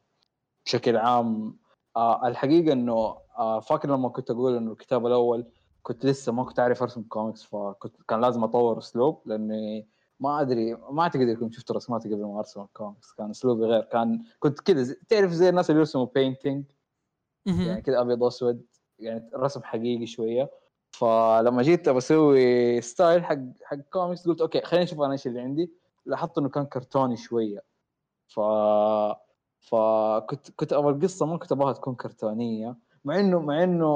بشكل 0.67 0.97
عام. 0.97 1.57
آه 1.97 2.29
الحقيقة 2.29 2.73
إنه 2.73 3.17
آه 3.39 3.61
فاكر 3.61 3.89
لما 3.91 4.09
كنت 4.09 4.31
أقول 4.31 4.57
إنه 4.57 4.73
الكتاب 4.73 5.07
الأول 5.07 5.47
كنت 5.83 6.07
لسه 6.07 6.33
ما 6.33 6.45
كنت 6.45 6.59
أعرف 6.59 6.83
أرسم 6.83 7.03
كوميكس 7.03 7.43
فكنت 7.43 8.03
كان 8.09 8.21
لازم 8.21 8.45
أطور 8.45 8.79
أسلوب 8.79 9.23
لأني 9.27 9.89
ما 10.21 10.41
أدري 10.41 10.75
ما 10.75 11.03
أعتقد 11.03 11.23
إنكم 11.23 11.51
شفتوا 11.51 11.77
رسماتي 11.77 12.09
قبل 12.15 12.25
ما 12.25 12.39
أرسم 12.39 12.61
الكوميكس 12.63 13.13
كان 13.13 13.31
أسلوبي 13.31 13.65
غير. 13.65 13.83
كان 13.83 14.25
كنت 14.39 14.61
كذا 14.61 14.97
تعرف 15.09 15.31
زي 15.31 15.49
الناس 15.49 15.71
اللي 15.71 15.79
يرسموا 15.79 16.07
painting. 16.15 16.65
يعني 17.47 17.82
كذا 17.82 18.01
أبيض 18.01 18.23
وأسود 18.23 18.66
يعني 18.98 19.31
رسم 19.35 19.62
حقيقي 19.62 20.06
شوية. 20.06 20.51
فلما 20.90 21.62
جيت 21.62 21.89
بسوي 21.89 22.81
style 22.81 23.24
حق 23.24 23.39
حق 23.64 23.77
كوميكس 23.77 24.28
قلت 24.28 24.40
أوكي 24.40 24.60
خليني 24.60 24.85
أشوف 24.85 25.01
أنا 25.01 25.12
إيش 25.12 25.27
اللي 25.27 25.40
عندي. 25.40 25.73
لاحظت 26.06 26.39
إنه 26.39 26.48
كان 26.48 26.66
كرتوني 26.66 27.16
شوية. 27.16 27.62
ف 28.28 28.40
فكنت 29.60 30.51
كنت 30.51 30.73
أبغى 30.73 30.90
القصة 30.93 31.27
ما 31.27 31.39
كنت 31.39 31.52
أبغاها 31.52 31.73
تكون 31.73 31.94
كرتونية. 31.94 32.77
مع 33.05 33.20
إنه 33.20 33.40
مع 33.40 33.64
إنه 33.64 33.86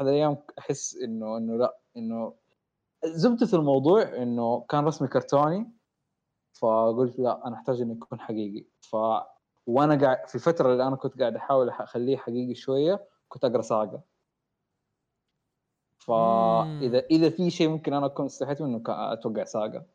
هذه 0.00 0.08
الأيام 0.08 0.36
أحس 0.58 0.96
إنه 0.96 1.36
إنه 1.36 1.56
لا 1.56 1.78
إنه 1.96 2.34
زبدة 3.04 3.58
الموضوع 3.58 4.02
إنه 4.02 4.64
كان 4.68 4.84
رسمي 4.84 5.08
كرتوني. 5.08 5.70
فقلت 6.52 7.18
لا 7.18 7.46
أنا 7.46 7.56
أحتاج 7.56 7.80
إنه 7.80 7.92
يكون 7.92 8.20
حقيقي. 8.20 8.64
ف 8.80 8.96
وأنا 9.68 10.00
قاعد 10.00 10.28
في 10.28 10.34
الفترة 10.34 10.72
اللي 10.72 10.88
أنا 10.88 10.96
كنت 10.96 11.20
قاعد 11.20 11.36
أحاول 11.36 11.68
أخليه 11.68 12.16
حقيقي 12.16 12.54
شوية 12.54 13.08
كنت 13.28 13.44
أقرأ 13.44 13.62
ساقا 13.62 14.02
فاذا 15.98 16.98
إذا 17.10 17.30
في 17.30 17.50
شيء 17.50 17.68
ممكن 17.68 17.94
أنا 17.94 18.06
أكون 18.06 18.26
استحيت 18.26 18.62
منه 18.62 18.82
أتوقع 18.88 19.44
ساقا 19.44 19.86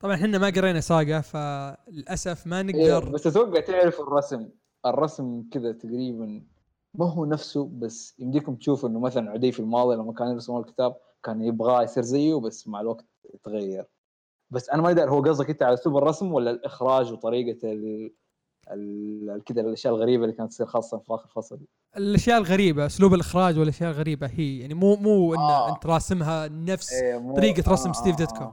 طبعا 0.00 0.14
إحنا 0.14 0.38
ما 0.38 0.46
قرينا 0.46 0.80
ساقا 0.80 1.20
فللأسف 1.20 2.46
ما 2.46 2.56
إيه 2.56 2.62
نقدر 2.62 3.08
بس 3.08 3.26
أتوقع 3.26 3.60
تعرف 3.60 4.00
الرسم. 4.00 4.48
الرسم 4.86 5.48
كذا 5.50 5.72
تقريبا 5.72 6.42
ما 6.94 7.10
هو 7.12 7.24
نفسه 7.24 7.70
بس 7.72 8.20
يمديكم 8.20 8.54
تشوفوا 8.56 8.88
إنه 8.88 9.00
مثلا 9.00 9.30
عدي 9.30 9.52
في 9.52 9.60
الماضي 9.60 9.96
لما 9.96 10.12
كان 10.12 10.28
يرسم 10.28 10.56
الكتاب 10.56 10.96
كان 11.22 11.42
يبغاه 11.42 11.82
يصير 11.82 12.02
زيه 12.02 12.34
بس 12.34 12.68
مع 12.68 12.80
الوقت 12.80 13.04
تغير 13.42 13.86
بس 14.50 14.70
أنا 14.70 14.82
ما 14.82 14.90
أدري 14.90 15.10
هو 15.10 15.20
قصدك 15.22 15.50
أنت 15.50 15.62
على 15.62 15.74
اسلوب 15.74 15.96
الرسم 15.96 16.32
ولا 16.32 16.50
الإخراج 16.50 17.12
وطريقة 17.12 17.72
ال 17.72 18.12
ال- 18.70 19.42
كذا 19.46 19.60
الأشياء 19.60 19.94
الغريبة 19.94 20.24
اللي 20.24 20.36
كانت 20.36 20.50
تصير 20.52 20.66
خاصة 20.66 20.98
في 20.98 21.14
آخر 21.14 21.28
فصل 21.28 21.60
الأشياء 21.96 22.38
الغريبة 22.38 22.86
أسلوب 22.86 23.14
الإخراج 23.14 23.58
والأشياء 23.58 23.90
الغريبة 23.90 24.26
هي 24.26 24.58
يعني 24.58 24.74
مو 24.74 24.96
مو 24.96 25.34
إن 25.34 25.38
آه. 25.40 25.74
أنت 25.74 25.86
راسمها 25.86 26.48
نفس 26.48 26.92
إيه، 26.92 27.18
مو- 27.18 27.34
طريقة 27.36 27.72
رسم 27.72 27.92
ستيف 27.92 28.16
ديتكو. 28.16 28.52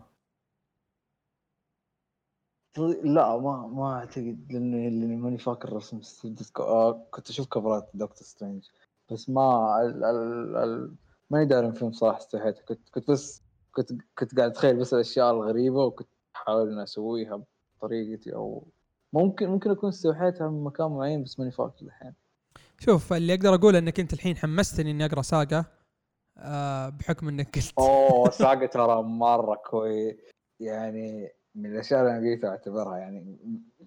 طي- 2.76 3.02
لا 3.04 3.38
ما 3.38 3.68
ما 3.68 3.94
أعتقد 4.00 4.46
لأنه 4.52 4.78
لاني 4.78 5.16
ماني 5.16 5.38
فاكر 5.38 5.74
رسم 5.74 6.02
ستيف 6.02 6.32
ديتكو 6.34 6.64
آه 6.64 7.08
كنت 7.12 7.30
أشوف 7.30 7.48
كفرات 7.48 7.90
دكتور 7.94 8.24
سترينج 8.28 8.64
بس 9.12 9.30
ما 9.30 9.78
ال 9.82 10.04
ال 10.04 10.56
ال 10.56 10.96
ماني 11.30 11.46
داري 11.46 11.72
فيهم 11.72 11.92
صراحة 11.92 12.18
استحيت 12.18 12.60
كنت 12.60 12.90
كنت 12.90 13.12
بس 13.12 13.43
كنت 13.74 13.92
كنت 14.18 14.38
قاعد 14.38 14.52
أتخيل 14.52 14.76
بس 14.76 14.94
الأشياء 14.94 15.32
الغريبة 15.32 15.86
وكنت 15.86 16.08
أحاول 16.36 16.72
ان 16.72 16.80
أسويها 16.80 17.44
بطريقتي 17.78 18.36
أو 18.36 18.68
ممكن 19.14 19.50
ممكن 19.50 19.72
أكون 19.72 19.90
استوحيتها 19.90 20.50
من 20.50 20.64
مكان 20.64 20.88
معين 20.88 21.24
بس 21.24 21.40
ماني 21.40 21.52
فاكر 21.52 21.86
الحين. 21.86 22.14
شوف 22.80 23.14
اللي 23.14 23.34
أقدر 23.34 23.56
أقوله 23.56 23.80
إنك 23.80 24.00
أنت 24.00 24.14
الحين 24.14 24.38
حمستني 24.38 24.92
إني 24.92 25.06
أقرأ 25.06 25.22
ساقا 25.22 25.66
آه 26.38 26.90
بحكم 26.90 27.28
إنك 27.28 27.56
قلت. 27.56 27.74
أوه 27.78 28.30
ساقا 28.44 28.66
ترى 28.66 29.04
مرة 29.04 29.56
كويس 29.56 30.16
يعني 30.60 31.30
من 31.56 31.72
الأشياء 31.72 32.00
اللي 32.00 32.12
أنا 32.12 32.20
قريتها 32.20 32.50
أعتبرها 32.50 32.98
يعني 32.98 33.38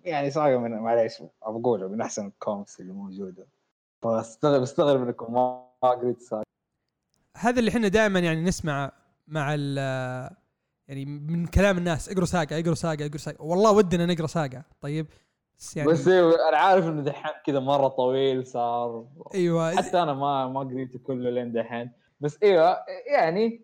يعني 0.05 0.31
ساقا 0.31 0.57
من 0.57 0.71
معليش 0.71 1.23
بقولها 1.47 1.89
من 1.89 2.01
أحسن 2.01 2.27
الكوميكس 2.27 2.81
اللي 2.81 2.93
موجودة. 2.93 3.47
فاستغرب 4.03 4.63
استغرب 4.63 5.03
انكم 5.03 5.33
ما 5.33 5.69
قريت 5.83 6.21
ساقا 6.21 6.43
هذا 7.37 7.59
اللي 7.59 7.71
إحنا 7.71 7.89
دائما 7.89 8.21
يعني 8.21 8.43
نسمع 8.43 8.93
مع 9.29 9.55
ال 9.55 9.77
يعني 10.89 11.05
من 11.05 11.47
كلام 11.47 11.79
الناس 11.79 12.09
اقروا 12.09 12.27
ساقا 12.27 12.59
اقروا 12.61 12.75
ساقا 12.75 13.05
اقروا 13.07 13.19
ساقا 13.19 13.43
والله 13.43 13.73
ودنا 13.73 14.07
نقرأ 14.07 14.27
ساقا 14.27 14.63
طيب 14.81 15.07
بس 15.59 15.77
يعني 15.77 15.89
بس 15.89 16.09
إيه، 16.09 16.49
أنا 16.49 16.57
عارف 16.57 16.85
إنه 16.89 17.03
دحين 17.03 17.33
كذا 17.47 17.61
مرة 17.61 17.89
طويل 17.89 18.47
صار. 18.47 19.07
أيوه 19.35 19.77
حتى 19.77 20.03
أنا 20.03 20.13
ما 20.15 20.49
ما 20.49 20.61
قريته 20.61 20.99
كله 20.99 21.31
لين 21.31 21.53
دحين. 21.53 21.91
بس 22.21 22.39
أيوه 22.43 22.77
يعني 23.11 23.63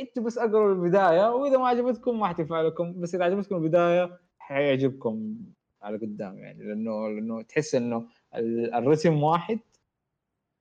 أنتوا 0.00 0.22
بس 0.22 0.38
اقروا 0.38 0.74
البداية 0.74 1.30
وإذا 1.34 1.58
ما 1.58 1.68
عجبتكم 1.68 2.20
ما 2.20 2.26
حتنفع 2.28 2.60
لكم. 2.60 3.00
بس 3.00 3.14
إذا 3.14 3.24
عجبتكم 3.24 3.56
البداية 3.56 4.18
حيعجبكم 4.38 5.34
على 5.82 5.98
قدام 5.98 6.38
يعني 6.38 6.64
لأنه 6.64 7.08
لأنه 7.08 7.42
تحس 7.42 7.74
إنه 7.74 8.06
ال- 8.34 8.74
الرسم 8.74 9.22
واحد 9.22 9.58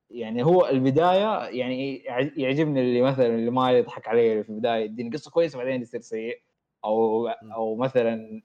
يعني 0.10 0.44
هو 0.44 0.68
البداية 0.68 1.44
يعني 1.50 2.04
يع- 2.04 2.32
يعجبني 2.38 2.82
اللي 2.82 3.02
مثلا 3.02 3.28
اللي 3.28 3.52
ما 3.52 3.72
يضحك 3.72 4.08
علي 4.08 4.44
في 4.44 4.50
البداية 4.50 4.84
يديني 4.86 5.10
قصة 5.10 5.32
كويسة 5.32 5.58
بعدين 5.58 5.82
يصير 5.82 6.02
سيء. 6.02 6.42
أو 6.86 7.28
أو 7.28 7.76
مثلا 7.76 8.42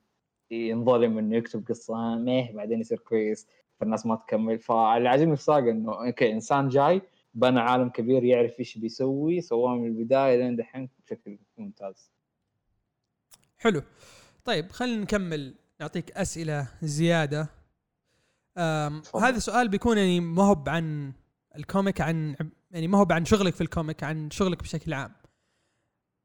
ينظلم 0.50 1.18
إنه 1.18 1.36
يكتب 1.36 1.66
قصة 1.68 2.16
ميه 2.16 2.52
بعدين 2.52 2.80
يصير 2.80 2.98
كويس 2.98 3.48
فالناس 3.80 4.06
ما 4.06 4.16
تكمل. 4.16 4.58
فاللي 4.58 5.08
عاجبني 5.08 5.36
في 5.36 5.42
ساقا 5.42 5.70
إنه 5.70 6.06
أوكي 6.06 6.32
إنسان 6.32 6.68
جاي 6.68 7.02
بنى 7.34 7.60
عالم 7.60 7.88
كبير 7.88 8.24
يعرف 8.24 8.58
إيش 8.60 8.78
بيسوي 8.78 9.40
سواه 9.40 9.74
من 9.74 9.86
البداية 9.86 10.36
لين 10.36 10.56
دحين 10.56 10.88
بشكل 11.04 11.38
ممتاز. 11.58 12.10
حلو. 13.58 13.82
طيب 14.44 14.72
خلينا 14.72 15.02
نكمل. 15.02 15.54
نعطيك 15.80 16.10
أسئلة 16.10 16.68
زيادة. 16.82 17.48
هذا 19.14 19.38
سؤال 19.38 19.68
بيكون 19.68 19.98
يعني 19.98 20.20
ما 20.20 20.42
هو 20.42 20.64
عن 20.66 21.12
الكوميك 21.56 22.00
عن 22.00 22.36
يعني 22.70 22.88
ما 22.88 22.98
هو 22.98 23.06
عن 23.10 23.24
شغلك 23.24 23.54
في 23.54 23.60
الكوميك 23.60 24.04
عن 24.04 24.30
شغلك 24.30 24.62
بشكل 24.62 24.92
عام 24.94 25.12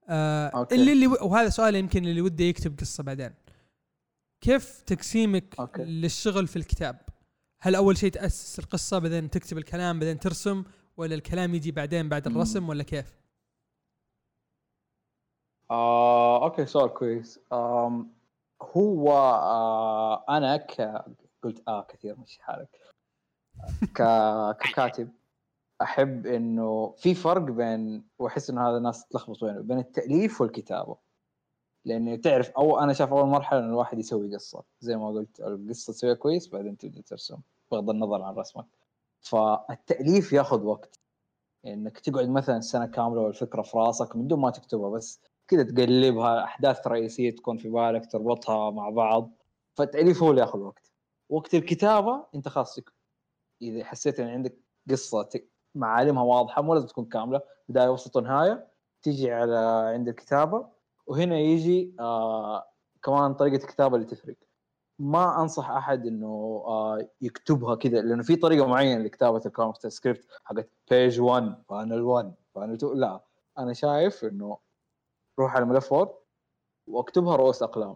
آه 0.10 0.48
أوكي. 0.48 0.76
اللي 0.76 0.92
اللي 0.94 1.08
وهذا 1.08 1.50
سؤال 1.50 1.76
يمكن 1.76 2.06
اللي 2.06 2.22
وده 2.22 2.44
يكتب 2.44 2.80
قصة 2.80 3.04
بعدين 3.04 3.34
كيف 4.42 4.82
تقسيمك 4.82 5.60
أوكي. 5.60 5.84
للشغل 5.84 6.48
في 6.48 6.56
الكتاب 6.56 7.00
هل 7.62 7.76
أول 7.76 7.98
شيء 7.98 8.12
تأسس 8.12 8.60
القصة 8.60 9.00
بعدين 9.00 9.30
تكتب 9.30 9.58
الكلام 9.58 10.00
بعدين 10.00 10.20
ترسم 10.20 10.64
ولا 10.98 11.16
الكلام 11.16 11.56
يجي 11.56 11.72
بعدين 11.72 12.10
بعد. 12.10 12.28
الرسم 12.28 12.70
ولا 12.70 12.84
كيف؟ 12.84 13.18
آه، 15.72 16.44
أوكي 16.44 16.66
سؤال 16.66 16.94
كويس 16.94 17.40
آم، 17.54 18.14
هو 18.62 19.12
آه، 19.14 20.26
أنا 20.38 20.58
ك 20.58 21.04
قلت 21.44 21.64
آه 21.68 21.88
كثير 21.90 22.20
مش 22.20 22.38
حالك 22.40 22.70
ك... 23.96 24.02
ككاتب 24.68 25.12
أحب 25.82 26.28
إنه 26.28 26.94
في 26.98 27.16
فرق 27.16 27.42
بين 27.42 28.08
وأحس 28.20 28.50
إنه 28.50 28.70
هذا 28.70 28.78
الناس 28.78 29.08
تلخبط 29.08 29.44
بينه 29.44 29.62
بين 29.62 29.80
التأليف 29.80 30.42
والكتابة. 30.42 30.98
لأنه 31.86 32.16
تعرف 32.16 32.50
أو 32.50 32.80
أنا 32.80 32.94
شايف 32.94 33.14
أول 33.14 33.28
مرحلة 33.28 33.60
إنه 33.60 33.70
الواحد 33.70 34.00
يسوي 34.00 34.36
قصة. 34.36 34.64
زي 34.80 34.98
ما 34.98 35.08
قلت 35.10 35.40
القصة 35.40 35.94
تسويها 35.94 36.14
كويس 36.14 36.48
بعدين 36.48 36.78
تبدأ 36.78 37.02
ترسم 37.02 37.38
بغض 37.72 37.90
النظر 37.90 38.22
عن 38.22 38.36
رسمك. 38.36 38.66
فالتأليف 39.20 40.34
ياخذ 40.34 40.64
وقت. 40.64 41.00
إنك 41.66 42.00
تقعد 42.00 42.30
مثلا 42.30 42.60
سنة 42.60 42.86
كاملة 42.86 43.22
والفكرة 43.22 43.62
في 43.62 43.78
راسك 43.78 44.16
من 44.16 44.28
دون 44.28 44.40
ما 44.40 44.50
تكتبها 44.50 44.90
بس 44.90 45.22
كذا 45.48 45.64
تقلبها 45.64 46.44
أحداث 46.44 46.88
رئيسية 46.88 47.36
تكون 47.36 47.58
في 47.58 47.70
بالك 47.70 48.12
تربطها 48.12 48.72
مع 48.72 48.90
بعض. 48.90 49.32
فالتأليف 49.74 50.24
هو 50.24 50.30
اللي 50.30 50.42
ياخذ 50.42 50.60
وقت. 50.60 50.92
وقت 51.30 51.54
الكتابة 51.54 52.26
أنت 52.36 52.48
خلاص 52.48 52.80
إذا 53.62 53.84
حسيت 53.84 54.20
إن 54.20 54.28
عندك 54.28 54.58
قصة 54.90 55.30
معالمها 55.78 56.24
واضحة 56.24 56.62
مو 56.62 56.74
لازم 56.74 56.88
تكون 56.88 57.06
كاملة 57.06 57.42
بداية 57.70 57.90
وسط 57.90 58.16
ونهايه 58.16 58.68
تيجي 59.02 59.32
على 59.32 59.58
عند 59.94 60.08
الكتابة 60.08 60.68
وهنا 61.08 61.40
يجي 61.40 61.96
آه 62.00 62.64
كمان 63.04 63.34
طريقة 63.34 63.56
الكتابة 63.64 63.96
اللي 63.96 64.08
تفرق. 64.08 64.36
ما 65.00 65.42
أنصح 65.42 65.70
أحد 65.70 66.06
إنه 66.08 66.64
آه 66.68 67.08
يكتبها 67.22 67.76
كذا 67.76 68.02
لأنه 68.02 68.24
في 68.24 68.36
طريقة 68.36 68.68
معينة 68.68 69.04
لكتابة 69.04 69.42
الكوميك 69.46 69.76
سكريبت 69.76 70.28
حقت 70.44 70.70
page 70.92 71.20
1 71.22 71.64
panel 71.70 72.02
1 72.02 72.34
panel 72.56 72.74
2 72.74 72.94
لا. 72.98 73.24
أنا 73.58 73.74
شايف 73.74 74.26
إنه 74.26 74.58
روح 75.40 75.56
على 75.56 75.66
ملف 75.66 75.92
Word 75.94 76.10
واكتبها 76.88 77.36
رؤوس 77.36 77.64
أقلام. 77.64 77.96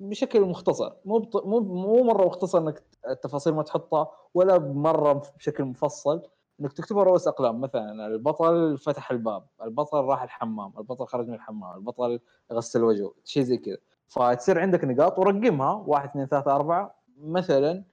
بشكل 0.00 0.40
مختصر. 0.40 0.92
مو 1.04 1.18
بط... 1.18 1.46
مو 1.46 1.60
مو 1.60 2.02
مرة 2.02 2.26
مختصر 2.26 2.58
إنك 2.58 2.82
التفاصيل 3.08 3.54
ما 3.54 3.62
تحطها 3.62 4.10
ولا 4.34 4.58
مرة 4.58 5.12
بشكل 5.36 5.64
مفصل. 5.64 6.22
إنك 6.62 6.72
تكتبها 6.72 7.02
رؤوس 7.02 7.28
أقلام 7.28 7.60
مثلا 7.60 8.06
البطل 8.06 8.78
فتح 8.78 9.10
الباب 9.10 9.46
البطل 9.62 9.98
راح 9.98 10.22
الحمام 10.22 10.72
البطل 10.78 11.06
خرج 11.06 11.28
من 11.28 11.34
الحمام 11.34 11.76
البطل 11.76 12.20
غسل 12.52 12.84
وجهه 12.84 13.14
شيء 13.24 13.42
زي 13.42 13.56
كذا. 13.56 13.76
فتصير 14.08 14.60
عندك 14.60 14.84
نقاط 14.84 15.18
ورقمها 15.18 15.72
واحد 15.86 16.08
اثنين 16.08 16.26
ثلاثة 16.26 16.56
أربعة. 16.56 16.94
مثلا 17.18 17.84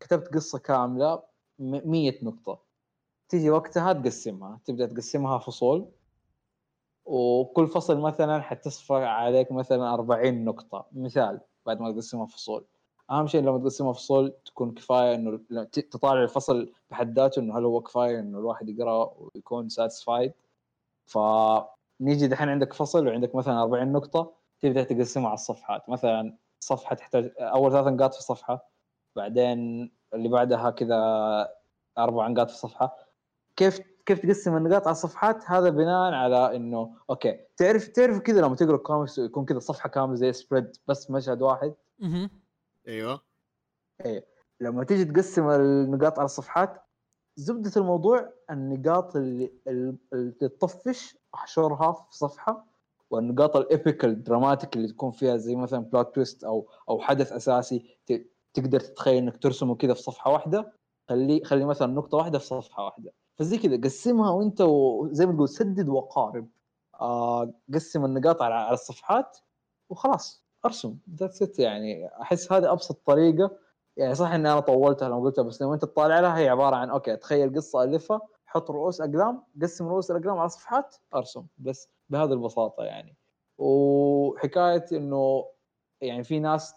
كتبت 0.00 0.34
قصة 0.34 0.58
كاملة 0.58 1.22
مية 1.58 2.18
نقطة. 2.22 2.58
تيجي 3.28 3.50
وقتها 3.50 3.92
تقسمها 3.92 4.60
تبدأ 4.64 4.86
تقسمها 4.86 5.38
فصول. 5.38 5.88
وكل 7.04 7.66
فصل 7.66 8.00
مثلا 8.00 8.40
حتصفى 8.40 8.94
عليك 8.94 9.52
مثلا 9.52 9.94
40 9.94 10.44
نقطة. 10.44 10.86
مثال 10.92 11.40
بعد 11.66 11.80
ما 11.80 11.92
تقسمها 11.92 12.26
فصول. 12.26 12.64
أهم 13.10 13.26
شيء 13.26 13.42
لما 13.42 13.58
تقسمها 13.58 13.92
فصول 13.92 14.34
تكون 14.44 14.74
كفاية 14.74 15.14
إنه 15.14 15.40
تطالع 15.90 16.22
الفصل 16.22 16.72
بحد 16.90 17.18
ذاته 17.18 17.40
إنه 17.40 17.58
هل 17.58 17.64
هو 17.64 17.80
كفاية 17.80 18.20
إنه 18.20 18.38
الواحد 18.38 18.68
يقرأ 18.68 19.14
ويكون 19.18 19.68
satisfied 19.68 20.32
فنيجي 21.06 22.26
دحين 22.26 22.48
عندك 22.48 22.72
فصل 22.72 23.06
وعندك 23.08 23.34
مثلا 23.34 23.62
40 23.62 23.92
نقطة 23.92 24.32
تبدأ 24.60 24.84
تقسمها 24.84 25.26
على 25.26 25.34
الصفحات. 25.34 25.88
مثلا 25.88 26.36
صفحة 26.60 26.96
تحتاج 26.96 27.32
أول 27.38 27.72
ثلاث 27.72 27.86
نقاط 27.86 28.12
في 28.14 28.18
الصفحة 28.20 28.70
بعدين 29.16 29.90
اللي 30.14 30.28
بعدها 30.28 30.70
كذا 30.70 30.96
أربع 31.98 32.28
نقاط 32.28 32.48
في 32.48 32.54
الصفحة. 32.54 32.96
كيف 33.56 33.80
كيف 34.06 34.18
تقسم 34.26 34.56
النقاط 34.56 34.82
على 34.82 34.92
الصفحات؟ 34.92 35.44
هذا 35.46 35.70
بناء 35.70 36.12
على 36.12 36.56
إنه 36.56 36.96
أوكي 37.10 37.40
تعرف 37.56 37.88
تعرف 37.88 38.18
كذا 38.18 38.40
لما 38.40 38.54
تقرأ 38.54 38.76
كوميكس 38.76 39.18
يكون 39.18 39.44
كذا 39.44 39.58
صفحة 39.58 39.88
كاملة 39.88 40.14
زي 40.14 40.32
spread 40.32 40.76
بس 40.88 41.10
مشهد 41.10 41.42
واحد؟ 41.42 41.74
أيوه. 42.88 43.20
إيه. 44.04 44.26
لما 44.60 44.84
تيجي 44.84 45.04
تقسم 45.04 45.50
النقاط 45.50 46.18
على 46.18 46.26
الصفحات 46.26 46.82
زبدة 47.36 47.72
الموضوع 47.76 48.32
النقاط 48.50 49.16
اللي 49.16 49.52
اللي 50.12 50.30
تطفش 50.32 51.16
أحشرها 51.34 51.92
في 51.92 52.16
صفحة 52.16 52.66
والنقاط 53.10 53.56
ال 53.56 53.64
epical 53.64 54.10
ال 54.10 54.17
dramatic 54.17 54.76
اللي 54.76 54.88
تكون 54.88 55.10
فيها 55.10 55.36
زي 55.36 55.56
مثلا 55.56 55.78
plot 55.80 56.14
twist 56.14 56.44
أو 56.44 56.68
أو 56.88 57.00
حدث 57.00 57.32
أساسي 57.32 57.98
تقدر 58.54 58.80
تتخيل 58.80 59.16
إنك 59.16 59.36
ترسمه 59.42 59.74
كذا 59.74 59.94
في 59.94 60.02
صفحة 60.02 60.30
واحدة 60.32 60.72
خلي 61.08 61.44
خلي 61.44 61.64
مثلا 61.64 61.92
نقطة 61.92 62.18
واحدة 62.18 62.38
في 62.38 62.44
صفحة 62.46 62.84
واحدة. 62.84 63.12
فزي 63.38 63.58
كذا 63.58 63.76
قسمها 63.80 64.30
وأنت 64.30 64.60
وزي 64.60 65.26
ما 65.26 65.32
تقول 65.32 65.48
سدد 65.48 65.88
وقارب. 65.88 66.48
آه 67.00 67.54
قسم 67.74 68.04
النقاط 68.04 68.42
على 68.42 68.70
الصفحات 68.74 69.38
وخلاص. 69.90 70.43
أرسم. 70.64 70.96
that's 71.14 71.42
it 71.42 71.58
يعني 71.58 72.08
أحس 72.20 72.52
هذه 72.52 72.72
أبسط 72.72 73.00
طريقة. 73.06 73.50
يعني 73.96 74.14
صح 74.14 74.30
إني 74.30 74.52
أنا 74.52 74.60
طولتها 74.60 75.08
لما 75.08 75.20
قلتها 75.20 75.42
بس 75.42 75.62
لما 75.62 75.74
أنت 75.74 75.84
تطالع 75.84 76.20
لها 76.20 76.38
هي 76.38 76.48
عبارة 76.48 76.76
عن 76.76 76.90
أوكي 76.90 77.16
تخيل 77.16 77.54
قصة 77.56 77.82
ألفها 77.82 78.20
حط 78.46 78.70
رؤوس 78.70 79.00
أقلام 79.00 79.42
قسم 79.62 79.88
رؤوس 79.88 80.10
الأقلام 80.10 80.38
على 80.38 80.48
صفحات 80.48 80.96
أرسم. 81.14 81.46
بس 81.58 81.88
بهذه 82.08 82.32
البساطة 82.32 82.84
يعني. 82.84 83.16
وحكاية 83.58 84.84
إنه 84.92 85.44
يعني 86.00 86.24
في 86.24 86.38
ناس 86.38 86.74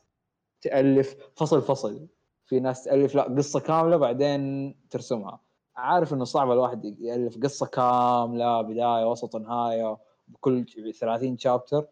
تألف 0.61 1.15
فصل 1.35 1.61
فصل. 1.61 2.07
في 2.45 2.59
ناس 2.59 2.83
تألف 2.83 3.15
لا 3.15 3.23
قصة 3.23 3.59
كاملة 3.59 3.97
بعدين 3.97 4.75
ترسمها. 4.89 5.39
عارف 5.75 6.13
إنه 6.13 6.23
صعب 6.23 6.51
الواحد 6.51 6.85
يألف 6.85 7.37
قصة 7.43 7.65
كاملة 7.65 8.61
بداية 8.61 9.11
وسط 9.11 9.35
نهاية 9.35 9.97
بكل 10.27 10.65
30 10.99 11.37
شابتر 11.37 11.87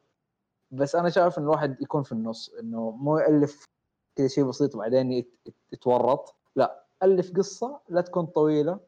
بس 0.72 0.96
أنا 0.96 1.10
شايف 1.10 1.38
ان 1.38 1.44
الواحد 1.44 1.82
يكون 1.82 2.04
في 2.04 2.12
النص 2.12 2.50
إنه 2.60 2.92
مو 2.92 3.18
يألف 3.18 3.66
كذا 4.16 4.28
شيء 4.28 4.44
بسيط 4.44 4.76
وبعدين 4.76 5.12
يت- 5.12 5.40
يت- 5.48 5.56
يتورط. 5.74 6.36
لا 6.56 6.86
ألف 7.04 7.32
قصة 7.38 7.80
لا 7.90 8.02
تكون 8.02 8.26
طويلة 8.26 8.80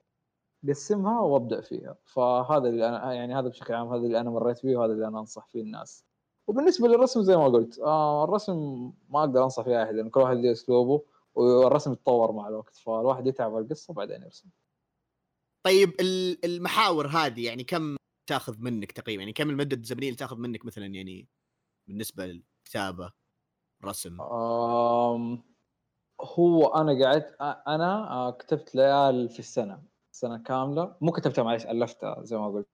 قسمها 0.70 1.20
وأبدأ 1.22 1.62
فيها. 1.62 1.98
فهذا 2.06 2.70
اللي 2.70 2.90
أنا 2.90 3.14
يعني 3.14 3.36
هذا 3.36 3.48
بشكل 3.48 3.74
عام 3.74 3.88
هذا 3.88 4.06
اللي 4.06 4.20
أنا 4.20 4.30
مريت 4.30 4.58
فيه 4.58 4.78
وهذا 4.78 4.94
اللي 4.94 5.08
أنا 5.08 5.20
أنصح 5.20 5.48
فيه 5.48 5.62
الناس. 5.62 6.04
وبالنسبة 6.48 6.88
للرسم 6.88 7.22
زي 7.22 7.38
ما 7.38 7.46
قلت 7.48 7.80
آه 7.80 8.24
الرسم 8.24 8.56
ما 9.10 9.20
أقدر 9.20 9.44
أنصح 9.44 9.64
فيه 9.64 9.84
أحد 9.84 9.94
لأن 9.96 10.10
كل 10.10 10.20
واحد 10.20 10.38
له 10.38 10.52
أسلوبه 10.52 11.02
والرسم 11.36 11.92
يتطور 11.94 12.32
مع 12.32 12.48
الوقت. 12.48 12.76
فالواحد 12.76 13.28
يتعب 13.28 13.56
على 13.56 13.64
القصة 13.66 13.94
بعدين 13.94 14.24
يرسم. 14.24 14.50
طيب 15.66 15.90
ال- 16.00 16.46
المحاور 16.46 17.08
هذه 17.08 17.46
يعني 17.46 17.64
كم 17.64 17.96
تاخذ 18.30 18.56
منك 18.60 18.92
تقريبا؟ 18.92 19.22
يعني 19.22 19.34
كم 19.34 19.50
المدة 19.50 19.76
الزمنية 19.78 20.08
اللي 20.08 20.18
تاخذ 20.18 20.38
منك 20.38 20.66
مثلا 20.66 20.86
يعني 20.86 21.28
بالنسبة 21.88 22.26
للكتابة 22.26 23.12
رسم. 23.86 24.22
آم، 24.22 25.44
هو 26.22 26.68
أنا 26.68 27.06
قعدت 27.06 27.36
أنا 27.42 28.12
آه، 28.12 28.32
كتبت 28.32 28.76
ليال 28.76 29.30
في 29.30 29.40
السنة 29.40 29.84
سنة 30.12 30.38
كاملة. 30.38 30.96
مو 31.02 31.12
كتبتها 31.12 31.44
معلش 31.44 31.66
ألفتها 31.66 32.24
زي 32.24 32.38
ما 32.38 32.48
قلت. 32.48 32.68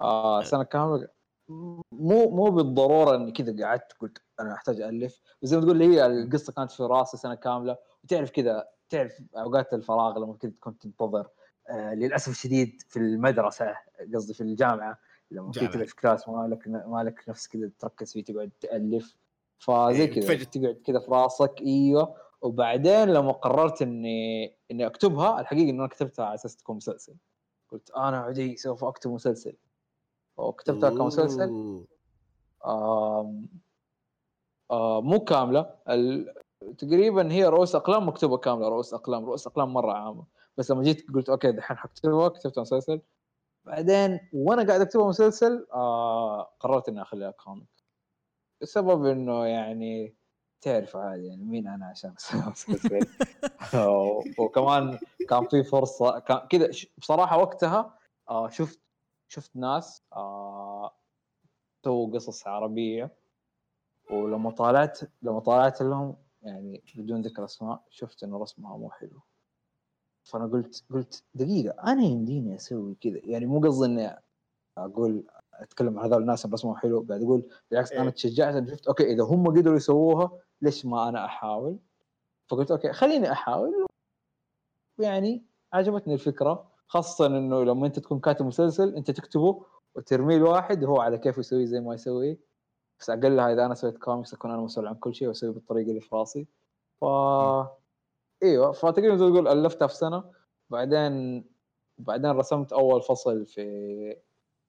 آه 0.00 0.42
سنة 0.42 0.62
كاملة. 0.62 1.08
مو 1.48 1.82
مو 2.30 2.50
بالضرورة 2.50 3.16
إني 3.16 3.32
كذا 3.32 3.66
قعدت 3.66 3.92
قلت 4.00 4.18
أنا 4.40 4.54
أحتاج 4.54 4.80
ألف. 4.80 5.20
بس 5.42 5.48
زي 5.48 5.56
ما 5.56 5.62
تقول 5.62 5.76
لي 5.78 5.84
هي 5.84 6.06
القصة 6.06 6.52
كانت 6.52 6.70
في 6.70 6.82
راسي 6.82 7.16
سنة 7.16 7.34
كاملة. 7.34 7.76
وتعرف 8.04 8.30
كذا 8.30 8.68
تعرف 8.88 9.12
أوقات 9.36 9.74
الفراغ 9.74 10.18
لما 10.18 10.32
كنت 10.32 10.58
كنت 10.60 10.82
تنتظر 10.82 11.28
آه 11.70 11.94
للأسف 11.94 12.28
الشديد 12.28 12.82
في 12.88 12.98
المدرسة 12.98 13.74
قصدي 14.14 14.34
في 14.34 14.40
الجامعة. 14.40 14.98
لما 15.30 15.52
في 15.52 15.60
جامعة. 15.60 15.74
كذا 15.74 15.84
في 15.84 15.96
كلاس 15.96 16.28
ما 16.28 16.48
لك 16.48 16.68
ما 16.68 17.02
لك 17.02 17.24
نفس 17.28 17.48
كذا 17.48 17.70
تركز 17.78 18.12
فيه 18.12 18.24
تقعد 18.24 18.50
تألف 18.60 19.16
فزي 19.58 20.04
إيه، 20.04 20.14
كذا. 20.14 20.44
تقعد 20.44 20.80
كذا 20.84 20.98
في 20.98 21.10
راسك 21.10 21.60
إيوه. 21.60 22.16
وبعدين 22.42 23.08
لما 23.08 23.32
قررت 23.32 23.82
إني 23.82 24.56
إني 24.70 24.86
أكتبها 24.86 25.40
الحقيقة 25.40 25.70
انه 25.70 25.78
أنا 25.80 25.88
كتبتها 25.88 26.24
على 26.24 26.34
أساس 26.34 26.56
تكون 26.56 26.76
مسلسل. 26.76 27.14
قلت 27.72 27.90
أنا 27.90 28.18
عدي 28.18 28.56
سوف 28.56 28.84
أكتب 28.84 29.10
مسلسل. 29.10 29.56
وكتبتها 30.36 30.90
كمسلسل. 30.90 31.42
آم 32.66 33.48
آم 34.72 35.04
مو 35.04 35.20
كاملة. 35.20 35.74
ال... 35.88 36.34
تقريبا 36.78 37.32
هي 37.32 37.46
رؤوس 37.46 37.74
أقلام 37.74 38.08
مكتوبة 38.08 38.36
كاملة 38.36 38.68
رؤوس 38.68 38.94
أقلام 38.94 39.24
رؤوس 39.24 39.46
أقلام 39.46 39.72
مرة 39.72 39.92
عامة. 39.92 40.24
بس 40.56 40.70
لما 40.70 40.82
جيت 40.82 41.10
قلت 41.10 41.28
أوكي 41.28 41.52
دحين 41.52 41.76
حكتبها 41.76 42.28
كتبتها 42.28 42.60
مسلسل. 42.60 43.00
بعدين 43.70 44.20
وأنا 44.32 44.66
قاعد 44.66 44.80
اكتبها 44.80 45.08
مسلسل 45.08 45.66
آه 45.72 46.42
قررت 46.60 46.88
إني 46.88 47.02
اخليها 47.02 47.30
كوميك 47.30 47.68
السبب 48.62 49.04
إنه 49.04 49.46
يعني 49.46 50.14
تعرف 50.60 50.96
عادي 50.96 51.26
يعني 51.26 51.44
مين 51.44 51.68
أنا 51.68 51.86
عشان 51.86 52.10
مسلسل. 52.16 53.06
وكمان 54.38 54.98
كان 55.28 55.46
في 55.48 55.64
فرصة 55.64 56.18
كان 56.18 56.38
كذا 56.38 56.70
بصراحة 56.98 57.38
وقتها 57.38 57.98
آه 58.28 58.48
شفت 58.48 58.80
شفت 59.28 59.56
ناس 59.56 60.02
آه 60.12 60.94
سووا 61.84 62.14
قصص 62.14 62.46
عربية. 62.46 63.10
ولما 64.10 64.50
طالعت 64.50 65.00
لما 65.22 65.40
طالعت 65.40 65.82
لهم 65.82 66.16
يعني 66.42 66.82
بدون 66.94 67.20
ذكر 67.22 67.44
أسماء 67.44 67.82
شفت 67.90 68.22
إنه 68.24 68.38
رسمها 68.42 68.76
مو 68.76 68.90
حلو. 68.90 69.20
فأنا 70.30 70.46
قلت 70.46 70.84
قلت 70.90 71.24
دقيقة 71.34 71.92
أنا 71.92 72.02
يمديني 72.02 72.54
أسوي 72.54 72.94
كذا. 73.00 73.20
يعني 73.24 73.46
مو 73.46 73.60
قصدي 73.60 73.86
إني 73.86 74.16
أقول 74.78 75.24
أتكلم 75.54 75.98
عن 75.98 76.04
هذول 76.04 76.22
الناس 76.22 76.46
رسمهم 76.46 76.76
حلو 76.76 77.06
قاعد 77.08 77.22
أقول 77.22 77.48
بالعكس 77.70 77.92
أنا 77.92 78.02
إيه. 78.02 78.10
تشجعت 78.10 78.54
أنا 78.54 78.70
شفت 78.70 78.86
أوكي 78.86 79.12
إذا 79.12 79.22
هم 79.22 79.46
قدروا 79.46 79.76
يسووها 79.76 80.38
ليش 80.62 80.86
ما 80.86 81.08
أنا 81.08 81.24
أحاول؟ 81.24 81.78
فقلت 82.50 82.70
أوكي 82.70 82.92
خليني 82.92 83.32
أحاول. 83.32 83.86
يعني 84.98 85.44
عجبتني 85.72 86.14
الفكرة 86.14 86.70
خاصة 86.86 87.26
إنه 87.26 87.64
لما 87.64 87.86
أنت 87.86 87.98
تكون 87.98 88.20
كاتب 88.20 88.46
مسلسل 88.46 88.94
أنت 88.94 89.10
تكتبه 89.10 89.64
وترميه 89.94 90.36
لواحد 90.36 90.84
وهو 90.84 91.00
على 91.00 91.18
كيف 91.18 91.38
يسويه 91.38 91.64
زي 91.64 91.80
ما 91.80 91.94
يسويه 91.94 92.38
بس 93.00 93.10
اقلها 93.10 93.52
إذا 93.52 93.66
أنا 93.66 93.74
سويت 93.74 93.98
كوميكس 93.98 94.34
أكون 94.34 94.50
أنا 94.50 94.62
مسؤول 94.62 94.86
عن 94.86 94.94
كل 94.94 95.14
شيء 95.14 95.28
وأسوي 95.28 95.52
بالطريقة 95.52 95.90
اللي 95.90 96.00
في 96.00 96.14
راسي. 96.16 96.46
ف 97.00 97.04
إيوه 98.42 98.72
فتقريبا 98.72 99.16
زي 99.16 99.30
تقول 99.30 99.48
الفتها 99.48 99.86
في 99.88 99.94
سنة. 99.94 100.24
بعدين 100.70 101.44
بعدين 101.98 102.30
رسمت 102.30 102.72
أول 102.72 103.02
فصل 103.02 103.46
في 103.46 104.16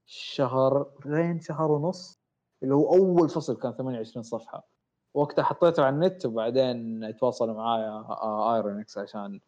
شهرين 0.05 1.39
شهر 1.39 1.71
ونص 1.71 2.19
اللي 2.63 2.75
هو 2.75 2.93
أول 2.93 3.29
فصل 3.29 3.57
كان 3.57 3.73
28 3.73 4.23
صفحة. 4.23 4.67
وقتها 5.13 5.43
حطيته 5.43 5.83
على 5.83 5.95
النت 5.95 6.25
وبعدين 6.25 7.15
تواصلوا 7.17 7.55
معايا 7.55 8.05
ايرونكس 8.55 8.97
عشان 8.97 9.39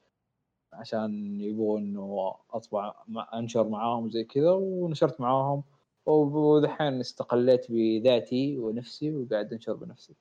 عشان 0.74 1.42
يبغوا 1.42 1.80
إنه 1.80 2.36
أطبع 2.52 2.94
أنشر 3.34 3.68
معاهم 3.70 4.10
زي 4.10 4.24
كذا 4.24 4.52
ونشرت 4.52 5.22
معاهم. 5.22 5.64
ودحين 6.06 7.00
استقليت 7.00 7.66
بذاتي 7.70 8.60
ونفسي 8.60 9.16
وقاعد 9.16 9.54
أنشر 9.54 9.74
بنفسي. 9.74 10.16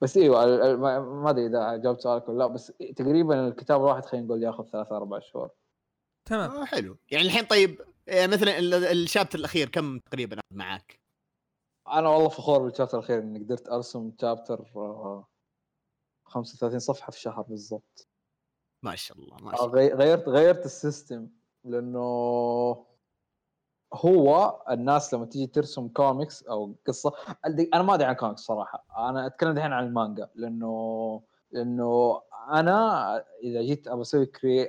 بس 0.00 0.16
أيوه 0.16 0.44
ال- 0.44 0.62
ال- 0.62 0.78
ما 0.80 1.00
ما 1.00 1.30
أدري 1.30 1.46
إذا 1.46 1.76
جاوبت 1.76 2.00
سؤالك 2.00 2.28
ولا 2.28 2.38
لا 2.38 2.46
بس 2.46 2.66
تقريبا 2.96 3.48
الكتاب 3.48 3.80
الواحد 3.80 4.04
خلينا 4.04 4.26
نقول 4.26 4.42
ياخذ 4.42 4.64
ثلاثة 4.64 4.96
أربع 4.96 5.18
شهور. 5.18 5.50
تمام. 6.24 6.50
آه 6.50 6.64
حلو. 6.64 6.96
يعني 7.10 7.24
الحين 7.24 7.44
طيب 7.44 7.80
آه، 8.08 8.26
مثلا 8.26 8.58
ال- 8.58 8.74
الشابتر 8.74 9.38
الأخير 9.38 9.68
كم 9.68 9.98
تقريبا 9.98 10.40
معاك؟ 10.50 11.00
أنا 11.88 12.08
والله 12.08 12.28
فخور 12.28 12.62
بالشابتر 12.62 12.98
الأخير 12.98 13.18
إني 13.18 13.38
قدرت 13.38 13.68
أرسم 13.68 14.12
شابتر 14.20 14.64
آه، 14.76 15.28
35 16.24 16.78
صفحة 16.78 17.10
في 17.10 17.20
شهر 17.20 17.42
بالضبط. 17.42 18.08
ما 18.82 18.94
شاء 18.96 19.18
الله 19.18 19.36
ما 19.36 19.52
آه، 19.52 19.56
شاء 19.56 19.64
الله. 19.66 19.76
غي- 19.78 19.94
غيرت 19.94 20.28
غيرت 20.28 20.64
ال 20.66 20.75
system 20.75 21.28
لأنه 21.64 22.86
هو 23.94 24.56
الناس 24.70 25.14
لما 25.14 25.26
تيجي 25.26 25.46
ترسم 25.46 25.88
كوميكس 25.88 26.42
أو 26.42 26.74
قصة 26.86 27.12
أنا 27.74 27.82
ما 27.82 27.94
أدري 27.94 28.04
عن 28.06 28.14
كوميكس 28.14 28.40
صراحة. 28.40 28.84
أنا 28.98 29.26
أتكلم 29.26 29.56
الحين 29.56 29.72
عن 29.72 29.86
المانجا 29.86 30.28
لأنه 30.34 31.22
لأنه 31.52 32.20
أنا 32.52 33.16
إذا 33.42 33.62
جيت 33.62 33.88
ابى 33.88 34.00
أسوي 34.00 34.26
كري 34.26 34.68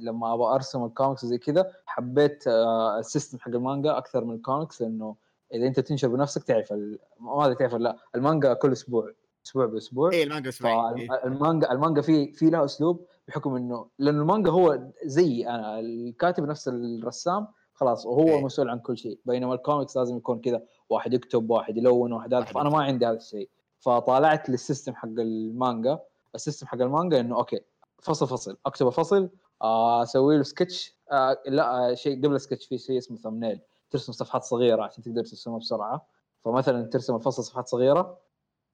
لما 0.00 0.34
ابى 0.34 0.42
أرسم 0.42 0.84
الكوميكس 0.84 1.26
زي 1.26 1.38
كذا 1.38 1.72
حبيت 1.86 2.46
آه، 2.46 2.98
ال 2.98 3.04
system 3.04 3.38
حق 3.38 3.48
المانجا 3.48 3.98
أكثر 3.98 4.24
من 4.24 4.34
الكوميكس 4.34 4.82
لأنه 4.82 5.16
إذا 5.54 5.66
أنت 5.66 5.80
تنشر 5.80 6.08
بنفسك 6.08 6.42
تعرف 6.42 6.72
ال... 6.72 6.98
ما 7.20 7.44
أدري 7.44 7.54
تعرف 7.54 7.74
لا 7.74 7.96
المانجا 8.14 8.54
كل 8.54 8.72
أسبوع 8.72 9.12
أسبوع 9.46 9.66
بأسبوع. 9.66 10.10
إيه 10.12 10.24
المانجا 10.24 10.48
أسبوعي. 10.48 11.00
إيه. 11.00 11.08
فالمانجا 11.08 11.72
المانجا 11.72 12.02
في 12.02 12.32
في 12.32 12.50
لها 12.50 12.64
أسلوب 12.64 13.06
بحكم 13.28 13.56
إنه 13.56 13.88
لأنه 13.98 14.22
المانجا 14.22 14.50
هو 14.50 14.80
زي 15.04 15.48
أنا 15.48 15.80
الكاتب 15.80 16.44
نفس 16.44 16.68
الرسام 16.68 17.46
خلاص 17.74 18.06
وهو 18.06 18.28
إيه. 18.28 18.44
مسؤول 18.44 18.70
عن 18.70 18.78
كل 18.78 18.98
شيء. 18.98 19.18
بينما 19.24 19.54
الكوميكس 19.54 19.96
لازم 19.96 20.16
يكون 20.16 20.40
كذا 20.40 20.62
واحد 20.90 21.14
يكتب 21.14 21.50
واحد 21.50 21.76
يلون 21.76 22.12
واحد 22.12 22.34
هذا. 22.34 22.44
فأنا 22.44 22.70
ما 22.70 22.82
عندي 22.82 23.06
هذا 23.06 23.16
الشيء. 23.16 23.50
فطالعت 23.78 24.50
لل 24.50 24.61
system 24.61 24.94
حق 24.94 25.08
المانجا. 25.08 25.98
ال 26.34 26.39
system 26.39 26.66
حق 26.66 26.80
المانجا 26.80 27.20
إنه 27.20 27.36
أوكي 27.36 27.60
فصل 28.02 28.28
فصل. 28.28 28.56
اكتب 28.66 28.86
الفصل 28.86 29.30
آه، 29.62 30.02
أسوي 30.02 30.36
له 30.36 30.42
سكتش 30.42 30.98
آه 31.12 31.42
لا 31.46 31.90
آه 31.90 31.94
شيء 31.94 32.18
قبل 32.18 32.34
السكتش 32.34 32.66
في 32.66 32.78
شيء 32.78 32.98
اسمه 32.98 33.16
thumbnail 33.16 33.60
ترسم 33.90 34.12
صفحات 34.12 34.42
صغيرة 34.42 34.82
عشان 34.82 35.02
تقدر 35.04 35.24
ترسمها 35.24 35.58
بسرعة. 35.58 36.06
فمثلا 36.44 36.82
ترسم 36.82 37.16
الفصل 37.16 37.44
صفحات 37.44 37.68
صغيرة 37.68 38.18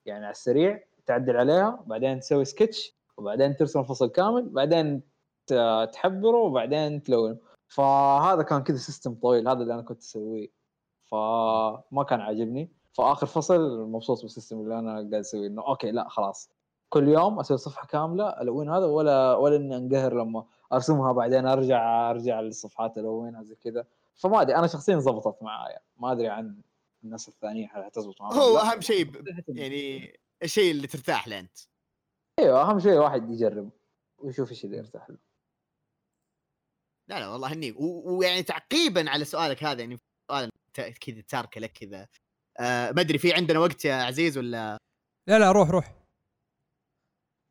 يعني 0.07 0.25
على 0.25 0.33
السريع 0.33 0.85
تعدل 1.07 1.37
عليها 1.37 1.85
بعدين 1.87 2.21
تسوي 2.21 2.45
سكتش 2.45 2.97
وبعدين 3.17 3.57
ترسم 3.57 3.81
الفصل 3.81 4.09
كامل 4.09 4.49
بعدين 4.49 5.03
تحبره 5.93 6.37
وبعدين 6.37 7.03
تلونه 7.03 7.37
فهذا 7.71 8.43
كان 8.43 8.63
كذا 8.63 8.77
system 8.77 9.15
طويل 9.15 9.49
هذا 9.49 9.63
اللي 9.63 9.75
أنا 9.75 9.83
كنت 9.83 9.99
أسويه. 10.01 10.49
فما 11.07 12.05
كان 12.09 12.21
عاجبني. 12.21 12.73
فآخر 12.93 13.27
فصل 13.27 13.81
مبسوط 13.81 14.23
بال 14.23 14.32
system 14.32 14.61
اللي 14.61 14.79
أنا 14.79 14.93
قاعد 14.93 15.15
أسويه 15.15 15.47
إنه 15.47 15.67
okay 15.69 15.91
لا 15.91 16.09
خلاص. 16.09 16.51
كل 16.89 17.09
يوم 17.09 17.41
أسوي 17.41 17.57
صفحة 17.57 17.87
كاملة 17.87 18.29
الون 18.29 18.71
هذا 18.71 18.87
ولا 18.87 19.35
ولا 19.37 19.57
إني 19.57 19.77
أنقهر 19.77 20.15
لما 20.15 20.47
أرسمها 20.73 21.13
بعدين 21.13 21.47
أرجع 21.47 22.11
أرجع 22.11 22.41
للصفحات 22.41 22.99
الونها 22.99 23.43
زي 23.43 23.55
كذا. 23.55 23.87
فما 24.15 24.41
أدري 24.43 24.57
أنا 24.57 24.67
شخصيا 24.67 24.99
زبطت 24.99 25.43
معايا. 25.43 25.79
ما 25.97 26.13
أدري 26.13 26.29
عن 26.29 26.61
الناس 27.05 27.29
الثانيين 27.29 27.69
هل 27.73 27.85
حتزبط 27.85 28.21
معاهم؟ 28.21 28.39
هو. 28.39 28.59
أهم 28.59 28.81
شيء 28.81 29.05
ب- 29.05 29.25
يعني 29.49 30.13
الشيء 30.43 30.71
اللي 30.71 30.87
ترتاح 30.87 31.29
له 31.29 31.39
انت 31.39 31.59
أيوه 32.39 32.63
أهم 32.71 32.79
شيء 32.81 32.99
واحد 32.99 33.31
يجرب 33.31 33.71
ويشوف 34.19 34.51
إيش 34.51 34.65
اللي 34.65 34.77
يرتاح 34.77 35.11
له. 35.11 35.17
لا 37.11 37.21
لا 37.21 37.29
والله 37.29 37.53
هنيك 37.53 37.81
و- 37.81 38.19
ويعني 38.19 38.43
تعقيبا 38.43 39.11
على 39.11 39.25
سؤالك 39.25 39.65
هذا 39.65 39.81
يعني 39.81 39.99
سؤال 40.31 40.51
كذا 41.01 41.21
تاركه 41.21 41.61
لك 41.61 41.73
كذا 41.73 42.09
آه 42.61 42.91
ما 42.93 43.01
أدري 43.01 43.19
في 43.19 43.33
عندنا 43.35 43.59
وقت 43.59 43.85
يا 43.85 43.95
عزيز 43.95 44.39
ولا 44.39 44.79
لا 45.29 45.39
لا 45.39 45.53
روح 45.53 45.71
روح 45.71 45.95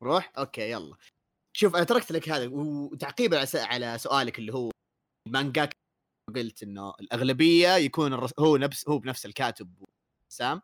روح 0.02 0.32
أوكي 0.38 0.70
يلا 0.70 0.96
شوف 1.56 1.76
أنا 1.76 1.84
تركت 1.84 2.12
لك 2.12 2.28
هذا 2.28 2.48
وتعقيبا 2.52 3.36
على 3.36 3.46
س- 3.46 3.56
على 3.56 3.98
سؤالك 3.98 4.38
اللي 4.38 4.54
هو 4.54 4.70
المانجا 5.28 5.63
ك 5.63 5.72
قلت 6.34 6.62
إنه 6.62 6.90
الأغلبية 7.00 7.68
يكون 7.76 8.12
الرس... 8.12 8.30
هو 8.38 8.56
نفس 8.56 8.88
هو 8.88 8.98
بنفس 8.98 9.26
الكاتب 9.26 9.84
سام 10.32 10.62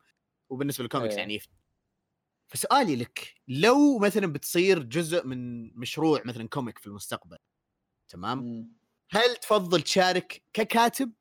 وبالنسبة 0.53 0.83
للكوميكس 0.85 1.15
إيه. 1.15 1.21
يعني. 1.21 1.41
فسؤالي 2.53 2.97
لك 2.97 3.35
لو 3.49 3.99
مثلا 3.99 4.27
بتصير 4.33 4.83
جزء 4.83 5.27
من 5.27 5.71
مشروع 5.79 6.23
مثلا 6.25 6.49
comic 6.49 6.79
في 6.79 6.87
المستقبل 6.87 7.37
تمام. 8.13 8.76
هل 9.11 9.37
تفضل 9.37 9.83
تشارك 9.83 10.43
ككاتب 10.53 11.13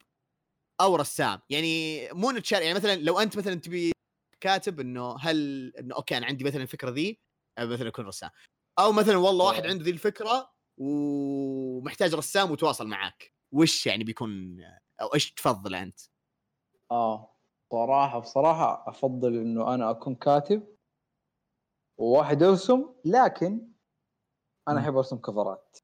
أو 0.81 0.95
رسام؟ 0.95 1.39
يعني 1.49 1.99
مو 2.13 2.29
انه 2.29 2.39
تشارك 2.39 2.61
يعني 2.63 2.75
مثلا 2.75 2.95
لو 2.95 3.19
أنت 3.19 3.37
مثلا 3.37 3.55
تبي 3.55 3.91
كاتب 4.41 4.79
إنه 4.79 5.15
هل 5.19 5.71
إنه 5.79 5.95
okay 5.95 6.17
أنا 6.17 6.25
عندي 6.25 6.43
مثلا 6.43 6.61
الفكرة 6.61 6.89
ذي 6.89 7.19
مثلا 7.59 7.87
أكون 7.87 8.05
رسام. 8.05 8.29
أو 8.79 8.91
مثلا 8.91 9.17
والله 9.17 9.45
واحد. 9.45 9.65
عنده 9.65 9.83
ذي 9.83 9.91
الفكرة 9.91 10.51
ومحتاج 10.77 12.15
رسام 12.15 12.51
وتواصل 12.51 12.87
معاك. 12.87 13.33
وش 13.51 13.87
يعني 13.87 14.03
بيكون 14.03 14.57
أو 15.01 15.13
إيش 15.13 15.33
تفضل 15.33 15.75
أنت؟ 15.75 15.99
آه 16.91 17.35
صراحة 17.71 18.19
بصراحة 18.19 18.83
أفضل 18.87 19.37
إنه 19.37 19.73
أنا 19.73 19.91
أكون 19.91 20.15
كاتب 20.15 20.75
وواحد 21.97 22.41
يرسم 22.41 22.93
لكن 23.05 23.71
أنا 24.67 24.79
مم. 24.79 24.85
أحب 24.85 24.97
أرسم 24.97 25.17
كفرات. 25.17 25.77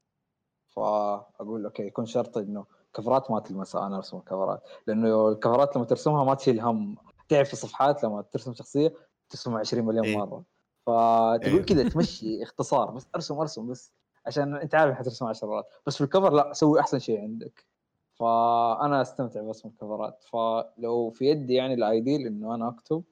فأقول 0.76 1.64
أوكي 1.64 1.82
يكون 1.82 2.06
شرط 2.06 2.38
إنه 2.38 2.66
كفرات 2.94 3.30
ما 3.30 3.40
تلمسها 3.40 3.86
أنا 3.86 3.96
أرسم 3.96 4.16
الكفرات. 4.16 4.62
لأنه 4.86 5.28
الكفرات 5.28 5.76
لما 5.76 5.84
ترسمها 5.84 6.24
ما 6.24 6.34
تشيل 6.34 6.60
هم. 6.60 6.96
تعرف 7.28 7.48
في 7.48 7.56
صفحات 7.56 8.04
لما 8.04 8.22
ترسم 8.22 8.54
شخصية 8.54 8.94
ترسمها 9.30 9.58
20 9.58 9.84
مليون 9.84 10.06
إيه. 10.06 10.16
مرة. 10.16 10.44
فتقول 10.86 11.58
إيه. 11.58 11.62
كذا 11.62 11.88
تمشي 11.88 12.42
اختصار 12.42 12.90
بس 12.90 13.06
أرسم 13.14 13.38
أرسم 13.38 13.70
بس 13.70 13.92
عشان 14.26 14.56
أنت 14.56 14.74
عارف 14.74 14.96
حترسم 14.96 15.26
10 15.26 15.48
مرات. 15.48 15.66
بس 15.86 15.96
في 15.96 16.04
ال 16.04 16.09
cover 16.09 16.32
لا 16.32 16.52
سوي 16.52 16.80
أحسن 16.80 16.98
شيء 16.98 17.20
عندك. 17.20 17.66
فأنا 18.14 19.02
أستمتع 19.02 19.40
برسم 19.40 19.68
ال 19.68 19.75
covers. 19.75 20.24
فلو 20.24 21.10
في 21.10 21.24
يدي 21.24 21.54
يعني 21.54 21.74
ال 21.74 21.83
ideal 21.83 22.26
انه 22.26 22.54
أنا 22.54 22.68
أكتب 22.68 23.04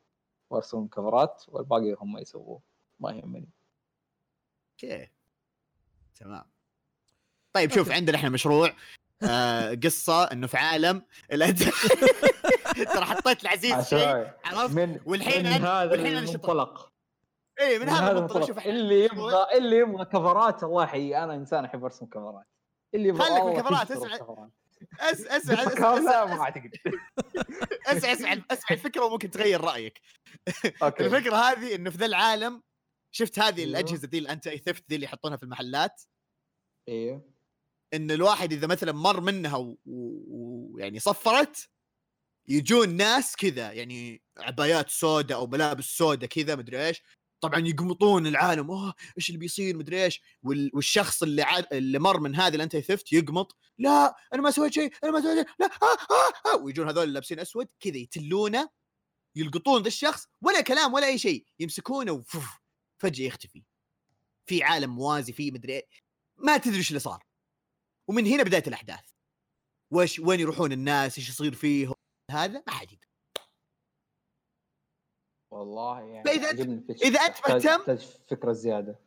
وأرسم 0.50 0.86
covers 0.86 1.44
والباقي 1.48 1.96
هم 2.00 2.18
يسووه. 2.18 2.60
ما 3.00 3.10
يهمني. 3.10 3.48
okay. 4.72 5.08
تمام. 6.14 6.44
طيب 7.56 7.72
شوف 7.72 7.90
عندنا 7.90 8.16
إحنا 8.16 8.28
مشروع 8.28 8.72
آه 9.22 9.74
قصة 9.74 10.24
إنه 10.24 10.46
في 10.46 10.56
عالم. 10.56 11.02
ترى 12.94 13.04
حطيت 13.04 13.42
العزيز 13.42 13.88
شيء 13.88 14.32
عرفت؟ 14.44 14.74
من 14.74 15.00
والحين 15.04 15.44
من 15.44 15.52
هذا 15.52 15.90
والحين 15.90 16.16
أنا 16.16 16.26
شطر. 16.26 16.34
المنطلق. 16.34 16.92
اي 17.60 17.78
من 17.78 17.88
هذا 17.88 18.10
المنطلق. 18.10 18.46
شوف 18.46 18.66
اللي 18.66 19.04
يبغى 19.04 19.58
اللي 19.58 19.76
يبغى 19.76 20.04
كفرات 20.04 20.62
الله 20.62 20.84
يحيي 20.84 21.24
أنا 21.24 21.34
إنسان 21.34 21.64
أحب 21.64 21.84
أرسم 21.84 22.06
كفرات. 22.06 22.46
اللي 22.94 23.08
يبغى 23.08 23.22
خليك 23.22 23.40
اسمع. 23.40 24.14
الكفرات. 24.14 24.50
أسمع 25.00 25.36
أسمع 25.36 25.64
بالكفرات 25.64 26.00
لا 26.02 26.24
ما 26.24 26.32
أسمع. 26.32 26.44
أعتقد. 26.44 26.70
أسمع 27.86 28.12
أسمع 28.12 28.32
أسمع 28.32 28.70
الفكرة 28.70 29.04
وممكن 29.04 29.30
تغير 29.30 29.60
رأيك. 29.60 30.00
أوكي. 30.82 31.06
الفكرة 31.06 31.36
هذه 31.36 31.74
إنه 31.74 31.90
في 31.90 31.96
ذا 31.96 32.06
العالم 32.06 32.62
شفت 33.14 33.38
هذه 33.38 33.58
أيوه. 33.58 33.70
الأجهزة 33.70 34.08
دي 34.08 34.18
الانتي 34.18 34.58
ثيفت 34.58 34.84
دي 34.88 34.94
اللي 34.94 35.06
يحطونها 35.06 35.36
في 35.36 35.42
المحلات؟ 35.42 36.02
أيوه 36.88 37.29
إن 37.94 38.10
الواحد 38.10 38.52
إذا 38.52 38.66
مثلا 38.66 38.92
مر 38.92 39.20
منها 39.20 39.56
ويعني 39.56 39.78
و... 39.86 40.78
يعني 40.78 40.98
صفرت 40.98 41.68
يجون 42.48 42.88
ناس 42.96 43.36
كذا 43.36 43.72
يعني 43.72 44.22
عبايات 44.38 44.90
سوداء 44.90 45.38
أو 45.38 45.46
ملابس 45.46 45.84
سوداء 45.84 46.28
كذا 46.28 46.56
مدري 46.56 46.86
إيش. 46.86 47.02
طبعا 47.40 47.58
يقمطون 47.58 48.26
العالم 48.26 48.70
أوه 48.70 48.94
إيش 49.16 49.28
اللي 49.28 49.38
بيصير؟ 49.38 49.76
مدري 49.76 50.04
إيش. 50.04 50.22
وال... 50.42 50.70
والشخص 50.74 51.22
اللي 51.22 51.42
عاد... 51.42 51.66
اللي 51.72 51.98
مر 51.98 52.20
من 52.20 52.34
هذه 52.34 52.54
ال 52.54 52.82
anti-theft 52.82 53.12
يقمط 53.12 53.56
لا 53.78 54.16
أنا 54.34 54.42
ما 54.42 54.50
سويت 54.50 54.72
شيء 54.72 54.92
أنا 55.04 55.12
ما 55.12 55.20
سويت 55.20 55.36
شيء 55.38 55.54
لا 55.60 55.66
آه 55.66 56.14
آه 56.14 56.54
آه. 56.54 56.56
ويجون 56.56 56.88
هذول 56.88 57.12
لابسين 57.12 57.40
أسود 57.40 57.68
كذا 57.80 57.96
يتلونه 57.96 58.68
يلقطون 59.36 59.82
ذا 59.82 59.88
الشخص 59.88 60.26
ولا 60.42 60.60
كلام 60.60 60.94
ولا 60.94 61.06
أي 61.06 61.18
شيء 61.18 61.46
يمسكونه 61.60 62.12
وفف 62.12 62.60
فجأة 62.98 63.26
يختفي. 63.26 63.64
في 64.46 64.62
عالم 64.62 64.94
موازي 64.94 65.32
فيه 65.32 65.52
مدري 65.52 65.72
إيه. 65.72 65.86
ما 66.38 66.56
تدري 66.56 66.76
إيش 66.76 66.88
اللي 66.88 67.00
صار. 67.00 67.29
ومن 68.10 68.26
هنا 68.26 68.42
بدايه 68.42 68.62
الأحداث. 68.66 69.10
وش 69.92 70.18
وين 70.18 70.40
يروحون 70.40 70.72
الناس؟ 70.72 71.18
إيش 71.18 71.28
يصير 71.28 71.52
فيهم؟ 71.54 71.94
هذا 72.30 72.62
ما 72.66 72.72
حد 72.72 72.92
يدري. 72.92 73.06
والله 75.52 76.00
يعني 76.00 76.32
الفكرة. 76.32 77.08
إذا 77.08 77.20
أنت 77.20 77.36
تحتاج- 77.36 77.66
مهتم- 77.66 77.96
فكرة 78.30 78.52
زيادة. 78.52 78.98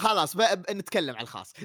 خلاص 0.00 0.36
بقى 0.36 0.56
نتكلم 0.70 1.14
على 1.14 1.22
الخاص. 1.22 1.52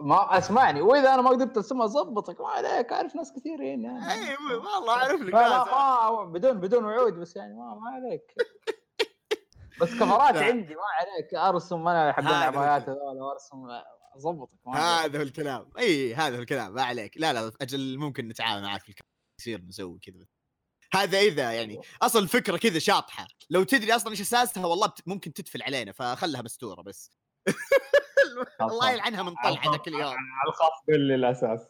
ما 0.00 0.38
اسمعني 0.38 0.80
وإذا 0.80 1.14
أنا 1.14 1.22
ما 1.22 1.30
قدرت 1.30 1.58
اسمها 1.58 1.86
ظبطك 1.86 2.40
ما 2.40 2.48
عليك 2.48 2.92
أعرف 2.92 3.16
ناس 3.16 3.32
كثيرين 3.32 3.84
يعني. 3.84 4.12
أيوه 4.12 4.74
والله 4.76 4.92
أعرف 4.92 5.20
لك. 5.20 5.34
ما 5.34 6.24
بدون 6.24 6.60
بدون 6.60 6.84
وعود 6.84 7.12
بس 7.14 7.36
يعني 7.36 7.54
ما 7.54 7.74
ما 7.74 7.90
عليك. 7.90 8.34
بس 9.80 9.88
كفرات. 9.94 10.36
عندي 10.36 10.74
ما 10.74 10.82
عليك. 11.00 11.34
أرسم 11.34 11.88
أنا 11.88 12.12
حق 12.12 12.18
العبايات 12.20 12.82
هذول 12.88 13.22
وأرسم 13.22 13.66
عليك. 14.26 14.48
هذا 14.76 15.18
هو 15.18 15.22
الكلام. 15.22 15.70
إي 15.78 16.14
هذا 16.14 16.36
هو 16.36 16.40
الكلام. 16.40 16.74
ما 16.74 16.82
عليك. 16.82 17.16
لا 17.16 17.32
لا 17.32 17.52
أجل 17.60 17.98
ممكن 17.98 18.28
نتعاون 18.28 18.62
معك 18.62 18.82
في 18.82 18.88
الكلام. 18.88 19.10
يصير 19.40 19.60
نسوي 19.60 19.98
كذا. 19.98 20.26
هذا 20.94 21.18
إذا 21.18 21.52
يعني 21.52 21.80
أصلا 22.02 22.22
الفكرة 22.22 22.56
كذا 22.56 22.78
شاطحة. 22.78 23.26
لو 23.50 23.62
تدري 23.62 23.96
أصلا 23.96 24.10
إيش 24.10 24.20
أساسها 24.20 24.66
والله 24.66 24.86
بت... 24.86 25.08
ممكن 25.08 25.32
تدفل 25.32 25.62
علينا 25.62 25.92
فخلها 25.92 26.42
مستورة 26.42 26.82
بس. 26.82 27.10
الله 28.60 28.90
يلعنها 28.90 29.22
من 29.22 29.34
طلعه 29.44 29.72
ذاك 29.72 29.88
اليوم 29.88 30.02
على 30.02 30.48
الخاص 30.48 30.72
قول 30.88 31.00
لي 31.00 31.14
الاساس. 31.14 31.60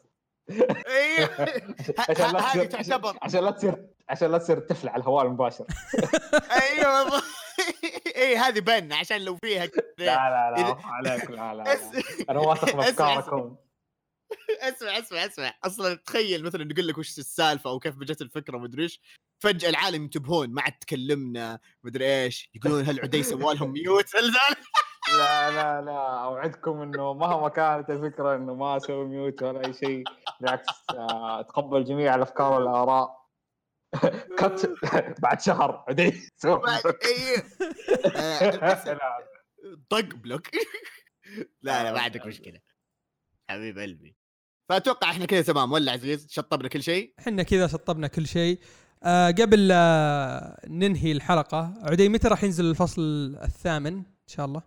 عشان 1.98 2.32
لا 2.32 2.40
هذه 2.40 2.64
تصير 2.64 2.66
تعتبر. 2.66 3.18
عشان 3.22 3.44
لا 3.44 3.50
تصير 3.50 3.86
عشان 4.08 4.30
لا 4.30 4.38
تصير 4.38 4.58
تفل 4.58 4.88
على 4.88 5.00
الهواء 5.00 5.26
المباشر. 5.26 5.66
أيوه. 6.62 7.22
اي 8.16 8.36
هذه 8.36 8.60
بنه 8.60 8.96
عشان 8.96 9.24
لو 9.24 9.36
فيها 9.36 9.66
لا 9.66 10.04
لا 10.04 10.54
لا 10.56 10.76
عليك 10.84 11.30
لا 11.30 11.54
لا, 11.54 11.78
أنا 12.30 12.40
واثق 12.40 12.76
بأفكاركم. 12.76 13.56
أسمع 14.60 14.98
أسمع 14.98 15.24
أسمع. 15.24 15.54
أصلا 15.64 15.94
تخيل 15.94 16.44
مثلا 16.44 16.64
نقول 16.64 16.88
لك 16.88 16.98
وش 16.98 17.18
السالفة 17.18 17.70
أو 17.70 17.78
كيف 17.78 17.98
جت 17.98 18.22
الفكرة 18.22 18.56
ومدري 18.56 18.82
إيش. 18.82 19.00
فجأة 19.42 19.68
العالم 19.70 20.02
ينتبهون 20.02 20.50
ما 20.50 20.62
عاد 20.62 20.72
تكلمنا 20.72 21.58
مدري 21.84 22.24
إيش. 22.24 22.50
يقولون 22.54 22.84
هل 22.84 23.00
عدي 23.00 23.22
سوى 23.22 23.54
لهم 23.54 23.72
ميوت 23.72 24.14
لا 24.14 25.50
لا 25.50 25.82
لا. 25.82 26.24
أوعدكم 26.24 26.80
إنه 26.80 27.12
مهما 27.14 27.48
كانت 27.48 27.90
الفكرة 27.90 28.36
إنه 28.36 28.54
ما 28.54 28.76
أسوي 28.76 29.04
mute 29.04 29.42
ولا 29.42 29.66
أي 29.66 29.72
شيء 29.74 30.04
بالعكس 30.40 30.68
آه، 30.90 31.40
أتقبل 31.40 31.84
جميع 31.84 32.14
الأفكار 32.14 32.52
والآراء. 32.52 33.23
كت 34.38 34.74
بعد 35.22 35.40
شهر. 35.40 35.84
عدي 35.88 36.28
سوي 36.36 36.58
بعد- 36.58 36.82
للأسف 38.42 38.88
لا، 38.88 39.18
طق 39.90 40.14
block. 40.14 40.46
لا 41.62 41.82
لا 41.82 41.92
ما 41.92 42.00
عندك 42.00 42.26
مشكلة. 42.26 42.60
حبيب 43.50 43.78
قلبي. 43.78 44.16
فأتوقع 44.68 45.10
إحنا 45.10 45.26
كذا 45.26 45.42
تمام 45.42 45.72
ولا 45.72 45.92
عزيز؟ 45.92 46.26
شطبنا 46.30 46.68
كل 46.68 46.82
شيء؟ 46.82 47.14
إحنا 47.18 47.42
كذا 47.42 47.66
شطبنا 47.66 48.06
كل 48.06 48.26
شيء. 48.26 48.60
آه 49.02 49.30
قبل 49.30 49.68
آه 49.72 50.60
ننهي 50.66 51.12
الحلقة 51.12 51.74
عدي 51.82 52.08
متى 52.08 52.28
راح 52.28 52.44
ينزل 52.44 52.64
الفصل 52.70 53.02
الثامن؟ 53.42 53.96
إن 53.96 54.04
شاء 54.26 54.46
الله. 54.46 54.62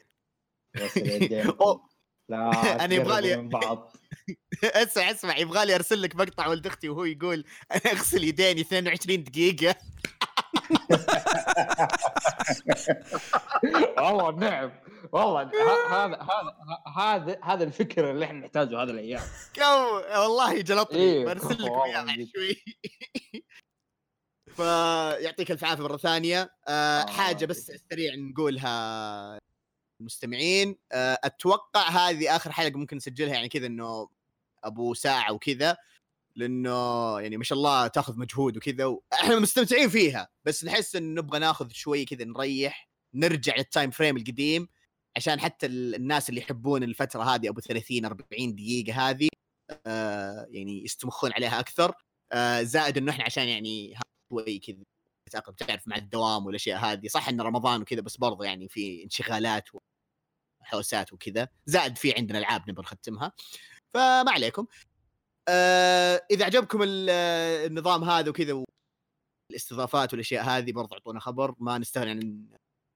لا 2.33 2.51
أنا 2.85 2.95
يبغالي- 2.95 3.29
تقربوا 3.29 3.43
من 3.43 3.49
بعض. 3.49 3.97
اسمع 4.65 5.11
اسمع 5.11 5.39
يبغى 5.39 5.67
لي 5.67 5.75
أرسل 5.75 6.03
لك 6.03 6.17
مقطع 6.17 6.47
ولد 6.47 6.67
أختي 6.67 6.89
وهو 6.89 7.05
يقول 7.05 7.45
أنا 7.73 7.81
أغسل 7.93 8.25
يديني 8.25 8.61
22 8.61 9.25
دقيقة. 9.25 9.73
والله 13.99 14.31
نعم. 14.31 14.71
والله 15.13 15.43
هذا 15.43 16.19
هذا 16.23 16.57
هذا 16.97 17.39
هذا 17.45 17.65
الفكر 17.65 18.11
اللي 18.11 18.25
إحنا 18.25 18.39
نحتاجه 18.41 18.83
هذه 18.83 18.91
الأيام. 18.91 19.23
والله 20.17 20.61
جلطني. 20.61 20.99
إيه، 20.99 21.25
برسل 21.25 21.63
والله 21.63 21.85
اياه. 21.85 22.27
شوي. 22.37 22.65
فيعطيك 24.57 25.51
الف 25.51 25.65
عافية 25.65 25.83
مرة 25.83 25.97
ثانية. 25.97 26.51
آه 26.69 27.01
آه، 27.03 27.07
حاجة 27.07 27.47
بس 27.47 27.73
سريع 27.91 28.15
نقولها. 28.15 29.39
المستمعين 30.07 30.77
آه 30.93 31.19
أتوقع 31.25 31.89
هذه 31.89 32.37
آخر 32.37 32.53
حلقة 32.53 32.79
ممكن 32.79 32.97
نسجلها 32.97 33.35
يعني 33.35 33.49
كذا 33.49 33.67
إنه 33.67 34.09
أبو 34.65 34.95
ساعة 34.95 35.33
وكذا 35.33 35.77
لإنه 36.37 36.71
يعني 37.21 37.37
ما 37.37 37.45
شاء 37.45 37.59
الله 37.59 37.87
تاخذ 37.87 38.19
مجهود 38.19 38.57
وكذا 38.57 38.85
وإحنا 38.85 39.39
مستمتعين 39.39 39.89
فيها 39.89 40.29
بس 40.45 40.65
نحس 40.65 40.97
انه 40.97 41.21
نبغى 41.23 41.39
ناخذ 41.39 41.69
شوي 41.71 42.05
كذا 42.05 42.25
نريح 42.25 42.89
نرجع 43.15 43.57
لل 43.57 43.68
time 43.68 43.91
frame 43.91 44.17
القديم 44.17 44.69
عشان 45.17 45.41
حتى 45.41 45.67
ال- 45.67 45.95
الناس 45.95 46.29
اللي 46.29 46.41
يحبون 46.41 46.83
الفترة 46.83 47.23
هذه 47.23 47.49
أبو 47.49 47.61
30 47.61 48.05
40 48.05 48.55
دقيقة 48.55 49.11
هذه 49.11 49.29
آه 49.87 50.47
يعني 50.51 50.85
يستمخون 50.85 51.33
عليها 51.33 51.61
أكثر 51.61 51.95
آه 52.33 52.63
زائد 52.63 52.97
إنه 52.99 53.13
إحنا 53.13 53.25
عشان 53.25 53.49
يعني 53.49 53.95
شوي 54.33 54.59
كذا 54.59 54.77
تعرف 55.59 55.89
مع 55.89 55.97
الدوام 55.97 56.47
والأشياء 56.47 56.79
هذه 56.79 57.07
صح 57.09 57.29
إن 57.29 57.41
رمضان 57.41 57.81
وكذا 57.83 58.01
بس 58.01 58.17
برضه 58.17 58.45
يعني 58.45 58.69
في 58.69 59.05
انشغالات 59.05 59.69
وحوسات 60.63 61.13
وكذا 61.13 61.49
زائد 61.67 61.97
في 61.97 62.15
عندنا 62.15 62.39
ألعاب 62.39 62.71
نبغى 62.71 62.83
نختمها. 62.83 63.33
فما 63.95 64.31
عليكم. 64.31 64.67
آه 65.49 66.27
إذا 66.31 66.45
عجبكم 66.45 66.83
آه، 66.83 67.67
النظام 67.67 68.05
هذا 68.05 68.31
وكذا 68.31 68.65
والاستضافات 69.51 70.13
والأشياء 70.13 70.45
هذه 70.45 70.73
برضه 70.73 70.95
اعطونا 70.95 71.21
خبر 71.21 71.55
ما 71.59 71.79
نستغني 71.79 72.11
عن 72.11 72.47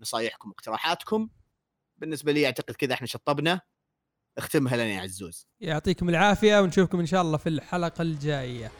نصايحكم 0.00 0.48
واقتراحاتكم. 0.48 1.28
بالنسبة 1.98 2.32
لي 2.32 2.46
أعتقد 2.46 2.74
كذا 2.74 2.94
إحنا 2.94 3.06
شطبنا. 3.06 3.60
اختمها 4.38 4.76
لنا 4.76 4.86
يا 4.86 5.00
عزوز. 5.00 5.46
يعطيكم 5.60 6.08
العافية 6.08 6.60
ونشوفكم 6.60 7.00
إن 7.00 7.06
شاء 7.06 7.22
الله 7.22 7.38
في 7.38 7.48
الحلقة 7.48 8.02
الجاية. 8.02 8.70